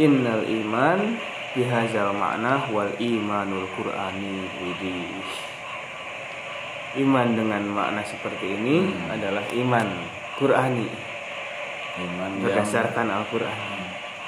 Innal 0.00 0.48
iman 0.48 1.20
bihazal 1.52 2.16
makna 2.16 2.64
wal 2.72 2.88
imanul 2.96 3.68
qur'ani 3.76 4.48
widih. 4.64 5.20
Iman 6.96 7.36
dengan 7.36 7.64
makna 7.72 8.04
seperti 8.04 8.56
ini 8.56 8.84
Hmm. 8.84 9.16
adalah 9.16 9.44
iman 9.48 9.88
Qur'ani 10.36 10.88
iman 11.92 12.32
berdasarkan 12.40 13.08
Al-Qur'an. 13.08 13.80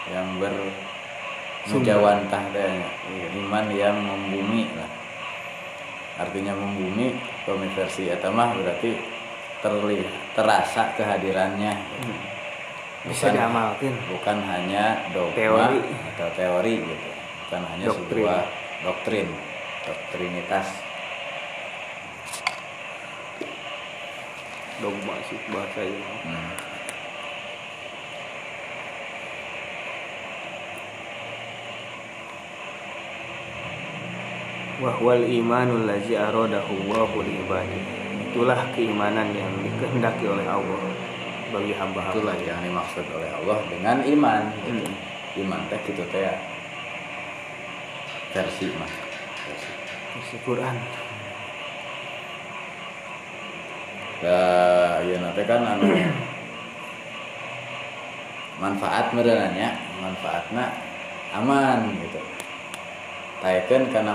yang 0.05 0.37
bermujawantah 0.37 2.45
teh 2.53 2.77
iman 3.41 3.67
yang 3.73 3.97
membumi 3.97 4.69
lah 4.77 4.85
artinya 6.21 6.53
membumi 6.53 7.17
konversi 7.45 8.09
eta 8.09 8.29
mah 8.29 8.53
berarti 8.53 8.97
terlihat 9.61 10.13
terasa 10.35 10.93
kehadirannya 10.93 11.73
Bisa 13.05 13.29
Bukan- 13.29 13.37
diamalkan. 13.37 13.95
bukan 14.09 14.39
hanya 14.43 14.85
dogma 15.13 15.37
Teori. 15.37 15.81
atau 16.11 16.29
teori 16.33 16.75
gitu 16.81 17.09
bukan 17.45 17.63
hanya 17.69 17.85
Doktrin. 17.87 18.09
sebuah 18.17 18.41
doktrin 18.83 19.29
doktrinitas 19.85 20.69
Dogma 24.75 25.15
sih 25.31 25.39
bahasanya. 25.49 26.03
Hmm. 26.27 26.51
Wahwal 34.83 35.23
imanul 35.31 35.87
lazi 35.87 36.19
aradahu 36.19 36.75
Allahu 36.91 37.23
li 37.23 37.39
ibadihi. 37.47 37.83
Itulah 38.31 38.59
keimanan 38.75 39.31
yang 39.31 39.51
dikehendaki 39.63 40.27
oleh 40.27 40.43
Allah 40.43 40.83
bagi 41.55 41.71
hamba-hamba. 41.71 42.19
itulah 42.19 42.35
yang 42.43 42.59
dimaksud 42.67 43.07
oleh 43.15 43.31
Allah 43.31 43.63
dengan 43.71 44.03
iman 44.03 44.43
gitu. 44.67 44.83
Hmm. 44.83 45.43
iman 45.47 45.61
teh 45.71 45.79
gitu 45.87 46.03
teh 46.11 46.27
ya. 46.27 46.35
versi 48.35 48.67
mah 48.75 48.91
versi. 49.47 49.71
Isi 50.19 50.37
Quran. 50.43 50.75
Nah, 54.27 54.99
iya 55.07 55.17
nanti 55.23 55.43
kan 55.47 55.63
anu 55.63 55.87
manfaat 58.63 59.15
merenanya 59.15 59.79
manfaatnya 60.03 60.65
aman 61.35 61.95
gitu 62.03 62.19
taeken 63.43 63.93
karena 63.93 64.15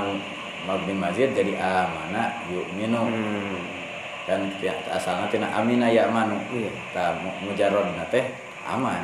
mabni 0.63 0.93
mazid 0.93 1.31
jadi 1.31 1.55
amana 1.55 2.43
yuk 2.49 2.67
minum 2.73 3.07
Hmm. 3.07 3.59
kan 4.27 4.41
ya, 4.61 4.69
asalnya 4.87 5.25
tina 5.27 5.47
amina 5.49 5.89
ya 5.89 6.05
manu 6.05 6.37
Iya. 6.53 6.69
ta 6.93 7.17
mujarrod 7.41 7.89
teh 8.09 8.21
aman 8.63 9.01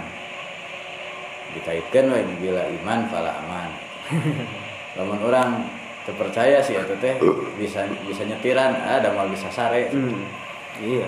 dikaitkan 1.54 2.12
wae 2.12 2.22
bila 2.38 2.62
iman 2.82 3.00
fala 3.08 3.32
aman 3.42 3.70
lamun 5.00 5.20
orang 5.24 5.52
terpercaya 6.06 6.62
sih 6.62 6.78
itu 6.78 6.94
teh 7.00 7.16
bisa 7.58 7.88
bisa 8.06 8.22
nyetiran 8.22 8.76
ada 8.78 9.10
mau 9.14 9.26
bisa 9.26 9.50
sare 9.50 9.90
Hmm. 9.90 10.22
Iya. 10.78 11.08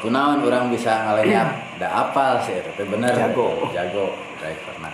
kunaon 0.00 0.40
orang 0.42 0.70
bisa 0.70 1.04
ngalenyap 1.04 1.48
da 1.82 2.08
apal 2.08 2.40
sih 2.40 2.56
itu 2.56 2.70
teh 2.74 2.86
bener 2.86 3.12
Jago. 3.12 3.68
jago 3.74 4.14
driverna 4.40 4.88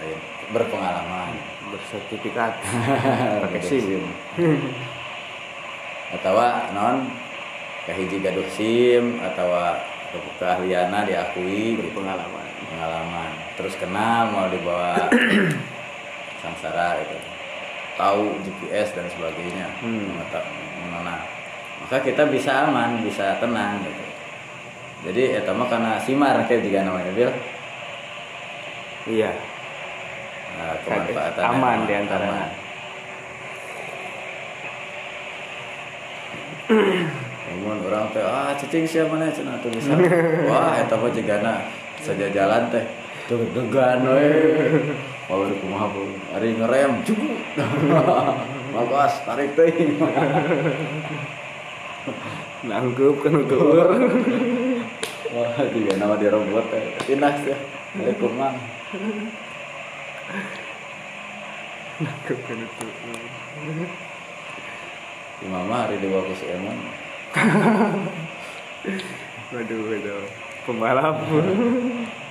lain 0.00 0.18
berpengalaman 0.50 1.30
Bersertifikat. 1.72 2.52
Pakai 3.48 3.62
SIM. 3.64 4.04
atau 6.12 6.36
non 6.76 7.08
kahiji 7.88 8.20
gaduh 8.20 8.44
sim 8.52 9.16
atau 9.24 9.48
keahlianna 10.36 11.08
diakui 11.08 11.80
gitu 11.80 11.88
Berpengalaman. 11.88 12.46
pengalaman 12.68 13.30
terus 13.56 13.74
kenal 13.80 14.28
mau 14.28 14.44
dibawa 14.52 15.08
samsara 16.44 17.00
gitu 17.00 17.16
tahu 17.96 18.36
GPS 18.44 18.92
dan 18.92 19.08
sebagainya 19.08 19.66
Hmm. 19.80 20.20
mengenal 20.84 21.20
maka 21.80 21.96
kita 22.04 22.28
bisa 22.28 22.68
aman 22.68 23.00
bisa 23.00 23.40
tenang 23.40 23.80
gitu 23.80 24.04
jadi 25.08 25.40
mah 25.56 25.66
karena 25.66 25.96
simar 25.96 26.36
kayak 26.46 26.60
juga 26.60 26.84
namanya 26.84 27.12
bil 27.16 27.32
Iya. 29.02 29.34
Nah, 30.58 30.76
kemanfaatan 30.84 31.44
Aman 31.44 31.78
di 31.88 31.94
antara. 31.96 32.52
Namun 37.52 37.84
orang 37.84 38.08
teh 38.16 38.24
ah 38.24 38.56
cicing 38.56 38.88
siapa 38.88 39.20
nih 39.20 39.28
cenah 39.28 39.60
tuh 39.60 39.68
bisa. 39.70 39.92
Wah 40.48 40.80
eta 40.80 40.96
mah 40.96 41.12
jigana 41.12 41.60
saja 42.00 42.26
jalan 42.32 42.72
teh 42.72 42.84
deg-degan 43.28 44.00
we. 44.08 44.32
Kalau 45.28 45.44
di 45.48 45.54
kumaha 45.60 45.86
pun 45.92 46.08
ari 46.32 46.56
ngerem 46.56 47.04
cukup. 47.04 47.36
Bagus 48.74 49.14
tarik 49.28 49.52
teh. 49.52 49.68
Nangkep 52.68 53.16
kan 53.20 53.34
utur. 53.36 53.88
Wah 55.32 55.56
juga 55.70 55.92
nama 56.00 56.16
dia 56.16 56.32
robot 56.32 56.64
teh. 56.72 56.82
Tindas 57.04 57.36
ya. 57.44 57.56
Kumaha. 58.16 58.56
Nangkep 62.02 62.38
kan 62.46 62.58
utur. 62.62 62.90
Si 65.42 65.44
mama 65.50 65.86
hari 65.86 65.98
dibawa 65.98 66.30
ke 66.30 66.34
si 66.38 66.46
Emon. 66.46 66.78
Waduh, 69.50 69.80
waduh. 69.90 70.22
Pembalap. 70.62 71.16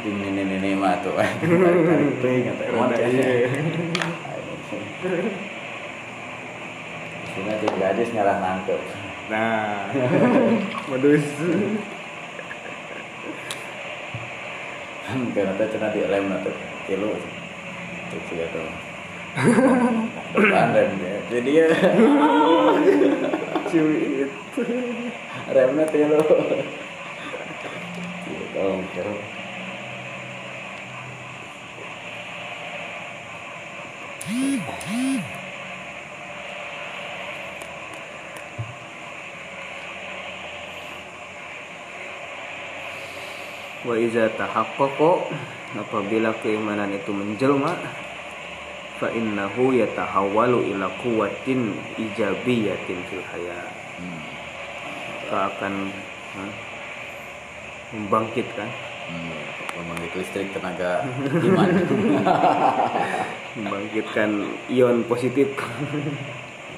Di 0.00 0.08
nenek-nenek 0.16 0.80
mah 0.80 0.96
tuh. 1.04 1.12
Tarik 1.12 2.12
teh 2.24 2.36
kata 2.40 2.64
teh. 2.96 3.52
Sini 7.36 7.52
tuh 7.60 7.70
gadis 7.76 8.08
ngarah 8.16 8.36
nangkep. 8.40 8.80
Nah, 9.30 9.86
modus. 10.90 11.22
karena 15.30 15.54
cenah 15.70 15.90
di 15.94 16.02
lem 16.02 16.26
atau 16.34 16.50
kilo. 16.90 17.14
Itu 17.14 18.16
juga 18.26 18.44
tuh. 18.50 18.66
Depan 20.34 20.74
rem 20.74 20.90
dia. 20.98 21.18
Jadi 21.30 21.50
ya. 21.54 21.66
Cuit. 23.70 24.30
remnya 25.54 25.84
kilo. 25.94 26.18
Kalau 28.50 28.82
kira 28.90 29.14
Wa 43.80 43.94
iza 43.96 44.28
tahaqqaqa 44.36 45.12
apabila 45.80 46.36
keimanan 46.44 46.92
itu 46.92 47.10
menjelma 47.14 47.72
fa 49.00 49.08
innahu 49.08 49.72
yatahawwalu 49.72 50.76
ila 50.76 50.92
quwwatin 51.00 51.72
ijabiyatin 51.96 52.98
fil 53.08 53.24
hayat. 53.32 53.72
hmm. 54.00 54.22
Maka 55.24 55.38
akan 55.54 55.74
ha, 56.36 56.42
membangkitkan 57.96 58.68
hmm. 59.08 59.60
pembangkit 59.74 60.12
listrik 60.20 60.48
tenaga 60.52 61.06
iman 61.26 61.70
membangkitkan 63.56 64.30
ion 64.70 65.02
positif 65.08 65.48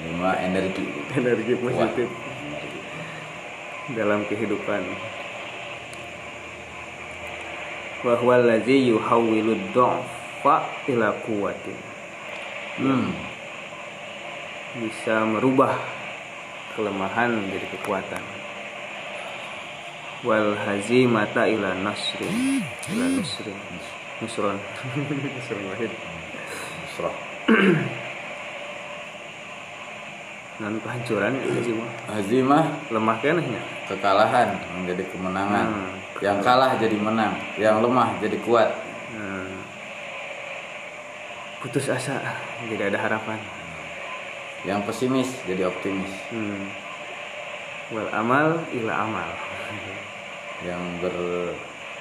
ini 0.02 0.18
energi 0.42 0.86
energi 1.14 1.54
positif. 1.58 2.08
Energi. 2.08 2.78
dalam 3.92 4.24
kehidupan 4.30 4.82
wa 8.02 8.14
huwa 8.18 8.34
allazi 8.36 8.88
yuhawwilu 8.90 9.54
dha'fa 9.74 10.54
ila 10.90 11.12
quwwatin. 11.22 11.78
Hmm. 12.72 13.12
bisa 14.72 15.28
merubah 15.28 15.76
kelemahan 16.72 17.28
menjadi 17.36 17.68
kekuatan. 17.76 18.24
Wal 20.24 20.56
hazimata 20.56 21.44
ila 21.50 21.76
nasrin 21.76 22.64
ila 22.96 23.04
nusrin 23.12 23.58
nusron. 24.22 24.56
Nusron 25.36 25.62
wahid. 25.68 25.92
Surah. 26.94 27.16
dan 30.62 30.78
kehancuran 30.78 31.34
itu 31.42 31.58
sih 31.66 31.74
mah 31.74 31.90
Hazimah. 32.06 32.64
Lemah 32.94 33.16
kenehnya 33.18 33.58
kekalahan 33.90 34.54
menjadi 34.78 35.02
kemenangan. 35.10 35.66
Hmm. 35.66 36.01
Yang 36.20 36.44
kalah 36.44 36.76
jadi 36.76 36.98
menang 36.98 37.32
yang 37.56 37.80
lemah 37.80 38.20
jadi 38.20 38.36
kuat. 38.44 38.68
Nah, 39.16 39.48
putus 41.64 41.89
asa 41.89 42.20
tidak 42.68 42.93
ada 42.93 42.98
harapan. 43.01 43.40
Yang 44.68 44.80
pesimis 44.90 45.30
jadi 45.48 45.70
optimis. 45.70 46.12
Hmm. 46.28 46.68
wal 47.93 48.09
amal 48.12 48.60
ila 48.72 48.93
amal. 49.05 49.28
Yang 50.64 50.82
ber 51.01 51.16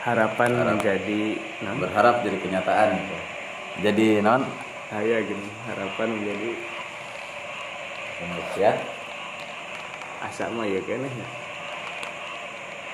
harapan 0.02 0.52
Harap. 0.56 0.68
menjadi 0.78 1.22
nah, 1.64 1.76
berharap 1.78 2.16
jadi 2.26 2.38
kenyataan. 2.42 2.90
Jadi 3.80 4.08
non? 4.20 4.44
Saya 4.92 5.24
gini. 5.24 5.48
Harapan 5.72 6.08
menjadi 6.20 6.50
manusia. 8.22 8.72
asa 10.22 10.54
mah 10.54 10.70
ya 10.70 10.78
kan 10.86 11.02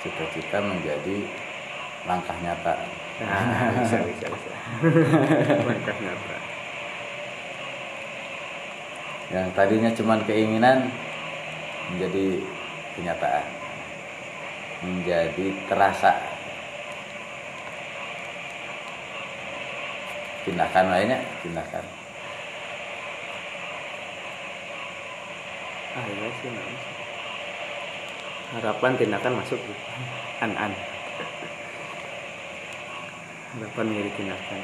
cita-cita 0.02 0.58
menjadi 0.62 1.26
langkah 2.06 2.38
nyata. 2.40 2.74
Nah, 3.22 3.70
bisa 3.82 3.98
bisa 4.06 4.26
bisa. 4.30 4.52
Langkah 5.66 5.98
nyata. 5.98 6.38
Yang 9.28 9.48
tadinya 9.60 9.92
cuma 9.92 10.16
keinginan 10.24 10.88
menjadi 11.92 12.40
kenyataan. 12.96 13.46
Menjadi 14.88 15.46
terasa. 15.68 16.16
Tindakan 20.48 20.86
lainnya 20.96 21.20
tindakan. 21.44 21.84
Ah 25.98 26.06
iya 26.08 26.30
sih. 26.40 26.97
Harapan 28.56 28.96
tindakan 28.96 29.44
masuk 29.44 29.60
an 30.40 30.52
an 30.56 30.72
harapan 33.58 33.86
menjadi 33.92 34.12
tindakan 34.16 34.62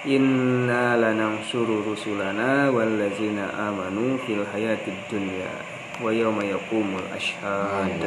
Inna 0.00 0.96
lanansuru 0.96 1.84
rusulana 1.84 2.72
wallazina 2.72 3.52
amanu 3.52 4.16
fil 4.24 4.48
hayatid 4.48 4.96
dunya 5.12 5.52
wa 6.00 6.08
yawma 6.08 6.40
yaqumul 6.40 7.04
ashhad. 7.12 8.00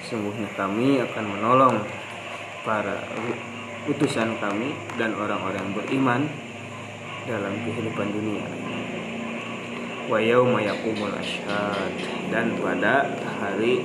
Sesungguhnya 0.00 0.48
kami 0.56 1.04
akan 1.04 1.24
menolong 1.36 1.76
para 2.64 2.96
utusan 3.84 4.40
kami 4.40 4.72
dan 4.96 5.12
orang-orang 5.20 5.76
beriman 5.76 6.32
dalam 7.28 7.52
kehidupan 7.68 8.08
dunia. 8.08 8.48
Wa 10.04 10.20
yawma 10.20 10.60
yaqumul 10.60 11.16
ashhad 11.16 11.96
dan 12.28 12.52
pada 12.60 13.08
hari 13.40 13.80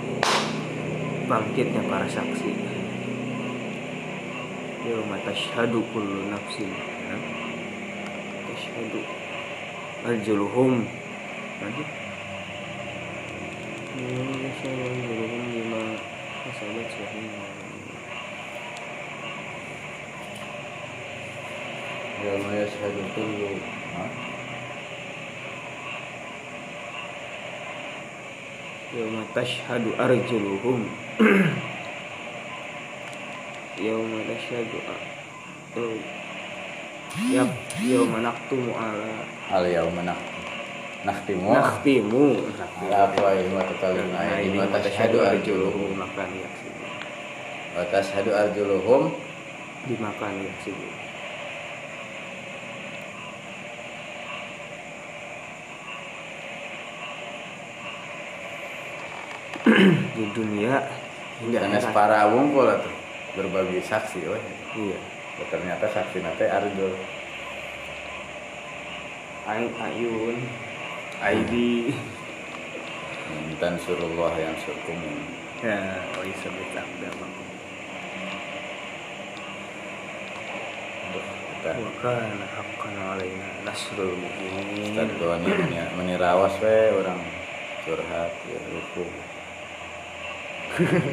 bangkitnya 1.32 1.80
para 1.88 2.04
saksi. 2.12 2.52
Yauma 4.84 5.16
tashhadu 5.24 5.80
kullu 5.96 6.28
nafsin 6.28 6.68
ya. 7.08 7.16
tashhadu 8.52 9.00
arjuluhum 10.04 10.84
lagi 11.64 11.84
arjuluhum 13.96 15.44
bima 15.56 15.84
kasabat 16.44 16.88
sahih 17.00 17.32
Yauma 22.28 22.52
yashhadu 22.60 23.08
kullu 23.16 23.56
yauma 28.96 29.22
tashhadu 29.34 29.94
arjuluhum. 29.98 30.82
Yauma 33.80 34.20
tashhadu 34.28 34.76
a- 34.92 35.08
oh. 35.80 35.96
ya 37.32 37.48
yauma 37.80 38.20
naktumu 38.20 38.76
ala 38.76 39.24
Al 39.56 39.64
yauma 39.72 40.04
nak 40.04 40.20
Nakhtimu 41.08 41.48
nakhtimu 41.56 42.44
Ala 42.92 43.08
afwahihim 43.08 43.56
wa 43.56 43.64
tukallimuna 43.64 44.20
aydihim 44.20 44.68
wa 44.68 44.76
tashhadu 44.84 45.24
arjuluhum 45.24 45.96
makan 45.96 46.28
yaksibu 46.28 46.84
Wa 47.72 47.88
tashhadu 47.88 48.36
arjuluhum. 48.36 49.16
Dimakan 49.88 50.44
yaksibu 50.44 50.84
di 60.20 60.26
dunia. 60.36 60.84
Hingga 61.40 61.64
Karena 61.64 61.80
para 61.96 62.28
wungkul 62.28 62.68
tuh 62.84 62.96
berbagi 63.40 63.80
saksi 63.80 64.20
weh. 64.28 64.44
iya. 64.76 65.00
Ternyata 65.48 65.88
saksi 65.88 66.20
nate 66.20 66.52
arjul 66.52 66.92
Ain 69.48 69.72
ayun 69.80 70.36
Aidi 71.24 71.96
Dan 73.56 73.80
surullah 73.80 74.36
yang 74.36 74.56
surkum 74.60 75.00
ya 75.64 75.80
oh 76.16 76.24
bisa 76.28 76.48
bersabda 76.52 77.08
Kita 81.60 81.72
wa 81.76 81.92
kana 82.00 82.46
haqqan 82.56 82.96
alaina 82.96 83.48
nasrul 83.68 84.16
mu'minin. 84.16 84.96
Ustaz 84.96 85.92
menirawas 86.00 86.56
we 86.64 86.96
orang. 86.96 87.20
Curhat 87.84 88.32
ya 88.48 88.60
ruku 88.72 89.04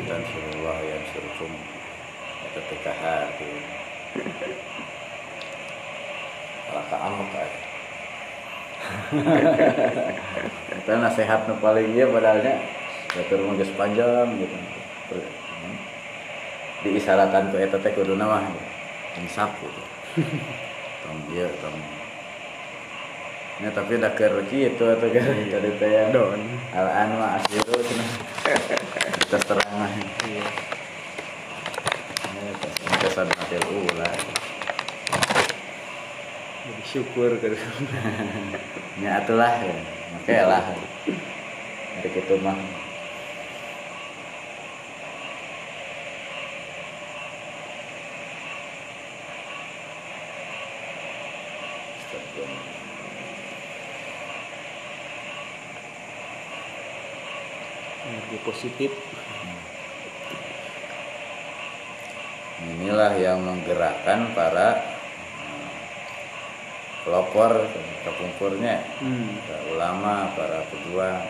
dan 0.09 0.21
surullah 0.27 0.79
yang 0.85 1.03
surkum 1.13 1.53
ketika 2.57 2.93
hati 2.93 3.51
Malah 6.67 6.85
keamuk 6.91 7.31
aja 7.37 7.61
Kita 10.73 10.93
nasihat 11.01 11.41
nu 11.49 11.55
paling 11.59 11.95
iya 11.95 12.07
padahal 12.09 12.43
Batur 13.17 13.41
mah 13.49 13.57
geus 13.57 13.73
panjang 13.81 14.29
gitu. 14.37 14.57
Hmm. 15.09 15.77
Diisaratan 16.85 17.49
ku 17.49 17.57
eta 17.57 17.81
teh 17.81 17.89
kudu 17.97 18.13
mah 18.13 18.45
insaf 19.17 19.57
gitu. 19.57 19.83
Tong 21.01 21.19
ieu 21.33 21.49
tong 21.65 21.81
Ya 23.57 23.73
tapi 23.73 23.97
dah 23.97 24.13
keur 24.13 24.45
kitu 24.53 24.85
atuh 24.85 25.09
kan. 25.09 25.33
Tadi 25.33 25.71
teh 25.81 25.89
ya. 25.89 26.13
don. 26.13 26.37
Al 26.77 26.89
an 26.93 27.11
mah 27.17 27.41
asiru 27.41 27.81
Kita 29.27 29.43
terang 29.43 29.75
mah. 29.75 29.91
iya 30.31 30.47
Kita 32.79 33.09
sadmatil 33.11 33.67
ula. 33.75 34.07
jadi 36.63 36.83
syukur 36.87 37.35
ke 37.43 37.59
Ya 39.03 39.19
atulah 39.19 39.51
ya. 39.59 39.75
Make 40.15 40.47
lah. 40.47 40.63
Dari 41.99 42.09
kitu 42.15 42.39
mah. 42.39 42.55
energi 58.07 58.36
positif 58.47 58.95
Inilah 62.57 63.13
yang 63.21 63.45
menggerakkan 63.45 64.33
para 64.33 64.81
eh, 65.39 65.71
pelopor, 67.05 67.53
kepungkurnya, 68.03 68.81
hmm. 69.05 69.45
para 69.45 69.63
ulama, 69.77 70.15
para 70.33 70.65
pejuang. 70.73 71.21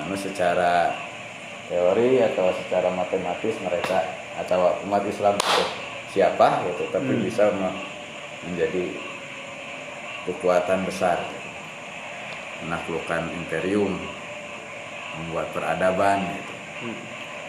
Namun 0.00 0.16
secara 0.16 0.96
teori 1.68 2.24
atau 2.24 2.50
secara 2.56 2.88
matematis 2.88 3.54
mereka 3.60 4.00
atau 4.40 4.80
umat 4.88 5.04
Islam 5.04 5.36
itu 5.36 5.64
siapa 6.10 6.64
gitu, 6.66 6.88
tapi 6.90 7.12
Hmm. 7.14 7.22
bisa 7.22 7.52
me- 7.52 7.84
menjadi 8.48 8.96
kekuatan 10.24 10.88
besar, 10.88 11.20
menaklukkan 12.64 13.28
imperium, 13.36 14.00
membuat 15.18 15.50
peradaban 15.50 16.22
gitu. 16.36 16.52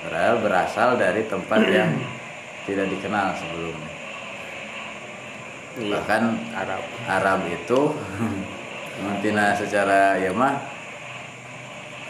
Padahal 0.01 0.35
berasal 0.41 0.97
dari 0.97 1.21
tempat 1.29 1.61
yang 1.69 1.93
tidak 2.65 2.89
dikenal 2.89 3.37
sebelumnya. 3.37 3.91
iya. 5.77 5.93
Bahkan 5.93 6.23
Arab. 6.57 6.83
Arab 7.05 7.39
itu 7.47 7.79
mentina 9.05 9.53
secara 9.53 10.17
ya 10.17 10.33
mah 10.33 10.57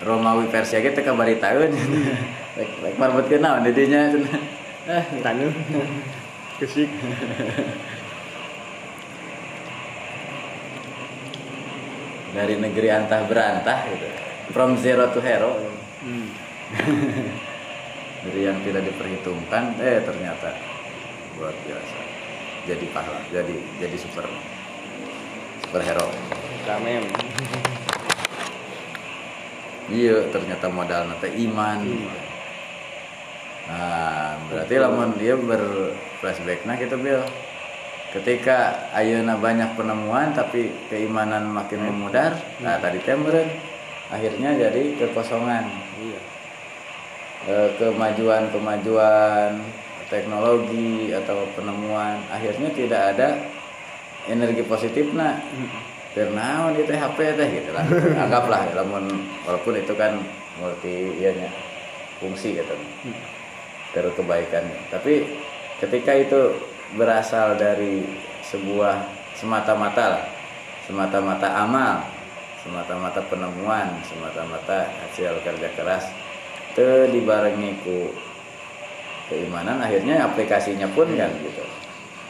Romawi 0.01 0.49
Persia 0.49 0.81
kita 0.81 1.05
kabari 1.05 1.37
tahun 1.37 1.77
lek 2.57 2.95
marbet 2.97 3.29
kenal 3.29 3.61
didinya 3.61 4.11
ah 4.89 5.05
tanu 5.21 5.51
kesik. 6.57 6.89
Dari 12.31 12.55
negeri 12.55 12.87
antah 12.87 13.27
berantah 13.27 13.79
gitu 13.91 14.30
from 14.51 14.77
zero 14.77 15.11
to 15.11 15.19
hero. 15.19 15.55
Hmm. 16.03 16.27
dari 18.21 18.45
yang 18.45 18.61
tidak 18.61 18.85
diperhitungkan 18.85 19.81
eh 19.81 20.01
ternyata 20.05 20.53
luar 21.37 21.55
biasa. 21.65 21.97
Jadi 22.69 22.85
pahlawan 22.93 23.25
jadi 23.33 23.55
jadi 23.81 23.97
super 23.97 24.29
superhero. 25.65 26.07
Kamem 26.61 27.09
iya 29.89 30.29
ternyata 30.29 30.69
modal 30.69 31.09
nanti 31.09 31.33
iman. 31.49 31.79
Nah 33.65 34.37
berarti 34.53 34.75
lamun 34.77 35.17
dia 35.17 35.33
berflashback 35.33 36.69
nah 36.69 36.77
kita 36.77 36.95
bil. 37.01 37.25
Ketika 38.11 38.91
ayeuna 38.91 39.39
banyak 39.39 39.71
penemuan 39.79 40.35
tapi 40.35 40.69
keimanan 40.91 41.47
makin 41.47 41.89
memudar 41.89 42.35
nah 42.59 42.77
tadi 42.77 42.99
temeren 43.01 43.70
akhirnya 44.11 44.59
jadi 44.59 44.83
kekosongan. 44.99 45.65
Iya. 45.97 46.19
Eh, 47.49 47.69
kemajuan-kemajuan 47.79 49.57
teknologi 50.11 51.15
atau 51.15 51.47
penemuan. 51.55 52.19
Akhirnya 52.29 52.69
tidak 52.75 53.15
ada 53.15 53.39
energi 54.29 54.61
positif 54.67 55.09
nah 55.17 55.41
karena 56.11 56.69
itu 56.75 56.91
HP 56.91 57.17
teh 57.39 57.49
gitu 57.63 57.71
lah. 57.71 57.87
Anggaplah 58.27 58.69
lamun 58.75 59.07
walaupun 59.47 59.79
itu 59.79 59.95
kan 59.95 60.19
multi 60.59 61.17
ianya 61.17 61.49
fungsi 62.19 62.59
gitu. 62.59 62.75
Ter 63.95 64.05
kebaikannya 64.05 64.91
tapi 64.93 65.25
ketika 65.81 66.13
itu 66.13 66.53
berasal 66.93 67.57
dari 67.57 68.05
sebuah 68.45 69.01
semata-mata 69.33 70.05
lah 70.19 70.25
semata-mata 70.85 71.47
amal 71.55 72.03
semata-mata 72.61 73.21
penemuan 73.25 73.89
semata-mata 74.05 74.85
hasil 75.01 75.41
kerja 75.41 75.69
keras 75.73 76.05
itu 76.71 76.85
dibarengi 77.11 77.75
ku 77.83 78.13
keimanan 79.27 79.81
akhirnya 79.81 80.23
aplikasinya 80.23 80.87
pun 80.93 81.07
kan 81.15 81.31
gitu. 81.41 81.63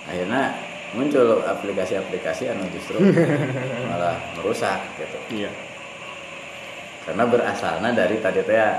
Akhirnya 0.09 0.53
muncul 0.97 1.45
aplikasi-aplikasi 1.45 2.49
anu 2.49 2.65
justru 2.73 2.97
malah 3.89 4.17
merusak 4.39 4.81
gitu. 4.97 5.45
Iya. 5.45 5.51
Karena 7.05 7.25
berasalnya 7.25 7.89
dari 7.93 8.21
tadi 8.21 8.41
teh 8.45 8.53
ya, 8.55 8.69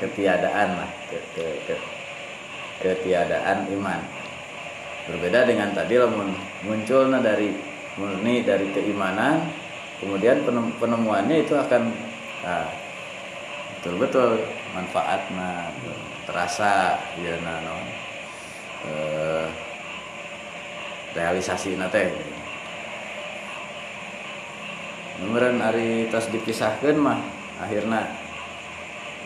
ketiadaan 0.00 0.68
lah 0.80 0.90
ke- 1.12 1.26
ke- 1.36 1.60
ke- 1.68 1.86
ketiadaan 2.80 3.68
iman. 3.76 4.00
Berbeda 5.04 5.44
dengan 5.44 5.72
tadi 5.76 6.00
lamun 6.00 6.32
munculnya 6.64 7.20
dari 7.20 7.52
murni 8.00 8.40
dari 8.42 8.72
keimanan 8.72 9.44
kemudian 10.02 10.42
penem- 10.42 10.74
penemuannya 10.78 11.46
itu 11.46 11.54
akan 11.54 11.82
nah, 12.42 12.68
betul-betul 13.78 14.42
manfaatnya 14.74 15.70
terasa 16.24 16.98
ya 17.20 17.34
nah, 17.44 17.58
no, 17.62 17.76
eh, 18.88 19.46
realisasi 21.14 21.78
nate 21.78 22.34
Kemudian 25.14 25.62
hari 25.62 26.10
tos 26.10 26.26
dipisahkan 26.26 26.98
mah 26.98 27.22
akhirnya 27.62 28.02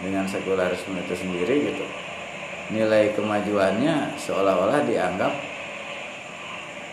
dengan 0.05 0.29
sekularisme 0.29 0.95
itu 1.01 1.15
sendiri 1.17 1.73
gitu 1.73 1.85
nilai 2.69 3.17
kemajuannya 3.17 4.13
seolah-olah 4.21 4.85
dianggap 4.85 5.33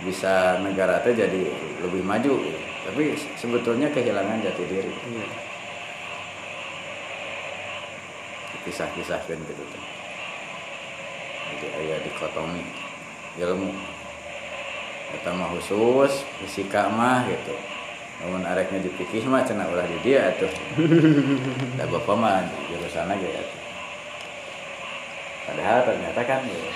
bisa 0.08 0.64
negara 0.64 1.04
itu 1.04 1.12
jadi 1.12 1.42
lebih 1.84 2.02
maju 2.08 2.34
gitu. 2.40 2.62
Tapi 2.86 3.18
sebetulnya 3.36 3.90
kehilangan 3.90 4.46
jati 4.46 4.64
diri. 4.70 4.94
Iya. 4.94 5.28
pisah-pisahkan 8.66 9.38
gitu. 9.46 9.62
Tuh 9.62 9.96
jadi 11.54 11.68
ayah 11.82 12.00
dikotomi 12.02 12.64
ilmu. 13.40 13.72
Mah 15.16 15.48
khusus 15.56 16.28
fisika 16.44 16.92
mah 16.92 17.24
gitu. 17.30 17.56
Namun 18.20 18.44
areknya 18.44 18.84
dipikir 18.84 19.24
mah 19.30 19.48
cenah 19.48 19.70
ulah 19.70 19.86
di 19.88 19.98
dia 20.04 20.34
tuh. 20.36 20.52
Da 21.80 21.88
bapak 21.88 22.16
mah 22.18 22.44
di 22.44 22.58
jurusan 22.74 23.08
aja 23.08 23.28
ya. 23.40 23.44
Padahal 25.46 25.80
ternyata 25.86 26.22
kan 26.26 26.42
ya, 26.42 26.74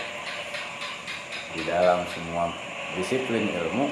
di 1.57 1.61
dalam 1.65 2.05
semua 2.13 2.53
disiplin 2.93 3.49
ilmu 3.49 3.89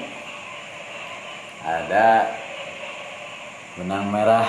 ada 1.62 2.34
benang 3.78 4.10
merah. 4.10 4.46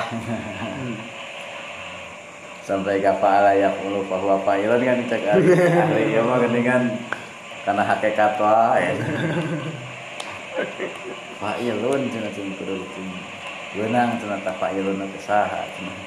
Sampai 2.66 3.02
gapa 3.02 3.50
ya 3.58 3.74
ulu 3.82 4.06
bahwa 4.06 4.38
failun 4.46 4.82
kan 4.86 5.02
cek 5.10 5.26
ahli. 5.26 5.54
Ahli 5.58 6.04
ieu 6.14 6.22
mah 6.22 6.38
geuningan 6.38 6.86
karena 7.70 7.86
hakikat 7.86 8.34
wae 8.42 8.98
failun 11.38 12.02
cenah 12.10 12.32
cenah 12.34 12.58
kudu 12.58 12.82
cing 12.98 13.08
beunang 13.78 14.18
cenah 14.18 14.42
tah 14.42 14.56
failun 14.58 14.98
teh 14.98 15.22
saha 15.22 15.62
cenah 15.78 15.98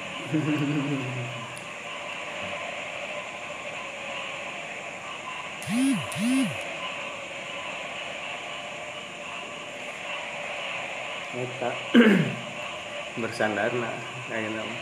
nah 13.81 13.93
kayak 14.29 14.53
nama 14.53 14.75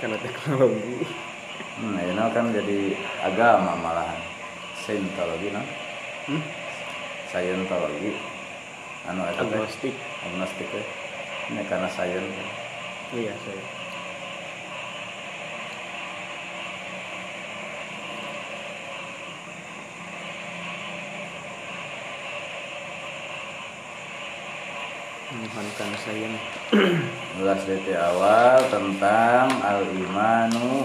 karena 0.00 0.16
teknologi. 0.24 1.04
Hmm 1.76 1.96
ini 2.00 2.24
kan 2.32 2.46
jadi 2.56 2.96
agama 3.20 3.76
malahan. 3.76 4.20
Scientology 4.80 5.52
no? 5.52 5.60
Hmm? 6.24 6.42
Scientology. 7.28 8.16
Anu 9.04 9.28
eta 9.28 9.44
agnostik. 9.44 9.92
Agnostik 10.24 10.68
ini 11.52 11.62
karena 11.68 11.88
science. 11.92 12.40
Iya 13.12 13.36
saya 13.44 13.79
Menuhankan 25.40 25.96
saya. 26.04 26.28
Ulas 27.40 27.64
DT 27.64 27.96
awal 27.96 28.60
tentang 28.68 29.48
al 29.64 29.88
imanu 29.88 30.84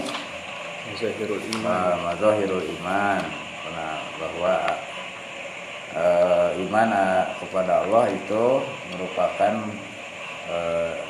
Zahirul 0.96 1.44
iman 1.60 2.00
mazahirul 2.00 2.64
iman 2.64 3.20
Karena 3.36 3.88
bahwa 4.16 4.54
eh, 5.92 6.48
iman 6.64 6.88
eh, 6.88 7.24
kepada 7.36 7.84
Allah 7.84 8.08
itu 8.08 8.44
merupakan 8.96 9.54
eh, 10.48 11.04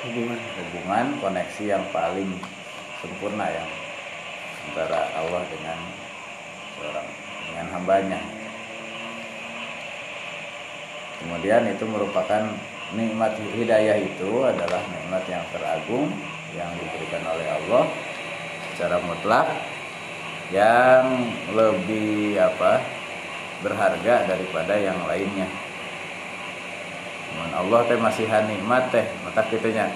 hubungan 0.00 0.40
hubungan 0.40 1.06
koneksi 1.20 1.64
yang 1.68 1.84
paling 1.92 2.32
sempurna 3.04 3.44
yang 3.44 3.68
antara 4.72 5.04
Allah 5.20 5.44
dengan 5.52 5.78
seorang 6.80 7.08
dengan 7.44 7.66
hambanya. 7.76 8.20
Kemudian 11.20 11.68
itu 11.68 11.84
merupakan 11.84 12.56
nikmat 12.94 13.34
hidayah 13.56 13.98
itu 13.98 14.30
adalah 14.46 14.78
nikmat 14.86 15.24
yang 15.26 15.42
teragung 15.50 16.06
yang 16.54 16.70
diberikan 16.78 17.22
oleh 17.26 17.46
Allah 17.50 17.84
secara 18.70 19.02
mutlak 19.02 19.46
yang 20.54 21.26
lebih 21.50 22.38
apa 22.38 22.78
berharga 23.64 24.30
daripada 24.30 24.78
yang 24.78 24.94
lainnya. 25.10 25.48
Mun 27.34 27.50
Allah 27.50 27.80
teh 27.90 27.98
masihan 27.98 28.46
nikmat 28.46 28.94
teh 28.94 29.02
mata 29.26 29.42
kitunya 29.50 29.90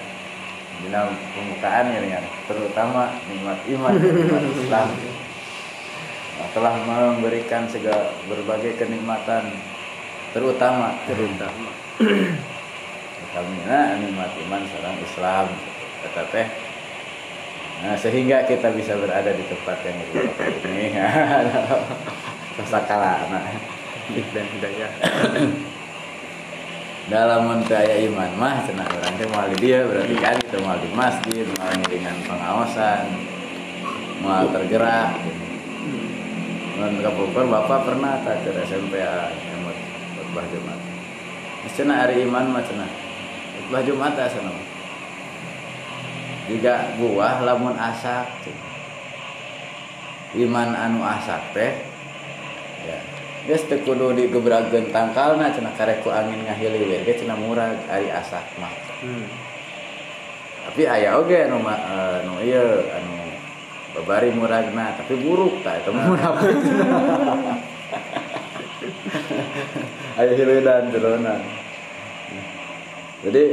dina 0.81 1.07
pembukaan 1.37 1.93
ya 1.93 2.19
terutama 2.49 3.13
nikmat 3.31 3.59
iman 3.71 3.93
nikmat 3.95 4.43
Islam. 4.51 4.87
Telah 6.51 6.73
memberikan 6.83 7.69
segala 7.69 8.11
berbagai 8.27 8.75
kenikmatan 8.75 9.55
terutama. 10.35 10.97
Terutama 11.07 11.69
kami 13.31 13.63
nah 13.63 13.95
nikmat 13.95 14.31
iman 14.47 14.61
seorang 14.67 14.95
Islam. 14.99 15.47
Kata 16.01 16.23
teh 16.33 16.47
nah 17.81 17.97
sehingga 17.97 18.45
kita 18.45 18.69
bisa 18.77 18.93
berada 18.93 19.33
di 19.33 19.41
tempat 19.49 19.81
yang 19.81 19.97
berbahagia 20.13 20.69
ini 20.69 21.01
sakala 22.69 23.25
nah 23.25 23.41
dik 24.13 24.27
dan 24.35 24.45
hidayah. 24.53 24.91
Dalam 27.09 27.49
mentaya 27.49 27.97
iman 28.05 28.31
mah 28.37 28.61
cenah 28.61 28.85
orang 28.85 29.13
teh 29.17 29.27
moal 29.33 29.49
di 29.55 29.57
dia 29.65 29.81
berarti 29.81 30.15
kan 30.21 30.37
itu 30.37 30.57
moal 30.61 30.77
di 30.77 30.89
masjid 30.93 31.45
moal 31.57 31.73
dengan 31.89 32.15
pengawasan 32.29 33.03
moal 34.21 34.45
tergerak. 34.53 35.17
Mun 36.77 37.01
kapupur 37.01 37.45
bapak 37.49 37.79
pernah 37.89 38.21
tak 38.21 38.45
ke 38.45 38.53
SMP 38.69 39.01
emot 39.01 39.77
khutbah 40.17 40.45
Jumat. 40.53 40.79
Geus 41.65 41.73
cenah 41.81 41.97
hari 42.05 42.25
iman 42.29 42.45
mah 42.53 42.61
cenah. 42.61 43.10
Khutbah 43.71 43.87
Jumat 43.87 44.19
asa 44.19 44.43
mah. 44.43 44.51
Jika 46.51 46.99
buah 46.99 47.39
lamun 47.47 47.71
asak. 47.79 48.27
Iman 50.35 50.75
anu 50.75 50.99
asak 50.99 51.55
teh 51.55 51.71
ya 52.83 52.99
geus 53.47 53.63
teu 53.71 53.79
kudu 53.87 54.11
digebrageun 54.11 54.91
tangkalna 54.91 55.55
cenah 55.55 55.71
karek 55.79 56.03
ku 56.03 56.11
angin 56.11 56.43
ngahiliwir 56.43 57.07
ge 57.07 57.23
cenah 57.23 57.39
murah 57.39 57.71
ari 57.87 58.11
asak 58.11 58.43
mah. 58.59 58.75
hmm. 59.07 59.23
Tapi 60.67 60.83
aya 60.91 61.15
oge 61.15 61.47
anu 61.47 61.63
ma- 61.63 61.79
eh, 61.79 62.27
anu 62.27 62.43
ieu 62.43 62.91
anu 62.91 63.15
babari 63.95 64.35
muragna 64.35 64.99
tapi 64.99 65.15
buruk 65.15 65.63
tah 65.63 65.79
eta 65.79 65.95
mah 65.95 66.11
murah 66.11 66.35
Aya 70.19 70.31
hileudaan 70.35 70.91
jeronan. 70.91 71.39
Jadi 73.21 73.43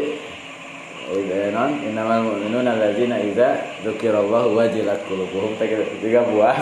eh, 1.13 1.49
non 1.53 1.77
innamal 1.85 2.25
mu'minuna 2.25 2.73
alladzina 2.73 3.21
idza 3.21 3.81
dzukirallahu 3.85 4.57
wajilat 4.57 5.05
qulubuhum 5.05 5.57
tiga 5.61 6.25
buah 6.25 6.57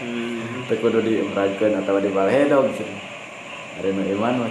Hmm. 0.00 0.64
teu 0.68 0.82
kudu 0.82 0.98
diumrahkeun 1.04 1.78
atawa 1.78 2.00
dibaledog 2.02 2.72
cenah. 2.74 3.02
Ari 3.80 3.92
nu 3.92 4.02
iman 4.18 4.34
mah 4.40 4.50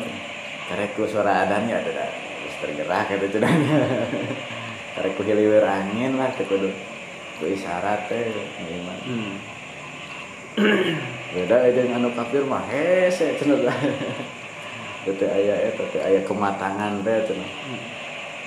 karek 0.72 0.96
ku 0.96 1.10
suara 1.10 1.44
adan 1.44 1.68
ya 1.68 1.82
ada 1.82 2.08
geus 2.46 2.56
tergerak 2.62 3.10
eta 3.10 3.28
cenah. 3.30 3.52
Karek 4.96 5.12
ku 5.20 5.22
hiliweur 5.28 5.66
angin 5.66 6.16
lah 6.16 6.32
teu 6.38 6.46
kudu 6.48 6.70
ku 7.42 7.44
isyarat 7.50 8.08
teh 8.08 8.32
iman. 8.64 9.00
Hmm. 9.04 9.36
beda 11.36 11.68
aja 11.68 11.80
yang 11.84 12.00
anu 12.00 12.10
kafir 12.16 12.48
mah 12.48 12.64
hese 12.72 13.36
cenah 13.36 13.60
teh 15.20 15.30
aya 15.30 15.70
eta 15.70 15.84
teh 15.92 16.02
aya 16.02 16.24
kematangan 16.24 17.04
teh 17.04 17.28
cenah 17.28 17.50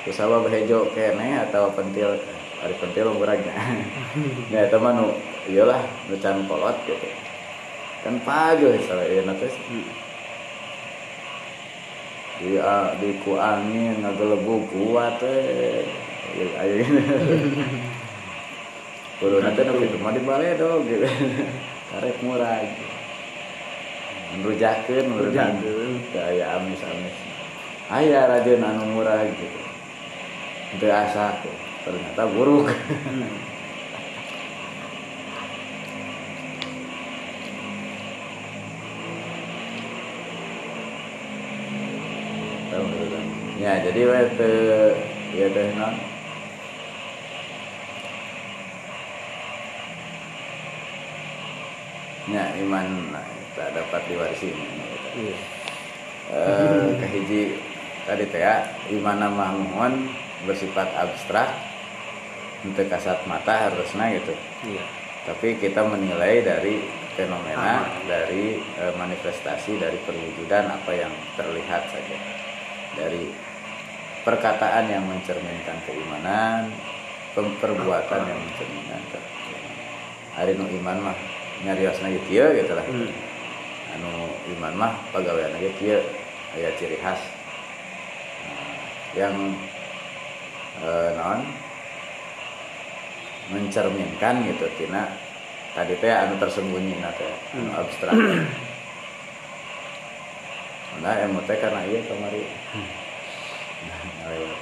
terus 0.08 0.24
apa 0.24 0.40
behejo 0.40 0.88
kene 0.96 1.36
atau 1.36 1.68
pentil 1.76 2.16
ari 2.64 2.72
pentil 2.80 3.12
umuragna 3.12 3.52
nah 4.48 4.64
eta 4.64 4.80
mah 4.80 4.96
nu 4.96 5.12
iyalah 5.52 5.84
nu 6.08 6.16
can 6.16 6.48
kolot 6.48 6.72
gitu. 6.88 7.12
Kan 8.00 8.16
salah 8.24 8.56
ieu 8.56 8.72
teh 8.72 9.52
Hmm. 9.68 9.84
di 12.40 12.56
a- 12.56 12.96
di 12.96 13.20
ku 13.20 13.36
angin 13.36 14.00
ngagelebu 14.00 14.72
kuat 14.72 15.20
teh. 15.20 15.84
Ieu 16.40 16.56
aya 16.56 16.72
gini 16.80 17.02
kudu 19.20 19.44
nanti 19.44 19.60
nu 19.68 19.76
kitu 19.76 19.96
mah 20.00 20.16
dibaledog 20.16 20.88
gitu. 20.88 21.04
Karek 21.92 22.16
murah 22.24 22.64
merujakeun 24.40 25.04
Rujakeun. 25.20 25.92
kayak 26.16 26.48
amis-amis. 26.56 27.16
Aya 27.92 28.24
rajin 28.24 28.64
anu 28.64 28.88
murah 28.96 29.20
gitu 29.28 29.67
itu 30.76 30.86
asa 30.90 31.38
tuh. 31.40 31.56
Ternyata 31.86 32.22
buruk. 32.28 32.68
Hmm. 32.68 33.48
ya 43.58 43.84
jadi 43.84 44.00
teu 44.38 44.94
ya 45.36 45.46
teh 45.50 45.68
non 45.76 45.94
ya 52.32 52.44
iman 52.64 52.86
nah, 53.12 53.26
tak 53.52 53.76
dapat 53.76 54.00
diwarisi 54.08 54.56
Iya. 55.18 55.36
eh 56.32 56.88
kahiji 57.02 57.40
tadi 58.06 58.24
teh 58.30 58.40
ya 58.40 58.62
iman 58.94 59.26
mah 59.36 59.50
mohon 59.52 59.92
bersifat 60.44 60.86
abstrak 60.94 61.50
untuk 62.62 62.86
kasat 62.86 63.18
mata 63.24 63.70
harusnya 63.70 64.18
gitu 64.18 64.34
Iya. 64.66 64.82
tapi 65.24 65.54
kita 65.56 65.82
menilai 65.82 66.42
dari 66.42 66.82
fenomena 67.14 67.82
Amal. 67.82 68.06
dari 68.06 68.58
eh, 68.58 68.92
manifestasi 68.94 69.78
dari 69.78 69.98
perwujudan 70.02 70.66
apa 70.68 70.90
yang 70.92 71.10
terlihat 71.34 71.86
saja 71.90 72.18
dari 72.94 73.30
perkataan 74.22 74.86
yang 74.86 75.02
mencerminkan 75.06 75.78
keimanan 75.86 76.70
perbuatan 77.34 78.20
yang 78.26 78.38
mencerminkan 78.38 79.00
keimanan 79.08 79.78
hari 80.34 80.52
nu 80.54 80.66
iman 80.82 81.10
mah 81.10 81.18
nyariosna 81.62 82.10
gitu 82.10 82.30
ya 82.34 82.46
gitu 82.54 82.74
lah 82.74 82.86
Hmm. 82.86 83.10
anu 83.94 84.10
iman 84.58 84.74
mah 84.74 84.92
pegawaian 85.10 85.54
aja 85.54 85.70
kieu 85.78 85.98
aya 86.54 86.70
ciri 86.74 86.98
khas 86.98 87.18
Nah, 88.38 88.78
yang 89.14 89.34
eh, 90.84 91.10
non 91.16 91.40
mencerminkan 93.48 94.44
gitu 94.44 94.66
tina. 94.76 95.08
Tadi 95.72 95.94
teh 96.00 96.10
anu 96.10 96.34
tersembunyi 96.36 96.98
na 97.00 97.10
teh 97.14 97.32
anu 97.54 97.70
abstrak. 97.76 98.16
Nah 100.98 101.14
emu 101.22 101.40
teh 101.46 101.56
karena 101.56 101.86
iya 101.86 102.00
kemari 102.04 102.42
ngalewat 104.18 104.60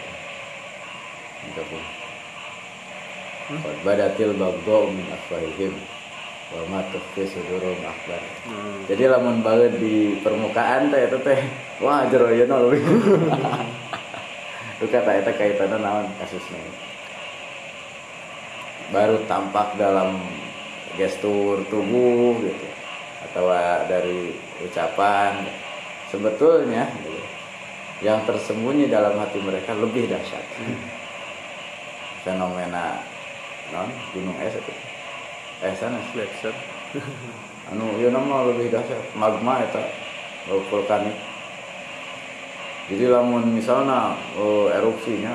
itu 1.47 1.63
pun. 1.67 1.83
Qad 3.47 3.79
badatil 3.87 4.35
bagdo 4.35 4.91
min 4.91 5.07
afwahihim 5.09 5.73
wa 6.47 6.63
ma 6.71 6.81
tukhfi 6.95 7.27
sudurum 7.27 7.79
akbar. 7.83 8.23
Hmm. 8.47 8.87
jadi 8.87 9.11
lamun 9.11 9.43
banget 9.43 9.83
di 9.83 10.15
permukaan 10.23 10.95
teh 10.95 11.11
itu 11.11 11.19
teh 11.27 11.41
wah 11.83 12.07
jero 12.07 12.31
ieu 12.31 12.47
no 12.47 12.71
leuwih 12.71 12.83
Duka 14.77 15.01
tak 15.01 15.25
eta 15.25 15.33
kaitanna 15.33 15.81
naon 15.81 16.07
kasusnya? 16.21 16.61
Baru 18.93 19.25
tampak 19.25 19.73
dalam 19.81 20.21
gestur 21.01 21.65
tubuh 21.73 22.37
gitu 22.45 22.69
atau 23.31 23.49
dari 23.89 24.37
ucapan. 24.61 25.49
Sebetulnya 26.07 26.87
gitu, 27.03 27.19
yang 28.05 28.23
tersembunyi 28.29 28.87
dalam 28.93 29.17
hati 29.17 29.41
mereka 29.41 29.73
lebih 29.75 30.07
dahsyat. 30.13 30.45
Fenomena 32.23 33.01
non 33.73 33.89
gunung 34.13 34.37
es 34.45 34.55
itu. 34.55 34.73
Es 35.65 35.81
sana. 35.81 35.99
Anu 37.73 37.97
ieu 37.97 38.13
nama 38.13 38.45
lebih 38.53 38.69
dahsyat. 38.71 39.17
Magma 39.17 39.65
bau 40.47 40.63
vulkanik 40.71 41.17
jadi 42.87 43.11
lamun 43.11 43.55
misalnya 43.55 44.15
oh, 44.39 44.71
erupsinya 44.71 45.35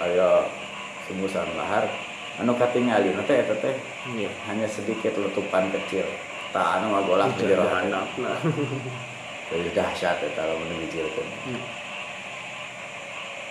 aya 0.00 0.46
sembusan 1.06 1.58
lahar 1.58 1.90
anu 2.38 2.54
katingali 2.56 3.12
teh 3.26 3.36
eta 3.42 3.54
teh 3.58 3.74
Iya. 4.16 4.30
hanya 4.48 4.64
sedikit 4.64 5.12
letupan 5.18 5.68
kecil 5.74 6.06
tak 6.54 6.80
anu 6.80 6.94
ngagolah 6.94 7.28
di 7.36 7.46
jero 7.46 7.66
lebih 9.50 9.72
dahsyat 9.74 10.22
eta 10.24 10.46
lamun 10.46 10.80
dijieulkeun 10.86 11.28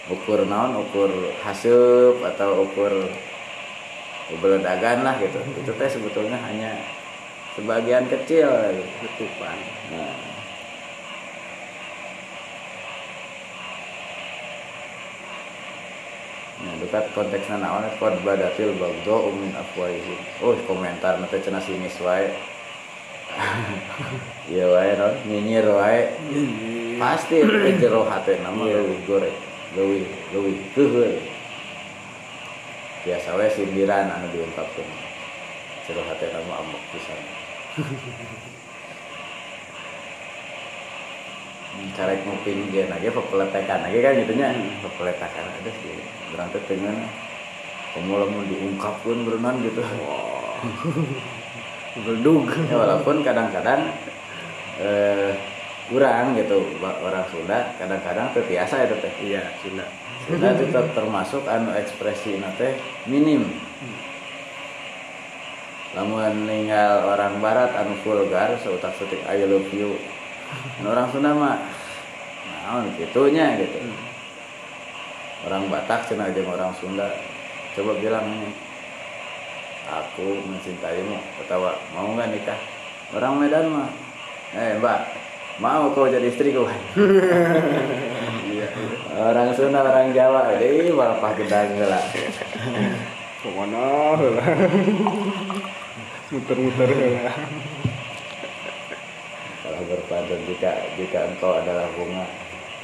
ukur 0.10 0.42
naon 0.50 0.74
ukur 0.90 1.12
haseup 1.46 2.18
atau 2.26 2.66
ukur 2.66 2.90
beledagan 4.42 5.06
lah 5.06 5.20
gitu 5.22 5.38
itu 5.54 5.72
teh 5.76 5.90
sebetulnya 5.90 6.38
hanya 6.50 6.82
sebagian 7.58 8.06
kecil 8.08 8.48
gitu. 8.48 8.84
Letupan. 9.04 9.58
Nah. 9.92 10.39
Nah, 16.60 16.76
dekat 16.84 17.16
konteksnya 17.16 17.56
naon 17.64 17.88
qad 18.04 18.20
badatil 18.20 18.76
bagdo 18.76 19.32
min 19.32 19.56
afwahihim. 19.56 20.20
Oh, 20.44 20.52
komentar 20.68 21.16
nanti 21.16 21.40
cenah 21.40 21.64
sinis 21.64 21.96
wae. 22.04 22.28
Iya 24.50 24.66
wae 24.66 24.92
non, 24.98 25.14
nyinyir 25.30 25.70
wae. 25.70 26.10
Pasti 26.98 27.46
jero 27.80 28.02
hate 28.10 28.42
nama 28.42 28.66
Iya. 28.66 28.82
leuwih 28.82 29.00
goreng, 29.06 29.38
leuwih 29.78 30.04
leuwih 30.34 30.58
keuheul. 30.74 31.16
Biasa 33.06 33.38
wae 33.38 33.48
sindiran 33.54 34.10
anu 34.10 34.28
diungkapkeun. 34.34 34.90
Jero 35.86 36.02
hate 36.10 36.34
nama 36.34 36.66
amok 36.66 36.82
pisan. 36.92 37.20
karek 41.96 42.26
nguping 42.28 42.70
dia 42.74 42.90
lagi 42.92 43.08
pepeletekan 43.08 43.86
lagi 43.88 44.00
kan 44.04 44.14
gitunya 44.20 44.48
Hmm. 44.52 44.84
pepeletekan 44.84 45.46
ada 45.48 45.72
sih. 45.80 46.00
Berangkat 46.34 46.64
dengan 46.68 46.96
kamu 47.96 48.14
mau 48.30 48.44
diungkapkan 48.46 49.18
berenang 49.26 49.64
gitu. 49.66 49.82
Geldug. 52.06 52.46
ya, 52.70 52.76
walaupun 52.78 53.26
kadang-kadang 53.26 53.90
eh, 54.78 55.34
kurang 55.90 56.38
gitu. 56.38 56.62
Orang 56.82 57.26
Sunda 57.34 57.74
kadang-kadang 57.82 58.30
terbiasa 58.36 58.86
itu 58.86 58.96
teh. 59.02 59.14
Iya, 59.24 59.44
Sunda. 59.64 59.86
Sunda 60.28 60.54
itu 60.54 60.70
ter- 60.70 60.94
termasuk 60.94 61.44
anu 61.50 61.74
ekspresi 61.74 62.38
teh 62.60 62.78
minim. 63.10 63.50
Lamun 65.98 66.46
ninggal 66.46 67.18
orang 67.18 67.42
barat 67.42 67.74
anu 67.74 67.98
vulgar 68.06 68.54
seutak 68.62 68.94
setik 69.02 69.26
I 69.26 69.42
love 69.50 69.74
you 69.74 69.98
orang 70.86 71.08
Sunda 71.12 71.32
mah 71.36 71.58
naon 72.48 72.92
gitunya 72.98 73.58
gitu. 73.60 73.80
Orang 75.48 75.72
Batak 75.72 76.10
cenah 76.10 76.30
jeung 76.36 76.52
orang 76.52 76.76
Sunda. 76.76 77.08
Coba 77.74 77.96
bilang 77.98 78.28
ini. 78.28 78.52
Aku 79.90 80.38
mencintaimu. 80.46 81.18
Ketawa 81.42 81.74
mau 81.96 82.14
nggak 82.14 82.30
nikah? 82.30 82.60
Orang 83.16 83.42
Medan 83.42 83.74
mah 83.74 83.90
eh 84.54 84.78
mbak 84.78 85.00
mau 85.62 85.90
kau 85.94 86.10
jadi 86.10 86.30
istriku. 86.30 86.68
Orang 89.20 89.52
Sunda 89.52 89.84
orang 89.84 90.16
Jawa 90.16 90.54
eh 90.60 90.94
bapak 90.94 91.44
gedang 91.44 91.76
lah. 91.84 92.04
Ke 93.40 93.50
mana? 93.56 94.16
Muter-muter 96.30 96.90
heula. 96.94 97.34
Berpantun 99.90 100.40
jika 100.46 100.72
jika 100.96 101.26
engkau 101.26 101.58
adalah 101.58 101.90
bunga 101.98 102.30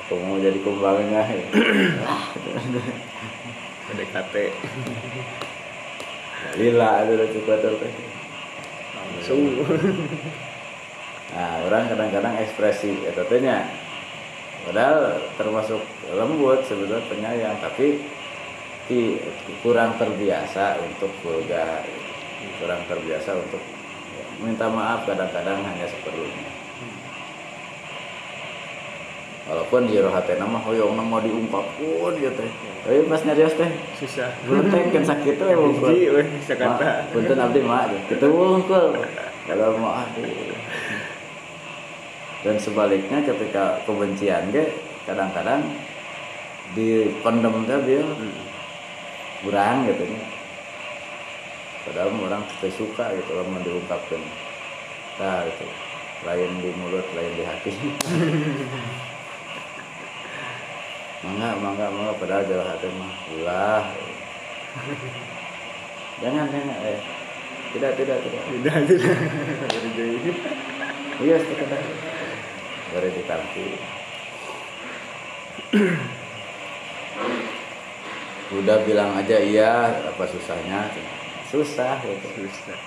aku 0.05 0.17
mau 0.21 0.37
jadi 0.37 0.57
kumbangnya 0.61 1.21
PDKT. 3.85 4.35
lila 6.57 7.05
itu 7.05 7.11
udah 7.13 7.29
cukup 7.33 7.57
tuh 7.61 7.77
Langsung. 8.95 9.41
nah 11.33 11.61
orang 11.65 11.85
kadang-kadang 11.89 12.33
ekspresi 12.41 12.95
itu 13.01 13.23
tehnya 13.29 13.65
padahal 14.65 15.21
termasuk 15.37 15.81
lembut 16.09 16.65
sebetulnya 16.65 17.05
penyayang 17.05 17.57
tapi 17.61 18.01
ti- 18.87 19.21
kurang 19.61 19.97
terbiasa 19.97 20.81
untuk 20.81 21.09
vulgar 21.21 21.85
kurang 22.61 22.81
terbiasa 22.89 23.35
untuk 23.35 23.61
minta 24.41 24.69
maaf 24.69 25.05
kadang-kadang 25.05 25.59
hanya 25.65 25.85
seperlunya 25.89 26.54
walaupun 29.45 29.85
jero 29.85 30.09
hati 30.09 30.41
nama 30.41 30.57
hoyong 30.57 30.97
nama 30.97 31.21
diungkapkan 31.21 32.13
gitu 32.17 32.33
teh. 32.33 32.49
Tapi 32.85 33.05
pas 33.09 33.21
nyarios 33.25 33.53
teh 33.53 33.69
Susah. 33.97 34.29
belum 34.45 34.69
teh 34.73 34.81
kan 34.89 35.03
sakit 35.05 35.33
tuh 35.37 35.47
bungkul 35.53 35.89
Hiji 35.93 36.13
weh 36.13 36.27
Jakarta. 36.41 37.09
punten 37.13 37.37
abdi 37.37 37.61
mah 37.61 37.89
kita 38.09 38.25
bungkul 38.25 38.97
kalau 39.45 39.77
mau 39.77 40.01
aduh. 40.01 40.57
Dan 42.45 42.61
sebaliknya 42.61 43.25
ketika 43.25 43.81
kebencian 43.89 44.53
ge 44.53 44.69
kadang-kadang 45.05 45.65
dipendem 46.73 47.65
teh 47.69 47.79
dia 47.85 48.01
kurang 49.45 49.85
gitu 49.85 50.05
padahal 51.85 52.09
orang 52.17 52.41
tidak 52.57 52.73
suka 52.73 53.13
gitu 53.13 53.29
kalau 53.29 53.45
mau 53.45 53.61
diungkapkan 53.61 54.21
nah 55.21 55.45
itu 55.45 55.65
lain 56.25 56.51
di 56.57 56.69
mulut 56.81 57.05
lain 57.13 57.33
di 57.37 57.43
hati 57.45 57.71
mangga 61.25 61.49
mangga 61.57 61.85
mangga 61.89 62.13
padahal 62.21 62.45
jauh 62.45 62.61
hati 62.61 62.87
mah. 62.93 63.13
Ulah 63.41 63.83
jangan 66.21 66.45
jangan 66.53 66.77
eh. 66.85 67.01
Tidak 67.75 67.91
tidak 67.99 68.17
tidak. 68.23 68.43
Tidak, 68.47 68.75
tidak. 68.87 69.17
Dari 69.67 69.89
jauh. 69.97 70.37
iya 71.25 71.35
sekedar 71.39 71.81
dari 72.91 73.09
di 73.11 73.23
kaki 73.23 73.67
udah 78.55 78.77
bilang 78.87 79.17
aja 79.17 79.37
iya 79.41 79.89
apa 80.13 80.23
susahnya? 80.29 80.87
Susah 81.51 81.99
gitu. 82.03 82.45
Susah. 82.45 82.79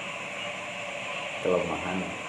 Kelemahan 1.45 2.28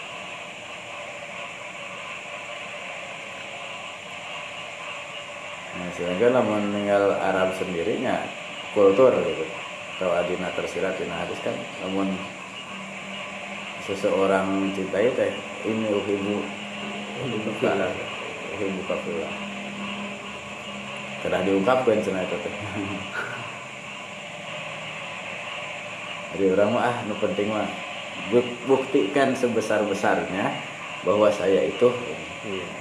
nah 5.70 5.90
sehingga 5.94 6.34
namun 6.34 6.74
meninggal 6.74 7.14
Arab 7.22 7.54
sendirinya 7.54 8.26
kultur 8.74 9.14
gitu. 9.22 9.46
Kalau 10.00 10.16
adina 10.16 10.48
tersirat 10.56 10.96
di 10.96 11.06
hadis 11.06 11.40
kan 11.44 11.54
namun 11.84 12.16
seseorang 13.84 14.48
mencintai 14.48 15.12
teh 15.18 15.32
ini 15.68 15.92
uhibu 15.92 16.40
uhibu 18.56 18.82
kafila 18.88 19.30
kedah 21.20 21.42
diungkapkan 21.44 22.00
cenah 22.00 22.24
itu 22.24 22.38
teh. 22.40 22.54
Jadi 26.30 26.46
orang 26.54 26.70
mah 26.78 26.86
ah 26.86 26.96
nu 27.10 27.18
penting 27.18 27.50
mah 27.50 27.68
buk- 28.30 28.62
buktikan 28.70 29.34
sebesar 29.34 29.84
besarnya 29.84 30.54
bahwa 31.04 31.28
saya 31.34 31.66
itu 31.66 31.90
iya 32.48 32.79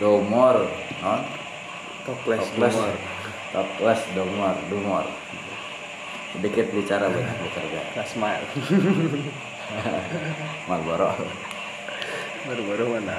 domor 0.00 0.56
non 1.04 1.20
toples. 2.06 2.40
Toples. 2.40 2.74
Nomor 2.74 2.92
toples 3.52 4.00
domor 4.16 4.56
dumor 4.72 5.04
sedikit 6.36 6.66
bicara 6.72 7.08
banyak 7.08 7.36
bekerja. 7.44 7.80
Kasmal 7.96 8.40
Marlboro. 10.68 11.12
Baru-baru 12.48 12.84
mana? 12.96 13.18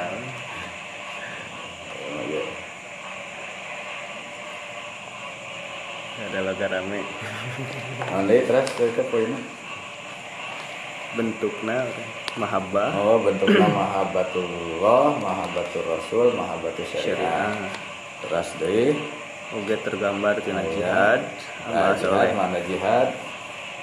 Ada 6.20 6.40
laga 6.44 6.68
rame. 6.68 7.02
Nanti 8.12 8.38
terus 8.44 8.68
ke 8.76 9.04
poinnya 9.08 9.40
bentuknya 11.18 11.90
mahabbah. 12.38 12.90
Oh 13.00 13.18
bentuknya 13.24 13.66
mahabbatullah 13.66 15.18
mahabbatur 15.18 15.84
rasul 15.88 16.36
mahabbatur 16.38 16.86
syariah. 16.86 17.54
Terus 18.22 18.50
deh. 18.60 18.94
Oke 19.50 19.74
tergambar 19.82 20.38
tina 20.46 20.62
Iya. 20.62 20.74
jihad. 20.78 21.22
Nah, 21.66 21.90
amal 21.90 21.94
soleh 21.98 22.30
makna 22.38 22.60
jihad. 22.70 23.10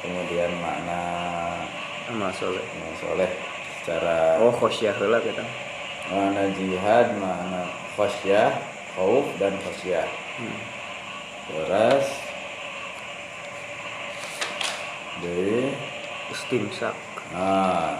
Kemudian 0.05 0.51
makna 0.63 1.01
amal 2.07 2.31
soleh. 2.31 2.63
amal 2.63 2.95
soleh 3.03 3.31
secara 3.83 4.39
oh 4.39 4.55
khosyah 4.55 4.95
heula 4.95 5.19
kita. 5.19 5.43
Makna 6.13 6.55
jihad 6.55 7.19
makna 7.19 7.67
khosyah 7.99 8.55
khauf 8.95 9.27
dan 9.43 9.59
khosyah. 9.65 10.07
Hmm. 10.37 10.61
terus 11.47 12.07
di 15.23 15.71
istimsak 16.35 16.93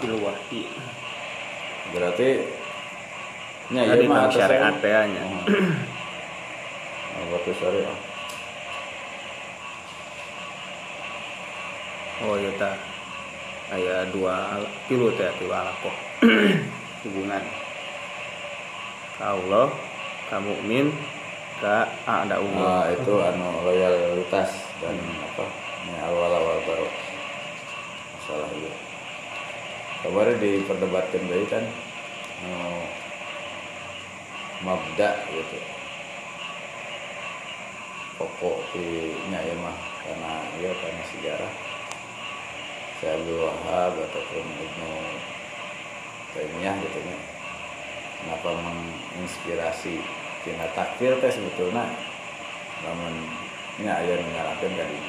bil 0.01 0.17
wahyi 0.21 0.65
berarti 1.93 2.41
nya 3.67 3.83
tadi 3.83 4.07
ieu 4.07 4.11
mah 4.11 4.31
syariat 4.31 4.73
teh 4.81 4.91
nya. 4.91 5.21
Oh, 7.17 7.23
batu 7.33 7.51
syariah 7.53 7.97
oh 12.25 12.33
iya 12.41 12.51
ta. 12.57 12.71
Aya 13.67 14.07
dua 14.15 14.63
tilu 14.87 15.11
teh 15.19 15.27
tilu 15.37 15.51
alakoh 15.51 15.91
hubungan. 17.03 17.43
Ka 19.19 19.35
Allah 19.35 19.67
ka 20.31 20.39
mukmin 20.39 20.95
ka 21.59 21.83
ada 22.07 22.39
umum. 22.39 22.63
Nah, 22.63 22.87
itu 22.87 23.13
anu 23.19 23.67
loyalitas 23.67 24.71
dan 24.79 24.95
apa 24.95 25.45
ini 25.83 25.99
awal 25.99 26.31
awal 26.31 26.57
baru. 26.63 26.87
Masalah 28.15 28.47
itu 28.55 28.86
kemarin 30.05 30.37
diperdebatkan 30.37 31.23
dari 31.25 31.45
kan 31.49 31.63
anu, 32.45 32.85
mabda 34.61 35.09
gitu. 35.33 35.59
Pokok 38.17 38.73
nya 39.29 39.39
ya 39.45 39.55
mah 39.61 39.77
karena 40.01 40.33
ya 40.61 40.71
karena 40.73 41.03
sejarah. 41.05 41.53
Saya 42.97 43.13
Abdul 43.21 43.45
Wahab 43.45 43.93
ataupun 44.09 44.41
Ibnu 44.41 44.91
Taimiyah 46.33 46.75
gitu 46.81 46.99
nya 47.05 47.17
kenapa 48.17 48.49
menginspirasi 48.57 50.01
tina 50.41 50.65
takfir 50.73 51.13
teh 51.21 51.29
sebetulnya? 51.29 51.85
Namun 52.81 53.13
nya 53.85 54.01
aya 54.01 54.17
mengarahkan 54.17 54.73
dari 54.73 54.99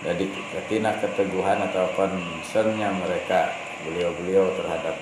jadi 0.00 0.24
tina 0.66 0.96
keteguhan 0.98 1.60
atau 1.70 1.86
concernnya 1.94 2.90
mereka 2.90 3.52
beliau-beliau 3.86 4.52
terhadap 4.56 4.96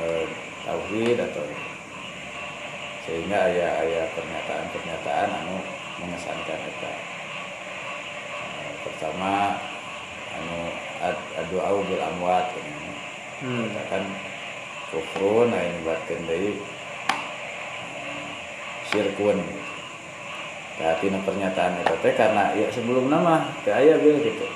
eh, 0.00 0.24
tauhid 0.66 1.18
atau 1.18 1.44
sehingga 3.06 3.48
aya 3.48 3.68
aya 3.80 4.02
pernyataan-pernyataan 4.14 5.28
anu 5.42 5.56
mengesankan 5.98 6.60
eta 6.60 6.92
Eh, 8.60 8.72
pertama 8.84 9.56
anu 10.36 10.58
adu'a 11.40 11.70
bil 11.88 12.02
amwat 12.12 12.52
gitu. 12.52 12.70
hmm. 13.44 13.72
katakan 13.72 14.04
kufrun 14.92 15.48
nah 15.48 15.60
ini 15.64 15.80
batin 15.86 16.20
dari 16.28 16.50
syirkun 18.90 19.40
Tapi 20.80 21.12
pernyataan 21.12 21.84
itu 21.84 21.94
teh 22.00 22.16
karena 22.16 22.56
ya 22.56 22.72
sebelum 22.72 23.12
nama 23.12 23.52
aya 23.68 24.00
bil 24.00 24.16
gitu 24.24 24.48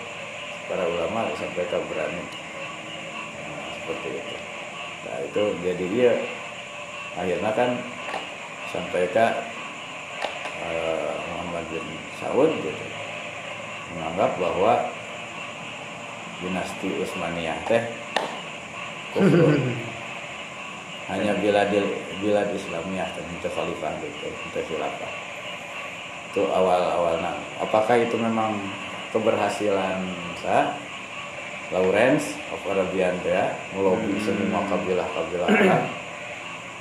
para 0.68 0.84
ulama 0.88 1.28
sampai 1.36 1.68
ke 1.68 1.76
berani 1.76 2.24
Nah, 2.24 2.43
seperti 3.84 4.08
itu. 4.16 4.36
Nah 5.04 5.16
itu 5.20 5.42
jadi 5.60 5.84
dia 5.92 6.12
akhirnya 7.20 7.52
kan 7.52 7.70
sampai 8.72 9.04
ke 9.12 9.26
eh, 10.64 11.14
Muhammad 11.28 11.64
bin 11.68 11.84
Saud 12.16 12.50
gitu 12.64 12.84
menganggap 13.94 14.40
bahwa 14.40 14.88
dinasti 16.40 16.88
Utsmaniyah 17.04 17.60
teh 17.68 17.84
kufur. 19.12 19.52
Hanya 21.12 21.36
biladil 21.36 21.84
bilad 22.24 22.48
Islamiyah 22.56 23.12
dan 23.12 23.28
itu 23.28 23.48
khalifah 23.52 23.92
gitu 24.00 24.24
itu 24.24 24.60
khilafah. 24.72 25.12
Itu 26.32 26.48
awal 26.48 26.80
awalnya 26.80 27.36
apakah 27.60 28.00
itu 28.00 28.16
memang 28.16 28.56
keberhasilan 29.12 30.00
sa 30.40 30.72
Lawrence 31.72 32.36
of 32.52 32.60
Arabian 32.68 33.16
teh 33.24 33.32
ya 33.32 33.48
melobi 33.72 34.20
semua 34.20 34.60
kabilah-kabilah 34.68 35.48
Arab 35.48 35.84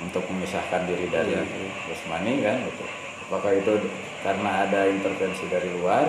untuk 0.04 0.24
memisahkan 0.28 0.84
diri 0.84 1.08
dari 1.08 1.32
Iya. 1.32 1.44
Utsmani 1.88 2.44
kan 2.44 2.60
gitu. 2.68 2.84
Apakah 3.30 3.56
itu 3.56 3.72
karena 4.20 4.68
ada 4.68 4.84
intervensi 4.84 5.48
dari 5.48 5.72
luar 5.72 6.04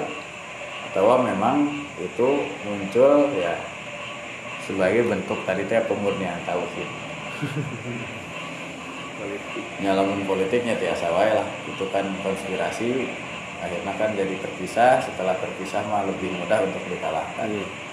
atau 0.92 1.16
memang 1.24 1.88
itu 2.00 2.28
muncul 2.68 3.32
ya 3.40 3.56
sebagai 4.68 5.08
bentuk 5.08 5.40
tadi 5.48 5.64
teh 5.64 5.80
pemurnian 5.88 6.40
tauhid? 6.44 6.90
Politik. 9.16 9.64
Nyalamun 9.80 10.28
politiknya 10.28 10.76
tiasa 10.76 11.08
wae 11.16 11.32
lah. 11.32 11.48
Itu 11.64 11.88
kan 11.96 12.04
konspirasi 12.20 13.08
akhirnya 13.64 13.94
kan 13.96 14.12
jadi 14.12 14.36
terpisah. 14.44 15.00
Setelah 15.00 15.40
terpisah 15.40 15.84
mah 15.88 16.04
lebih 16.04 16.36
mudah 16.36 16.68
untuk 16.68 16.84
dikalahkan. 16.92 17.48
Iya. 17.48 17.85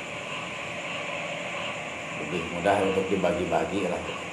Lebih 2.26 2.42
mudah 2.54 2.76
untuk 2.86 3.04
dibagi-bagi 3.10 3.90
lah 3.90 4.00
gitu. 4.06 4.24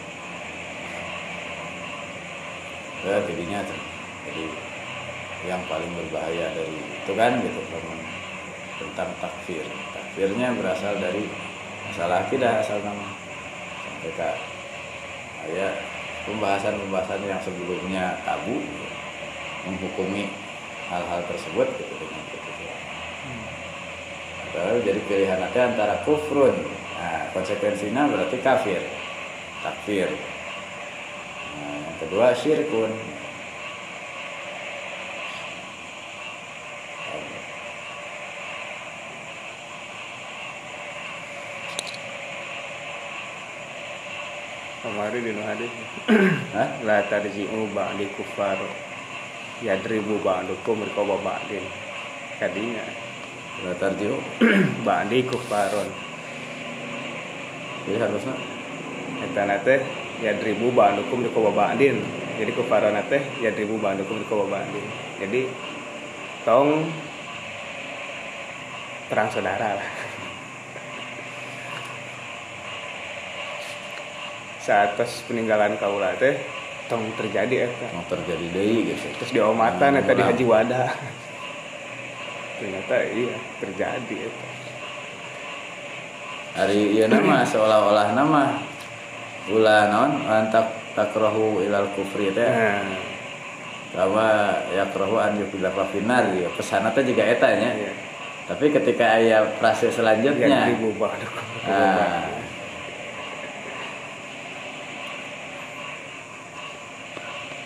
ya 3.00 3.16
jadinya 3.24 3.60
jadi 4.28 4.46
yang 5.48 5.62
paling 5.72 5.92
berbahaya 5.96 6.52
dari 6.52 6.78
itu 6.78 7.12
kan 7.16 7.40
gitu 7.40 7.60
teman 7.72 8.00
tentang 8.80 9.10
takfir 9.24 9.64
takfirnya 9.96 10.52
berasal 10.60 11.00
dari 11.00 11.28
masalah 11.88 12.28
akidah 12.28 12.60
asal 12.60 12.78
nama 12.84 13.08
sampai 13.88 14.12
ke 14.14 14.30
ya 15.56 15.70
pembahasan-pembahasan 16.28 17.24
yang 17.24 17.42
sebelumnya 17.42 18.20
tabu 18.28 18.60
menghukumi 19.66 20.30
hal-hal 20.90 21.22
tersebut 21.30 21.68
gitu 21.78 21.94
dengan 21.98 22.24
kebetulan. 22.34 22.80
Atau 24.50 24.74
jadi 24.82 25.00
pilihan 25.06 25.38
nanti 25.42 25.60
antara 25.62 26.02
kufrun, 26.04 26.56
nah, 27.00 27.24
konsekuensinya 27.32 28.12
berarti 28.12 28.38
kafir, 28.44 28.84
takfir. 29.64 30.12
Nah, 31.56 31.76
yang 31.80 31.98
kedua 32.04 32.36
syirkun. 32.36 32.92
kemarin 44.80 45.22
di 45.22 45.44
hadis 45.44 45.72
Hah? 46.56 46.70
la 46.88 47.04
tarji'u 47.08 47.72
ba'di 47.76 48.08
kufar 48.16 48.60
yadribu 49.64 50.20
ba'dukum 50.24 50.82
riqaba 50.84 51.20
ba'din 51.20 51.64
kadinya 52.40 52.84
la 53.64 53.74
tarjiu 53.76 54.18
ba'di 54.88 55.24
kufaron 55.28 56.09
jadi 57.88 57.98
harusnya 58.04 58.36
eta 59.20 59.44
na 59.46 59.60
teh 59.64 59.80
yadribu 60.24 60.72
ba'dukum 60.72 61.24
riqaba 61.24 61.52
ba'din 61.52 62.04
jadi 62.40 62.52
kufaron 62.56 62.96
teh 63.08 63.22
yadribu 63.40 63.80
ba'dukum 63.80 64.20
riqaba 64.24 64.48
ba'din 64.48 64.86
jadi 65.20 65.48
tong 66.48 66.88
perang 69.10 69.26
saudara 69.34 69.74
lah. 69.74 69.90
Saat 74.70 75.02
peninggalan 75.26 75.76
kaula 75.82 76.14
teh 76.22 76.38
tong 76.90 77.06
terjadi 77.18 77.70
eta. 77.70 77.86
Mau 77.94 78.06
terjadi 78.10 78.50
deui 78.50 78.94
gitu 78.94 79.08
terus 79.22 79.32
diomatan 79.34 80.02
eta 80.02 80.14
di 80.14 80.24
haji 80.26 80.44
wadah 80.44 80.90
ternyata 82.60 82.96
iya 83.14 83.36
terjadi 83.62 84.16
eta 84.26 84.59
hari 86.56 86.98
ieu 86.98 87.06
nama 87.10 87.46
seolah-olah 87.46 88.14
nama. 88.14 88.62
Ulah 89.50 89.90
naon? 89.90 90.12
Antak 90.30 90.94
takrahu 90.94 91.62
ilal 91.66 91.90
kufri 91.98 92.30
teh. 92.34 92.50
Bahwa 93.90 94.54
yakrahu 94.70 95.18
an 95.18 95.42
yukila 95.42 95.74
finar 95.90 96.30
ya 96.38 96.50
ke 96.54 96.62
sana 96.62 96.94
teh 96.94 97.02
juga 97.02 97.26
eta 97.26 97.50
nya. 97.58 97.74
Iya. 97.74 97.94
Tapi 98.50 98.66
ketika 98.74 99.18
aya 99.18 99.46
frase 99.62 99.94
selanjutnya 99.94 100.74
diubah 100.74 101.14
ah, 101.70 102.26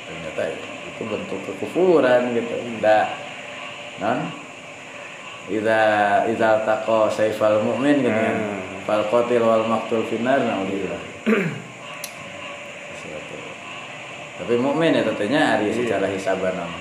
ternyata 0.08 0.44
itu 0.92 1.02
bentuk 1.08 1.40
kekufuran 1.48 2.36
gitu. 2.36 2.56
Enggak 2.60 3.08
non 4.00 4.44
Iza 5.52 5.80
iza 6.32 6.64
taqo 6.64 7.12
saifal 7.12 7.60
mu'min 7.68 8.00
gitu 8.00 8.16
kan. 8.16 8.36
Hmm. 8.40 8.63
Fal 8.84 9.04
qatil 9.08 9.40
wal 9.40 9.64
maqtul 9.68 10.04
finar 10.12 10.44
naudzubillah. 10.44 11.02
Tapi 14.34 14.60
mukmin 14.60 14.98
ya 14.98 15.08
tentunya 15.08 15.56
hari 15.56 15.72
Iya. 15.72 15.78
secara 15.78 16.10
hisaban 16.10 16.58
nama. 16.58 16.80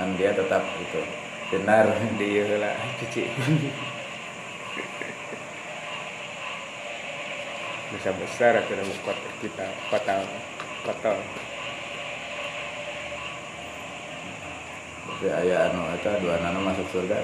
Dan 0.00 0.16
dia 0.16 0.32
tetap 0.32 0.64
itu 0.80 1.02
finar. 1.52 1.92
dia 2.20 2.56
lah 2.56 2.72
cuci 2.96 3.26
besar 7.86 8.14
besar 8.18 8.52
akhirnya 8.60 8.82
buat 9.02 9.14
kita 9.38 9.66
patah 9.94 10.20
patah 10.82 11.16
Tapi 15.06 15.32
aya 15.32 15.70
anu 15.70 15.80
eta 15.96 16.18
dua 16.20 16.36
nana 16.42 16.60
masuk 16.60 16.84
surga. 16.92 17.16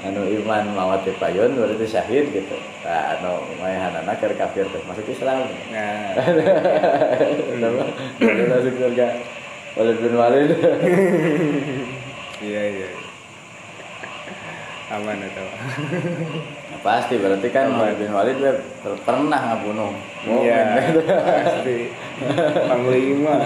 Anu 0.00 0.24
iman 0.40 0.64
mawat 0.72 1.04
payun 1.20 1.52
berarti 1.52 1.84
syahid 1.84 2.32
gitu. 2.32 2.56
Nah, 2.80 3.20
anu 3.20 3.44
mayahanana 3.60 4.16
keur 4.16 4.32
kafir 4.32 4.64
teh 4.72 4.80
masuk 4.88 5.04
Islam. 5.12 5.44
nah 5.68 6.16
masuk 8.48 8.74
surga. 8.80 9.20
Walid 9.76 9.98
bin 10.00 10.14
Walid. 10.16 10.50
iya 12.40 12.62
iya 12.72 13.09
aman 14.90 15.22
atau 15.22 15.46
Nah, 16.70 16.78
pasti 16.82 17.14
berarti 17.18 17.48
kan 17.54 17.70
Walid 17.74 17.98
bin 17.98 18.10
Walid 18.10 18.38
pernah 19.06 19.38
ngabunuh 19.54 19.94
iya 20.42 20.82
pasti. 21.06 21.90
Panglima. 22.66 23.36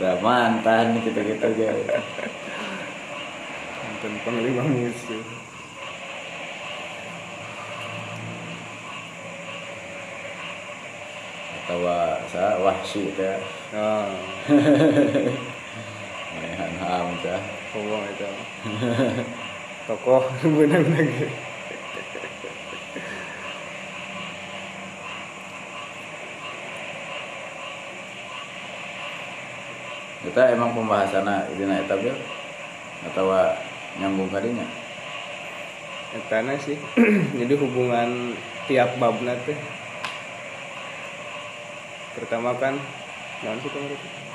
Udah 0.00 0.14
mantan 0.24 0.98
gitu-gitu 1.04 1.44
aja. 1.44 1.70
nonton 4.00 4.12
panglima 4.24 4.64
musuh 4.64 5.24
Atau 11.60 11.84
sa 12.32 12.56
wahsi 12.64 13.12
teh. 13.14 13.38
oh 13.76 14.08
Mayahan 16.34 16.74
ham 16.80 17.08
teh. 17.20 17.59
Ngomong 17.74 18.04
itu. 18.10 18.30
Tokoh 19.88 20.22
benang 20.58 20.86
lagi. 20.90 21.26
Kita 30.20 30.42
emang 30.52 30.76
pembahasannya 30.76 31.58
dina 31.58 31.80
eta 31.80 31.96
bil 31.96 32.14
atau 33.08 33.32
nyambung 33.98 34.30
kadinya. 34.30 34.66
Etana 36.14 36.54
sih. 36.60 36.76
Jadi 37.40 37.54
hubungan 37.56 38.36
tiap 38.70 38.94
bab 39.02 39.18
teh 39.46 39.58
pertama 42.14 42.54
kan 42.58 42.78
non 43.42 43.58
sih 43.58 43.70
kemarin 43.70 44.29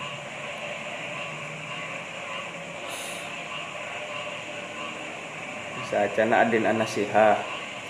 Sacana 5.83 6.47
adin 6.47 6.63
anasiha 6.63 7.35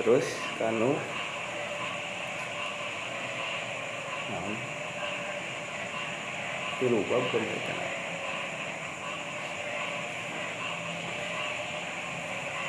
terus 0.01 0.25
kanu 0.57 0.97
naon 4.33 4.53
tilu 6.81 6.99
bab. 7.05 7.23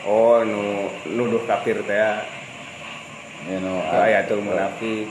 Oh, 0.06 0.38
nu 0.46 0.86
nuduh 1.16 1.42
kafir 1.48 1.82
teh 1.82 1.98
ya. 1.98 2.22
No, 3.58 3.82
Ke 3.90 3.96
ayatul 4.06 4.38
munafik. 4.38 5.10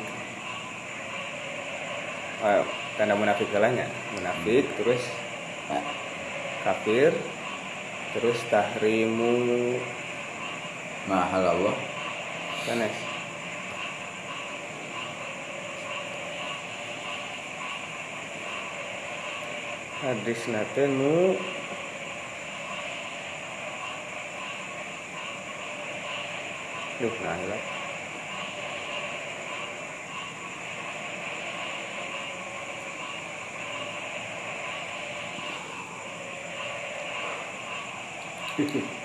Ah, 2.39 2.63
tanda 2.95 3.17
munafik 3.19 3.51
kalahnya. 3.51 3.91
Munafik 4.15 4.63
terus 4.79 5.03
Nah, 5.65 5.81
kafir 6.61 7.09
terus 8.13 8.37
tahrimu 8.53 9.81
mahal 11.05 11.45
Allah. 11.45 11.75
sanes. 12.65 12.97
Hadis 20.01 20.41
nate 20.49 20.89
nu 20.89 21.37
Duh, 26.95 27.11
nah 27.21 27.35
hilang. 27.35 27.63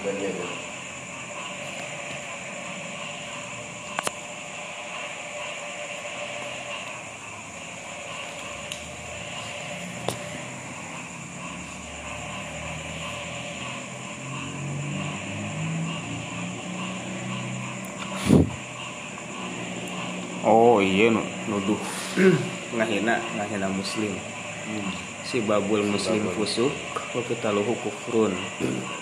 bukan 0.00 0.69
Oh 20.80 20.88
iya 20.88 21.12
nu 21.12 21.20
nuduh. 21.44 21.76
Ngahina 22.72 23.20
ngahina 23.36 23.68
muslim. 23.68 24.16
Si 25.28 25.44
babul 25.44 25.84
muslim 25.84 26.24
fusuk 26.32 26.72
wa 27.12 27.20
qitaluhu 27.20 27.76
kufrun 27.84 28.32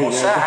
José, 0.00 0.39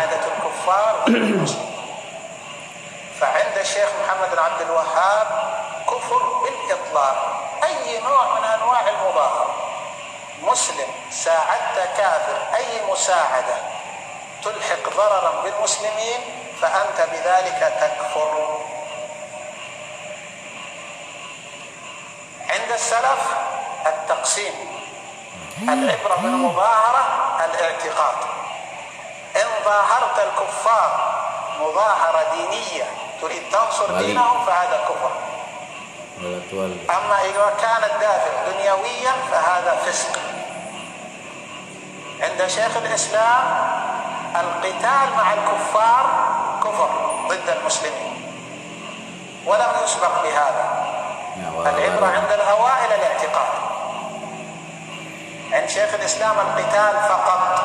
الإسلام 56.24 56.46
القتال 56.46 57.08
فقط. 57.08 57.64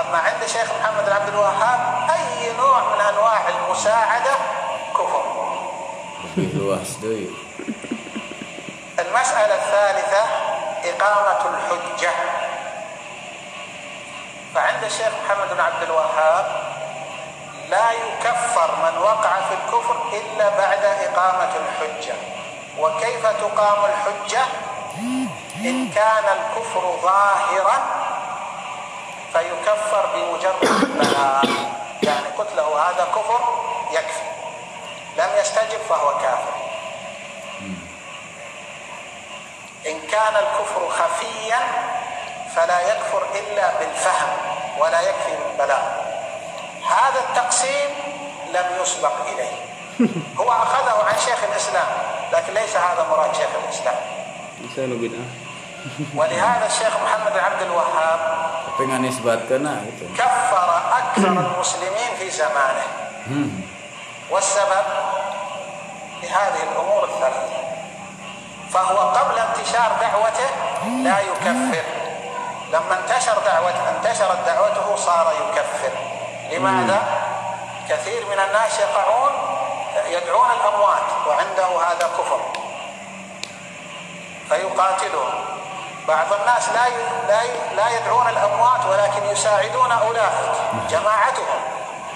أما 0.00 0.18
عند 0.18 0.46
شيخ 0.46 0.70
محمد 0.80 1.04
بن 1.06 1.12
عبد 1.12 1.28
الوهاب 1.28 1.80
أي 2.10 2.52
نوع 2.56 2.80
من 2.80 3.00
أنواع 3.00 3.48
المساعدة؟ 3.48 4.30
كفر. 4.94 5.22
المسألة 8.98 9.54
الثالثة 9.54 10.22
إقامة 10.84 11.42
الحجة. 11.54 12.10
فعند 14.54 14.84
الشيخ 14.84 15.12
محمد 15.24 15.48
بن 15.54 15.60
عبد 15.60 15.82
الوهاب 15.82 16.46
لا 17.70 17.92
يكفر 17.92 18.70
من 18.76 18.98
وقع 19.02 19.40
في 19.48 19.54
الكفر 19.54 19.96
إلا 20.12 20.48
بعد 20.48 20.84
إقامة 20.84 21.50
الحجة. 21.62 22.14
وكيف 22.78 23.26
تقام 23.26 23.84
الحجة؟ 23.84 24.42
إن 25.64 25.90
كان 25.90 26.24
الكفر 26.24 26.96
ظاهرا 27.02 27.78
فيكفر 29.32 30.06
بمجرد 30.14 30.82
البلاغ 30.82 31.44
يعني 32.02 32.26
قلت 32.38 32.52
له 32.56 32.90
هذا 32.90 33.04
كفر 33.04 33.40
يكفي. 33.92 34.22
لم 35.18 35.28
يستجب 35.40 35.78
فهو 35.88 36.18
كافر. 36.18 36.52
إن 39.86 40.00
كان 40.00 40.36
الكفر 40.36 40.88
خفيا 40.88 41.60
فلا 42.56 42.80
يكفر 42.80 43.22
إلا 43.34 43.78
بالفهم 43.78 44.28
ولا 44.78 45.00
يكفي 45.00 45.36
بالبلاغ 45.36 45.82
هذا 46.88 47.20
التقسيم 47.28 47.90
لم 48.52 48.66
يسبق 48.82 49.26
إليه. 49.26 49.56
هو 50.38 50.52
أخذه 50.52 51.04
عن 51.08 51.18
شيخ 51.18 51.44
الإسلام 51.44 51.86
لكن 52.32 52.54
ليس 52.54 52.76
هذا 52.76 53.06
مراد 53.10 53.34
شيخ 53.34 53.48
الإسلام. 53.64 53.96
ولهذا 56.14 56.66
الشيخ 56.66 56.92
محمد 57.04 57.34
عبد 57.38 57.62
الوهاب 57.62 58.20
nganisbatkeun 58.82 59.66
gitu. 59.86 60.04
كفر 60.18 60.68
أكثر 60.98 61.28
المسلمين 61.28 62.10
في 62.18 62.30
زمانه. 62.30 62.86
Hmm. 63.28 63.50
والسبب 64.30 64.86
لهذه 66.22 66.62
الأمور 66.62 67.04
الثلاثة 67.04 67.62
فهو 68.72 68.98
قبل 68.98 69.38
انتشار 69.38 69.90
دعوته 70.00 70.50
لا 71.04 71.18
يكفر. 71.20 71.84
لما 72.72 72.94
انتشر 72.98 73.36
دعوة 73.46 73.74
انتشرت 73.96 74.38
دعوته 74.46 74.96
صار 74.96 75.26
يكفر. 75.40 75.92
لماذا؟ 76.50 77.02
كثير 77.88 78.26
من 78.26 78.38
الناس 78.48 78.80
يقعون 78.80 79.32
يدعون 80.08 80.48
الأموات 80.50 81.06
وعنده 81.28 81.68
هذا 81.86 82.06
كفر. 82.18 82.40
فيقاتلهم. 84.48 85.51
بعض 86.08 86.32
الناس 86.40 86.68
لا 86.68 86.86
ي- 86.86 87.28
لا 87.28 87.42
ي- 87.42 87.74
لا 87.76 87.88
يدعون 87.96 88.28
الأموات 88.28 88.86
ولكن 88.86 89.26
يساعدون 89.32 89.92
أولئك 89.92 90.52
جماعتهم 90.90 91.60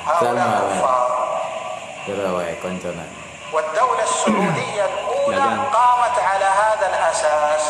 هؤلاء 0.06 0.34
سلام. 0.34 0.78
كفار 0.78 1.16
Kira 2.06 2.28
wae 2.38 2.54
koncona. 2.62 3.04
والدولة 3.52 4.02
السعودية 4.02 4.84
الأولى 4.84 5.36
نعم. 5.38 5.64
قامت 5.72 6.18
على 6.18 6.44
هذا 6.44 6.86
الأساس. 6.88 7.64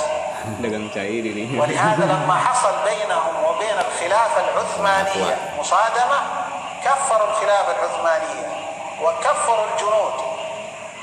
ولهذا 1.60 2.04
لما 2.12 2.34
حصل 2.34 2.74
بينهم 2.84 3.34
وبين 3.44 3.76
الخلافة 3.88 4.40
العثمانية 4.44 5.36
مصادمة 5.58 6.18
كفروا 6.84 7.28
الخلافة 7.30 7.72
العثمانية 7.72 8.48
وكفروا 9.02 9.64
الجنود 9.72 10.14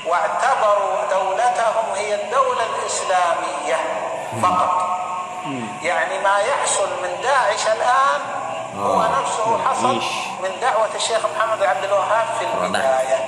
واعتبروا 0.06 0.96
دولتهم 1.10 1.86
هي 1.94 2.14
الدولة 2.14 2.62
الإسلامية 2.78 3.76
فقط 4.42 4.72
يعني 5.82 6.18
ما 6.18 6.38
يحصل 6.38 6.88
من 7.02 7.20
داعش 7.22 7.66
الآن 7.66 8.20
هو 8.78 9.02
آه. 9.02 9.20
نفسه 9.20 9.58
حصل. 9.68 9.94
من 10.42 10.60
دعوة 10.60 10.88
الشيخ 10.94 11.20
محمد 11.36 11.62
عبد 11.62 11.84
الوهاب 11.84 12.26
في 12.38 12.44
البداية. 12.44 13.18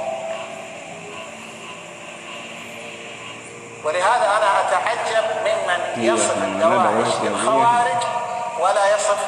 ولهذا 3.84 4.26
أنا 4.36 4.60
أتعجب 4.60 5.24
ممن 5.44 6.04
يصف 6.04 6.36
الدواعش 6.36 7.14
بالخوارج 7.22 8.02
ولا 8.60 8.94
يصف. 8.96 9.18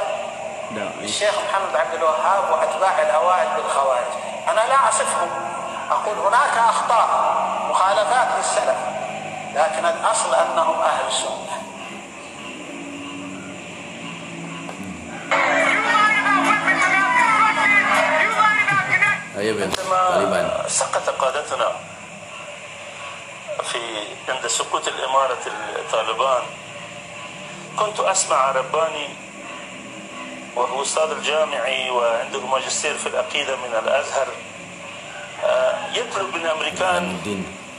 الشيخ 1.02 1.34
محمد 1.34 1.76
عبد 1.76 1.94
الوهاب 1.94 2.50
وأتباع 2.52 3.02
الأوائل 3.02 3.49
بالخوارج. 3.57 4.12
أنا 4.49 4.60
لا 4.60 4.89
أصفهم. 4.89 5.28
أقول 5.91 6.18
هناك 6.18 6.58
أخطاء 6.68 7.08
مخالفات 7.70 8.28
للسلف 8.39 8.76
لكن 9.55 9.86
الأصل 9.86 10.34
أنهم 10.34 10.81
أهل 10.81 11.07
السنة. 11.08 11.62
عندما 19.39 20.10
Taliban. 20.10 20.68
سقط 20.68 21.08
قادتنا 21.10 21.73
في 23.62 23.78
عند 24.28 24.47
سقوط 24.47 24.89
الإمارة 24.89 25.39
الطالبان 25.76 26.42
كنت 27.78 28.00
أسمع 28.00 28.50
رباني 28.50 29.08
وهو 30.57 30.83
أستاذ 30.83 31.10
الجامعي 31.10 31.91
وعنده 31.91 32.47
ماجستير 32.47 32.94
في 32.99 33.07
العقيدة 33.07 33.57
من 33.57 33.73
الأزهر 33.83 34.28
آه، 35.44 35.75
يطلب 35.94 36.34
من 36.34 36.41
الأمريكان. 36.41 37.18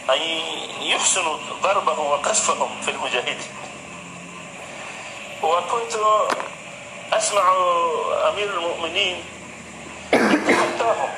أن 0.10 0.22
يحسنوا 0.82 1.38
ضربهم 1.64 2.06
وقذفهم 2.06 2.82
في 2.82 2.92
المجاهدين 2.92 3.38
وكنت 5.44 5.94
أسمع 7.14 7.42
أمير 8.34 8.50
المؤمنين 8.58 9.24
يتحداهم 10.14 11.10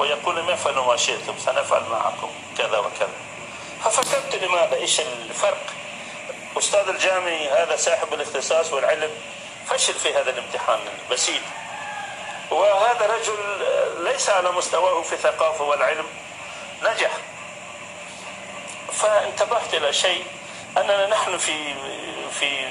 ويقول 0.00 0.36
لهم 0.36 0.50
افعلوا 0.50 0.86
ما 0.86 0.96
شئتم 0.96 1.38
سنفعل 1.38 1.82
معكم 1.90 2.30
كذا 2.58 2.78
وكذا. 2.78 3.08
ففكرت 3.84 4.34
لماذا؟ 4.34 4.76
إيش 4.76 5.00
الفرق؟ 5.00 5.66
أستاذ 6.58 6.88
الجامعي 6.88 7.48
هذا 7.48 7.76
صاحب 7.76 8.14
الاختصاص 8.14 8.72
والعلم 8.72 9.10
فشل 9.66 9.94
في 9.94 10.14
هذا 10.14 10.30
الامتحان 10.30 10.78
البسيط. 11.04 11.42
وهذا 12.50 13.06
رجل 13.06 13.38
ليس 14.04 14.30
على 14.30 14.50
مستواه 14.50 15.02
في 15.02 15.12
الثقافه 15.12 15.64
والعلم 15.64 16.06
نجح. 16.82 17.10
فانتبهت 18.92 19.74
إلى 19.74 19.92
شيء 19.92 20.24
أننا 20.76 21.06
نحن 21.06 21.38
في 21.38 21.74
في 22.40 22.68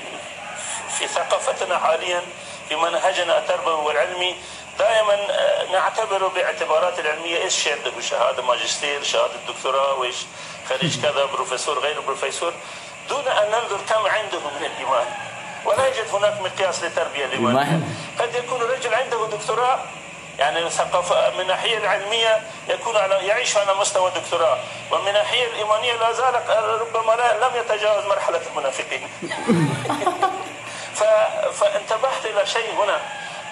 في 0.98 1.08
ثقافتنا 1.08 1.80
حاليا 1.80 2.22
في 2.70 2.76
منهجنا 2.76 3.38
التربوي 3.38 3.74
والعلمي 3.74 4.36
دائما 4.80 5.14
آه، 5.14 5.72
نعتبر 5.72 6.28
باعتبارات 6.28 7.00
العلمية 7.00 7.38
إيش 7.38 7.68
عنده 7.68 8.02
شهاده 8.02 8.44
ماجستير 8.44 9.04
شهادة 9.04 9.34
دكتوراه 9.48 10.00
وإيش 10.00 10.16
خريج 10.70 11.02
كذا 11.02 11.26
بروفيسور 11.26 11.80
غير 11.80 12.02
بروفيسور 12.02 12.54
دون 13.10 13.28
أن 13.28 13.52
ننظر 13.52 13.78
كم 13.90 14.08
عنده 14.08 14.40
من 14.40 14.66
الإيمان. 14.66 15.08
ولا 15.66 15.86
يوجد 15.86 16.10
هناك 16.14 16.42
مقياس 16.42 16.84
للتربيه 16.84 17.26
الايمانيه. 17.26 17.80
قد 18.20 18.36
يكون 18.36 18.62
الرجل 18.62 18.94
عنده 18.94 19.28
دكتوراه 19.28 19.80
يعني 20.40 20.60
الثقافة 20.60 21.30
من 21.36 21.42
الناحية 21.42 21.78
العلمية 21.78 22.42
يكون 22.70 22.98
على 22.98 23.16
يعيش 23.28 23.58
على 23.58 23.74
مستوى 23.74 24.12
دكتوراه. 24.12 24.58
ومن 24.92 25.08
الناحية 25.08 25.48
الإيمانية 25.48 25.94
لا 25.94 26.12
زال 26.12 26.34
ربما 26.82 27.12
لا 27.14 27.48
لم 27.48 27.56
يتجاوز 27.56 28.06
مرحلة 28.06 28.42
المنافقين. 28.52 29.08
فانتبهت 31.60 32.26
إلى 32.26 32.46
شيء 32.46 32.74
هنا. 32.84 33.00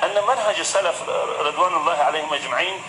أن 0.04 0.24
منهج 0.28 0.60
السلف 0.60 1.02
رضوان 1.40 1.74
الله 1.74 1.98
عليهم 1.98 2.34
أجمعين 2.34 2.82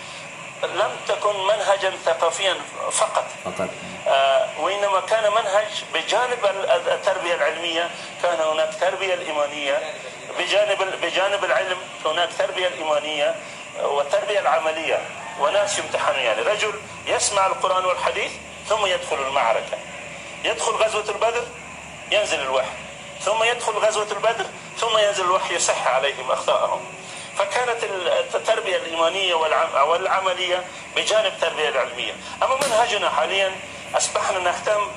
لم 0.63 0.91
تكن 1.07 1.47
منهجا 1.47 1.93
ثقافيا 2.05 2.55
فقط. 2.91 3.25
Fakat. 3.45 3.69
آه، 4.07 4.47
وإنما 4.59 4.99
كان 4.99 5.31
منهج 5.31 5.83
بجانب 5.93 6.45
ال- 6.45 6.69
التربية 6.91 7.33
العلمية 7.35 7.89
كان 8.23 8.39
هناك 8.39 8.69
تربية 8.81 9.13
الإيمانية. 9.13 9.93
بجانب 10.39 10.77
بجانب 11.01 11.43
العلم 11.45 11.77
هناك 12.05 12.29
تربية 12.37 12.67
الإيمانية 12.67 13.35
والتربية 13.81 14.39
العملية. 14.39 14.99
وناس 15.39 15.79
يمتحنون 15.79 16.19
يعني 16.19 16.41
رجل 16.41 16.73
يسمع 17.07 17.45
القرآن 17.45 17.85
والحديث 17.85 18.31
ثم 18.69 18.85
يدخل 18.85 19.15
المعركة. 19.27 19.77
يدخل 20.43 20.71
غزوة 20.71 21.09
البدر 21.09 21.43
ينزل 22.11 22.39
الوحي. 22.41 22.69
ثم 23.21 23.43
يدخل 23.43 23.71
غزوة 23.71 24.07
البدر 24.11 24.45
ثم 24.77 24.97
ينزل 24.97 25.23
الوحي 25.25 25.55
يصح 25.55 25.87
عليهم 25.87 26.31
أخطاءهم. 26.31 26.81
فكانت 27.37 27.83
التربية 28.35 28.77
الإيمانية 28.77 29.35
والعم- 29.35 29.87
والعملية 29.87 30.63
بجانب 30.95 31.25
التربية 31.25 31.69
العلمية. 31.69 32.13
أما 32.43 32.55
منهجنا 32.55 33.09
حاليا 33.09 33.55
أصبحنا 33.97 34.39
نهتم 34.39 34.87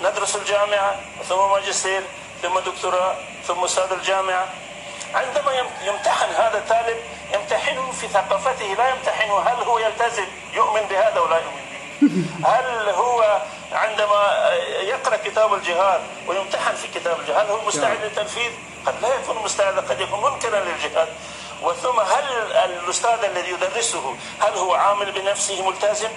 ندرس 0.00 0.36
الجامعة 0.36 0.96
ثم 1.28 1.50
ماجستير 1.50 2.02
ثم 2.42 2.58
دكتوراه 2.58 3.16
ثم 3.46 3.64
أستاذ 3.64 3.92
الجامعة. 3.92 4.48
عندما 5.14 5.52
يم- 5.52 5.70
يمتحن 5.86 6.30
هذا 6.34 6.58
الطالب 6.58 6.96
يمتحنه 7.34 7.92
في 7.92 8.08
ثقافته 8.08 8.66
لا 8.78 8.88
يمتحنه 8.88 9.38
هل 9.40 9.62
هو 9.62 9.78
يلتزم 9.78 10.26
يؤمن 10.52 10.80
بهذا 10.82 11.20
ولا 11.20 11.36
يؤمن. 11.36 11.67
هل 12.44 12.88
هو 12.88 13.42
عندما 13.72 14.52
يقرأ 14.80 15.16
كتاب 15.16 15.54
الجهاد 15.54 16.00
ويمتحن 16.26 16.74
في 16.74 16.88
كتاب 16.88 17.20
الجهاد 17.20 17.46
هل 17.46 17.50
هو 17.50 17.66
مستعد 17.66 17.98
للتنفيذ؟ 18.02 18.50
قد 18.86 18.94
لا 19.02 19.08
يكون 19.14 19.38
مستعدا 19.44 19.80
قد 19.80 20.00
يكون 20.00 20.32
منكرا 20.32 20.60
للجهاد. 20.60 21.08
وثم 21.62 22.00
هل 22.00 22.24
الأستاذ 22.64 23.24
الذي 23.24 23.50
يدرسه 23.50 24.16
هل 24.40 24.52
هو 24.52 24.74
عامل 24.74 25.12
بنفسه 25.12 25.68
ملتزم؟ 25.68 26.08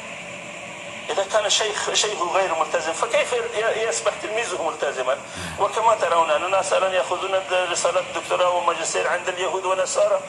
إذا 1.10 1.24
كان 1.34 1.45
الشيخ 1.45 1.93
شيخه 1.93 2.32
غير 2.34 2.56
ملتزم 2.56 2.93
فكيف 2.93 3.35
يصبح 3.76 4.11
تلميذه 4.22 4.64
ملتزما؟ 4.64 5.18
وكما 5.60 5.95
ترون 5.95 6.32
أن 6.32 6.51
ناس 6.51 6.74
الآن 6.74 6.93
يأخذون 6.93 7.40
رسالة 7.72 8.03
دكتوراه 8.16 8.50
وماجستير 8.50 9.08
عند 9.08 9.27
اليهود 9.27 9.66
والنصارى 9.66 10.19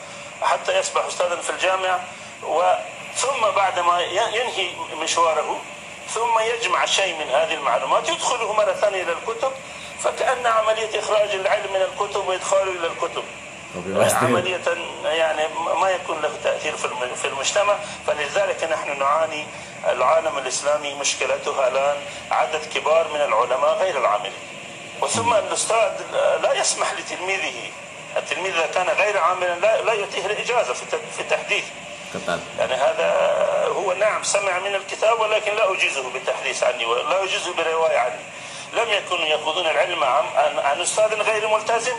حتى 0.41 0.79
يصبح 0.79 1.05
أستاذا 1.05 1.35
في 1.35 1.49
الجامعة. 1.49 1.99
وثم 3.15 3.51
بعدما 3.55 4.01
ينهي 4.01 4.69
مشواره 5.01 5.61
ثم 6.09 6.39
يجمع 6.39 6.85
شيء 6.85 7.15
من 7.15 7.29
هذه 7.29 7.53
المعلومات 7.53 8.09
يدخله 8.09 8.53
مرة 8.53 8.73
ثانية 8.73 9.03
إلى 9.03 9.11
الكتب 9.11 9.51
فكأن 10.03 10.45
عملية 10.47 10.99
إخراج 10.99 11.29
العلم 11.29 11.73
من 11.73 11.81
الكتب 11.81 12.27
وإدخاله 12.27 12.71
إلى 12.71 12.87
الكتب. 12.87 13.23
عملية 14.25 14.61
يعني 15.05 15.47
ما 15.81 15.89
يكون 15.89 16.21
له 16.21 16.31
تأثير 16.43 16.77
في 16.77 16.85
الم- 16.85 17.15
في 17.15 17.27
المجتمع 17.27 17.75
فلذلك 18.07 18.63
نحن 18.63 18.99
نعاني 18.99 19.47
العالم 19.87 20.37
الإسلامي 20.37 20.93
مشكلتها 20.93 21.67
الآن 21.67 21.97
عدد 22.31 22.61
كبار 22.73 23.07
من 23.13 23.21
العلماء 23.21 23.73
غير 23.79 23.97
العاملين. 23.97 24.33
وثم 25.01 25.33
الأستاذ 25.33 25.91
لا 26.41 26.53
يسمح 26.53 26.93
لتلميذه 26.93 27.71
التلميذ 28.17 28.53
إذا 28.55 28.65
كان 28.65 28.89
غير 28.89 29.17
عاملا 29.17 29.55
لا, 29.59 29.93
يعطيه 29.93 30.25
الإجازة 30.25 30.73
في 31.15 31.19
التحديث. 31.19 31.63
Ketat. 32.13 32.39
يعني 32.59 32.73
هذا 32.73 33.07
هو 33.75 33.93
نعم 33.93 34.23
سمع 34.23 34.59
من 34.59 34.75
الكتاب 34.75 35.19
ولكن 35.19 35.51
لا 35.55 35.73
أجيزه 35.73 36.09
بالتحديث 36.13 36.63
عني 36.63 36.85
ولا 36.85 37.23
أجيزه 37.23 37.53
برواية 37.57 37.97
عني 37.97 38.23
لم 38.73 38.89
يكونوا 38.89 39.25
يأخذون 39.25 39.65
العلم 39.67 40.03
عن, 40.03 40.23
عن, 40.63 40.81
أستاذ 40.81 41.13
غير 41.21 41.47
ملتزم 41.47 41.97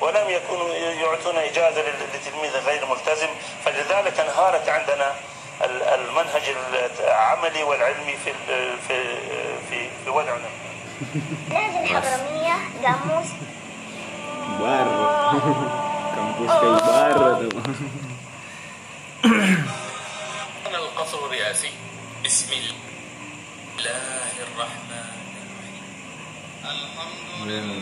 ولم 0.00 0.26
يكونوا 0.30 0.68
يعطون 0.74 1.36
إجازة 1.36 1.82
لتلميذ 2.14 2.54
غير 2.66 2.86
ملتزم 2.86 3.28
فلذلك 3.64 4.20
انهارت 4.20 4.68
عندنا 4.68 5.14
ال- 5.64 5.82
المنهج 5.82 6.42
العملي 7.00 7.62
والعلمي 7.62 8.16
في 8.24 8.32
في 8.88 8.98
في, 9.70 9.88
في 10.04 10.10
وضعنا 10.10 10.50
لازم 11.50 11.78
الحضرمية 11.82 12.54
جاموس 12.82 13.26
Bar. 14.56 14.86
Kampus 16.16 16.52
kayu 16.60 16.78
bar 16.86 17.10
tuh. 17.42 18.05
القصر 20.74 21.18
الرئاسي. 21.26 21.70
بسم 22.24 22.50
الله 22.52 24.32
الرحمن 24.46 25.10
الرحيم. 25.42 25.84
الحمد 26.62 27.50
لله. 27.50 27.74